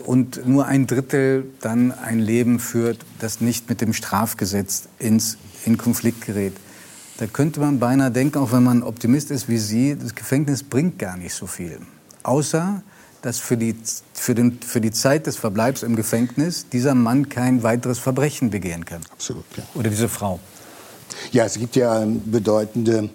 und 0.05 0.45
nur 0.45 0.65
ein 0.65 0.85
Drittel 0.85 1.45
dann 1.61 1.91
ein 1.91 2.19
Leben 2.19 2.59
führt, 2.59 2.99
das 3.19 3.39
nicht 3.39 3.69
mit 3.69 3.79
dem 3.79 3.93
Strafgesetz 3.93 4.89
ins, 4.99 5.37
in 5.65 5.77
Konflikt 5.77 6.25
gerät. 6.25 6.53
Da 7.17 7.25
könnte 7.25 7.59
man 7.59 7.79
beinahe 7.79 8.11
denken, 8.11 8.37
auch 8.39 8.51
wenn 8.51 8.63
man 8.63 8.83
Optimist 8.83 9.31
ist 9.31 9.47
wie 9.47 9.57
Sie, 9.57 9.95
das 9.95 10.13
Gefängnis 10.13 10.61
bringt 10.61 10.99
gar 10.99 11.17
nicht 11.17 11.33
so 11.33 11.47
viel. 11.47 11.79
Außer, 12.23 12.83
dass 13.21 13.39
für 13.39 13.57
die, 13.57 13.75
für, 14.13 14.35
den, 14.35 14.59
für 14.61 14.81
die 14.81 14.91
Zeit 14.91 15.25
des 15.25 15.37
Verbleibs 15.37 15.83
im 15.83 15.95
Gefängnis 15.95 16.67
dieser 16.69 16.93
Mann 16.93 17.29
kein 17.29 17.63
weiteres 17.63 17.97
Verbrechen 17.97 18.49
begehen 18.49 18.85
kann. 18.85 19.01
Absolut, 19.11 19.45
ja. 19.55 19.63
Oder 19.73 19.89
diese 19.89 20.09
Frau. 20.09 20.39
Ja, 21.31 21.45
es 21.45 21.57
gibt 21.57 21.75
ja 21.75 22.05
bedeutende 22.25 23.09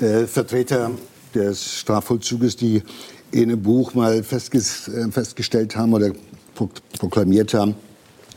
äh, 0.00 0.26
Vertreter 0.26 0.90
des 1.34 1.78
Strafvollzuges, 1.78 2.56
die 2.56 2.82
in 3.30 3.44
einem 3.44 3.62
Buch 3.62 3.94
mal 3.94 4.22
festges 4.22 4.88
äh, 4.88 5.10
festgestellt 5.10 5.76
haben 5.76 5.92
oder 5.92 6.12
pro 6.54 6.68
proklamiert 6.98 7.54
haben, 7.54 7.74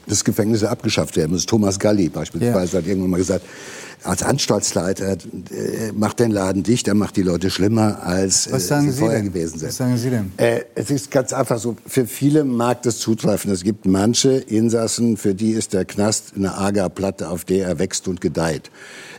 dass 0.07 0.23
Gefängnisse 0.23 0.69
abgeschafft 0.69 1.15
werden 1.15 1.31
müssen. 1.31 1.47
Thomas 1.47 1.79
Galli 1.79 2.09
beispielsweise 2.09 2.77
hat 2.77 2.87
irgendwann 2.87 3.11
mal 3.11 3.17
gesagt, 3.17 3.45
als 4.03 4.23
Anstaltsleiter 4.23 5.11
äh, 5.51 5.91
macht 5.93 6.19
den 6.19 6.31
Laden 6.31 6.63
dicht, 6.63 6.87
er 6.87 6.95
macht 6.95 7.17
die 7.17 7.21
Leute 7.21 7.49
schlimmer, 7.49 8.03
als 8.03 8.47
äh, 8.47 8.59
sie 8.59 8.91
Sie 8.91 8.99
vorher 8.99 9.19
denn? 9.19 9.33
gewesen 9.33 9.59
sind. 9.59 9.69
Was 9.69 9.77
sagen 9.77 9.97
Sie 9.97 10.09
denn? 10.09 10.31
Äh, 10.37 10.61
es 10.75 10.89
ist 10.89 11.11
ganz 11.11 11.33
einfach 11.33 11.59
so, 11.59 11.75
für 11.85 12.07
viele 12.07 12.43
mag 12.43 12.81
das 12.83 12.97
zutreffen. 12.99 13.51
Es 13.51 13.63
gibt 13.63 13.85
manche 13.85 14.31
Insassen, 14.31 15.17
für 15.17 15.35
die 15.35 15.51
ist 15.51 15.73
der 15.73 15.85
Knast 15.85 16.33
eine 16.35 16.57
Agerplatte, 16.57 17.29
auf 17.29 17.45
der 17.45 17.67
er 17.67 17.79
wächst 17.79 18.07
und 18.07 18.21
gedeiht. 18.21 18.71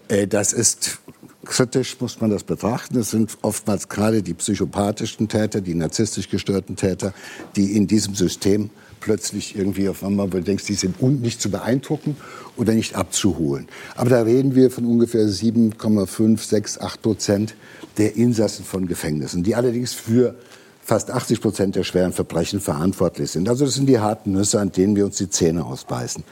Äh, 0.09 0.26
das 0.26 0.52
ist 0.52 0.98
kritisch, 1.44 1.96
muss 2.00 2.20
man 2.20 2.30
das 2.30 2.44
betrachten. 2.44 2.98
Es 2.98 3.10
sind 3.10 3.36
oftmals 3.42 3.88
gerade 3.88 4.22
die 4.22 4.34
psychopathischen 4.34 5.28
Täter, 5.28 5.60
die 5.60 5.74
narzisstisch 5.74 6.28
gestörten 6.28 6.76
Täter, 6.76 7.12
die 7.56 7.76
in 7.76 7.86
diesem 7.86 8.14
System 8.14 8.70
plötzlich 9.02 9.56
irgendwie 9.56 9.88
auf 9.88 10.02
einmal, 10.02 10.28
wo 10.32 10.38
du 10.38 10.42
denkst, 10.42 10.64
die 10.64 10.74
sind 10.74 11.02
nicht 11.20 11.42
zu 11.42 11.50
beeindrucken 11.50 12.16
oder 12.56 12.72
nicht 12.72 12.94
abzuholen. 12.94 13.68
Aber 13.96 14.10
da 14.10 14.22
reden 14.22 14.54
wir 14.54 14.70
von 14.70 14.86
ungefähr 14.86 15.26
7,5, 15.26 16.38
6, 16.38 16.80
8 16.80 17.02
Prozent 17.02 17.54
der 17.98 18.16
Insassen 18.16 18.64
von 18.64 18.86
Gefängnissen, 18.86 19.42
die 19.42 19.54
allerdings 19.54 19.92
für 19.92 20.36
fast 20.82 21.10
80 21.10 21.40
Prozent 21.40 21.76
der 21.76 21.84
schweren 21.84 22.12
Verbrechen 22.12 22.60
verantwortlich 22.60 23.30
sind. 23.30 23.48
Also 23.48 23.64
das 23.64 23.74
sind 23.74 23.86
die 23.86 23.98
harten 23.98 24.32
Nüsse, 24.32 24.60
an 24.60 24.72
denen 24.72 24.96
wir 24.96 25.04
uns 25.04 25.16
die 25.16 25.28
Zähne 25.28 25.64
ausbeißen. 25.64 26.24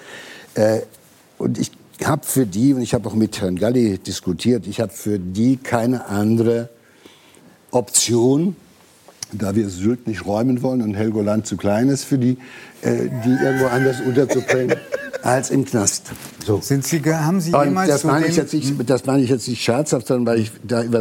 Äh, 0.55 0.81
und 1.39 1.59
ich 1.59 1.71
habe 2.05 2.27
für 2.27 2.47
die, 2.47 2.75
und 2.75 2.83
ich 2.83 2.95
habe 2.95 3.09
auch 3.09 3.15
mit 3.15 3.41
Herrn 3.41 3.57
Galli 3.57 3.99
diskutiert, 3.99 4.67
ich 4.67 4.81
habe 4.81 4.93
für 4.93 5.19
die 5.19 5.57
keine 5.57 6.07
andere 6.07 6.69
Option, 7.71 8.57
da 9.33 9.55
wir 9.55 9.69
Sylt 9.69 10.07
nicht 10.07 10.27
räumen 10.27 10.63
wollen 10.63 10.83
und 10.83 10.95
Helgoland 10.95 11.47
zu 11.47 11.57
klein 11.57 11.89
ist 11.89 12.05
für 12.05 12.19
die, 12.19 12.37
äh, 12.83 13.09
die 13.25 13.45
irgendwo 13.45 13.67
anders 13.67 14.01
unterzubringen, 14.01 14.77
als 15.23 15.51
im 15.51 15.65
Knast. 15.65 16.13
So. 16.45 16.61
Sind 16.61 16.85
Sie, 16.87 17.01
haben 17.05 17.41
Sie 17.41 17.53
Und 17.53 17.65
jemals 17.65 17.89
das 17.89 18.03
so 18.03 18.09
meine, 18.09 18.27
ich 18.27 18.37
jetzt 18.37 18.55
nicht, 18.55 18.75
das 18.89 19.07
meine 19.07 19.23
ich 19.23 19.31
jetzt 19.31 19.49
nicht 19.49 19.63
scherzhaft, 19.63 20.07
sondern 20.07 20.27
weil 20.27 20.41
ich 20.41 20.51
da 20.63 20.83
äh, 20.83 21.01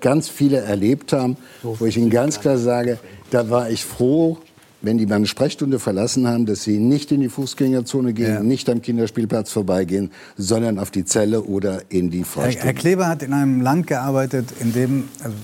ganz 0.00 0.28
viele 0.28 0.58
erlebt 0.58 1.12
habe, 1.12 1.36
wo 1.62 1.86
ich 1.86 1.96
Ihnen 1.96 2.10
ganz 2.10 2.40
klar 2.40 2.58
sage, 2.58 2.98
da 3.30 3.48
war 3.50 3.70
ich 3.70 3.84
froh, 3.84 4.38
wenn 4.82 4.98
die 4.98 5.06
meine 5.06 5.26
Sprechstunde 5.26 5.78
verlassen 5.78 6.28
haben, 6.28 6.46
dass 6.46 6.62
sie 6.62 6.78
nicht 6.78 7.10
in 7.10 7.20
die 7.20 7.28
Fußgängerzone 7.28 8.12
gehen, 8.12 8.34
Ja. 8.34 8.42
nicht 8.42 8.68
am 8.68 8.82
Kinderspielplatz 8.82 9.50
vorbeigehen, 9.50 10.10
sondern 10.36 10.78
auf 10.78 10.90
die 10.90 11.04
Zelle 11.04 11.42
oder 11.42 11.82
in 11.88 12.10
die 12.10 12.18
Herr, 12.18 12.26
Freistunde. 12.26 12.66
Herr 12.66 12.74
Kleber 12.74 13.08
hat 13.08 13.22
in 13.22 13.32
einem 13.32 13.60
Land 13.62 13.86
gearbeitet, 13.86 14.48
in 14.60 14.72
dem, 14.72 15.04
also 15.22 15.34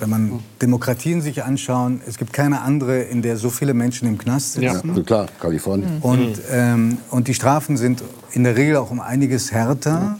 wenn 0.00 0.10
man 0.10 0.40
Demokratien 0.62 1.20
sich 1.20 1.42
anschauen, 1.44 2.00
es 2.06 2.18
gibt 2.18 2.32
keine 2.32 2.60
andere, 2.60 3.02
in 3.02 3.22
der 3.22 3.36
so 3.36 3.50
viele 3.50 3.74
Menschen 3.74 4.06
im 4.08 4.18
Knast 4.18 4.54
sitzen. 4.54 4.64
ja, 4.64 4.80
na 4.84 5.02
klar, 5.02 5.28
Kalifornien. 5.40 5.98
Und, 6.00 6.40
ähm, 6.50 6.98
und 7.10 7.28
die 7.28 7.34
Strafen 7.34 7.76
sind 7.76 8.02
in 8.32 8.44
der 8.44 8.56
Regel 8.56 8.76
auch 8.76 8.90
um 8.90 9.00
einiges 9.00 9.52
härter. 9.52 10.18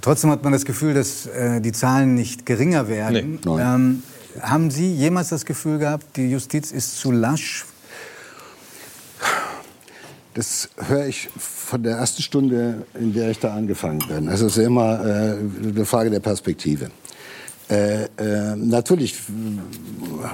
Trotzdem 0.00 0.30
hat 0.30 0.42
man 0.42 0.52
das 0.52 0.64
Gefühl, 0.64 0.94
dass 0.94 1.26
äh, 1.26 1.60
die 1.60 1.72
Zahlen 1.72 2.14
nicht 2.14 2.44
geringer 2.44 2.88
werden. 2.88 3.40
Nee, 3.44 3.50
nein. 3.56 3.74
ähm, 3.74 4.02
haben 4.42 4.70
Sie 4.70 4.92
jemals 4.92 5.28
das 5.28 5.44
Gefühl 5.44 5.78
gehabt, 5.78 6.16
die 6.16 6.30
Justiz 6.30 6.72
ist 6.72 6.98
zu 6.98 7.12
lasch? 7.12 7.64
Das 10.34 10.68
höre 10.88 11.06
ich 11.06 11.28
von 11.36 11.84
der 11.84 11.96
ersten 11.98 12.20
Stunde, 12.20 12.84
in 12.98 13.12
der 13.12 13.30
ich 13.30 13.38
da 13.38 13.54
angefangen 13.54 14.00
bin. 14.08 14.26
Es 14.26 14.40
ist 14.40 14.56
immer 14.56 14.98
äh, 15.06 15.36
eine 15.62 15.84
Frage 15.84 16.10
der 16.10 16.18
Perspektive. 16.18 16.90
Äh, 17.70 18.04
äh, 18.04 18.56
natürlich 18.56 19.14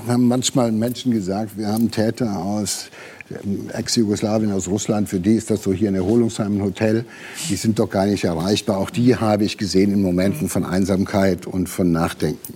haben 0.08 0.26
manchmal 0.26 0.72
Menschen 0.72 1.12
gesagt, 1.12 1.56
wir 1.56 1.68
haben 1.68 1.90
Täter 1.90 2.36
aus 2.36 2.90
ähm, 3.30 3.70
Ex-Jugoslawien, 3.72 4.50
aus 4.50 4.66
Russland, 4.66 5.08
für 5.08 5.20
die 5.20 5.34
ist 5.34 5.50
das 5.50 5.62
so 5.62 5.72
hier 5.72 5.88
ein 5.88 5.94
Erholungsheim, 5.94 6.56
ein 6.56 6.62
Hotel, 6.62 7.04
die 7.48 7.56
sind 7.56 7.78
doch 7.78 7.88
gar 7.88 8.06
nicht 8.06 8.24
erreichbar. 8.24 8.78
Auch 8.78 8.90
die 8.90 9.14
habe 9.14 9.44
ich 9.44 9.58
gesehen 9.58 9.92
in 9.92 10.02
Momenten 10.02 10.48
von 10.48 10.64
Einsamkeit 10.64 11.46
und 11.46 11.68
von 11.68 11.92
Nachdenken. 11.92 12.54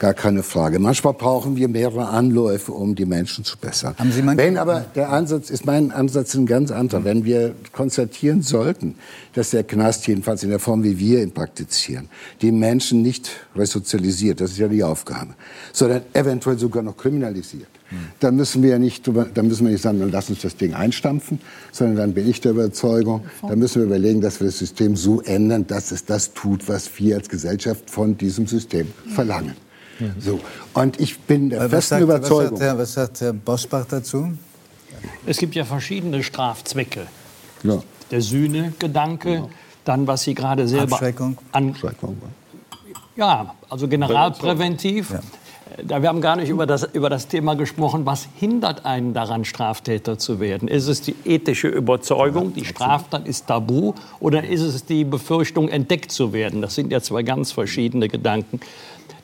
Gar 0.00 0.14
keine 0.14 0.42
Frage. 0.42 0.78
Manchmal 0.78 1.12
brauchen 1.12 1.56
wir 1.56 1.68
mehrere 1.68 2.08
Anläufe, 2.08 2.72
um 2.72 2.94
die 2.94 3.04
Menschen 3.04 3.44
zu 3.44 3.58
bessern. 3.58 3.94
Haben 3.98 4.10
Sie 4.12 4.26
Wenn 4.26 4.56
aber 4.56 4.86
der 4.94 5.10
Ansatz 5.10 5.50
ist 5.50 5.66
mein 5.66 5.92
Ansatz 5.92 6.32
ein 6.32 6.46
ganz 6.46 6.70
anderer. 6.70 7.04
Wenn 7.04 7.26
wir 7.26 7.54
konstatieren 7.72 8.40
sollten, 8.40 8.94
dass 9.34 9.50
der 9.50 9.62
Knast 9.62 10.06
jedenfalls 10.06 10.42
in 10.42 10.48
der 10.48 10.58
Form, 10.58 10.84
wie 10.84 10.98
wir 10.98 11.22
ihn 11.22 11.32
praktizieren, 11.32 12.08
die 12.40 12.50
Menschen 12.50 13.02
nicht 13.02 13.30
resozialisiert, 13.54 14.40
das 14.40 14.52
ist 14.52 14.58
ja 14.58 14.68
die 14.68 14.82
Aufgabe, 14.82 15.34
sondern 15.74 16.00
eventuell 16.14 16.58
sogar 16.58 16.82
noch 16.82 16.96
kriminalisiert, 16.96 17.68
dann 18.20 18.36
müssen 18.36 18.62
wir 18.62 18.70
ja 18.70 18.78
nicht, 18.78 19.06
dann 19.06 19.48
müssen 19.48 19.66
wir 19.66 19.72
nicht 19.72 19.82
sagen, 19.82 20.00
dann 20.00 20.10
lass 20.10 20.30
uns 20.30 20.40
das 20.40 20.56
Ding 20.56 20.72
einstampfen, 20.72 21.40
sondern 21.72 21.96
dann 21.96 22.14
bin 22.14 22.26
ich 22.26 22.40
der 22.40 22.52
Überzeugung, 22.52 23.26
dann 23.46 23.58
müssen 23.58 23.82
wir 23.82 23.86
überlegen, 23.86 24.22
dass 24.22 24.40
wir 24.40 24.46
das 24.46 24.60
System 24.60 24.96
so 24.96 25.20
ändern, 25.20 25.66
dass 25.66 25.92
es 25.92 26.06
das 26.06 26.32
tut, 26.32 26.70
was 26.70 26.90
wir 26.98 27.16
als 27.16 27.28
Gesellschaft 27.28 27.90
von 27.90 28.16
diesem 28.16 28.46
System 28.46 28.86
verlangen. 29.14 29.56
So. 30.18 30.40
Und 30.74 31.00
ich 31.00 31.18
bin 31.20 31.50
der 31.50 31.60
Was 31.62 31.70
festen 31.70 31.88
sagt, 31.88 32.02
Überzeugung. 32.02 32.52
was 32.52 32.58
sagt, 32.58 32.60
Herr, 32.60 32.78
was 32.78 32.92
sagt 32.94 33.20
Herr 33.20 33.32
Bosbach 33.32 33.84
dazu? 33.86 34.32
Es 35.26 35.38
gibt 35.38 35.54
ja 35.54 35.64
verschiedene 35.64 36.22
Strafzwecke. 36.22 37.06
ja. 37.62 37.82
Der 38.10 38.20
Sühnegedanke, 38.22 39.48
dann 39.84 40.06
was 40.08 40.24
Sie 40.24 40.34
gerade 40.34 40.66
selber 40.66 40.94
Abschreckung. 40.94 41.38
an 41.52 41.76
Schreckung. 41.76 42.16
Ja, 43.14 43.54
also 43.68 43.86
generalpräventiv. 43.86 45.14
wir 45.86 46.08
haben 46.08 46.20
gar 46.20 46.34
nicht 46.34 46.48
über 46.48 46.66
das, 46.66 46.82
über 46.92 47.08
das 47.08 47.28
Thema 47.28 47.54
gesprochen, 47.54 48.06
was 48.06 48.26
hindert 48.34 48.84
einen 48.84 49.14
daran, 49.14 49.44
Straftäter 49.44 50.18
zu 50.18 50.40
werden? 50.40 50.66
Ist 50.66 50.88
es 50.88 51.02
die 51.02 51.14
ethische 51.24 51.68
Überzeugung, 51.68 52.52
die 52.52 52.64
Straftat 52.64 53.28
ist 53.28 53.46
tabu, 53.46 53.94
oder 54.18 54.42
ist 54.42 54.62
es 54.62 54.84
die 54.84 55.04
Befürchtung, 55.04 55.68
entdeckt 55.68 56.10
zu 56.10 56.32
werden? 56.32 56.62
Das 56.62 56.74
sind 56.74 56.90
ja 56.90 57.00
zwei 57.00 57.22
ganz 57.22 57.52
verschiedene 57.52 58.08
Gedanken. 58.08 58.58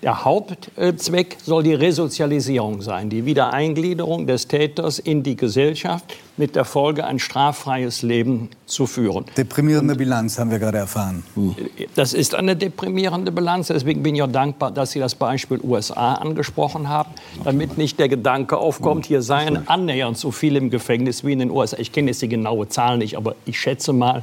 Der 0.06 0.24
Hauptzweck 0.24 1.36
soll 1.42 1.64
die 1.64 1.74
Resozialisierung 1.74 2.80
sein, 2.80 3.10
die 3.10 3.26
Wiedereingliederung 3.26 4.28
des 4.28 4.46
Täters 4.46 5.00
in 5.00 5.24
die 5.24 5.34
Gesellschaft 5.34 6.04
mit 6.36 6.54
der 6.54 6.64
Folge, 6.64 7.04
ein 7.04 7.18
straffreies 7.18 8.02
Leben 8.02 8.50
zu 8.66 8.86
führen. 8.86 9.24
Deprimierende 9.36 9.94
Und 9.94 9.98
Bilanz 9.98 10.38
haben 10.38 10.52
wir 10.52 10.60
gerade 10.60 10.78
erfahren. 10.78 11.24
Das 11.96 12.12
ist 12.12 12.36
eine 12.36 12.54
deprimierende 12.54 13.32
Bilanz. 13.32 13.66
Deswegen 13.66 14.04
bin 14.04 14.14
ich 14.14 14.22
auch 14.22 14.30
dankbar, 14.30 14.70
dass 14.70 14.92
Sie 14.92 15.00
das 15.00 15.16
Beispiel 15.16 15.58
USA 15.60 16.14
angesprochen 16.14 16.88
haben, 16.88 17.10
damit 17.42 17.76
nicht 17.76 17.98
der 17.98 18.08
Gedanke 18.08 18.58
aufkommt, 18.58 19.06
hier 19.06 19.22
seien 19.22 19.66
annähernd 19.66 20.16
so 20.16 20.30
viele 20.30 20.60
im 20.60 20.70
Gefängnis 20.70 21.24
wie 21.24 21.32
in 21.32 21.40
den 21.40 21.50
USA. 21.50 21.78
Ich 21.78 21.90
kenne 21.90 22.12
jetzt 22.12 22.22
die 22.22 22.28
genaue 22.28 22.68
Zahl 22.68 22.98
nicht, 22.98 23.16
aber 23.16 23.34
ich 23.44 23.58
schätze 23.58 23.92
mal, 23.92 24.22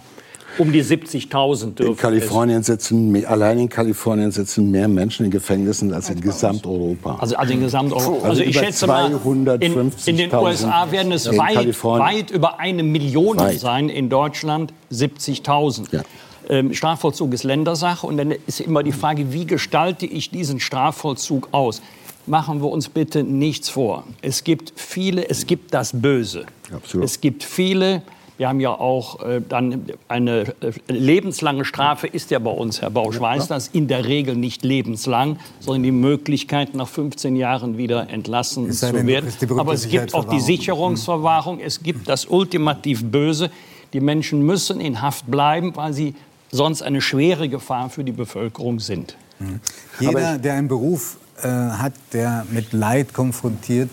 um 0.58 0.72
die 0.72 0.84
70.000 0.84 1.76
dürfen. 1.76 1.92
In 1.92 1.98
Kalifornien 1.98 2.64
sitzen, 2.64 3.26
allein 3.26 3.60
in 3.60 3.70
Kalifornien 3.70 4.32
sitzen 4.32 4.72
mehr 4.72 4.88
Menschen 4.88 5.26
in 5.26 5.32
Gefängnissen 5.32 5.94
als 5.94 6.10
in 6.10 6.22
Gesamteuropa. 6.22 7.18
Also, 7.20 7.36
also 7.36 7.54
in 7.54 7.62
Gesamteuropa. 7.62 8.28
Also 8.28 8.42
ich 8.44 8.58
schätze 8.58 8.88
mal, 8.88 9.12
in, 9.60 9.92
in 10.06 10.18
den 10.18 10.34
USA 10.34 10.92
werden 10.92 11.12
es 11.12 11.28
weit, 11.30 11.84
weit, 11.84 12.32
über 12.32 12.60
eine 12.60 12.84
Million 12.84 13.40
weit. 13.40 13.60
sein, 13.60 13.90
in 13.90 14.10
Deutschland 14.10 14.74
70.000. 14.92 15.88
Ja. 15.92 16.04
Ähm, 16.50 16.74
Strafvollzug 16.74 17.34
ist 17.34 17.44
Ländersache 17.44 18.06
und 18.06 18.18
dann 18.18 18.34
ist 18.48 18.60
immer 18.60 18.84
die 18.84 18.92
Frage, 18.92 19.32
wie 19.32 19.46
gestalte 19.46 20.06
ich 20.06 20.30
diesen 20.30 20.60
Strafvollzug 20.60 21.50
aus? 21.52 21.82
Machen 22.26 22.62
wir 22.62 22.70
uns 22.70 22.90
bitte 22.90 23.24
nichts 23.24 23.70
vor. 23.70 24.06
Es 24.22 24.44
gibt 24.44 24.74
viele, 24.76 25.30
es 25.30 25.46
gibt 25.46 25.74
das 25.74 25.92
Böse. 25.94 26.46
Absolut. 26.74 27.06
Es 27.06 27.20
gibt 27.20 27.44
viele, 27.44 28.02
wir 28.38 28.48
haben 28.50 28.60
ja 28.60 28.72
auch 28.72 29.24
äh, 29.24 29.42
dann 29.48 29.86
eine 30.08 30.54
äh, 30.62 30.72
lebenslange 30.88 31.66
Strafe 31.66 32.08
ist 32.08 32.32
ja 32.32 32.40
bei 32.40 32.52
uns, 32.52 32.82
Herr 32.82 32.90
Bausch 32.90 33.20
weiß 33.20 33.48
das, 33.48 33.68
in 33.68 33.88
der 33.88 34.06
Regel 34.06 34.36
nicht 34.36 34.64
lebenslang, 34.64 35.38
sondern 35.60 35.84
die 35.84 35.92
Möglichkeit, 35.92 36.74
nach 36.74 36.88
15 36.88 37.36
Jahren 37.36 37.78
wieder 37.78 38.10
entlassen 38.10 38.72
zu 38.72 38.94
werden. 39.06 39.32
Aber 39.58 39.74
es 39.74 39.88
gibt 39.88 40.14
auch 40.14 40.26
die 40.26 40.40
Sicherungsverwahrung, 40.40 41.60
es 41.60 41.84
gibt 41.84 42.10
das 42.10 42.26
ultimativ 42.26 43.04
Böse. 43.06 43.52
Die 43.94 44.00
Menschen 44.00 44.44
müssen 44.44 44.80
in 44.80 45.02
Haft 45.02 45.30
bleiben, 45.30 45.76
weil 45.76 45.94
sie 45.94 46.16
sonst 46.52 46.82
eine 46.82 47.02
schwere 47.02 47.48
Gefahr 47.50 47.90
für 47.90 48.04
die 48.04 48.12
Bevölkerung 48.12 48.80
sind. 48.80 49.16
Mhm. 49.40 49.60
Jeder, 50.00 50.38
der 50.40 50.54
einen 50.54 50.68
Beruf 50.68 51.18
äh, 51.42 51.48
hat, 51.48 51.94
der 52.14 52.46
mit 52.52 52.74
Leid 52.74 53.14
konfrontiert 53.14 53.92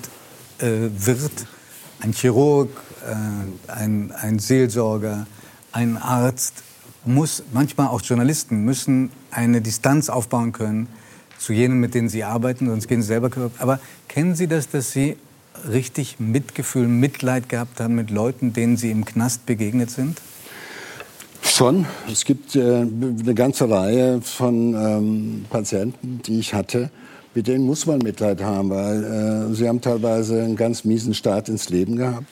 äh, 0.58 0.88
wird, 0.96 1.32
ein 2.00 2.12
Chirurg, 2.12 2.70
äh, 3.06 3.72
ein, 3.72 4.12
ein 4.12 4.38
Seelsorger, 4.38 5.26
ein 5.72 5.96
Arzt, 5.96 6.62
muss, 7.04 7.42
manchmal 7.52 7.88
auch 7.88 8.02
Journalisten, 8.02 8.64
müssen 8.64 9.10
eine 9.30 9.60
Distanz 9.60 10.08
aufbauen 10.08 10.52
können 10.52 10.88
zu 11.38 11.52
jenen, 11.52 11.80
mit 11.80 11.94
denen 11.94 12.08
sie 12.08 12.24
arbeiten, 12.24 12.66
sonst 12.66 12.88
gehen 12.88 13.00
sie 13.00 13.08
selber 13.08 13.30
kaputt. 13.30 13.52
Aber 13.58 13.80
kennen 14.08 14.34
Sie 14.34 14.46
das, 14.46 14.68
dass 14.68 14.92
Sie 14.92 15.16
richtig 15.70 16.20
Mitgefühl, 16.20 16.86
Mitleid 16.86 17.48
gehabt 17.48 17.80
haben 17.80 17.94
mit 17.94 18.10
Leuten, 18.10 18.52
denen 18.52 18.76
Sie 18.76 18.90
im 18.90 19.04
Knast 19.04 19.46
begegnet 19.46 19.90
sind? 19.90 20.20
Schon. 21.42 21.86
Es 22.10 22.24
gibt 22.24 22.54
äh, 22.54 22.60
eine 22.60 23.34
ganze 23.34 23.70
Reihe 23.70 24.20
von 24.20 24.74
ähm, 24.74 25.44
Patienten, 25.48 26.20
die 26.26 26.38
ich 26.38 26.52
hatte, 26.52 26.90
mit 27.34 27.46
denen 27.46 27.64
muss 27.64 27.86
man 27.86 27.98
Mitleid 27.98 28.42
haben, 28.42 28.68
weil 28.70 29.04
äh, 29.50 29.54
sie 29.54 29.66
haben 29.66 29.80
teilweise 29.80 30.42
einen 30.42 30.56
ganz 30.56 30.84
miesen 30.84 31.14
Start 31.14 31.48
ins 31.48 31.70
Leben 31.70 31.96
gehabt 31.96 32.26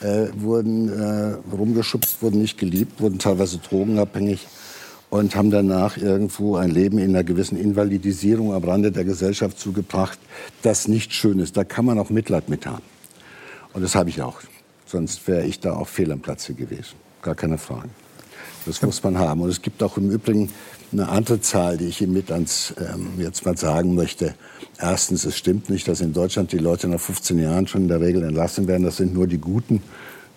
äh, 0.00 0.28
wurden 0.34 0.88
äh, 0.88 1.36
rumgeschubst, 1.54 2.22
wurden 2.22 2.40
nicht 2.40 2.58
geliebt, 2.58 3.00
wurden 3.00 3.18
teilweise 3.18 3.58
drogenabhängig 3.58 4.46
und 5.10 5.34
haben 5.34 5.50
danach 5.50 5.96
irgendwo 5.96 6.56
ein 6.56 6.70
Leben 6.70 6.98
in 6.98 7.10
einer 7.10 7.24
gewissen 7.24 7.58
Invalidisierung 7.58 8.54
am 8.54 8.62
Rande 8.64 8.92
der 8.92 9.04
Gesellschaft 9.04 9.58
zugebracht, 9.58 10.18
das 10.62 10.88
nicht 10.88 11.12
schön 11.12 11.40
ist. 11.40 11.56
Da 11.56 11.64
kann 11.64 11.84
man 11.84 11.98
auch 11.98 12.10
Mitleid 12.10 12.48
mit 12.48 12.64
haben. 12.66 12.84
Und 13.72 13.82
das 13.82 13.94
habe 13.94 14.08
ich 14.08 14.22
auch. 14.22 14.40
Sonst 14.86 15.26
wäre 15.28 15.44
ich 15.44 15.60
da 15.60 15.74
auch 15.74 15.88
fehl 15.88 16.10
am 16.12 16.20
Platze 16.20 16.54
gewesen. 16.54 16.94
Gar 17.22 17.34
keine 17.34 17.58
Frage. 17.58 17.88
Das 18.66 18.82
muss 18.82 19.02
man 19.02 19.18
haben. 19.18 19.40
Und 19.40 19.50
es 19.50 19.62
gibt 19.62 19.82
auch 19.82 19.96
im 19.96 20.10
Übrigen 20.10 20.50
eine 20.92 21.08
andere 21.08 21.40
Zahl, 21.40 21.76
die 21.76 21.86
ich 21.86 22.00
Ihnen 22.00 22.12
mit 22.12 22.30
ans 22.32 22.74
ähm, 22.78 23.10
jetzt 23.18 23.44
mal 23.44 23.56
sagen 23.56 23.94
möchte. 23.94 24.34
Erstens, 24.80 25.24
es 25.26 25.36
stimmt 25.36 25.68
nicht, 25.68 25.86
dass 25.88 26.00
in 26.00 26.14
Deutschland 26.14 26.52
die 26.52 26.58
Leute 26.58 26.88
nach 26.88 27.00
15 27.00 27.38
Jahren 27.38 27.66
schon 27.66 27.82
in 27.82 27.88
der 27.88 28.00
Regel 28.00 28.22
entlassen 28.22 28.66
werden. 28.66 28.82
Das 28.82 28.96
sind 28.96 29.12
nur 29.12 29.26
die 29.26 29.36
guten, 29.36 29.82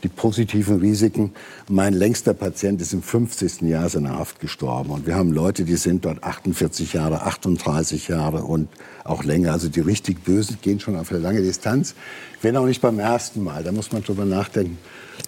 die 0.03 0.09
positiven 0.09 0.79
Risiken. 0.79 1.31
Mein 1.69 1.93
längster 1.93 2.33
Patient 2.33 2.81
ist 2.81 2.91
im 2.91 3.01
50. 3.01 3.61
Jahr 3.61 3.87
seiner 3.87 4.19
Haft 4.19 4.41
gestorben. 4.41 4.89
Und 4.89 5.07
wir 5.07 5.15
haben 5.15 5.31
Leute, 5.31 5.63
die 5.63 5.77
sind 5.77 6.03
dort 6.03 6.23
48 6.25 6.91
Jahre, 6.91 7.21
38 7.21 8.09
Jahre 8.09 8.43
und 8.43 8.67
auch 9.05 9.23
länger. 9.23 9.53
Also 9.53 9.69
die 9.69 9.79
richtig 9.79 10.25
Bösen 10.25 10.57
gehen 10.61 10.81
schon 10.81 10.97
auf 10.97 11.09
eine 11.11 11.21
lange 11.21 11.41
Distanz. 11.41 11.95
Wenn 12.41 12.57
auch 12.57 12.65
nicht 12.65 12.81
beim 12.81 12.99
ersten 12.99 13.43
Mal. 13.45 13.63
Da 13.63 13.71
muss 13.71 13.93
man 13.93 14.03
drüber 14.03 14.25
nachdenken, 14.25 14.77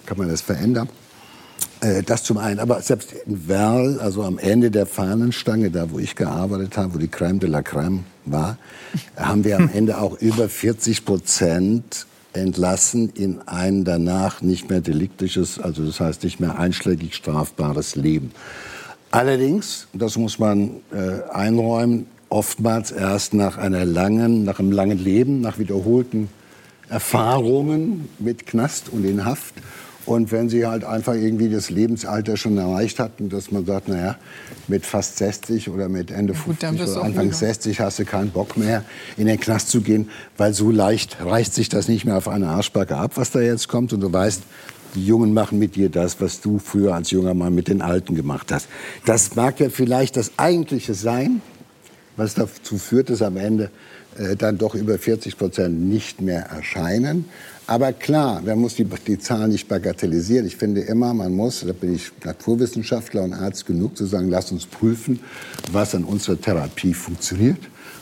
kann 0.06 0.18
man 0.18 0.28
das 0.28 0.42
verändern. 0.42 0.90
Äh, 1.86 2.04
das 2.04 2.24
zum 2.24 2.38
einen. 2.38 2.60
Aber 2.60 2.82
selbst 2.82 3.14
in 3.14 3.48
Werl, 3.48 4.00
also 4.00 4.24
am 4.24 4.40
Ende 4.40 4.72
der 4.72 4.86
Fahnenstange, 4.86 5.70
da 5.70 5.92
wo 5.92 6.00
ich 6.00 6.16
gearbeitet 6.16 6.78
habe, 6.78 6.96
wo 6.96 6.98
die 6.98 7.08
Crème 7.08 7.40
de 7.40 7.50
la 7.50 7.60
Crème 7.60 8.00
war, 8.26 8.58
haben 9.16 9.44
wir 9.44 9.58
am 9.58 9.70
Ende 9.74 10.00
auch 10.00 10.20
über 10.20 10.50
40 10.50 11.06
Prozent 11.06 12.08
entlassen 12.34 13.12
in 13.16 13.40
ein 13.46 13.86
danach 13.86 14.42
nicht 14.42 14.70
mehr 14.70 14.82
deliktisches, 14.82 15.60
also 15.60 15.86
das 15.86 16.00
heißt 16.00 16.24
nicht 16.24 16.40
mehr 16.40 16.60
einschlägig 16.60 17.16
strafbares 17.16 17.96
Leben. 17.96 18.32
Allerdings, 19.12 19.88
das 19.94 20.18
muss 20.18 20.40
man 20.40 20.82
äh, 20.92 21.30
einräumen, 21.32 22.08
oftmals 22.30 22.92
erst 22.92 23.34
nach 23.34 23.58
einer 23.58 23.86
langen, 23.86 24.44
nach 24.44 24.60
einem 24.60 24.72
langen 24.72 24.98
Leben, 24.98 25.40
nach 25.40 25.60
wiederholten 25.60 26.30
Erfahrungen 26.90 28.10
mit 28.20 28.48
Knast 28.48 28.90
und 28.90 29.06
in 29.06 29.24
Haft 29.24 29.54
und 30.06 30.32
wenn 30.32 30.50
sie 30.50 30.66
halt 30.66 30.84
einfach 30.84 31.16
irgendwie 31.16 31.50
das 31.50 31.70
Lebensalter 31.70 32.38
schon 32.38 32.58
erreicht 32.58 33.00
hatten, 33.00 33.30
dass 33.30 33.52
man 33.52 33.66
sagt, 33.66 33.88
naja, 33.88 34.18
mit 34.68 34.86
fast 34.86 35.18
60 35.18 35.70
oder 35.70 35.90
mit 35.90 36.12
Ende 36.12 36.34
50 36.34 36.82
oder 36.82 37.04
Anfang 37.04 37.32
60 37.32 37.80
hast 37.80 38.00
du 38.00 38.06
keinen 38.06 38.30
Bock 38.30 38.56
mehr, 38.56 38.84
in 39.18 39.26
den 39.26 39.40
Knast 39.40 39.70
zu 39.70 39.82
gehen, 39.82 40.10
weil 40.38 40.54
so 40.54 40.70
leicht 40.70 41.18
reicht 41.22 41.54
sich 41.54 41.70
das 41.70 41.88
nicht 41.88 42.06
mehr 42.06 42.18
auf 42.18 42.28
eine 42.28 42.50
Arschbacke 42.50 42.96
ab, 42.96 43.14
was 43.16 43.32
da 43.32 43.42
jetzt 43.42 43.68
kommt. 43.68 43.94
Und 43.94 44.02
du 44.02 44.14
weißt, 44.14 44.44
die 44.94 45.06
Jungen 45.06 45.34
machen 45.34 45.60
mit 45.60 45.76
dir 45.76 45.90
das, 45.90 46.22
was 46.22 46.40
du 46.40 46.60
früher 46.60 46.94
als 46.94 47.12
junger 47.12 47.34
Mann 47.34 47.54
mit 47.56 47.68
den 47.68 47.82
Alten 47.82 48.16
gemacht 48.16 48.52
hast. 48.52 48.68
Das 49.06 49.36
mag 49.36 49.60
ja 49.60 49.70
vielleicht 49.70 50.18
das 50.18 50.34
Eigentliche 50.38 50.94
sein, 50.94 51.42
was 52.16 52.36
dazu 52.36 52.78
führt, 52.78 53.10
dass 53.10 53.22
am 53.22 53.38
Ende 53.38 53.72
äh, 54.18 54.36
dann 54.36 54.58
doch 54.58 54.76
über 54.76 54.98
40 54.98 55.38
Prozent 55.38 55.82
nicht 55.82 56.22
mehr 56.22 56.46
erscheinen. 56.46 57.26
Aber 57.68 57.94
klar, 57.94 58.42
man 58.46 58.60
muss 58.60 58.76
die, 58.76 58.84
die 58.86 59.18
Zahlen 59.18 59.52
nicht 59.52 59.68
bagatellisieren. 59.68 60.46
Ich 60.46 60.56
finde 60.56 60.82
immer, 60.82 61.14
man 61.14 61.34
muss, 61.34 61.62
da 61.66 61.74
bin 61.74 61.96
ich 61.96 62.12
Naturwissenschaftler 62.24 63.24
und 63.24 63.34
Arzt 63.34 63.66
genug, 63.66 63.98
zu 63.98 64.06
sagen, 64.06 64.30
lass 64.30 64.52
uns 64.52 64.66
prüfen, 64.68 65.20
was 65.72 65.96
an 65.96 66.04
unserer 66.04 66.40
Therapie 66.40 66.94
funktioniert 66.94 67.58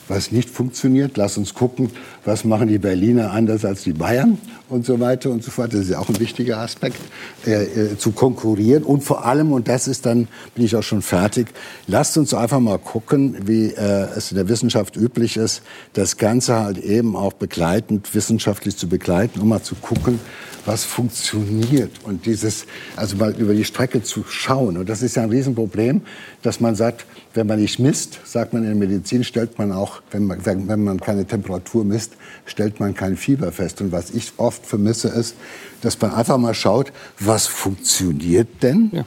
was 0.07 0.31
nicht 0.31 0.49
funktioniert. 0.49 1.17
Lass 1.17 1.37
uns 1.37 1.53
gucken, 1.53 1.89
was 2.25 2.43
machen 2.43 2.67
die 2.67 2.77
Berliner 2.77 3.31
anders 3.31 3.65
als 3.65 3.83
die 3.83 3.93
Bayern 3.93 4.37
und 4.69 4.85
so 4.85 4.99
weiter 4.99 5.29
und 5.29 5.43
so 5.43 5.51
fort. 5.51 5.73
Das 5.73 5.81
ist 5.81 5.89
ja 5.89 5.99
auch 5.99 6.09
ein 6.09 6.19
wichtiger 6.19 6.59
Aspekt, 6.59 6.97
äh, 7.45 7.63
äh, 7.63 7.97
zu 7.97 8.11
konkurrieren. 8.11 8.83
Und 8.83 9.03
vor 9.03 9.25
allem, 9.25 9.51
und 9.51 9.67
das 9.67 9.87
ist 9.87 10.05
dann, 10.05 10.27
bin 10.55 10.65
ich 10.65 10.75
auch 10.75 10.83
schon 10.83 11.01
fertig, 11.01 11.47
lasst 11.87 12.17
uns 12.17 12.33
einfach 12.33 12.59
mal 12.59 12.79
gucken, 12.79 13.37
wie 13.45 13.67
äh, 13.67 14.07
es 14.15 14.31
in 14.31 14.37
der 14.37 14.49
Wissenschaft 14.49 14.95
üblich 14.95 15.37
ist, 15.37 15.61
das 15.93 16.17
Ganze 16.17 16.59
halt 16.59 16.77
eben 16.77 17.15
auch 17.15 17.33
begleitend, 17.33 18.13
wissenschaftlich 18.13 18.77
zu 18.77 18.87
begleiten, 18.87 19.39
um 19.39 19.49
mal 19.49 19.61
zu 19.61 19.75
gucken, 19.75 20.19
was 20.65 20.83
funktioniert 20.83 21.91
und 22.03 22.25
dieses, 22.25 22.65
also 22.95 23.17
mal 23.17 23.33
über 23.35 23.53
die 23.53 23.65
Strecke 23.65 24.01
zu 24.03 24.23
schauen. 24.27 24.77
Und 24.77 24.89
das 24.89 25.01
ist 25.01 25.15
ja 25.15 25.23
ein 25.23 25.29
Riesenproblem, 25.29 26.01
dass 26.41 26.59
man 26.59 26.75
sagt, 26.75 27.05
wenn 27.33 27.47
man 27.47 27.59
nicht 27.59 27.79
misst, 27.79 28.19
sagt 28.25 28.53
man 28.53 28.63
in 28.63 28.69
der 28.69 28.87
Medizin, 28.87 29.23
stellt 29.23 29.57
man 29.57 29.71
auch, 29.71 30.01
wenn 30.11 30.25
man, 30.25 30.45
wenn 30.45 30.83
man 30.83 30.99
keine 30.99 31.25
Temperatur 31.25 31.83
misst, 31.83 32.13
stellt 32.45 32.79
man 32.79 32.93
kein 32.93 33.17
Fieber 33.17 33.51
fest. 33.51 33.81
Und 33.81 33.91
was 33.91 34.11
ich 34.11 34.33
oft 34.37 34.65
vermisse, 34.65 35.09
ist, 35.09 35.35
dass 35.81 35.99
man 35.99 36.13
einfach 36.13 36.37
mal 36.37 36.53
schaut, 36.53 36.91
was 37.19 37.47
funktioniert 37.47 38.47
denn? 38.61 38.89
Ja. 38.93 39.05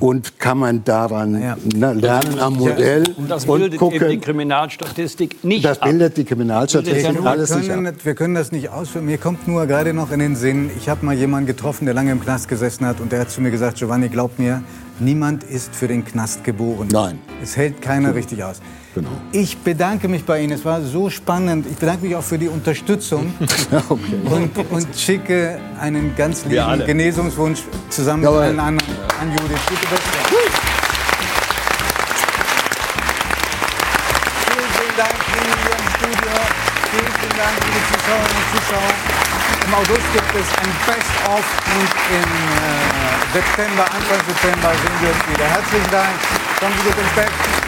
Und 0.00 0.38
kann 0.38 0.58
man 0.58 0.84
daran 0.84 1.40
Ja. 1.40 1.56
na, 1.76 1.92
lernen 1.92 2.38
am 2.40 2.54
Modell 2.54 3.04
Und 3.16 3.30
das 3.30 3.44
und 3.44 3.58
bildet 3.58 3.80
eben 3.80 3.90
die 3.90 3.98
gucken. 3.98 4.20
Kriminalstatistik 4.20 5.42
nicht 5.44 5.64
Das 5.64 5.80
ab. 5.80 5.88
bildet 5.88 6.16
die 6.16 6.24
Kriminalstatistik 6.24 7.02
Bildet 7.06 7.24
ja 7.24 7.30
alles 7.30 7.50
wir, 7.50 7.56
nicht 7.58 7.68
können, 7.68 7.86
ab. 7.86 7.94
wir 8.02 8.14
können 8.14 8.34
das 8.34 8.52
nicht 8.52 8.68
ausführen. 8.70 9.06
Mir 9.06 9.18
kommt 9.18 9.46
nur 9.48 9.66
gerade 9.66 9.92
noch 9.94 10.10
in 10.12 10.18
den 10.20 10.36
Sinn, 10.36 10.70
ich 10.76 10.88
habe 10.88 11.04
mal 11.06 11.14
jemanden 11.14 11.46
getroffen, 11.46 11.84
der 11.84 11.94
lange 11.94 12.12
im 12.12 12.20
Knast 12.20 12.48
gesessen 12.48 12.86
hat 12.86 13.00
und 13.00 13.12
der 13.12 13.20
hat 13.20 13.30
zu 13.30 13.40
mir 13.40 13.50
gesagt, 13.50 13.78
Giovanni, 13.78 14.08
glaub 14.08 14.38
mir, 14.38 14.62
niemand 14.98 15.44
ist 15.44 15.74
für 15.74 15.88
den 15.88 16.04
Knast 16.04 16.44
geboren. 16.44 16.88
Nein. 16.92 17.18
Es 17.42 17.56
hält 17.56 17.80
keiner 17.80 18.14
richtig 18.14 18.42
aus. 18.44 18.60
Genau. 19.00 19.12
Ich 19.32 19.56
bedanke 19.56 20.08
mich 20.08 20.24
bei 20.24 20.42
Ihnen, 20.42 20.52
es 20.52 20.64
war 20.64 20.82
so 20.82 21.08
spannend. 21.08 21.64
Ich 21.70 21.76
bedanke 21.76 22.04
mich 22.04 22.14
auch 22.14 22.22
für 22.22 22.36
die 22.36 22.48
Unterstützung 22.48 23.32
Okay. 23.88 24.00
und, 24.26 24.70
und 24.70 24.86
schicke 24.94 25.58
einen 25.80 26.14
ganz 26.16 26.44
lieben. 26.44 26.84
Genesungswunsch 26.84 27.60
zusammen 27.88 28.22
Jawohl. 28.24 28.40
mit 28.40 28.48
allen 28.48 28.60
anderen 28.60 28.94
an 29.20 29.30
Judith. 29.30 29.58
Gute 29.68 29.86
Besserung. 29.86 30.50
Im 39.66 39.74
August 39.74 40.12
gibt 40.12 40.34
es 40.34 40.48
ein 40.58 40.72
Best-of 40.86 41.44
und 41.76 41.90
im 42.16 42.24
äh, 42.24 43.32
September, 43.32 43.84
Anfang 43.84 44.20
September 44.26 44.70
sehen 44.74 44.96
wir 45.00 45.08
uns 45.10 45.28
wieder. 45.28 45.44
Herzlichen 45.44 45.90
Dank. 45.90 46.10
Kommen 46.58 46.74
Sie 46.76 46.88
gut 46.88 46.98
ins 46.98 47.12
Bett. 47.14 47.59